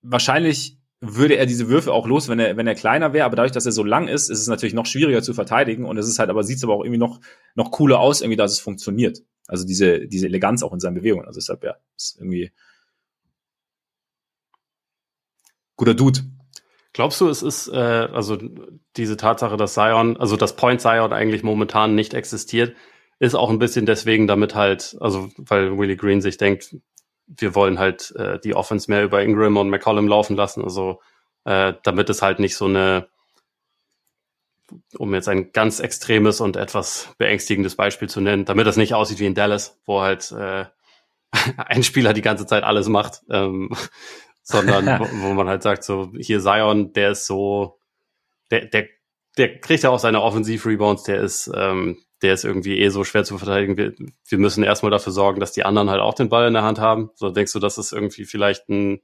wahrscheinlich 0.00 0.78
würde 1.04 1.34
er 1.34 1.46
diese 1.46 1.68
Würfe 1.68 1.92
auch 1.92 2.06
los, 2.06 2.28
wenn 2.28 2.38
er, 2.38 2.56
wenn 2.56 2.68
er 2.68 2.76
kleiner 2.76 3.12
wäre, 3.12 3.24
aber 3.26 3.34
dadurch, 3.34 3.50
dass 3.50 3.66
er 3.66 3.72
so 3.72 3.82
lang 3.82 4.06
ist, 4.06 4.30
ist 4.30 4.38
es 4.38 4.46
natürlich 4.46 4.72
noch 4.72 4.86
schwieriger 4.86 5.20
zu 5.20 5.34
verteidigen 5.34 5.84
und 5.84 5.98
es 5.98 6.06
ist 6.06 6.20
halt, 6.20 6.30
aber 6.30 6.44
sieht 6.44 6.58
es 6.58 6.64
aber 6.64 6.74
auch 6.74 6.84
irgendwie 6.84 6.98
noch, 6.98 7.20
noch 7.56 7.72
cooler 7.72 7.98
aus, 7.98 8.20
irgendwie, 8.20 8.36
dass 8.36 8.52
es 8.52 8.60
funktioniert. 8.60 9.18
Also 9.48 9.66
diese, 9.66 10.06
diese 10.06 10.26
Eleganz 10.26 10.62
auch 10.62 10.72
in 10.72 10.78
seinen 10.78 10.94
Bewegungen. 10.94 11.26
Also 11.26 11.40
deshalb, 11.40 11.64
ja, 11.64 11.74
ist 11.96 12.18
irgendwie 12.18 12.52
guter 15.74 15.94
Dude. 15.94 16.20
Glaubst 16.92 17.20
du, 17.20 17.28
es 17.28 17.42
ist, 17.42 17.66
äh, 17.66 17.72
also 17.72 18.38
diese 18.96 19.16
Tatsache, 19.16 19.56
dass 19.56 19.74
Zion, 19.74 20.16
also 20.18 20.36
das 20.36 20.54
Point 20.54 20.80
Zion 20.80 21.12
eigentlich 21.12 21.42
momentan 21.42 21.96
nicht 21.96 22.14
existiert, 22.14 22.76
ist 23.18 23.34
auch 23.34 23.50
ein 23.50 23.58
bisschen 23.58 23.86
deswegen, 23.86 24.28
damit 24.28 24.54
halt, 24.54 24.96
also 25.00 25.30
weil 25.36 25.76
Willie 25.76 25.96
Green 25.96 26.20
sich 26.20 26.36
denkt, 26.36 26.76
wir 27.26 27.54
wollen 27.54 27.78
halt 27.78 28.12
äh, 28.16 28.38
die 28.40 28.54
Offense 28.54 28.90
mehr 28.90 29.04
über 29.04 29.22
Ingram 29.22 29.56
und 29.56 29.70
McCollum 29.70 30.08
laufen 30.08 30.36
lassen, 30.36 30.62
also 30.62 31.00
äh, 31.44 31.74
damit 31.82 32.10
es 32.10 32.22
halt 32.22 32.38
nicht 32.38 32.56
so 32.56 32.66
eine 32.66 33.08
um 34.96 35.14
jetzt 35.14 35.28
ein 35.28 35.52
ganz 35.52 35.80
extremes 35.80 36.40
und 36.40 36.56
etwas 36.56 37.10
beängstigendes 37.18 37.76
Beispiel 37.76 38.08
zu 38.08 38.20
nennen, 38.20 38.44
damit 38.44 38.66
das 38.66 38.76
nicht 38.76 38.94
aussieht 38.94 39.18
wie 39.18 39.26
in 39.26 39.34
Dallas, 39.34 39.78
wo 39.84 40.00
halt 40.00 40.32
äh, 40.32 40.66
ein 41.56 41.82
Spieler 41.82 42.12
die 42.12 42.22
ganze 42.22 42.46
Zeit 42.46 42.64
alles 42.64 42.88
macht, 42.88 43.22
ähm, 43.30 43.70
sondern 44.42 45.00
wo, 45.00 45.28
wo, 45.28 45.34
man 45.34 45.48
halt 45.48 45.62
sagt, 45.62 45.84
so 45.84 46.12
hier 46.18 46.40
Zion, 46.40 46.92
der 46.92 47.12
ist 47.12 47.26
so, 47.26 47.78
der, 48.50 48.66
der, 48.66 48.88
der 49.38 49.60
kriegt 49.60 49.82
ja 49.82 49.90
auch 49.90 49.98
seine 49.98 50.22
Offensiv-Rebounds, 50.22 51.04
der 51.04 51.20
ist, 51.20 51.50
ähm, 51.54 51.98
der 52.22 52.34
ist 52.34 52.44
irgendwie 52.44 52.78
eh 52.78 52.88
so 52.88 53.04
schwer 53.04 53.24
zu 53.24 53.36
verteidigen. 53.36 53.76
Wir, 53.76 53.94
wir 54.28 54.38
müssen 54.38 54.62
erstmal 54.62 54.90
dafür 54.90 55.12
sorgen, 55.12 55.40
dass 55.40 55.52
die 55.52 55.64
anderen 55.64 55.90
halt 55.90 56.00
auch 56.00 56.14
den 56.14 56.28
Ball 56.28 56.46
in 56.46 56.54
der 56.54 56.62
Hand 56.62 56.78
haben. 56.78 57.10
So 57.14 57.30
denkst 57.30 57.52
du, 57.52 57.58
das 57.58 57.78
ist 57.78 57.92
irgendwie 57.92 58.24
vielleicht 58.24 58.68
ein, 58.68 59.00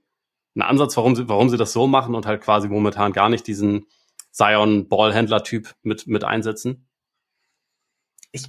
ein 0.54 0.62
Ansatz, 0.62 0.96
warum 0.96 1.16
sie, 1.16 1.28
warum 1.28 1.48
sie 1.48 1.56
das 1.56 1.72
so 1.72 1.86
machen 1.86 2.14
und 2.14 2.26
halt 2.26 2.42
quasi 2.42 2.68
momentan 2.68 3.12
gar 3.12 3.28
nicht 3.28 3.46
diesen 3.46 3.86
Zion 4.30 4.88
Ballhändler-Typ 4.88 5.74
mit, 5.82 6.06
mit 6.06 6.24
einsetzen? 6.24 6.88
Ich, 8.30 8.44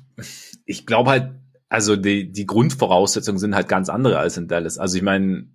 ich 0.65 0.85
glaube 0.85 1.09
halt, 1.09 1.31
also 1.69 1.95
die, 1.95 2.31
die 2.31 2.45
Grundvoraussetzungen 2.45 3.39
sind 3.39 3.55
halt 3.55 3.67
ganz 3.67 3.89
andere 3.89 4.19
als 4.19 4.37
in 4.37 4.47
Dallas. 4.47 4.77
Also 4.77 4.97
ich 4.97 5.03
meine, 5.03 5.49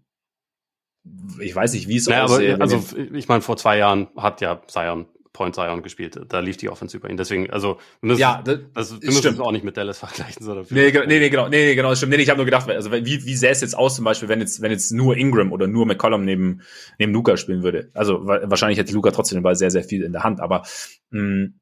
ich 1.39 1.55
weiß 1.55 1.75
nicht, 1.75 1.89
wie 1.89 1.97
es 1.97 2.09
naja, 2.09 2.25
aussieht. 2.25 2.61
Also 2.61 2.83
ich 2.97 3.29
meine, 3.29 3.43
vor 3.43 3.57
zwei 3.57 3.79
Jahren 3.79 4.09
hat 4.17 4.41
ja 4.41 4.61
Zion 4.67 5.07
Point 5.35 5.57
Zion 5.57 5.83
gespielt. 5.83 6.19
Da 6.29 6.39
lief 6.39 6.57
die 6.57 6.71
Offense 6.71 6.97
über 6.97 7.11
ihn. 7.11 7.17
Deswegen, 7.19 7.51
also 7.51 7.79
wir 8.01 8.09
müssen, 8.09 8.21
ja, 8.21 8.41
das, 8.43 8.61
also, 8.73 9.03
wir 9.03 9.09
müssen 9.11 9.35
es 9.35 9.41
auch 9.41 9.51
nicht 9.51 9.65
mit 9.65 9.77
Dallas 9.77 9.99
vergleichen. 9.99 10.43
Sondern 10.43 10.65
nee, 10.71 10.93
nee, 10.93 11.07
nee, 11.07 11.29
genau, 11.29 11.49
nee, 11.49 11.67
nee, 11.67 11.75
genau, 11.75 11.91
das 11.91 11.99
stimmt. 11.99 12.13
Nee, 12.13 12.23
ich 12.23 12.31
habe 12.31 12.39
nur 12.39 12.45
gedacht, 12.45 12.71
also 12.71 12.93
wie, 12.93 13.05
wie 13.05 13.37
sähe 13.37 13.51
es 13.51 13.61
jetzt 13.61 13.77
aus 13.77 13.97
zum 13.97 14.05
Beispiel, 14.05 14.29
wenn 14.29 14.41
jetzt, 14.41 14.63
wenn 14.63 14.71
jetzt 14.71 14.93
nur 14.93 15.17
Ingram 15.17 15.53
oder 15.53 15.67
nur 15.67 15.87
McCollum 15.87 16.25
neben, 16.25 16.63
neben 17.01 17.13
Luca 17.13 17.37
spielen 17.37 17.65
würde? 17.65 17.91
Also 17.95 18.25
wahrscheinlich 18.25 18.79
hätte 18.79 18.95
Luca 18.95 19.11
trotzdem 19.11 19.39
den 19.39 19.43
Ball 19.43 19.57
sehr, 19.57 19.73
sehr 19.73 19.83
viel 19.83 20.05
in 20.05 20.13
der 20.13 20.23
Hand, 20.23 20.41
aber 20.41 20.63
mh, 21.11 21.21
hm, 21.21 21.61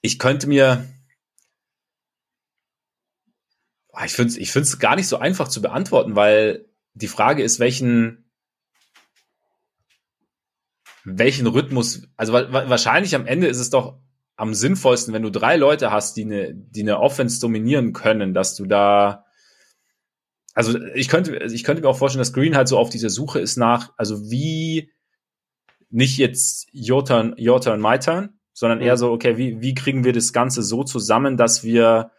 ich 0.00 0.18
könnte 0.18 0.46
mir, 0.46 0.86
ich 4.04 4.12
finde 4.12 4.30
es 4.30 4.38
ich 4.38 4.52
find's 4.52 4.78
gar 4.78 4.96
nicht 4.96 5.08
so 5.08 5.18
einfach 5.18 5.48
zu 5.48 5.60
beantworten, 5.60 6.16
weil 6.16 6.66
die 6.94 7.08
Frage 7.08 7.42
ist, 7.42 7.60
welchen, 7.60 8.27
welchen 11.16 11.46
Rhythmus, 11.46 12.02
also 12.16 12.32
wahrscheinlich 12.32 13.14
am 13.14 13.26
Ende 13.26 13.46
ist 13.46 13.58
es 13.58 13.70
doch 13.70 13.98
am 14.36 14.54
sinnvollsten, 14.54 15.14
wenn 15.14 15.22
du 15.22 15.30
drei 15.30 15.56
Leute 15.56 15.90
hast, 15.90 16.16
die 16.16 16.24
eine, 16.24 16.54
die 16.54 16.82
eine 16.82 17.00
Offense 17.00 17.40
dominieren 17.40 17.92
können, 17.92 18.34
dass 18.34 18.54
du 18.54 18.66
da 18.66 19.24
also 20.58 20.76
ich 20.94 21.08
könnte, 21.08 21.36
ich 21.36 21.62
könnte 21.62 21.82
mir 21.82 21.88
auch 21.88 21.96
vorstellen, 21.96 22.18
dass 22.18 22.32
Green 22.32 22.56
halt 22.56 22.66
so 22.66 22.78
auf 22.78 22.90
dieser 22.90 23.10
Suche 23.10 23.38
ist 23.38 23.58
nach, 23.58 23.92
also 23.96 24.28
wie 24.28 24.90
nicht 25.88 26.18
jetzt 26.18 26.66
your 26.74 27.04
turn, 27.04 27.36
your 27.38 27.60
turn, 27.60 27.80
my 27.80 27.96
turn, 27.96 28.30
sondern 28.54 28.80
eher 28.80 28.94
mhm. 28.94 28.98
so, 28.98 29.12
okay, 29.12 29.36
wie, 29.36 29.60
wie 29.60 29.74
kriegen 29.74 30.02
wir 30.02 30.12
das 30.12 30.32
Ganze 30.32 30.64
so 30.64 30.82
zusammen, 30.82 31.36
dass 31.36 31.62
wir 31.62 32.10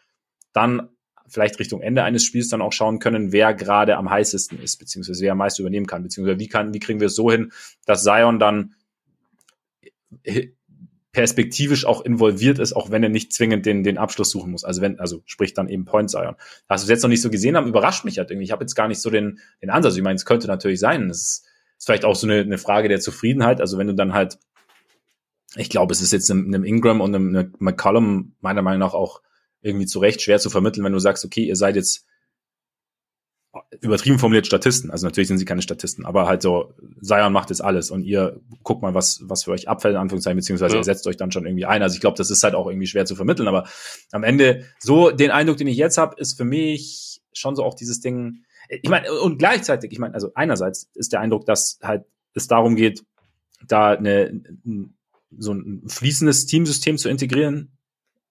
dann 0.54 0.88
vielleicht 1.28 1.60
Richtung 1.60 1.82
Ende 1.82 2.04
eines 2.04 2.24
Spiels 2.24 2.48
dann 2.48 2.62
auch 2.62 2.72
schauen 2.72 3.00
können, 3.00 3.34
wer 3.34 3.54
gerade 3.54 3.98
am 3.98 4.10
heißesten 4.10 4.58
ist, 4.62 4.78
beziehungsweise 4.78 5.22
wer 5.22 5.34
am 5.34 5.38
meisten 5.40 5.62
übernehmen 5.62 5.86
kann, 5.86 6.04
beziehungsweise 6.04 6.40
wie 6.40 6.48
kann, 6.48 6.74
wie 6.74 6.80
kriegen 6.80 7.02
wir 7.02 7.08
es 7.08 7.16
so 7.16 7.30
hin, 7.30 7.52
dass 7.86 8.04
Zion 8.04 8.40
dann 8.40 8.74
perspektivisch 11.12 11.86
auch 11.86 12.02
involviert 12.02 12.60
ist, 12.60 12.74
auch 12.74 12.92
wenn 12.92 13.04
er 13.04 13.10
nicht 13.10 13.34
zwingend 13.34 13.66
den, 13.66 13.84
den 13.84 13.98
Abschluss 13.98 14.30
suchen 14.30 14.52
muss. 14.52 14.64
Also 14.64 14.82
wenn, 14.82 15.00
also 15.00 15.22
sprich 15.26 15.54
dann 15.54 15.68
eben 15.68 15.86
Point 15.86 16.12
Zion. 16.12 16.36
Hast 16.68 16.84
du 16.84 16.86
es 16.86 16.90
jetzt 16.90 17.02
noch 17.02 17.10
nicht 17.10 17.22
so 17.22 17.30
gesehen 17.30 17.58
haben, 17.58 17.68
überrascht 17.68 18.06
mich 18.06 18.20
halt 18.20 18.30
irgendwie. 18.30 18.46
Ich 18.46 18.52
habe 18.52 18.64
jetzt 18.64 18.76
gar 18.76 18.88
nicht 18.88 19.02
so 19.02 19.10
den, 19.10 19.40
den 19.62 19.70
Ansatz. 19.70 19.96
Ich 19.96 20.04
meine, 20.04 20.16
es 20.16 20.26
könnte 20.26 20.48
natürlich 20.48 20.80
sein. 20.80 21.10
Es 21.10 21.22
ist, 21.22 21.46
vielleicht 21.86 22.06
auch 22.06 22.16
so 22.16 22.28
eine, 22.28 22.42
eine 22.42 22.58
Frage 22.58 22.90
der 22.90 23.00
Zufriedenheit. 23.00 23.62
Also 23.62 23.78
wenn 23.78 23.88
du 23.88 23.96
dann 23.96 24.14
halt, 24.14 24.38
ich 25.56 25.70
glaube, 25.70 25.94
es 25.94 26.02
ist 26.02 26.12
jetzt 26.12 26.30
einem, 26.30 26.46
einem 26.48 26.64
Ingram 26.64 27.02
und 27.02 27.16
einem, 27.16 27.36
einem 27.36 27.54
McCollum 27.60 28.36
meiner 28.42 28.62
Meinung 28.62 28.80
nach 28.80 28.94
auch 28.94 29.22
irgendwie 29.62 29.86
zu 29.86 30.00
Recht 30.00 30.22
schwer 30.22 30.40
zu 30.40 30.50
vermitteln, 30.50 30.84
wenn 30.84 30.94
du 30.94 31.00
sagst, 31.00 31.26
okay, 31.26 31.44
ihr 31.44 31.56
seid 31.56 31.76
jetzt 31.76 32.06
übertrieben 33.82 34.20
formuliert 34.20 34.46
Statisten. 34.46 34.92
Also 34.92 35.08
natürlich 35.08 35.28
sind 35.28 35.40
sie 35.40 35.46
keine 35.46 35.62
Statisten, 35.62 36.06
aber 36.06 36.28
halt 36.28 36.42
so, 36.42 36.74
Zion 37.02 37.34
macht 37.34 37.50
jetzt 37.50 37.64
alles 37.64 37.90
und 37.90 38.04
ihr 38.04 38.40
guckt 38.64 38.82
mal, 38.82 38.94
was, 38.94 39.22
was 39.24 39.44
für 39.44 39.52
euch 39.52 39.68
abfällt, 39.68 39.96
in 39.96 40.02
Anführungszeichen, 40.02 40.38
beziehungsweise 40.38 40.76
ja. 40.76 40.82
ihr 40.82 40.84
setzt 40.84 41.08
euch 41.08 41.18
dann 41.18 41.32
schon 41.32 41.46
irgendwie 41.46 41.66
ein. 41.66 41.82
Also 41.82 41.96
ich 41.96 42.02
glaube, 42.02 42.18
das 42.18 42.30
ist 42.30 42.44
halt 42.44 42.54
auch 42.54 42.68
irgendwie 42.68 42.88
schwer 42.88 43.06
zu 43.06 43.16
vermitteln, 43.16 43.48
aber 43.48 43.68
am 44.12 44.24
Ende, 44.24 44.66
so 44.80 45.10
den 45.10 45.32
Eindruck, 45.32 45.58
den 45.58 45.68
ich 45.68 45.78
jetzt 45.78 45.98
habe, 45.98 46.20
ist 46.20 46.38
für 46.38 46.46
mich 46.46 47.22
schon 47.34 47.56
so 47.56 47.64
auch 47.64 47.74
dieses 47.74 48.02
Ding, 48.02 48.44
ich 48.70 48.90
meine, 48.90 49.12
und 49.12 49.40
gleichzeitig, 49.40 49.92
ich 49.92 50.00
meine, 50.00 50.14
also 50.14 50.32
einerseits 50.36 50.90
ist 50.94 51.12
der 51.12 51.22
Eindruck, 51.22 51.46
dass 51.46 51.80
halt 51.82 52.06
es 52.36 52.48
darum 52.48 52.76
geht, 52.76 53.04
da 53.68 53.92
eine, 53.92 54.42
so 55.38 55.54
ein 55.54 55.84
fließendes 55.88 56.46
Teamsystem 56.46 56.98
zu 56.98 57.10
integrieren 57.10 57.72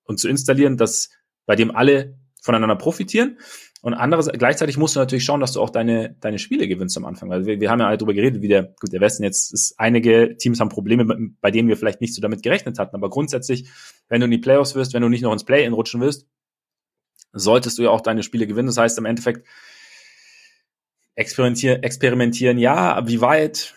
und 0.04 0.20
zu 0.20 0.28
installieren, 0.28 0.76
dass 0.76 1.10
bei 1.44 1.56
dem 1.56 1.74
alle 1.74 2.16
voneinander 2.40 2.76
profitieren. 2.76 3.38
Und 3.80 3.94
anderes, 3.94 4.28
gleichzeitig 4.32 4.76
musst 4.76 4.96
du 4.96 5.00
natürlich 5.00 5.24
schauen, 5.24 5.40
dass 5.40 5.52
du 5.52 5.60
auch 5.60 5.70
deine, 5.70 6.16
deine 6.20 6.40
Spiele 6.40 6.66
gewinnst 6.66 6.96
am 6.96 7.04
Anfang. 7.04 7.32
Also 7.32 7.46
wir, 7.46 7.60
wir 7.60 7.70
haben 7.70 7.78
ja 7.78 7.86
halt 7.86 8.00
darüber 8.00 8.14
geredet, 8.14 8.42
wie 8.42 8.48
der, 8.48 8.74
gut, 8.80 8.92
der 8.92 9.00
Westen 9.00 9.22
jetzt 9.22 9.52
ist, 9.52 9.78
einige 9.78 10.36
Teams 10.36 10.58
haben 10.58 10.68
Probleme, 10.68 11.04
bei 11.40 11.50
denen 11.52 11.68
wir 11.68 11.76
vielleicht 11.76 12.00
nicht 12.00 12.12
so 12.12 12.20
damit 12.20 12.42
gerechnet 12.42 12.78
hatten. 12.80 12.96
Aber 12.96 13.08
grundsätzlich, 13.08 13.68
wenn 14.08 14.20
du 14.20 14.24
in 14.24 14.32
die 14.32 14.38
Playoffs 14.38 14.74
wirst, 14.74 14.94
wenn 14.94 15.02
du 15.02 15.08
nicht 15.08 15.22
noch 15.22 15.32
ins 15.32 15.44
Play-In 15.44 15.72
rutschen 15.72 16.00
willst, 16.00 16.26
solltest 17.32 17.78
du 17.78 17.82
ja 17.82 17.90
auch 17.90 18.00
deine 18.00 18.24
Spiele 18.24 18.48
gewinnen. 18.48 18.66
Das 18.66 18.78
heißt, 18.78 18.98
im 18.98 19.04
Endeffekt 19.04 19.46
experimentieren, 21.14 21.82
experimentieren, 21.82 22.58
ja, 22.58 23.06
wie 23.06 23.20
weit? 23.20 23.74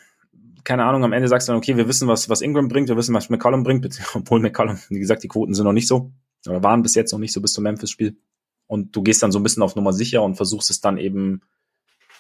Keine 0.64 0.86
Ahnung, 0.86 1.04
am 1.04 1.14
Ende 1.14 1.28
sagst 1.28 1.48
du 1.48 1.52
dann, 1.52 1.60
okay, 1.60 1.78
wir 1.78 1.88
wissen, 1.88 2.08
was, 2.08 2.28
was 2.28 2.42
Ingram 2.42 2.70
bringt, 2.70 2.90
wir 2.90 2.98
wissen, 2.98 3.14
was 3.14 3.30
McCollum 3.30 3.64
bringt, 3.64 4.00
obwohl 4.16 4.40
McCollum, 4.40 4.80
wie 4.90 5.00
gesagt, 5.00 5.24
die 5.24 5.28
Quoten 5.28 5.54
sind 5.54 5.66
noch 5.66 5.74
nicht 5.74 5.88
so, 5.88 6.12
oder 6.48 6.64
waren 6.64 6.82
bis 6.82 6.96
jetzt 6.96 7.12
noch 7.12 7.20
nicht 7.20 7.34
so 7.34 7.42
bis 7.42 7.54
zum 7.54 7.64
Memphis-Spiel 7.64 8.18
und 8.72 8.96
du 8.96 9.04
gehst 9.04 9.22
dann 9.22 9.34
so 9.34 9.40
ein 9.40 9.44
bisschen 9.44 9.64
auf 9.64 9.76
Nummer 9.76 9.92
sicher 9.92 10.24
und 10.24 10.36
versuchst 10.36 10.70
es 10.70 10.80
dann 10.80 10.98
eben, 10.98 11.42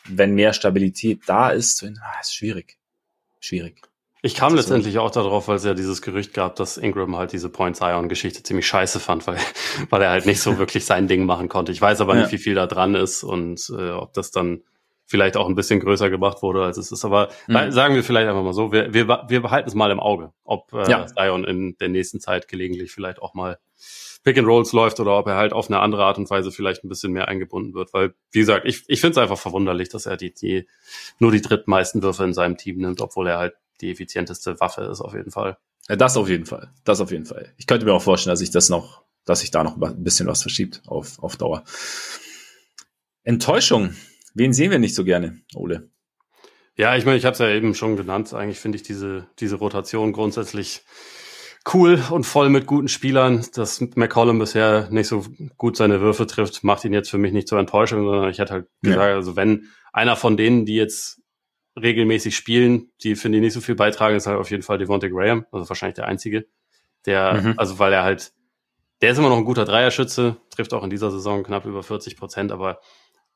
wenn 0.03 0.35
mehr 0.35 0.51
Stabilität 0.51 1.21
da 1.25 1.49
ist, 1.49 1.81
ah, 1.81 2.19
ist 2.19 2.35
schwierig. 2.35 2.77
Schwierig. 3.39 3.81
Ich 4.21 4.35
kam 4.35 4.53
letztendlich 4.53 4.99
auch 4.99 5.11
darauf, 5.11 5.47
weil 5.47 5.55
es 5.55 5.63
ja 5.63 5.73
dieses 5.73 6.01
Gerücht 6.01 6.33
gab, 6.33 6.57
dass 6.57 6.75
Ingram 6.75 7.15
halt 7.15 7.31
diese 7.31 7.47
Point 7.47 7.77
Zion 7.77 8.09
Geschichte 8.09 8.43
ziemlich 8.43 8.67
scheiße 8.67 8.99
fand, 8.99 9.27
weil, 9.27 9.37
weil 9.89 10.01
er 10.01 10.09
halt 10.09 10.25
nicht 10.25 10.41
so 10.41 10.57
wirklich 10.57 10.83
sein 10.83 11.07
Ding 11.07 11.25
machen 11.25 11.47
konnte. 11.47 11.71
Ich 11.71 11.81
weiß 11.81 12.01
aber 12.01 12.15
ja. 12.15 12.23
nicht, 12.23 12.33
wie 12.33 12.37
viel 12.37 12.55
da 12.55 12.67
dran 12.67 12.95
ist 12.95 13.23
und 13.23 13.71
äh, 13.73 13.91
ob 13.91 14.13
das 14.13 14.31
dann 14.31 14.61
vielleicht 15.05 15.37
auch 15.37 15.47
ein 15.47 15.55
bisschen 15.55 15.79
größer 15.79 16.09
gemacht 16.09 16.41
wurde, 16.41 16.65
als 16.65 16.75
es 16.75 16.91
ist. 16.91 17.05
Aber 17.05 17.29
mhm. 17.47 17.71
sagen 17.71 17.95
wir 17.95 18.03
vielleicht 18.03 18.27
einfach 18.27 18.43
mal 18.43 18.51
so, 18.51 18.73
wir, 18.73 18.93
wir, 18.93 19.07
wir 19.07 19.41
behalten 19.41 19.69
es 19.69 19.75
mal 19.75 19.89
im 19.89 20.01
Auge, 20.01 20.33
ob 20.43 20.73
äh, 20.73 20.89
ja. 20.91 21.07
Zion 21.07 21.45
in 21.45 21.77
der 21.77 21.87
nächsten 21.87 22.19
Zeit 22.19 22.49
gelegentlich 22.49 22.91
vielleicht 22.91 23.21
auch 23.21 23.33
mal 23.33 23.57
Pick 24.23 24.37
and 24.37 24.47
Rolls 24.47 24.71
läuft 24.71 24.99
oder 24.99 25.17
ob 25.17 25.27
er 25.27 25.35
halt 25.35 25.53
auf 25.53 25.69
eine 25.69 25.79
andere 25.79 26.03
Art 26.03 26.17
und 26.17 26.29
Weise 26.29 26.51
vielleicht 26.51 26.83
ein 26.83 26.89
bisschen 26.89 27.11
mehr 27.11 27.27
eingebunden 27.27 27.73
wird. 27.73 27.93
Weil, 27.93 28.13
wie 28.31 28.39
gesagt, 28.39 28.67
ich, 28.67 28.83
ich 28.87 29.01
finde 29.01 29.11
es 29.13 29.17
einfach 29.17 29.39
verwunderlich, 29.39 29.89
dass 29.89 30.05
er 30.05 30.17
die, 30.17 30.33
die 30.33 30.67
nur 31.19 31.31
die 31.31 31.41
drittmeisten 31.41 32.03
Würfe 32.03 32.23
in 32.23 32.33
seinem 32.33 32.57
Team 32.57 32.77
nimmt, 32.77 33.01
obwohl 33.01 33.27
er 33.27 33.39
halt 33.39 33.55
die 33.81 33.91
effizienteste 33.91 34.59
Waffe 34.59 34.83
ist 34.83 35.01
auf 35.01 35.13
jeden 35.13 35.31
Fall. 35.31 35.57
Ja, 35.89 35.95
das 35.95 36.17
auf 36.17 36.29
jeden 36.29 36.45
Fall. 36.45 36.71
Das 36.83 37.01
auf 37.01 37.11
jeden 37.11 37.25
Fall. 37.25 37.53
Ich 37.57 37.65
könnte 37.65 37.85
mir 37.85 37.93
auch 37.93 38.01
vorstellen, 38.01 38.33
dass 38.33 38.41
ich 38.41 38.51
das 38.51 38.69
noch, 38.69 39.03
dass 39.25 39.39
sich 39.39 39.49
da 39.49 39.63
noch 39.63 39.81
ein 39.81 40.03
bisschen 40.03 40.27
was 40.27 40.41
verschiebt 40.41 40.83
auf, 40.85 41.21
auf 41.23 41.35
Dauer. 41.35 41.63
Enttäuschung. 43.23 43.95
Wen 44.33 44.53
sehen 44.53 44.71
wir 44.71 44.79
nicht 44.79 44.95
so 44.95 45.03
gerne, 45.03 45.41
Ole? 45.55 45.89
Ja, 46.77 46.95
ich 46.95 47.05
meine, 47.05 47.17
ich 47.17 47.25
habe 47.25 47.33
es 47.33 47.39
ja 47.39 47.49
eben 47.49 47.75
schon 47.75 47.97
genannt. 47.97 48.33
Eigentlich 48.33 48.59
finde 48.59 48.77
ich 48.77 48.83
diese, 48.83 49.27
diese 49.39 49.55
Rotation 49.55 50.13
grundsätzlich 50.13 50.83
cool 51.73 52.01
und 52.09 52.25
voll 52.25 52.49
mit 52.49 52.65
guten 52.65 52.87
Spielern. 52.87 53.45
Dass 53.53 53.81
McCollum 53.95 54.39
bisher 54.39 54.89
nicht 54.89 55.07
so 55.07 55.25
gut 55.57 55.77
seine 55.77 56.01
Würfe 56.01 56.27
trifft, 56.27 56.63
macht 56.63 56.85
ihn 56.85 56.93
jetzt 56.93 57.09
für 57.09 57.17
mich 57.17 57.33
nicht 57.33 57.47
zur 57.47 57.59
Enttäuschung, 57.59 58.05
sondern 58.05 58.29
ich 58.29 58.39
hätte 58.39 58.53
halt 58.53 58.67
gesagt, 58.81 59.09
ja. 59.09 59.15
also 59.15 59.35
wenn 59.35 59.67
einer 59.93 60.15
von 60.15 60.37
denen, 60.37 60.65
die 60.65 60.75
jetzt 60.75 61.21
regelmäßig 61.79 62.35
spielen, 62.35 62.91
die 63.03 63.15
finde 63.15 63.37
ich 63.37 63.43
nicht 63.43 63.53
so 63.53 63.61
viel 63.61 63.75
beitragen, 63.75 64.15
ist 64.15 64.27
halt 64.27 64.39
auf 64.39 64.51
jeden 64.51 64.63
Fall 64.63 64.77
Devontae 64.77 65.09
Graham, 65.09 65.45
also 65.51 65.69
wahrscheinlich 65.69 65.95
der 65.95 66.07
einzige, 66.07 66.45
der, 67.05 67.41
mhm. 67.41 67.53
also 67.57 67.79
weil 67.79 67.93
er 67.93 68.03
halt, 68.03 68.33
der 69.01 69.11
ist 69.11 69.17
immer 69.17 69.29
noch 69.29 69.37
ein 69.37 69.45
guter 69.45 69.65
Dreierschütze, 69.65 70.37
trifft 70.49 70.73
auch 70.73 70.83
in 70.83 70.89
dieser 70.89 71.11
Saison 71.11 71.43
knapp 71.43 71.65
über 71.65 71.81
40 71.81 72.17
Prozent, 72.17 72.51
aber 72.51 72.81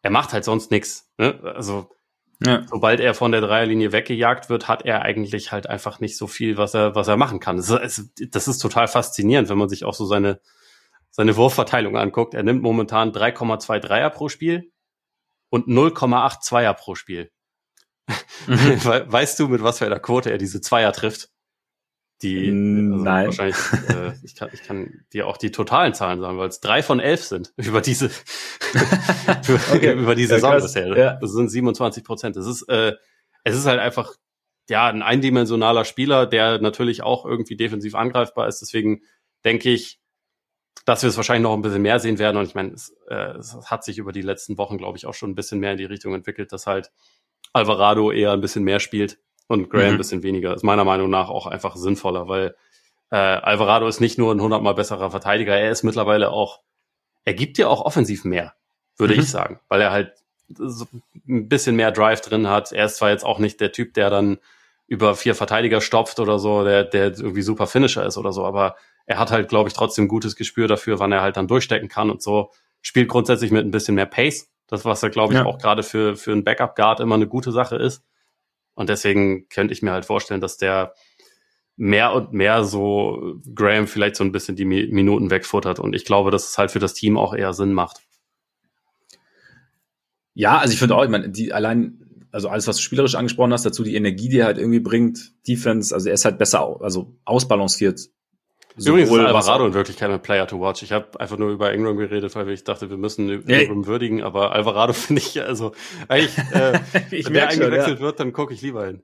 er 0.02 0.12
macht 0.12 0.34
halt 0.34 0.44
sonst 0.44 0.70
nichts. 0.70 1.12
Ne? 1.18 1.40
Also 1.56 1.90
ja. 2.44 2.64
Sobald 2.68 3.00
er 3.00 3.14
von 3.14 3.32
der 3.32 3.42
Dreierlinie 3.42 3.92
weggejagt 3.92 4.50
wird, 4.50 4.68
hat 4.68 4.86
er 4.86 5.04
eigentlich 5.04 5.52
halt 5.52 5.68
einfach 5.68 6.00
nicht 6.00 6.18
so 6.18 6.28
viel, 6.28 6.58
was 6.58 6.74
er, 6.74 6.96
was 6.96 7.08
er 7.08 7.18
machen 7.18 7.40
kann. 7.40 7.58
Das 7.58 7.70
ist, 7.70 8.12
das 8.30 8.48
ist 8.48 8.58
total 8.60 8.88
faszinierend, 8.88 9.50
wenn 9.50 9.58
man 9.58 9.70
sich 9.70 9.86
auch 9.86 9.94
so 9.94 10.06
seine, 10.06 10.42
seine 11.12 11.38
Wurfverteilung 11.38 11.98
anguckt. 11.98 12.34
Er 12.34 12.44
nimmt 12.44 12.62
momentan 12.62 13.12
3,2 13.12 13.80
Dreier 13.80 14.10
pro 14.10 14.28
Spiel 14.28 14.72
und 15.50 15.68
0,8 15.68 16.42
Zweier 16.42 16.74
pro 16.74 16.96
Spiel. 16.96 17.32
Mhm. 18.48 18.84
Weißt 19.12 19.40
du, 19.40 19.48
mit 19.48 19.64
was 19.64 19.80
für 19.80 19.86
einer 19.86 20.00
Quote 20.00 20.30
er 20.30 20.38
diese 20.38 20.62
Zweier 20.62 20.92
trifft? 20.92 21.30
Die, 22.22 22.50
mm, 22.50 22.94
also 22.94 23.04
Nein. 23.04 23.26
wahrscheinlich, 23.26 23.58
äh, 23.90 24.14
ich, 24.24 24.36
kann, 24.36 24.50
ich 24.54 24.64
kann 24.64 25.06
dir 25.12 25.28
auch 25.28 25.38
die 25.38 25.52
totalen 25.52 25.94
Zahlen 25.94 26.22
sagen, 26.22 26.38
weil 26.38 26.48
es 26.48 26.62
drei 26.62 26.82
von 26.82 27.00
elf 27.00 27.24
sind 27.24 27.54
über 27.58 27.82
diese, 27.82 28.10
okay. 29.74 29.94
über 29.94 30.16
die 30.16 30.26
Saison 30.26 30.54
ja, 30.54 30.60
bisher. 30.60 30.98
Ja. 30.98 31.14
Das 31.22 31.32
sind 31.32 31.50
27 31.50 32.04
Prozent. 32.04 32.36
Das 32.38 32.48
ist, 32.48 32.64
äh, 32.70 32.94
es 33.44 33.56
ist 33.56 33.66
halt 33.66 33.80
einfach, 33.80 34.16
ja, 34.70 34.88
ein 34.88 35.04
eindimensionaler 35.04 35.86
Spieler, 35.86 36.26
der 36.26 36.60
natürlich 36.60 37.04
auch 37.04 37.26
irgendwie 37.26 37.58
defensiv 37.58 37.96
angreifbar 37.96 38.48
ist. 38.48 38.62
Deswegen 38.62 39.02
denke 39.44 39.70
ich, 39.70 40.00
dass 40.86 41.04
wir 41.04 41.10
es 41.10 41.18
wahrscheinlich 41.18 41.44
noch 41.44 41.54
ein 41.54 41.62
bisschen 41.62 41.82
mehr 41.82 42.00
sehen 42.00 42.18
werden. 42.18 42.38
Und 42.38 42.46
ich 42.46 42.56
meine, 42.56 42.74
es, 42.74 42.96
äh, 43.10 43.38
es 43.38 43.56
hat 43.66 43.84
sich 43.84 43.98
über 43.98 44.12
die 44.12 44.22
letzten 44.22 44.58
Wochen, 44.58 44.78
glaube 44.78 44.98
ich, 44.98 45.06
auch 45.06 45.14
schon 45.14 45.32
ein 45.32 45.36
bisschen 45.36 45.60
mehr 45.60 45.72
in 45.72 45.78
die 45.78 45.86
Richtung 45.86 46.14
entwickelt, 46.14 46.52
dass 46.52 46.66
halt 46.66 46.92
Alvarado 47.54 48.12
eher 48.12 48.32
ein 48.32 48.42
bisschen 48.42 48.64
mehr 48.64 48.80
spielt 48.80 49.20
und 49.48 49.70
Graham 49.70 49.86
mhm. 49.86 49.92
ein 49.92 49.98
bisschen 49.98 50.24
weniger. 50.24 50.54
Ist 50.54 50.64
meiner 50.64 50.84
Meinung 50.84 51.10
nach 51.10 51.30
auch 51.30 51.48
einfach 51.48 51.76
sinnvoller, 51.76 52.28
weil 52.28 52.56
äh, 53.12 53.16
Alvarado 53.16 53.88
ist 53.88 54.02
nicht 54.02 54.18
nur 54.18 54.34
ein 54.34 54.42
hundertmal 54.42 54.76
besserer 54.76 55.12
Verteidiger, 55.12 55.56
er 55.56 55.72
ist 55.72 55.84
mittlerweile 55.84 56.32
auch, 56.32 56.62
er 57.24 57.34
gibt 57.34 57.58
dir 57.58 57.70
auch 57.70 57.82
offensiv 57.86 58.26
mehr, 58.26 58.54
würde 58.98 59.14
mhm. 59.14 59.22
ich 59.22 59.30
sagen, 59.30 59.60
weil 59.68 59.82
er 59.82 59.92
halt 59.92 60.14
so 60.50 60.86
ein 61.28 61.50
bisschen 61.50 61.76
mehr 61.76 61.92
Drive 61.92 62.22
drin 62.22 62.48
hat. 62.48 62.72
Er 62.72 62.86
ist 62.86 62.98
zwar 62.98 63.10
jetzt 63.10 63.26
auch 63.26 63.40
nicht 63.40 63.60
der 63.62 63.72
Typ, 63.72 63.96
der 63.96 64.10
dann 64.10 64.38
über 64.88 65.16
vier 65.16 65.34
Verteidiger 65.34 65.82
stopft 65.82 66.20
oder 66.20 66.38
so, 66.38 66.64
der, 66.64 66.84
der 66.84 67.06
irgendwie 67.18 67.42
super 67.42 67.66
Finisher 67.66 68.06
ist 68.06 68.18
oder 68.18 68.32
so, 68.32 68.46
aber 68.46 68.76
er 69.08 69.20
hat 69.20 69.32
halt, 69.32 69.50
glaube 69.50 69.70
ich, 69.70 69.74
trotzdem 69.74 70.08
gutes 70.08 70.36
Gespür 70.36 70.68
dafür, 70.68 71.00
wann 71.00 71.12
er 71.12 71.22
halt 71.22 71.38
dann 71.38 71.48
durchstecken 71.48 71.90
kann 71.90 72.10
und 72.10 72.22
so. 72.22 72.52
Spielt 72.82 73.08
grundsätzlich 73.08 73.52
mit 73.52 73.66
ein 73.66 73.72
bisschen 73.72 73.96
mehr 73.96 74.06
Pace. 74.06 74.50
Das, 74.68 74.84
was 74.84 75.02
ja, 75.02 75.10
glaube 75.10 75.34
ich, 75.34 75.40
ja. 75.40 75.46
auch 75.46 75.60
gerade 75.60 75.84
für, 75.84 76.16
für 76.16 76.32
einen 76.32 76.44
Backup-Guard 76.44 77.00
immer 77.00 77.16
eine 77.16 77.28
gute 77.28 77.52
Sache 77.52 77.76
ist. 77.76 78.04
Und 78.76 78.90
deswegen 78.90 79.48
könnte 79.50 79.74
ich 79.74 79.82
mir 79.82 79.92
halt 79.92 80.06
vorstellen, 80.06 80.42
dass 80.42 80.58
der 80.58 80.94
mehr 81.78 82.14
und 82.14 82.34
mehr 82.34 82.64
so 82.64 83.36
Graham 83.54 83.88
vielleicht 83.88 84.16
so 84.16 84.24
ein 84.24 84.32
bisschen 84.32 84.56
die 84.56 84.66
Minuten 84.66 85.32
wegfuttert. 85.32 85.80
Und 85.80 85.96
ich 85.96 86.06
glaube, 86.06 86.32
dass 86.32 86.50
es 86.50 86.58
halt 86.58 86.72
für 86.72 86.80
das 86.80 86.94
Team 86.94 87.18
auch 87.18 87.34
eher 87.34 87.54
Sinn 87.54 87.74
macht. 87.74 88.02
Ja, 90.34 90.58
also 90.58 90.74
ich 90.74 90.80
finde 90.80 90.96
auch, 90.96 91.04
ich 91.04 91.10
meine, 91.10 91.30
die 91.30 91.54
allein, 91.54 92.28
also 92.32 92.50
alles, 92.50 92.68
was 92.68 92.78
du 92.78 92.84
spielerisch 92.84 93.16
angesprochen 93.16 93.54
hast, 93.54 93.66
dazu 93.66 93.84
die 93.84 93.96
Energie, 93.96 94.30
die 94.30 94.40
er 94.40 94.46
halt 94.46 94.58
irgendwie 94.58 94.82
bringt, 94.82 95.34
Defense, 95.48 95.94
also 95.94 96.10
er 96.10 96.16
ist 96.16 96.26
halt 96.26 96.38
besser, 96.38 96.82
also 96.82 97.16
ausbalanciert 97.24 98.10
Übrigens 98.78 99.10
ist 99.10 99.18
Alvarado 99.18 99.66
in 99.66 99.74
Wirklichkeit 99.74 100.10
ein 100.10 100.22
Player 100.22 100.48
to 100.48 100.60
watch. 100.60 100.84
Ich 100.84 100.92
habe 100.92 101.20
einfach 101.20 101.38
nur 101.38 101.50
über 101.50 101.74
Ingram 101.74 101.98
geredet, 101.98 102.36
weil 102.36 102.50
ich 102.50 102.64
dachte, 102.64 102.90
wir 102.90 102.98
müssen 102.98 103.30
Ingram 103.48 103.86
würdigen, 103.86 104.22
aber 104.22 104.52
Alvarado 104.52 104.94
finde 104.94 105.22
ich, 105.22 105.42
also 105.42 105.74
eigentlich, 106.08 106.38
äh, 106.54 106.80
wenn 107.10 107.34
der 107.34 107.50
eingewechselt 107.50 108.00
ja. 108.00 108.06
wird, 108.06 108.20
dann 108.20 108.34
gucke 108.34 108.54
ich 108.54 108.62
lieber 108.62 108.86
hin. 108.86 109.04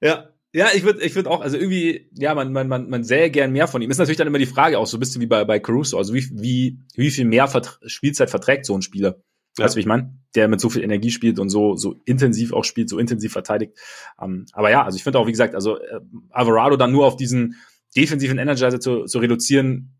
Ja, 0.00 0.28
ja, 0.54 0.68
ich 0.74 0.82
würde 0.82 1.02
ich 1.02 1.14
würd 1.14 1.26
auch, 1.26 1.42
also 1.42 1.58
irgendwie, 1.58 2.08
ja, 2.14 2.34
man, 2.34 2.52
man, 2.52 2.68
man, 2.68 2.88
man 2.88 3.04
sähe 3.04 3.30
gern 3.30 3.52
mehr 3.52 3.68
von 3.68 3.82
ihm. 3.82 3.90
Ist 3.90 3.98
natürlich 3.98 4.16
dann 4.16 4.26
immer 4.26 4.38
die 4.38 4.46
Frage 4.46 4.78
auch 4.78 4.86
so 4.86 4.96
ein 4.96 5.00
bisschen 5.00 5.20
wie 5.20 5.26
bei, 5.26 5.44
bei 5.44 5.58
Caruso, 5.58 5.98
also 5.98 6.14
wie, 6.14 6.24
wie, 6.32 6.78
wie 6.94 7.10
viel 7.10 7.26
mehr 7.26 7.48
Vert 7.48 7.78
Spielzeit 7.84 8.30
verträgt 8.30 8.64
so 8.64 8.74
ein 8.74 8.80
Spieler. 8.80 9.16
Ja. 9.58 9.64
Weißt 9.64 9.74
du, 9.74 9.76
wie 9.76 9.80
ich 9.80 9.86
meine? 9.86 10.14
Der 10.34 10.48
mit 10.48 10.60
so 10.60 10.70
viel 10.70 10.82
Energie 10.82 11.10
spielt 11.10 11.38
und 11.38 11.50
so, 11.50 11.76
so 11.76 11.96
intensiv 12.06 12.52
auch 12.54 12.64
spielt, 12.64 12.88
so 12.88 12.98
intensiv 12.98 13.32
verteidigt. 13.32 13.76
Um, 14.16 14.30
ähm, 14.30 14.46
aber 14.52 14.70
ja, 14.70 14.84
also 14.84 14.96
ich 14.96 15.02
finde 15.02 15.18
auch, 15.18 15.26
wie 15.26 15.32
gesagt, 15.32 15.54
also 15.54 15.78
äh, 15.78 16.00
Alvarado 16.30 16.76
dann 16.76 16.92
nur 16.92 17.06
auf 17.06 17.16
diesen 17.16 17.56
defensiven 17.96 18.38
Energizer 18.38 18.80
zu, 18.80 19.04
zu 19.04 19.18
reduzieren, 19.18 19.94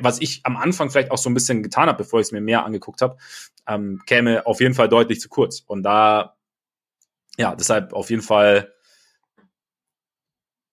was 0.00 0.20
ich 0.20 0.40
am 0.44 0.56
Anfang 0.56 0.90
vielleicht 0.90 1.10
auch 1.10 1.18
so 1.18 1.28
ein 1.28 1.34
bisschen 1.34 1.62
getan 1.62 1.88
habe, 1.88 1.98
bevor 1.98 2.20
ich 2.20 2.28
es 2.28 2.32
mir 2.32 2.40
mehr 2.40 2.64
angeguckt 2.64 3.02
habe, 3.02 3.16
ähm, 3.66 4.00
käme 4.06 4.46
auf 4.46 4.60
jeden 4.60 4.74
Fall 4.74 4.88
deutlich 4.88 5.20
zu 5.20 5.28
kurz. 5.28 5.60
Und 5.66 5.82
da, 5.82 6.36
ja, 7.36 7.56
deshalb 7.56 7.92
auf 7.92 8.10
jeden 8.10 8.22
Fall 8.22 8.72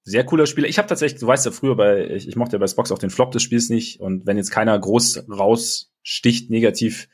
sehr 0.03 0.23
cooler 0.23 0.45
Spieler. 0.45 0.67
Ich 0.67 0.77
habe 0.77 0.87
tatsächlich, 0.87 1.19
du 1.19 1.27
weißt 1.27 1.45
ja 1.45 1.51
früher 1.51 1.75
bei, 1.75 2.07
ich, 2.07 2.27
ich 2.27 2.35
mochte 2.35 2.53
ja 2.53 2.59
bei 2.59 2.67
Spox 2.67 2.91
auch 2.91 2.99
den 2.99 3.09
Flop 3.09 3.31
des 3.31 3.43
Spiels 3.43 3.69
nicht 3.69 3.99
und 3.99 4.25
wenn 4.25 4.37
jetzt 4.37 4.51
keiner 4.51 4.77
groß 4.77 5.25
raussticht 5.29 6.49
negativ, 6.49 7.07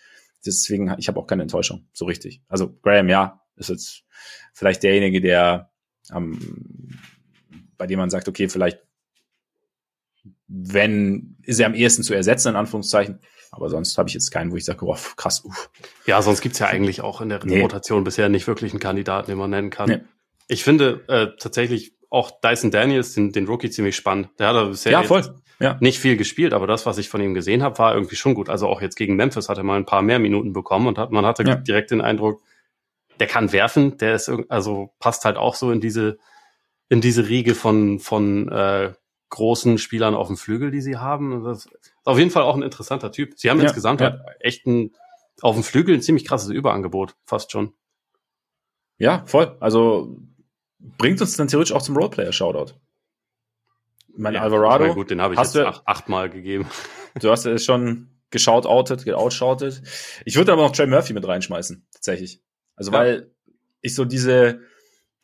deswegen, 0.46 0.94
ich 0.98 1.08
habe 1.08 1.20
auch 1.20 1.28
keine 1.28 1.44
Enttäuschung, 1.44 1.88
so 1.94 2.06
richtig. 2.06 2.42
Also 2.48 2.78
Graham, 2.82 3.10
ja, 3.10 3.42
ist 3.56 3.70
jetzt 3.70 4.04
vielleicht 4.54 4.84
derjenige, 4.84 5.22
der 5.22 5.72
ähm, 6.14 7.00
bei 7.78 7.88
dem 7.88 8.00
man 8.00 8.10
sagt, 8.10 8.28
okay, 8.28 8.50
vielleicht 8.50 8.80
wenn, 10.48 11.38
ist 11.44 11.60
er 11.60 11.68
am 11.68 11.74
ehesten 11.74 12.04
zu 12.04 12.14
ersetzen, 12.14 12.50
in 12.50 12.56
Anführungszeichen. 12.56 13.20
Aber 13.52 13.70
sonst 13.70 13.98
habe 13.98 14.10
ich 14.10 14.14
jetzt 14.14 14.32
keinen, 14.32 14.52
wo 14.52 14.56
ich 14.56 14.66
sage, 14.66 14.86
oh, 14.86 14.98
krass, 15.16 15.44
uff. 15.44 15.70
Ja, 16.06 16.22
sonst 16.22 16.42
gibt's 16.42 16.60
ja 16.60 16.68
eigentlich 16.68 17.02
auch 17.02 17.22
in 17.22 17.30
der 17.30 17.44
nee. 17.46 17.62
Rotation 17.62 18.04
bisher 18.04 18.30
nicht 18.30 18.48
wirklich 18.48 18.72
einen 18.72 18.80
Kandidaten, 18.80 19.32
den 19.32 19.38
man 19.38 19.50
nennen 19.50 19.70
kann. 19.70 19.90
Nee. 19.90 20.00
Ich 20.48 20.64
finde 20.64 21.04
äh, 21.08 21.28
tatsächlich 21.40 21.94
auch 22.10 22.32
Dyson 22.42 22.72
Daniels, 22.72 23.14
den, 23.14 23.32
den 23.32 23.48
Rookie, 23.48 23.70
ziemlich 23.70 23.96
spannend. 23.96 24.30
Der 24.40 24.48
hat 24.48 24.70
bisher 24.70 24.92
ja, 24.92 25.04
voll. 25.04 25.24
Ja. 25.60 25.78
nicht 25.80 26.00
viel 26.00 26.18
gespielt, 26.18 26.54
aber 26.54 26.68
das, 26.68 26.86
was 26.86 26.98
ich 26.98 27.10
von 27.10 27.20
ihm 27.20 27.34
gesehen 27.34 27.64
habe, 27.64 27.80
war 27.80 27.96
irgendwie 27.96 28.16
schon 28.16 28.36
gut. 28.36 28.48
Also 28.48 28.68
auch 28.68 28.82
jetzt 28.82 28.96
gegen 28.96 29.16
Memphis 29.16 29.50
hat 29.50 29.58
er 29.58 29.64
mal 29.64 29.78
ein 29.78 29.86
paar 29.86 30.02
mehr 30.02 30.20
Minuten 30.20 30.54
bekommen 30.54 30.88
und 30.88 30.98
hat, 30.98 31.12
man 31.12 31.26
hatte 31.26 31.44
ja. 31.44 31.56
direkt 31.56 31.92
den 31.92 32.02
Eindruck, 32.02 32.42
der 33.20 33.28
kann 33.28 33.52
werfen, 33.52 33.98
der 33.98 34.16
ist 34.16 34.32
also 34.50 34.94
passt 35.00 35.26
halt 35.26 35.38
auch 35.38 35.56
so 35.56 35.72
in 35.72 35.82
diese 35.82 36.20
in 36.90 37.02
diese 37.02 37.28
Riege 37.28 37.56
von 37.56 38.00
von 38.00 38.50
äh, 38.50 38.94
großen 39.30 39.78
Spielern 39.78 40.16
auf 40.16 40.28
dem 40.28 40.38
Flügel, 40.38 40.72
die 40.72 40.82
sie 40.82 40.98
haben. 40.98 41.44
Das 41.44 41.66
ist 41.66 41.94
auf 42.04 42.18
jeden 42.18 42.32
Fall 42.32 42.44
auch 42.44 42.56
ein 42.56 42.62
interessanter 42.62 43.12
Typ. 43.12 43.34
Sie 43.38 43.50
haben 43.50 43.58
ja, 43.60 43.66
insgesamt 43.66 44.02
ja. 44.02 44.12
halt 44.12 44.22
echt 44.40 44.66
ein, 44.66 44.96
auf 45.42 45.56
dem 45.56 45.64
Flügel 45.64 45.96
ein 45.96 46.02
ziemlich 46.02 46.26
krasses 46.26 46.50
Überangebot, 46.50 47.16
fast 47.26 47.52
schon. 47.52 47.74
Ja, 48.98 49.24
voll. 49.26 49.58
Also 49.60 50.18
bringt 50.80 51.22
uns 51.22 51.36
dann 51.36 51.48
theoretisch 51.48 51.74
auch 51.74 51.82
zum 51.82 51.98
Roleplayer-Shoutout. 51.98 52.74
Mein 54.16 54.34
ja, 54.34 54.42
Alvarado. 54.42 54.86
Ich 54.86 54.90
mein, 54.90 54.96
gut, 54.96 55.12
den 55.12 55.22
habe 55.22 55.34
ich 55.34 55.40
jetzt 55.40 55.56
du, 55.56 55.68
acht, 55.68 55.84
achtmal 55.86 56.30
gegeben. 56.30 56.68
Du 57.20 57.32
hast 57.32 57.48
es 57.48 57.66
schon 57.66 58.10
geshoutoutet, 58.30 59.04
geoutshoutet. 59.04 59.82
Ich 60.24 60.36
würde 60.36 60.54
aber 60.54 60.62
noch 60.62 60.72
Trey 60.72 60.86
Murphy 60.86 61.14
mit 61.14 61.28
reinschmeißen, 61.28 61.88
tatsächlich. 61.92 62.44
Also, 62.76 62.92
ja. 62.92 63.00
weil 63.00 63.32
ich 63.82 63.96
so 63.96 64.06
diese, 64.06 64.62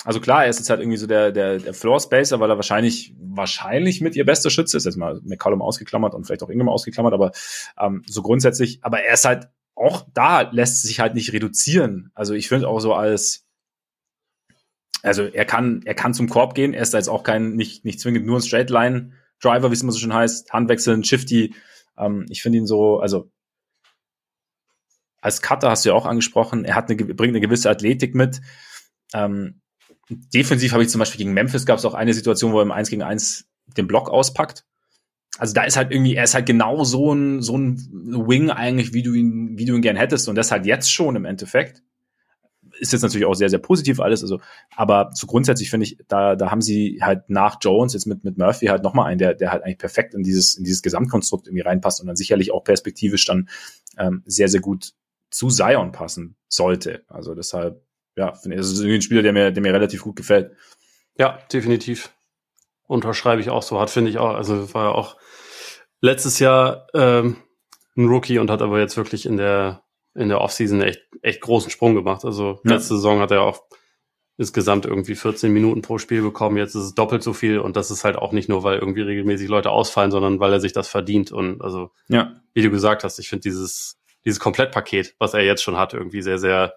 also 0.05 0.19
klar, 0.19 0.43
er 0.43 0.49
ist 0.49 0.59
jetzt 0.59 0.69
halt 0.69 0.81
irgendwie 0.81 0.97
so 0.97 1.07
der, 1.07 1.31
der, 1.31 1.59
der 1.59 1.73
Floor 1.73 1.99
Spacer, 1.99 2.39
weil 2.39 2.49
er 2.49 2.57
wahrscheinlich, 2.57 3.15
wahrscheinlich 3.19 4.01
mit 4.01 4.15
ihr 4.15 4.25
bester 4.25 4.49
Schütze 4.49 4.75
ist. 4.75 4.85
Jetzt 4.85 4.97
mal 4.97 5.21
McCollum 5.23 5.61
ausgeklammert 5.61 6.13
und 6.13 6.25
vielleicht 6.25 6.43
auch 6.43 6.49
Ingram 6.49 6.69
ausgeklammert, 6.69 7.13
aber 7.13 7.31
ähm, 7.79 8.03
so 8.05 8.21
grundsätzlich, 8.21 8.79
aber 8.81 9.01
er 9.01 9.13
ist 9.13 9.25
halt 9.25 9.47
auch 9.75 10.05
da 10.13 10.41
lässt 10.41 10.83
sich 10.83 10.99
halt 10.99 11.15
nicht 11.15 11.33
reduzieren. 11.33 12.11
Also 12.13 12.33
ich 12.33 12.47
finde 12.47 12.67
auch 12.67 12.79
so 12.79 12.93
als, 12.93 13.45
also 15.01 15.23
er 15.23 15.45
kann, 15.45 15.81
er 15.85 15.95
kann 15.95 16.13
zum 16.13 16.29
Korb 16.29 16.53
gehen, 16.53 16.73
er 16.73 16.83
ist 16.83 16.93
da 16.93 16.97
jetzt 16.97 17.09
auch 17.09 17.23
kein, 17.23 17.55
nicht, 17.55 17.83
nicht 17.85 17.99
zwingend 17.99 18.25
nur 18.25 18.37
ein 18.37 18.41
Straight 18.41 18.69
Line 18.69 19.13
Driver, 19.41 19.69
wie 19.69 19.73
es 19.73 19.81
immer 19.81 19.91
so 19.91 19.99
schön 19.99 20.13
heißt, 20.13 20.53
Handwechseln, 20.53 21.03
Shifty. 21.03 21.55
Ähm, 21.97 22.25
ich 22.29 22.41
finde 22.41 22.59
ihn 22.59 22.67
so, 22.67 22.99
also 22.99 23.31
als 25.21 25.41
Cutter 25.41 25.69
hast 25.69 25.85
du 25.85 25.89
ja 25.89 25.95
auch 25.95 26.05
angesprochen, 26.05 26.65
er 26.65 26.75
hat 26.75 26.89
eine, 26.89 26.97
bringt 26.97 27.31
eine 27.31 27.41
gewisse 27.41 27.69
Athletik 27.69 28.13
mit. 28.13 28.41
Ähm, 29.13 29.61
defensiv 30.09 30.73
habe 30.73 30.83
ich 30.83 30.89
zum 30.89 30.99
Beispiel 30.99 31.19
gegen 31.19 31.33
Memphis 31.33 31.65
gab 31.65 31.77
es 31.77 31.85
auch 31.85 31.93
eine 31.93 32.13
Situation, 32.13 32.53
wo 32.53 32.59
er 32.59 32.63
im 32.63 32.71
1 32.71 32.89
gegen 32.89 33.03
1 33.03 33.47
den 33.77 33.87
Block 33.87 34.09
auspackt. 34.09 34.65
Also 35.39 35.53
da 35.53 35.63
ist 35.63 35.77
halt 35.77 35.91
irgendwie, 35.91 36.15
er 36.15 36.25
ist 36.25 36.35
halt 36.35 36.45
genau 36.45 36.83
so 36.83 37.13
ein, 37.13 37.41
so 37.41 37.57
ein 37.57 37.77
Wing 37.77 38.51
eigentlich, 38.51 38.93
wie 38.93 39.01
du 39.01 39.13
ihn, 39.13 39.57
wie 39.57 39.65
du 39.65 39.75
ihn 39.75 39.81
gern 39.81 39.95
hättest. 39.95 40.29
Und 40.29 40.35
das 40.35 40.51
halt 40.51 40.65
jetzt 40.65 40.91
schon 40.91 41.15
im 41.15 41.25
Endeffekt. 41.25 41.81
Ist 42.79 42.91
jetzt 42.91 43.01
natürlich 43.01 43.25
auch 43.25 43.33
sehr, 43.33 43.49
sehr 43.49 43.59
positiv 43.59 43.99
alles. 43.99 44.21
Also, 44.21 44.41
aber 44.75 45.11
so 45.13 45.25
grundsätzlich 45.27 45.69
finde 45.69 45.85
ich, 45.85 45.97
da, 46.07 46.35
da 46.35 46.51
haben 46.51 46.61
sie 46.61 46.99
halt 47.01 47.29
nach 47.29 47.57
Jones 47.61 47.93
jetzt 47.93 48.05
mit, 48.05 48.23
mit 48.23 48.37
Murphy 48.37 48.67
halt 48.67 48.83
nochmal 48.83 49.09
einen, 49.09 49.19
der, 49.19 49.33
der 49.33 49.51
halt 49.51 49.63
eigentlich 49.63 49.77
perfekt 49.77 50.13
in 50.13 50.23
dieses, 50.23 50.55
in 50.55 50.63
dieses 50.63 50.81
Gesamtkonstrukt 50.81 51.47
irgendwie 51.47 51.61
reinpasst 51.61 52.01
und 52.01 52.07
dann 52.07 52.15
sicherlich 52.15 52.51
auch 52.51 52.63
perspektivisch 52.63 53.25
dann 53.25 53.49
ähm, 53.97 54.23
sehr, 54.25 54.49
sehr 54.49 54.61
gut 54.61 54.93
zu 55.29 55.49
Zion 55.49 55.91
passen 55.91 56.35
sollte. 56.47 57.03
Also 57.07 57.33
deshalb 57.35 57.83
ja, 58.15 58.33
finde 58.33 58.55
ich, 58.55 58.61
das 58.61 58.71
ist 58.71 58.79
irgendwie 58.79 58.95
ein 58.95 59.01
Spieler, 59.01 59.21
der 59.21 59.33
mir, 59.33 59.51
der 59.51 59.63
mir 59.63 59.73
relativ 59.73 60.01
gut 60.03 60.15
gefällt. 60.15 60.55
Ja, 61.17 61.39
definitiv. 61.51 62.11
Unterschreibe 62.87 63.41
ich 63.41 63.49
auch 63.49 63.63
so. 63.63 63.79
Hat, 63.79 63.89
finde 63.89 64.11
ich 64.11 64.17
auch, 64.17 64.33
also 64.35 64.73
war 64.73 64.85
ja 64.85 64.91
auch 64.91 65.17
letztes 66.01 66.39
Jahr 66.39 66.87
ähm, 66.93 67.37
ein 67.95 68.07
Rookie 68.07 68.39
und 68.39 68.49
hat 68.51 68.61
aber 68.61 68.79
jetzt 68.79 68.97
wirklich 68.97 69.25
in 69.25 69.37
der, 69.37 69.83
in 70.15 70.29
der 70.29 70.41
Offseason 70.41 70.81
echt, 70.81 71.01
echt 71.21 71.41
großen 71.41 71.71
Sprung 71.71 71.95
gemacht. 71.95 72.25
Also 72.25 72.59
ja. 72.63 72.73
letzte 72.73 72.95
Saison 72.95 73.19
hat 73.19 73.31
er 73.31 73.41
auch 73.41 73.63
insgesamt 74.37 74.85
irgendwie 74.85 75.15
14 75.15 75.51
Minuten 75.53 75.81
pro 75.81 75.97
Spiel 75.97 76.21
bekommen. 76.21 76.57
Jetzt 76.57 76.75
ist 76.75 76.83
es 76.83 76.95
doppelt 76.95 77.23
so 77.23 77.33
viel 77.33 77.59
und 77.59 77.75
das 77.75 77.91
ist 77.91 78.03
halt 78.03 78.15
auch 78.15 78.31
nicht 78.31 78.49
nur, 78.49 78.63
weil 78.63 78.79
irgendwie 78.79 79.01
regelmäßig 79.01 79.47
Leute 79.47 79.69
ausfallen, 79.69 80.11
sondern 80.11 80.39
weil 80.39 80.51
er 80.51 80.59
sich 80.59 80.73
das 80.73 80.87
verdient. 80.87 81.31
Und 81.31 81.61
also, 81.61 81.91
ja. 82.07 82.41
wie 82.53 82.63
du 82.63 82.71
gesagt 82.71 83.03
hast, 83.03 83.19
ich 83.19 83.29
finde 83.29 83.43
dieses, 83.43 83.99
dieses 84.25 84.39
Komplettpaket, 84.39 85.15
was 85.19 85.33
er 85.33 85.41
jetzt 85.41 85.61
schon 85.61 85.77
hat, 85.77 85.93
irgendwie 85.93 86.21
sehr, 86.21 86.39
sehr 86.39 86.73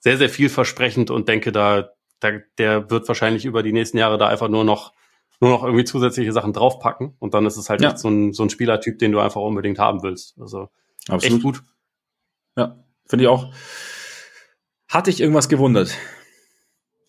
sehr, 0.00 0.16
sehr 0.16 0.28
vielversprechend 0.28 1.10
und 1.10 1.28
denke, 1.28 1.52
da, 1.52 1.90
da, 2.18 2.32
der 2.58 2.90
wird 2.90 3.06
wahrscheinlich 3.06 3.44
über 3.44 3.62
die 3.62 3.72
nächsten 3.72 3.98
Jahre 3.98 4.18
da 4.18 4.28
einfach 4.28 4.48
nur 4.48 4.64
noch, 4.64 4.92
nur 5.40 5.50
noch 5.50 5.62
irgendwie 5.62 5.84
zusätzliche 5.84 6.32
Sachen 6.32 6.52
draufpacken. 6.52 7.14
Und 7.18 7.34
dann 7.34 7.46
ist 7.46 7.56
es 7.56 7.70
halt 7.70 7.80
ja. 7.80 7.96
so 7.96 8.08
ein, 8.08 8.32
so 8.32 8.42
ein 8.42 8.50
Spielertyp, 8.50 8.98
den 8.98 9.12
du 9.12 9.20
einfach 9.20 9.40
unbedingt 9.40 9.78
haben 9.78 10.02
willst. 10.02 10.38
Also 10.40 10.68
Absolut. 11.08 11.24
echt 11.24 11.42
gut. 11.42 11.62
Ja, 12.56 12.82
finde 13.06 13.24
ich 13.24 13.28
auch. 13.28 13.52
Hatte 14.88 15.10
ich 15.10 15.20
irgendwas 15.20 15.48
gewundert? 15.48 15.96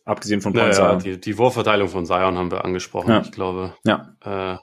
Abgesehen 0.06 0.42
von 0.42 0.54
Point 0.54 0.78
naja, 0.78 0.96
die, 0.96 1.20
die 1.20 1.38
Wurfverteilung 1.38 1.88
von 1.88 2.06
Zion 2.06 2.38
haben 2.38 2.52
wir 2.52 2.66
angesprochen. 2.66 3.10
Ja. 3.10 3.22
Ich 3.22 3.32
glaube, 3.32 3.76
ja. 3.84 4.16
Äh, 4.22 4.58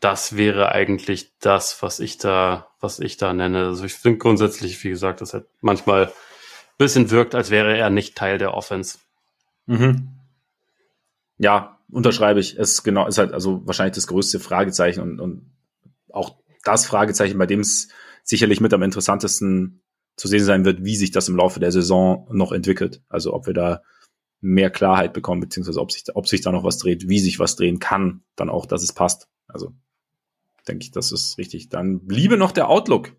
das 0.00 0.36
wäre 0.36 0.72
eigentlich 0.72 1.38
das, 1.38 1.82
was 1.82 2.00
ich 2.00 2.18
da, 2.18 2.68
was 2.80 3.00
ich 3.00 3.16
da 3.16 3.32
nenne. 3.32 3.66
Also 3.66 3.84
ich 3.84 3.94
finde 3.94 4.18
grundsätzlich, 4.18 4.82
wie 4.84 4.90
gesagt, 4.90 5.20
das 5.20 5.34
hat 5.34 5.46
manchmal 5.60 6.12
bisschen 6.78 7.10
wirkt, 7.10 7.34
als 7.34 7.50
wäre 7.50 7.76
er 7.76 7.90
nicht 7.90 8.16
Teil 8.16 8.38
der 8.38 8.54
Offense. 8.54 8.98
Mhm. 9.66 10.08
Ja, 11.38 11.78
unterschreibe 11.90 12.40
ich. 12.40 12.58
Es 12.58 12.72
ist 12.72 12.82
genau, 12.82 13.06
ist 13.06 13.18
halt 13.18 13.32
also 13.32 13.66
wahrscheinlich 13.66 13.94
das 13.94 14.06
größte 14.06 14.40
Fragezeichen 14.40 15.00
und, 15.00 15.20
und 15.20 15.50
auch 16.10 16.36
das 16.64 16.86
Fragezeichen, 16.86 17.38
bei 17.38 17.46
dem 17.46 17.60
es 17.60 17.88
sicherlich 18.24 18.60
mit 18.60 18.74
am 18.74 18.82
interessantesten 18.82 19.82
zu 20.16 20.28
sehen 20.28 20.44
sein 20.44 20.64
wird, 20.64 20.84
wie 20.84 20.96
sich 20.96 21.10
das 21.10 21.28
im 21.28 21.36
Laufe 21.36 21.60
der 21.60 21.72
Saison 21.72 22.26
noch 22.30 22.52
entwickelt. 22.52 23.02
Also 23.08 23.34
ob 23.34 23.46
wir 23.46 23.54
da 23.54 23.82
mehr 24.40 24.70
Klarheit 24.70 25.12
bekommen, 25.12 25.40
beziehungsweise 25.40 25.80
ob 25.80 25.92
sich, 25.92 26.04
ob 26.14 26.26
sich 26.26 26.40
da 26.40 26.52
noch 26.52 26.64
was 26.64 26.78
dreht, 26.78 27.08
wie 27.08 27.18
sich 27.18 27.38
was 27.38 27.56
drehen 27.56 27.78
kann, 27.78 28.22
dann 28.34 28.50
auch, 28.50 28.66
dass 28.66 28.82
es 28.82 28.92
passt. 28.92 29.28
Also 29.46 29.74
denke 30.66 30.84
ich, 30.84 30.90
das 30.90 31.12
ist 31.12 31.38
richtig. 31.38 31.68
Dann 31.68 32.06
bliebe 32.06 32.36
noch 32.36 32.52
der 32.52 32.68
Outlook. 32.68 33.12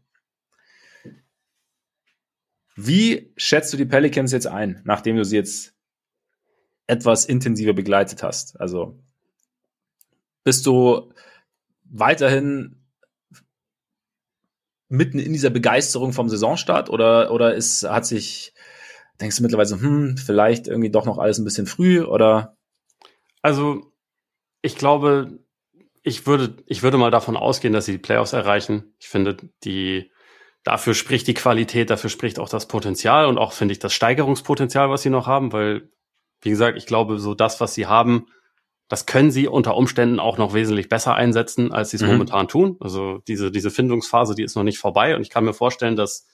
Wie 2.78 3.34
schätzt 3.36 3.74
du 3.74 3.78
die 3.78 3.86
Pelicans 3.86 4.32
jetzt 4.32 4.46
ein, 4.46 4.82
nachdem 4.86 5.18
du 5.18 5.26
sie 5.26 5.36
jetzt 5.36 5.74
etwas 6.86 7.26
intensiver 7.26 7.74
begleitet 7.74 8.22
hast? 8.22 8.62
Also 8.62 9.00
bist 10.44 10.66
du 10.68 11.12
weiterhin 11.84 12.86
mitten 14.90 15.18
in 15.18 15.34
dieser 15.34 15.50
Begeisterung 15.50 16.14
vom 16.14 16.30
Saisonstart 16.30 16.92
oder, 16.92 17.32
oder 17.32 17.56
ist, 17.56 17.84
hat 17.84 18.06
sich, 18.06 18.54
denkst 19.20 19.38
du 19.38 19.44
mittlerweile, 19.44 19.82
hm, 19.82 20.18
vielleicht 20.18 20.68
irgendwie 20.68 20.92
doch 20.92 21.06
noch 21.06 21.18
alles 21.18 21.40
ein 21.40 21.46
bisschen 21.46 21.66
früh 21.66 22.04
oder? 22.04 22.56
Also, 23.42 23.92
ich 24.62 24.76
glaube, 24.76 25.40
ich 26.04 26.28
würde, 26.28 26.64
ich 26.68 26.84
würde 26.84 26.98
mal 26.98 27.12
davon 27.12 27.38
ausgehen, 27.38 27.74
dass 27.74 27.86
sie 27.86 27.94
die 27.94 27.98
Playoffs 27.98 28.34
erreichen. 28.34 28.94
Ich 29.00 29.10
finde, 29.10 29.36
die, 29.64 30.12
dafür 30.68 30.94
spricht 30.94 31.28
die 31.28 31.34
Qualität, 31.34 31.90
dafür 31.90 32.10
spricht 32.10 32.40
auch 32.40 32.50
das 32.50 32.68
Potenzial 32.68 33.26
und 33.26 33.38
auch, 33.38 33.54
finde 33.54 33.72
ich, 33.72 33.80
das 33.80 33.94
Steigerungspotenzial, 33.94 34.90
was 34.90 35.02
sie 35.02 35.10
noch 35.10 35.26
haben, 35.26 35.54
weil, 35.54 35.90
wie 36.42 36.50
gesagt, 36.50 36.78
ich 36.78 36.86
glaube, 36.86 37.20
so 37.20 37.34
das, 37.34 37.62
was 37.62 37.74
sie 37.74 37.88
haben, 37.88 38.28
das 38.90 39.06
können 39.06 39.32
sie 39.32 39.48
unter 39.48 39.78
Umständen 39.78 40.20
auch 40.20 40.38
noch 40.38 40.54
wesentlich 40.54 40.90
besser 40.90 41.16
einsetzen, 41.16 41.72
als 41.72 41.92
sie 41.92 41.98
es 41.98 42.04
mhm. 42.04 42.10
momentan 42.10 42.50
tun. 42.50 42.76
Also 42.82 43.20
diese, 43.30 43.50
diese 43.50 43.72
Findungsphase, 43.72 44.36
die 44.36 44.44
ist 44.44 44.56
noch 44.56 44.64
nicht 44.64 44.78
vorbei 44.78 45.16
und 45.16 45.22
ich 45.22 45.30
kann 45.30 45.46
mir 45.46 45.54
vorstellen, 45.54 45.96
dass 45.96 46.28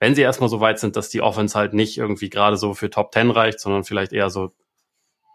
wenn 0.00 0.14
sie 0.14 0.22
erstmal 0.22 0.50
so 0.50 0.60
weit 0.60 0.78
sind, 0.78 0.96
dass 0.96 1.08
die 1.08 1.22
Offense 1.22 1.58
halt 1.58 1.72
nicht 1.72 1.96
irgendwie 1.96 2.28
gerade 2.28 2.58
so 2.58 2.74
für 2.74 2.90
Top 2.90 3.14
10 3.14 3.30
reicht, 3.30 3.58
sondern 3.58 3.84
vielleicht 3.84 4.12
eher 4.12 4.28
so, 4.28 4.52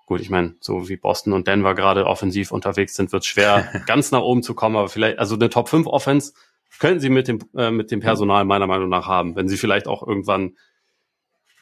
gut, 0.06 0.22
ich 0.22 0.30
meine, 0.30 0.56
so 0.60 0.90
wie 0.90 0.98
Boston 0.98 1.34
und 1.34 1.48
Denver 1.48 1.74
gerade 1.74 2.06
offensiv 2.06 2.52
unterwegs 2.52 2.96
sind, 2.96 3.12
wird 3.12 3.24
es 3.24 3.28
schwer, 3.28 3.68
ganz 3.88 4.12
nach 4.12 4.22
oben 4.22 4.44
zu 4.44 4.54
kommen, 4.54 4.76
aber 4.76 4.90
vielleicht, 4.90 5.18
also 5.18 5.34
eine 5.34 5.50
Top 5.50 5.70
5 5.70 5.88
Offense 5.88 6.34
können 6.80 6.99
sie 6.99 7.10
mit 7.10 7.27
dem, 7.27 7.39
äh, 7.56 7.72
mit 7.72 7.91
dem 7.91 7.99
Personal 7.99 8.45
meiner 8.45 8.68
Meinung 8.68 8.89
nach 8.89 9.07
haben, 9.07 9.35
wenn 9.35 9.48
sie 9.48 9.57
vielleicht 9.57 9.88
auch 9.88 10.06
irgendwann 10.06 10.56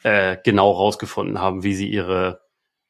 äh, 0.02 0.36
genau 0.44 0.70
rausgefunden 0.70 1.40
haben, 1.40 1.62
wie 1.62 1.74
sie 1.74 1.88
ihre, 1.88 2.40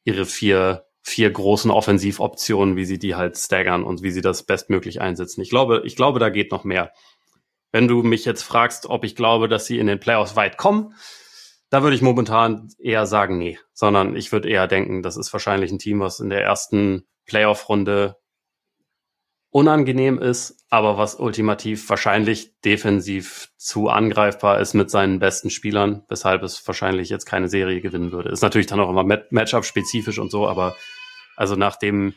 ihre 0.03 0.25
vier, 0.25 0.85
vier 1.01 1.31
großen 1.31 1.71
Offensivoptionen, 1.71 2.75
wie 2.75 2.85
sie 2.85 2.99
die 2.99 3.15
halt 3.15 3.37
staggern 3.37 3.83
und 3.83 4.03
wie 4.03 4.11
sie 4.11 4.21
das 4.21 4.43
bestmöglich 4.43 5.01
einsetzen. 5.01 5.41
Ich 5.41 5.49
glaube, 5.49 5.81
ich 5.85 5.95
glaube, 5.95 6.19
da 6.19 6.29
geht 6.29 6.51
noch 6.51 6.63
mehr. 6.63 6.91
Wenn 7.71 7.87
du 7.87 8.03
mich 8.03 8.25
jetzt 8.25 8.43
fragst, 8.43 8.85
ob 8.87 9.03
ich 9.03 9.15
glaube, 9.15 9.47
dass 9.47 9.65
sie 9.65 9.79
in 9.79 9.87
den 9.87 9.99
Playoffs 9.99 10.35
weit 10.35 10.57
kommen, 10.57 10.93
da 11.69 11.83
würde 11.83 11.95
ich 11.95 12.01
momentan 12.01 12.69
eher 12.79 13.05
sagen, 13.05 13.37
nee, 13.37 13.59
sondern 13.73 14.15
ich 14.15 14.31
würde 14.31 14.49
eher 14.49 14.67
denken, 14.67 15.01
das 15.01 15.17
ist 15.17 15.33
wahrscheinlich 15.33 15.71
ein 15.71 15.79
Team, 15.79 15.99
was 15.99 16.19
in 16.19 16.29
der 16.29 16.43
ersten 16.43 17.07
Playoff-Runde 17.25 18.15
unangenehm 19.49 20.19
ist, 20.19 20.65
aber 20.69 20.97
was 20.97 21.15
ultimativ 21.15 21.89
wahrscheinlich 21.89 22.59
defensiv 22.61 23.49
zu 23.57 23.89
angreifbar 23.89 24.59
ist 24.59 24.73
mit 24.73 24.91
seinen 24.91 25.19
besten 25.19 25.49
Spielern, 25.49 26.03
weshalb 26.09 26.43
es 26.43 26.65
wahrscheinlich 26.67 27.09
jetzt 27.09 27.25
keine 27.25 27.47
Serie 27.47 27.81
gewinnen 27.81 28.11
würde. 28.11 28.29
Ist 28.29 28.41
natürlich 28.41 28.67
dann 28.67 28.79
auch 28.79 28.89
immer 28.89 29.03
Matchup-spezifisch 29.29 30.19
und 30.19 30.31
so, 30.31 30.47
aber 30.47 30.75
also 31.37 31.55
nachdem, 31.55 32.13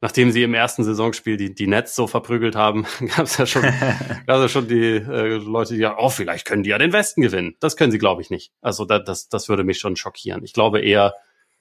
nachdem 0.00 0.32
sie 0.32 0.42
im 0.42 0.54
ersten 0.54 0.82
Saisonspiel 0.82 1.36
die, 1.36 1.54
die 1.54 1.68
Nets 1.68 1.94
so 1.94 2.08
verprügelt 2.08 2.56
haben, 2.56 2.84
gab 3.16 3.26
es 3.26 3.36
ja 3.36 3.46
schon, 3.46 3.62
gab's 4.26 4.40
ja 4.40 4.48
schon 4.48 4.66
die 4.66 4.96
äh, 4.96 5.36
Leute, 5.36 5.74
die 5.74 5.80
ja, 5.80 5.96
oh, 5.98 6.08
vielleicht 6.08 6.46
können 6.46 6.64
die 6.64 6.70
ja 6.70 6.78
den 6.78 6.92
Westen 6.92 7.22
gewinnen. 7.22 7.54
Das 7.60 7.76
können 7.76 7.92
sie, 7.92 7.98
glaube 7.98 8.22
ich, 8.22 8.30
nicht. 8.30 8.52
Also 8.60 8.84
da, 8.84 8.98
das, 8.98 9.28
das 9.28 9.48
würde 9.48 9.62
mich 9.62 9.78
schon 9.78 9.94
schockieren. 9.94 10.42
Ich 10.42 10.52
glaube 10.52 10.80
eher, 10.80 11.14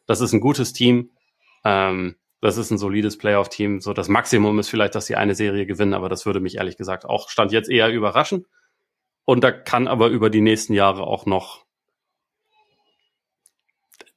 das 0.08 0.20
ist 0.20 0.34
ein 0.34 0.42
gutes 0.42 0.74
Team. 0.74 1.12
Ähm, 1.64 2.16
das 2.42 2.58
ist 2.58 2.72
ein 2.72 2.80
solides 2.80 3.18
Playoff-Team. 3.18 3.82
So 3.82 3.94
das 3.94 4.10
Maximum 4.10 4.58
ist 4.60 4.70
vielleicht, 4.70 4.96
dass 4.96 5.06
sie 5.06 5.16
eine 5.16 5.36
Serie 5.36 5.68
gewinnen, 5.68 5.94
aber 5.94 6.10
das 6.10 6.26
würde 6.26 6.40
mich 6.40 6.58
ehrlich 6.58 6.76
gesagt 6.76 7.06
auch 7.06 7.30
Stand 7.30 7.52
jetzt 7.52 7.70
eher 7.70 7.90
überraschen. 7.90 8.48
Und 9.26 9.44
da 9.44 9.52
kann 9.52 9.88
aber 9.88 10.08
über 10.08 10.32
die 10.32 10.42
nächsten 10.42 10.74
Jahre 10.74 11.04
auch 11.04 11.28
noch, 11.28 11.66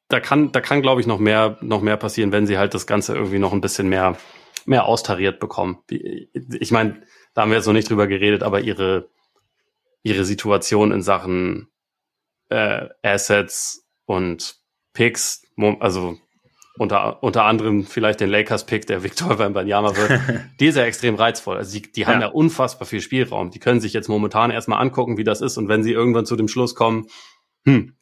da 0.09 0.21
kann, 0.21 0.53
da 0.53 0.63
kann, 0.63 0.81
glaube 0.81 1.03
ich, 1.03 1.07
noch 1.07 1.19
mehr, 1.19 1.59
noch 1.61 1.83
mehr 1.83 1.99
passieren, 1.99 2.33
wenn 2.33 2.47
sie 2.47 2.57
halt 2.57 2.73
das 2.73 2.87
Ganze 2.87 3.15
irgendwie 3.15 3.39
noch 3.39 3.53
ein 3.53 3.61
bisschen 3.61 3.89
mehr, 3.89 4.17
mehr 4.65 4.87
austariert 4.87 5.39
bekommen. 5.39 5.79
Ich 5.89 6.71
meine, 6.71 7.03
da 7.35 7.43
haben 7.43 7.51
wir 7.51 7.57
jetzt 7.57 7.67
noch 7.67 7.75
nicht 7.75 7.91
drüber 7.91 8.07
geredet, 8.07 8.43
aber 8.43 8.61
ihre, 8.61 9.11
ihre 10.03 10.25
Situation 10.25 10.93
in 10.93 11.03
Sachen 11.03 11.69
äh, 12.49 12.89
Assets 13.03 13.87
und 14.07 14.57
Picks, 14.95 15.43
also 15.81 16.19
unter, 16.77 17.23
unter 17.23 17.45
anderem 17.45 17.85
vielleicht 17.85 18.21
den 18.21 18.31
Lakers-Pick, 18.31 18.87
der 18.87 19.03
Victor 19.05 19.39
Wembanyama 19.39 19.97
wird, 19.97 20.21
die 20.61 20.67
ist 20.67 20.77
ja 20.77 20.85
extrem 20.85 21.15
reizvoll. 21.15 21.57
Also 21.57 21.79
die, 21.79 21.91
die 21.93 22.07
haben 22.07 22.21
ja. 22.21 22.29
ja 22.29 22.33
unfassbar 22.33 22.87
viel 22.87 23.01
Spielraum. 23.01 23.51
Die 23.51 23.61
können 23.61 23.81
sich 23.81 23.93
jetzt 23.93 24.09
momentan 24.09 24.51
erstmal 24.51 24.81
angucken, 24.81 25.17
wie 25.17 25.25
das 25.25 25.41
ist. 25.41 25.57
Und 25.57 25.69
wenn 25.69 25.83
sie 25.83 25.93
irgendwann 25.93 26.27
zu 26.27 26.37
dem 26.37 26.49
Schluss 26.49 26.75
kommen, 26.75 27.07
hm, 27.65 27.95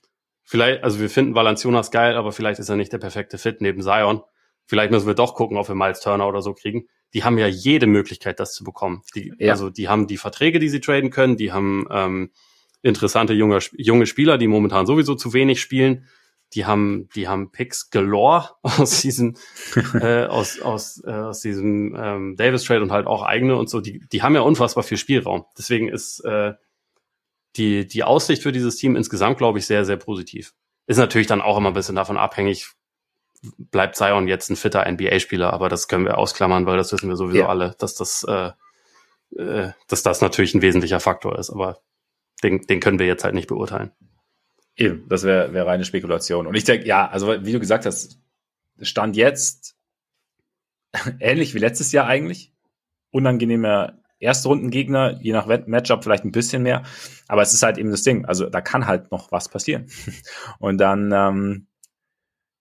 vielleicht, 0.42 0.84
also 0.84 1.00
wir 1.00 1.10
finden 1.10 1.34
Valanciunas 1.34 1.90
geil, 1.90 2.16
aber 2.16 2.32
vielleicht 2.32 2.60
ist 2.60 2.70
er 2.70 2.76
nicht 2.76 2.92
der 2.92 2.98
perfekte 2.98 3.36
Fit 3.36 3.60
neben 3.60 3.82
Zion. 3.82 4.22
Vielleicht 4.64 4.90
müssen 4.90 5.06
wir 5.06 5.14
doch 5.14 5.34
gucken, 5.34 5.58
ob 5.58 5.68
wir 5.68 5.74
Miles 5.74 6.00
Turner 6.00 6.26
oder 6.26 6.40
so 6.40 6.54
kriegen. 6.54 6.86
Die 7.12 7.24
haben 7.24 7.36
ja 7.36 7.46
jede 7.46 7.86
Möglichkeit, 7.86 8.40
das 8.40 8.54
zu 8.54 8.64
bekommen. 8.64 9.02
Die, 9.14 9.34
ja. 9.38 9.52
Also 9.52 9.68
die 9.68 9.88
haben 9.88 10.06
die 10.06 10.16
Verträge, 10.16 10.58
die 10.58 10.70
sie 10.70 10.80
traden 10.80 11.10
können. 11.10 11.36
Die 11.36 11.52
haben 11.52 11.86
ähm, 11.90 12.30
interessante 12.80 13.34
junge, 13.34 13.58
junge 13.72 14.06
Spieler, 14.06 14.38
die 14.38 14.46
momentan 14.46 14.86
sowieso 14.86 15.14
zu 15.14 15.34
wenig 15.34 15.60
spielen 15.60 16.06
die 16.54 16.66
haben, 16.66 17.08
die 17.14 17.28
haben 17.28 17.50
Picks 17.50 17.90
galore 17.90 18.50
aus 18.62 19.00
diesem, 19.00 19.36
äh, 19.94 20.26
aus, 20.26 20.60
aus, 20.60 21.02
äh, 21.04 21.10
aus 21.10 21.40
diesem 21.40 21.94
ähm, 21.96 22.36
Davis 22.36 22.64
Trade 22.64 22.82
und 22.82 22.92
halt 22.92 23.06
auch 23.06 23.22
eigene 23.22 23.56
und 23.56 23.68
so. 23.68 23.80
Die, 23.80 24.00
die 24.00 24.22
haben 24.22 24.34
ja 24.34 24.42
unfassbar 24.42 24.84
viel 24.84 24.98
Spielraum. 24.98 25.44
Deswegen 25.56 25.88
ist 25.88 26.20
äh, 26.24 26.52
die, 27.56 27.86
die 27.86 28.04
Aussicht 28.04 28.42
für 28.42 28.52
dieses 28.52 28.76
Team 28.76 28.96
insgesamt, 28.96 29.38
glaube 29.38 29.58
ich, 29.58 29.66
sehr, 29.66 29.84
sehr 29.84 29.96
positiv. 29.96 30.54
Ist 30.86 30.98
natürlich 30.98 31.26
dann 31.26 31.42
auch 31.42 31.58
immer 31.58 31.70
ein 31.70 31.74
bisschen 31.74 31.94
davon 31.96 32.16
abhängig, 32.16 32.68
bleibt 33.58 33.96
Zion 33.96 34.28
jetzt 34.28 34.50
ein 34.50 34.56
fitter 34.56 34.90
NBA-Spieler, 34.90 35.52
aber 35.52 35.68
das 35.68 35.88
können 35.88 36.04
wir 36.04 36.18
ausklammern, 36.18 36.66
weil 36.66 36.76
das 36.76 36.92
wissen 36.92 37.08
wir 37.08 37.16
sowieso 37.16 37.40
ja. 37.40 37.48
alle, 37.48 37.74
dass 37.78 37.94
das, 37.94 38.24
äh, 38.24 38.50
äh, 39.36 39.72
dass 39.88 40.02
das 40.02 40.20
natürlich 40.20 40.54
ein 40.54 40.62
wesentlicher 40.62 41.00
Faktor 41.00 41.38
ist, 41.38 41.50
aber 41.50 41.80
den, 42.42 42.62
den 42.62 42.80
können 42.80 42.98
wir 42.98 43.06
jetzt 43.06 43.24
halt 43.24 43.34
nicht 43.34 43.48
beurteilen. 43.48 43.92
Eben, 44.76 45.08
das 45.08 45.24
wäre 45.24 45.52
wär 45.52 45.66
reine 45.66 45.84
Spekulation. 45.84 46.46
Und 46.46 46.54
ich 46.54 46.64
denke, 46.64 46.86
ja, 46.86 47.08
also 47.08 47.28
wie 47.44 47.52
du 47.52 47.60
gesagt 47.60 47.86
hast, 47.86 48.18
Stand 48.80 49.16
jetzt 49.16 49.76
ähnlich 51.20 51.54
wie 51.54 51.58
letztes 51.58 51.92
Jahr 51.92 52.06
eigentlich. 52.06 52.52
Unangenehmer 53.10 53.98
Erstrundengegner, 54.18 55.18
je 55.20 55.32
nach 55.32 55.46
Matchup 55.66 56.04
vielleicht 56.04 56.24
ein 56.24 56.32
bisschen 56.32 56.62
mehr. 56.62 56.84
Aber 57.26 57.42
es 57.42 57.52
ist 57.52 57.62
halt 57.62 57.76
eben 57.76 57.90
das 57.90 58.02
Ding. 58.02 58.24
Also 58.24 58.48
da 58.48 58.60
kann 58.60 58.86
halt 58.86 59.10
noch 59.10 59.32
was 59.32 59.48
passieren. 59.48 59.88
Und 60.58 60.78
dann, 60.78 61.12
ähm, 61.12 61.66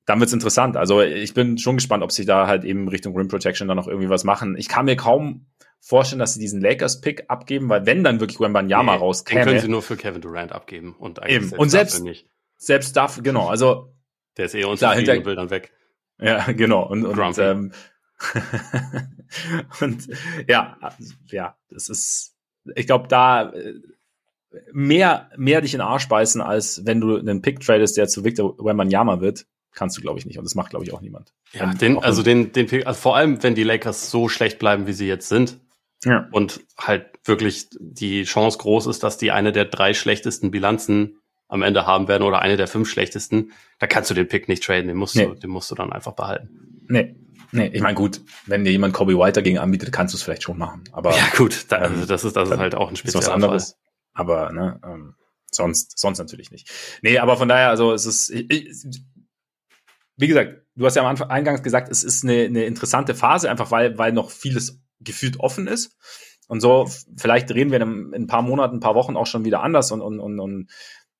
dann 0.05 0.19
wird's 0.19 0.33
interessant. 0.33 0.75
Also 0.75 1.01
ich 1.01 1.33
bin 1.33 1.59
schon 1.59 1.75
gespannt, 1.75 2.03
ob 2.03 2.11
sie 2.11 2.25
da 2.25 2.47
halt 2.47 2.63
eben 2.63 2.87
Richtung 2.87 3.15
Rim 3.15 3.27
Protection 3.27 3.67
dann 3.67 3.77
noch 3.77 3.87
irgendwie 3.87 4.09
was 4.09 4.23
machen. 4.23 4.57
Ich 4.57 4.67
kann 4.67 4.85
mir 4.85 4.95
kaum 4.95 5.45
vorstellen, 5.81 6.19
dass 6.19 6.35
sie 6.35 6.39
diesen 6.39 6.61
Lakers-Pick 6.61 7.25
abgeben, 7.27 7.67
weil 7.67 7.85
wenn 7.85 8.03
dann 8.03 8.19
wirklich 8.19 8.39
Wembanyama 8.39 8.93
nee, 8.93 8.99
rauskäme. 8.99 9.41
Den 9.41 9.47
können 9.47 9.59
sie 9.59 9.67
nur 9.67 9.81
für 9.81 9.97
Kevin 9.97 10.21
Durant 10.21 10.51
abgeben. 10.51 10.95
Und 10.97 11.19
eigentlich 11.19 11.35
eben. 11.35 11.47
Selbst 11.47 11.59
und 11.59 11.69
selbst, 11.69 12.03
nicht. 12.03 12.29
selbst 12.55 12.95
dafür, 12.95 13.23
genau, 13.23 13.49
also. 13.49 13.93
Der 14.37 14.45
ist 14.45 14.55
eh 14.55 14.63
unzufrieden 14.63 15.17
und 15.17 15.25
will 15.25 15.35
dann 15.35 15.49
weg. 15.49 15.73
Ja, 16.19 16.51
genau. 16.51 16.87
Und, 16.87 17.05
und, 17.05 17.37
ähm, 17.39 17.73
und 19.81 20.07
ja, 20.47 20.77
ja, 21.31 21.57
das 21.69 21.89
ist, 21.89 22.35
ich 22.75 22.85
glaube, 22.85 23.07
da 23.07 23.51
äh, 23.51 23.73
mehr, 24.71 25.31
mehr 25.35 25.61
dich 25.61 25.73
in 25.73 25.79
den 25.79 25.87
Arsch 25.87 26.07
beißen, 26.07 26.39
als 26.41 26.85
wenn 26.85 27.01
du 27.01 27.17
einen 27.17 27.41
Pick 27.41 27.59
tradest, 27.59 27.97
der 27.97 28.07
zu 28.07 28.23
Victor 28.23 28.55
Wembanyama 28.63 29.19
wird, 29.19 29.47
kannst 29.73 29.97
du, 29.97 30.01
glaube 30.01 30.19
ich, 30.19 30.27
nicht. 30.27 30.37
Und 30.37 30.43
das 30.43 30.53
macht, 30.53 30.69
glaube 30.69 30.85
ich, 30.85 30.93
auch 30.93 31.01
niemand. 31.01 31.33
Ja, 31.53 31.73
den, 31.73 31.97
also 31.97 32.21
den, 32.21 32.51
den 32.51 32.67
Pick, 32.67 32.85
also 32.85 32.99
vor 32.99 33.15
allem, 33.15 33.41
wenn 33.41 33.55
die 33.55 33.63
Lakers 33.63 34.11
so 34.11 34.29
schlecht 34.29 34.59
bleiben, 34.59 34.85
wie 34.85 34.93
sie 34.93 35.07
jetzt 35.07 35.27
sind, 35.27 35.59
ja. 36.03 36.27
Und 36.31 36.61
halt 36.77 37.07
wirklich 37.25 37.67
die 37.79 38.23
Chance 38.23 38.57
groß 38.57 38.87
ist, 38.87 39.03
dass 39.03 39.17
die 39.17 39.31
eine 39.31 39.51
der 39.51 39.65
drei 39.65 39.93
schlechtesten 39.93 40.51
Bilanzen 40.51 41.21
am 41.47 41.61
Ende 41.61 41.85
haben 41.85 42.07
werden 42.07 42.23
oder 42.23 42.39
eine 42.41 42.57
der 42.57 42.67
fünf 42.67 42.89
schlechtesten, 42.89 43.51
da 43.77 43.85
kannst 43.85 44.09
du 44.09 44.13
den 44.13 44.27
Pick 44.27 44.47
nicht 44.47 44.63
traden, 44.63 44.87
den 44.87 44.97
musst, 44.97 45.15
nee. 45.15 45.25
du, 45.25 45.35
den 45.35 45.49
musst 45.49 45.69
du 45.69 45.75
dann 45.75 45.91
einfach 45.91 46.13
behalten. 46.13 46.85
Nee. 46.87 47.15
Nee, 47.53 47.67
ich 47.73 47.81
meine, 47.81 47.95
gut, 47.95 48.21
wenn 48.45 48.63
dir 48.63 48.71
jemand 48.71 48.93
Kobe 48.93 49.17
White 49.17 49.33
dagegen 49.33 49.57
anbietet, 49.57 49.91
kannst 49.91 50.13
du 50.13 50.17
es 50.17 50.23
vielleicht 50.23 50.43
schon 50.43 50.57
machen. 50.57 50.85
Aber 50.93 51.13
ja, 51.13 51.27
gut, 51.35 51.65
da, 51.67 51.79
also 51.79 52.05
das 52.05 52.23
ist 52.23 52.37
das 52.37 52.49
ist 52.49 52.57
halt 52.57 52.75
auch 52.75 52.87
ein 52.87 52.95
spezieller 52.95 53.25
was 53.25 53.29
anderes. 53.29 53.71
Fall. 53.71 53.79
Aber 54.13 54.53
ne, 54.53 54.79
ähm, 54.85 55.15
sonst 55.51 55.99
sonst 55.99 56.19
natürlich 56.19 56.51
nicht. 56.51 56.71
Nee, 57.01 57.17
aber 57.17 57.35
von 57.35 57.49
daher, 57.49 57.67
also 57.67 57.91
es 57.91 58.05
ist, 58.05 58.29
ich, 58.29 58.49
ich, 58.49 58.85
wie 60.15 60.27
gesagt, 60.27 60.61
du 60.75 60.85
hast 60.85 60.95
ja 60.95 61.01
am 61.01 61.09
Anfang 61.09 61.29
eingangs 61.29 61.61
gesagt, 61.61 61.91
es 61.91 62.05
ist 62.05 62.23
eine, 62.23 62.45
eine 62.45 62.63
interessante 62.63 63.15
Phase, 63.15 63.49
einfach 63.49 63.69
weil 63.69 63.97
weil 63.97 64.13
noch 64.13 64.31
vieles 64.31 64.81
gefühlt 65.03 65.39
offen 65.39 65.67
ist. 65.67 65.97
Und 66.47 66.59
so, 66.59 66.87
vielleicht 67.17 67.51
reden 67.51 67.71
wir 67.71 67.81
in, 67.81 68.13
ein 68.13 68.27
paar 68.27 68.41
Monaten, 68.41 68.77
ein 68.77 68.81
paar 68.81 68.95
Wochen 68.95 69.15
auch 69.15 69.27
schon 69.27 69.45
wieder 69.45 69.63
anders 69.63 69.91
und, 69.91 70.01
und, 70.01 70.19
und, 70.19 70.39
und 70.39 70.69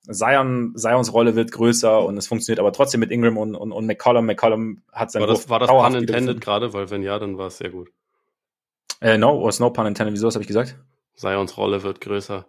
Zion, 0.09 0.73
Zions 0.75 1.13
Rolle 1.13 1.35
wird 1.35 1.51
größer 1.51 2.03
und 2.03 2.17
es 2.17 2.27
funktioniert 2.27 2.59
aber 2.59 2.73
trotzdem 2.73 2.99
mit 2.99 3.11
Ingram 3.11 3.37
und, 3.37 3.55
und, 3.55 3.71
und 3.71 3.85
McCollum. 3.85 4.25
McCollum 4.25 4.81
hat 4.91 5.11
sein 5.11 5.21
War 5.21 5.27
das, 5.27 5.47
war 5.47 5.59
das 5.59 5.69
pun 5.69 5.95
intended 5.95 6.41
gerade? 6.41 6.73
Weil 6.73 6.89
wenn 6.89 7.03
ja, 7.03 7.19
dann 7.19 7.37
war 7.37 7.47
es 7.47 7.59
sehr 7.59 7.69
gut. 7.69 7.89
Äh, 8.99 9.17
no, 9.17 9.43
was 9.43 9.59
no 9.59 9.69
pun 9.69 9.85
intended. 9.85 10.13
Wieso, 10.13 10.27
was 10.27 10.35
habe 10.35 10.43
ich 10.43 10.47
gesagt? 10.47 10.75
Zions 11.15 11.57
Rolle 11.57 11.83
wird 11.83 12.01
größer. 12.01 12.47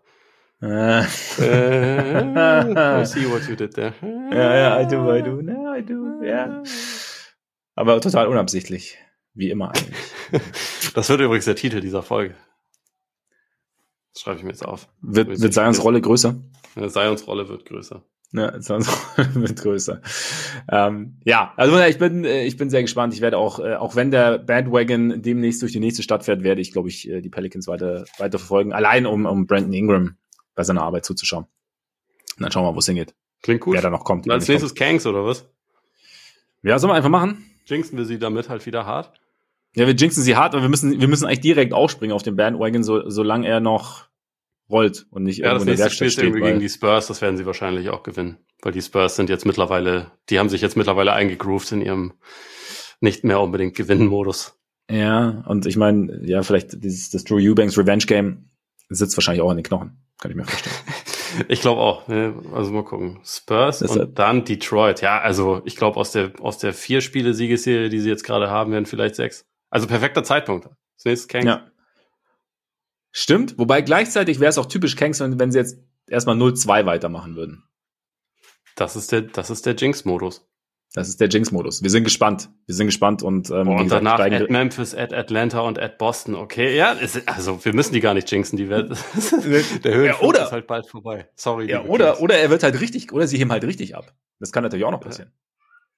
Äh. 0.63 1.03
I 1.03 3.05
see 3.05 3.31
what 3.31 3.47
you 3.49 3.57
did 3.57 3.75
there. 3.75 3.95
Ja, 4.33 4.57
ja, 4.57 4.81
I 4.81 4.87
do, 4.87 5.15
I 5.15 5.23
do, 5.23 5.43
no, 5.43 5.75
I 5.75 5.85
do, 5.85 6.23
ja. 6.23 6.47
Yeah. 6.47 6.63
Aber 7.75 8.01
total 8.01 8.29
unabsichtlich. 8.29 8.97
Wie 9.35 9.51
immer 9.51 9.69
eigentlich. 9.69 9.97
das 10.95 11.09
wird 11.09 11.21
übrigens 11.21 11.45
der 11.45 11.57
Titel 11.57 11.81
dieser 11.81 12.03
Folge. 12.03 12.35
Das 14.13 14.23
schreibe 14.23 14.39
ich 14.39 14.45
mir 14.45 14.51
jetzt 14.51 14.65
auf. 14.65 14.89
Wird, 15.01 15.41
wird 15.41 15.55
Zions 15.55 15.83
Rolle 15.83 16.01
größer? 16.01 16.37
Ja, 16.77 16.89
Zions 16.89 17.27
Rolle 17.27 17.49
wird 17.49 17.65
größer. 17.65 18.03
Ja, 18.33 18.61
Zions 18.61 18.89
Rolle 18.89 19.35
wird 19.35 19.57
größer. 19.61 20.03
Ähm, 20.71 21.19
ja, 21.25 21.53
also 21.57 21.79
ich 21.81 21.99
bin, 21.99 22.25
äh, 22.25 22.45
ich 22.45 22.57
bin 22.57 22.69
sehr 22.69 22.83
gespannt. 22.83 23.15
Ich 23.15 23.21
werde 23.21 23.39
auch, 23.39 23.59
äh, 23.59 23.75
auch 23.75 23.97
wenn 23.97 24.11
der 24.11 24.39
Bandwagon 24.39 25.23
demnächst 25.23 25.63
durch 25.63 25.73
die 25.73 25.81
nächste 25.81 26.03
Stadt 26.03 26.25
fährt, 26.25 26.43
werde 26.43 26.61
ich, 26.61 26.73
glaube 26.73 26.89
ich, 26.89 27.09
äh, 27.09 27.21
die 27.23 27.31
Pelicans 27.31 27.69
weiter, 27.69 28.05
weiter 28.19 28.39
verfolgen. 28.39 28.73
Allein 28.73 29.07
um, 29.07 29.25
um 29.25 29.47
Brandon 29.47 29.73
Ingram 29.73 30.17
bei 30.55 30.63
seiner 30.63 30.83
Arbeit 30.83 31.07
zuzuschauen. 31.07 31.45
Und 32.37 32.43
dann 32.43 32.53
schauen 32.53 32.65
wir 32.65 32.71
mal, 32.71 32.75
wo 32.75 32.81
es 32.81 32.87
hingeht. 32.87 33.15
Klingt 33.43 33.61
gut. 33.61 33.75
Wer 33.75 33.83
da 33.83 33.91
noch 33.91 34.05
kommt. 34.05 34.31
als 34.31 34.49
nächstes 34.49 34.75
Kangs 34.75 35.07
oder 35.07 35.25
was? 35.25 35.47
Ja, 36.63 36.79
sollen 36.79 36.93
wir 36.93 36.97
einfach 36.97 37.11
machen? 37.11 37.45
Jinxen 37.67 37.99
wir 37.99 38.05
sie 38.05 38.19
damit 38.19 38.49
halt 38.49 38.65
wieder 38.67 38.87
hart? 38.87 39.13
Ja, 39.75 39.87
wir 39.87 39.95
jinxen 39.95 40.23
sie 40.23 40.37
hart, 40.37 40.55
aber 40.55 40.63
wir 40.63 40.69
müssen, 40.69 41.01
wir 41.01 41.09
müssen 41.09 41.25
eigentlich 41.25 41.41
direkt 41.41 41.73
aufspringen 41.73 42.15
auf 42.15 42.23
den 42.23 42.37
Bandwagon, 42.37 42.83
so, 42.83 43.09
solange 43.09 43.49
er 43.49 43.61
noch 43.61 44.07
rollt 44.69 45.07
und 45.11 45.23
nicht 45.23 45.39
ja, 45.39 45.47
irgendwo 45.47 45.63
in 45.63 45.77
der 45.77 45.79
Werkstatt 45.79 46.13
steht. 46.13 46.25
irgendwie 46.25 46.43
gegen 46.43 46.61
die 46.61 46.69
Spurs, 46.69 47.07
das 47.07 47.23
werden 47.23 47.37
sie 47.37 47.47
wahrscheinlich 47.47 47.91
auch 47.91 48.03
gewinnen. 48.03 48.39
Weil 48.63 48.73
die 48.73 48.83
Spurs 48.83 49.17
sind 49.17 49.29
jetzt 49.29 49.47
mittlerweile, 49.47 50.13
die 50.31 50.39
haben 50.39 50.49
sich 50.49 50.61
jetzt 50.61 50.77
mittlerweile 50.77 51.13
eingegroovt 51.13 51.73
in 51.73 51.81
ihrem 51.81 52.13
nicht 53.01 53.25
mehr 53.25 53.41
unbedingt 53.41 53.75
Gewinnen-Modus. 53.75 54.59
Ja, 54.91 55.43
und 55.47 55.67
ich 55.67 55.77
meine, 55.77 56.21
ja, 56.25 56.43
vielleicht 56.43 56.83
dieses, 56.85 57.11
das 57.11 57.25
Drew 57.25 57.39
Eubanks 57.39 57.79
Revenge 57.79 58.05
Game 58.07 58.51
sitzt 58.89 59.17
wahrscheinlich 59.17 59.43
auch 59.43 59.51
in 59.51 59.57
den 59.57 59.65
Knochen. 59.65 59.97
Kann 60.21 60.31
ich 60.31 60.37
mir 60.37 60.45
vorstellen. 60.45 60.77
ich 61.49 61.61
glaube 61.61 61.81
auch. 61.81 62.07
Ne? 62.09 62.35
Also 62.55 62.73
mal 62.73 62.85
gucken. 62.85 63.21
Spurs 63.25 63.81
Deshalb. 63.81 64.09
und 64.09 64.19
dann 64.19 64.45
Detroit. 64.45 65.01
Ja, 65.01 65.21
also 65.21 65.63
ich 65.65 65.77
glaube 65.77 65.99
aus 65.99 66.13
der 66.13 66.33
aus 66.41 66.59
der 66.59 66.73
vier 66.73 67.01
Spiele 67.01 67.35
Siegesserie, 67.35 67.89
die 67.89 68.01
sie 68.01 68.09
jetzt 68.09 68.25
gerade 68.25 68.51
haben, 68.51 68.73
werden 68.73 68.87
vielleicht 68.87 69.17
sechs. 69.17 69.47
Also 69.73 69.87
perfekter 69.87 70.23
Zeitpunkt. 70.23 70.67
Das 70.67 71.07
nächste 71.07 71.29
Kangs. 71.29 71.47
Ja. 71.47 71.67
Stimmt. 73.11 73.59
Wobei 73.59 73.81
gleichzeitig 73.81 74.39
wäre 74.39 74.51
es 74.51 74.59
auch 74.59 74.67
typisch 74.67 74.97
Kangs, 74.97 75.19
wenn, 75.21 75.41
wenn 75.41 75.51
sie 75.51 75.59
jetzt 75.59 75.79
erstmal 76.07 76.37
0-2 76.37 76.85
weitermachen 76.85 77.37
würden. 77.37 77.65
Das 78.77 78.97
ist 78.97 79.13
der, 79.13 79.23
das 79.23 79.49
ist 79.49 79.65
der 79.65 79.75
Jinx-Modus. 79.75 80.47
Das 80.93 81.09
ist 81.09 81.23
der 81.23 81.29
Jinx-Modus. 81.29 81.83
Wir 81.83 81.89
sind 81.89 82.05
gespannt. 82.05 82.51
Wir 82.67 82.75
sind 82.75 82.85
gespannt 82.85 83.23
und, 83.23 83.49
ähm, 83.49 83.65
Boah, 83.65 83.77
und 83.77 83.85
gesagt, 83.85 84.05
danach 84.05 84.21
at 84.21 84.51
Memphis, 84.51 84.95
at 84.95 85.15
Atlanta 85.15 85.61
und 85.61 85.79
at 85.79 85.97
Boston. 85.97 86.35
Okay, 86.35 86.77
ja, 86.77 86.93
ist, 86.93 87.27
also 87.27 87.65
wir 87.65 87.75
müssen 87.75 87.95
die 87.95 88.01
gar 88.01 88.13
nicht 88.13 88.31
jinxen. 88.31 88.59
Die 88.59 88.69
werden, 88.69 88.95
der 89.85 89.95
Höhenflug 89.95 90.37
ja, 90.37 90.45
ist 90.45 90.53
halt 90.53 90.67
bald 90.67 90.87
vorbei. 90.87 91.31
Sorry. 91.35 91.71
Ja, 91.71 91.83
oder, 91.85 92.21
oder 92.21 92.37
er 92.37 92.51
wird 92.51 92.63
halt 92.63 92.79
richtig, 92.79 93.11
oder 93.11 93.27
sie 93.27 93.39
heben 93.39 93.51
halt 93.51 93.65
richtig 93.65 93.97
ab. 93.97 94.13
Das 94.39 94.53
kann 94.53 94.65
natürlich 94.65 94.85
auch 94.85 94.91
noch 94.91 95.01
passieren. 95.01 95.33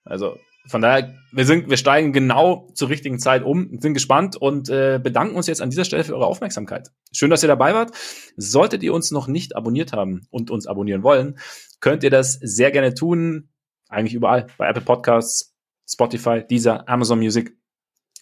Also 0.05 0.38
von 0.66 0.81
daher, 0.81 1.15
wir 1.32 1.45
sind, 1.45 1.69
wir 1.69 1.77
steigen 1.77 2.12
genau 2.12 2.70
zur 2.74 2.89
richtigen 2.89 3.19
Zeit 3.19 3.43
um, 3.43 3.78
sind 3.81 3.95
gespannt 3.95 4.36
und 4.36 4.69
äh, 4.70 4.99
bedanken 5.03 5.36
uns 5.36 5.47
jetzt 5.47 5.61
an 5.61 5.70
dieser 5.70 5.85
Stelle 5.85 6.05
für 6.05 6.15
eure 6.15 6.27
Aufmerksamkeit. 6.27 6.91
Schön, 7.12 7.31
dass 7.31 7.43
ihr 7.43 7.49
dabei 7.49 7.74
wart. 7.74 7.93
Solltet 8.36 8.82
ihr 8.82 8.95
uns 8.95 9.11
noch 9.11 9.27
nicht 9.27 9.57
abonniert 9.57 9.93
haben 9.93 10.27
und 10.31 10.51
uns 10.51 10.66
abonnieren 10.66 11.03
wollen, 11.03 11.39
könnt 11.81 12.03
ihr 12.03 12.11
das 12.11 12.32
sehr 12.41 12.70
gerne 12.70 12.95
tun 12.95 13.51
eigentlich 13.95 14.15
überall, 14.15 14.47
bei 14.59 14.69
Apple 14.69 14.82
Podcasts, 14.82 15.55
Spotify, 15.89 16.45
Deezer, 16.47 16.89
Amazon 16.89 17.19
Music, 17.19 17.57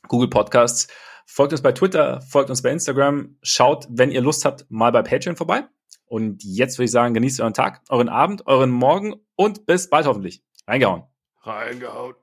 Google 0.08 0.28
Podcasts. 0.28 0.88
Folgt 1.26 1.52
uns 1.52 1.62
bei 1.62 1.72
Twitter, 1.72 2.20
folgt 2.20 2.50
uns 2.50 2.62
bei 2.62 2.70
Instagram, 2.70 3.36
schaut, 3.42 3.86
wenn 3.90 4.10
ihr 4.10 4.20
Lust 4.20 4.44
habt, 4.44 4.66
mal 4.68 4.92
bei 4.92 5.02
Patreon 5.02 5.36
vorbei. 5.36 5.64
Und 6.04 6.44
jetzt 6.44 6.78
würde 6.78 6.86
ich 6.86 6.90
sagen, 6.90 7.14
genießt 7.14 7.40
euren 7.40 7.54
Tag, 7.54 7.80
euren 7.88 8.08
Abend, 8.08 8.46
euren 8.46 8.70
Morgen 8.70 9.14
und 9.34 9.66
bis 9.66 9.88
bald 9.88 10.06
hoffentlich. 10.06 10.42
Reingehauen. 10.66 11.11
Reingehauen. 11.44 12.14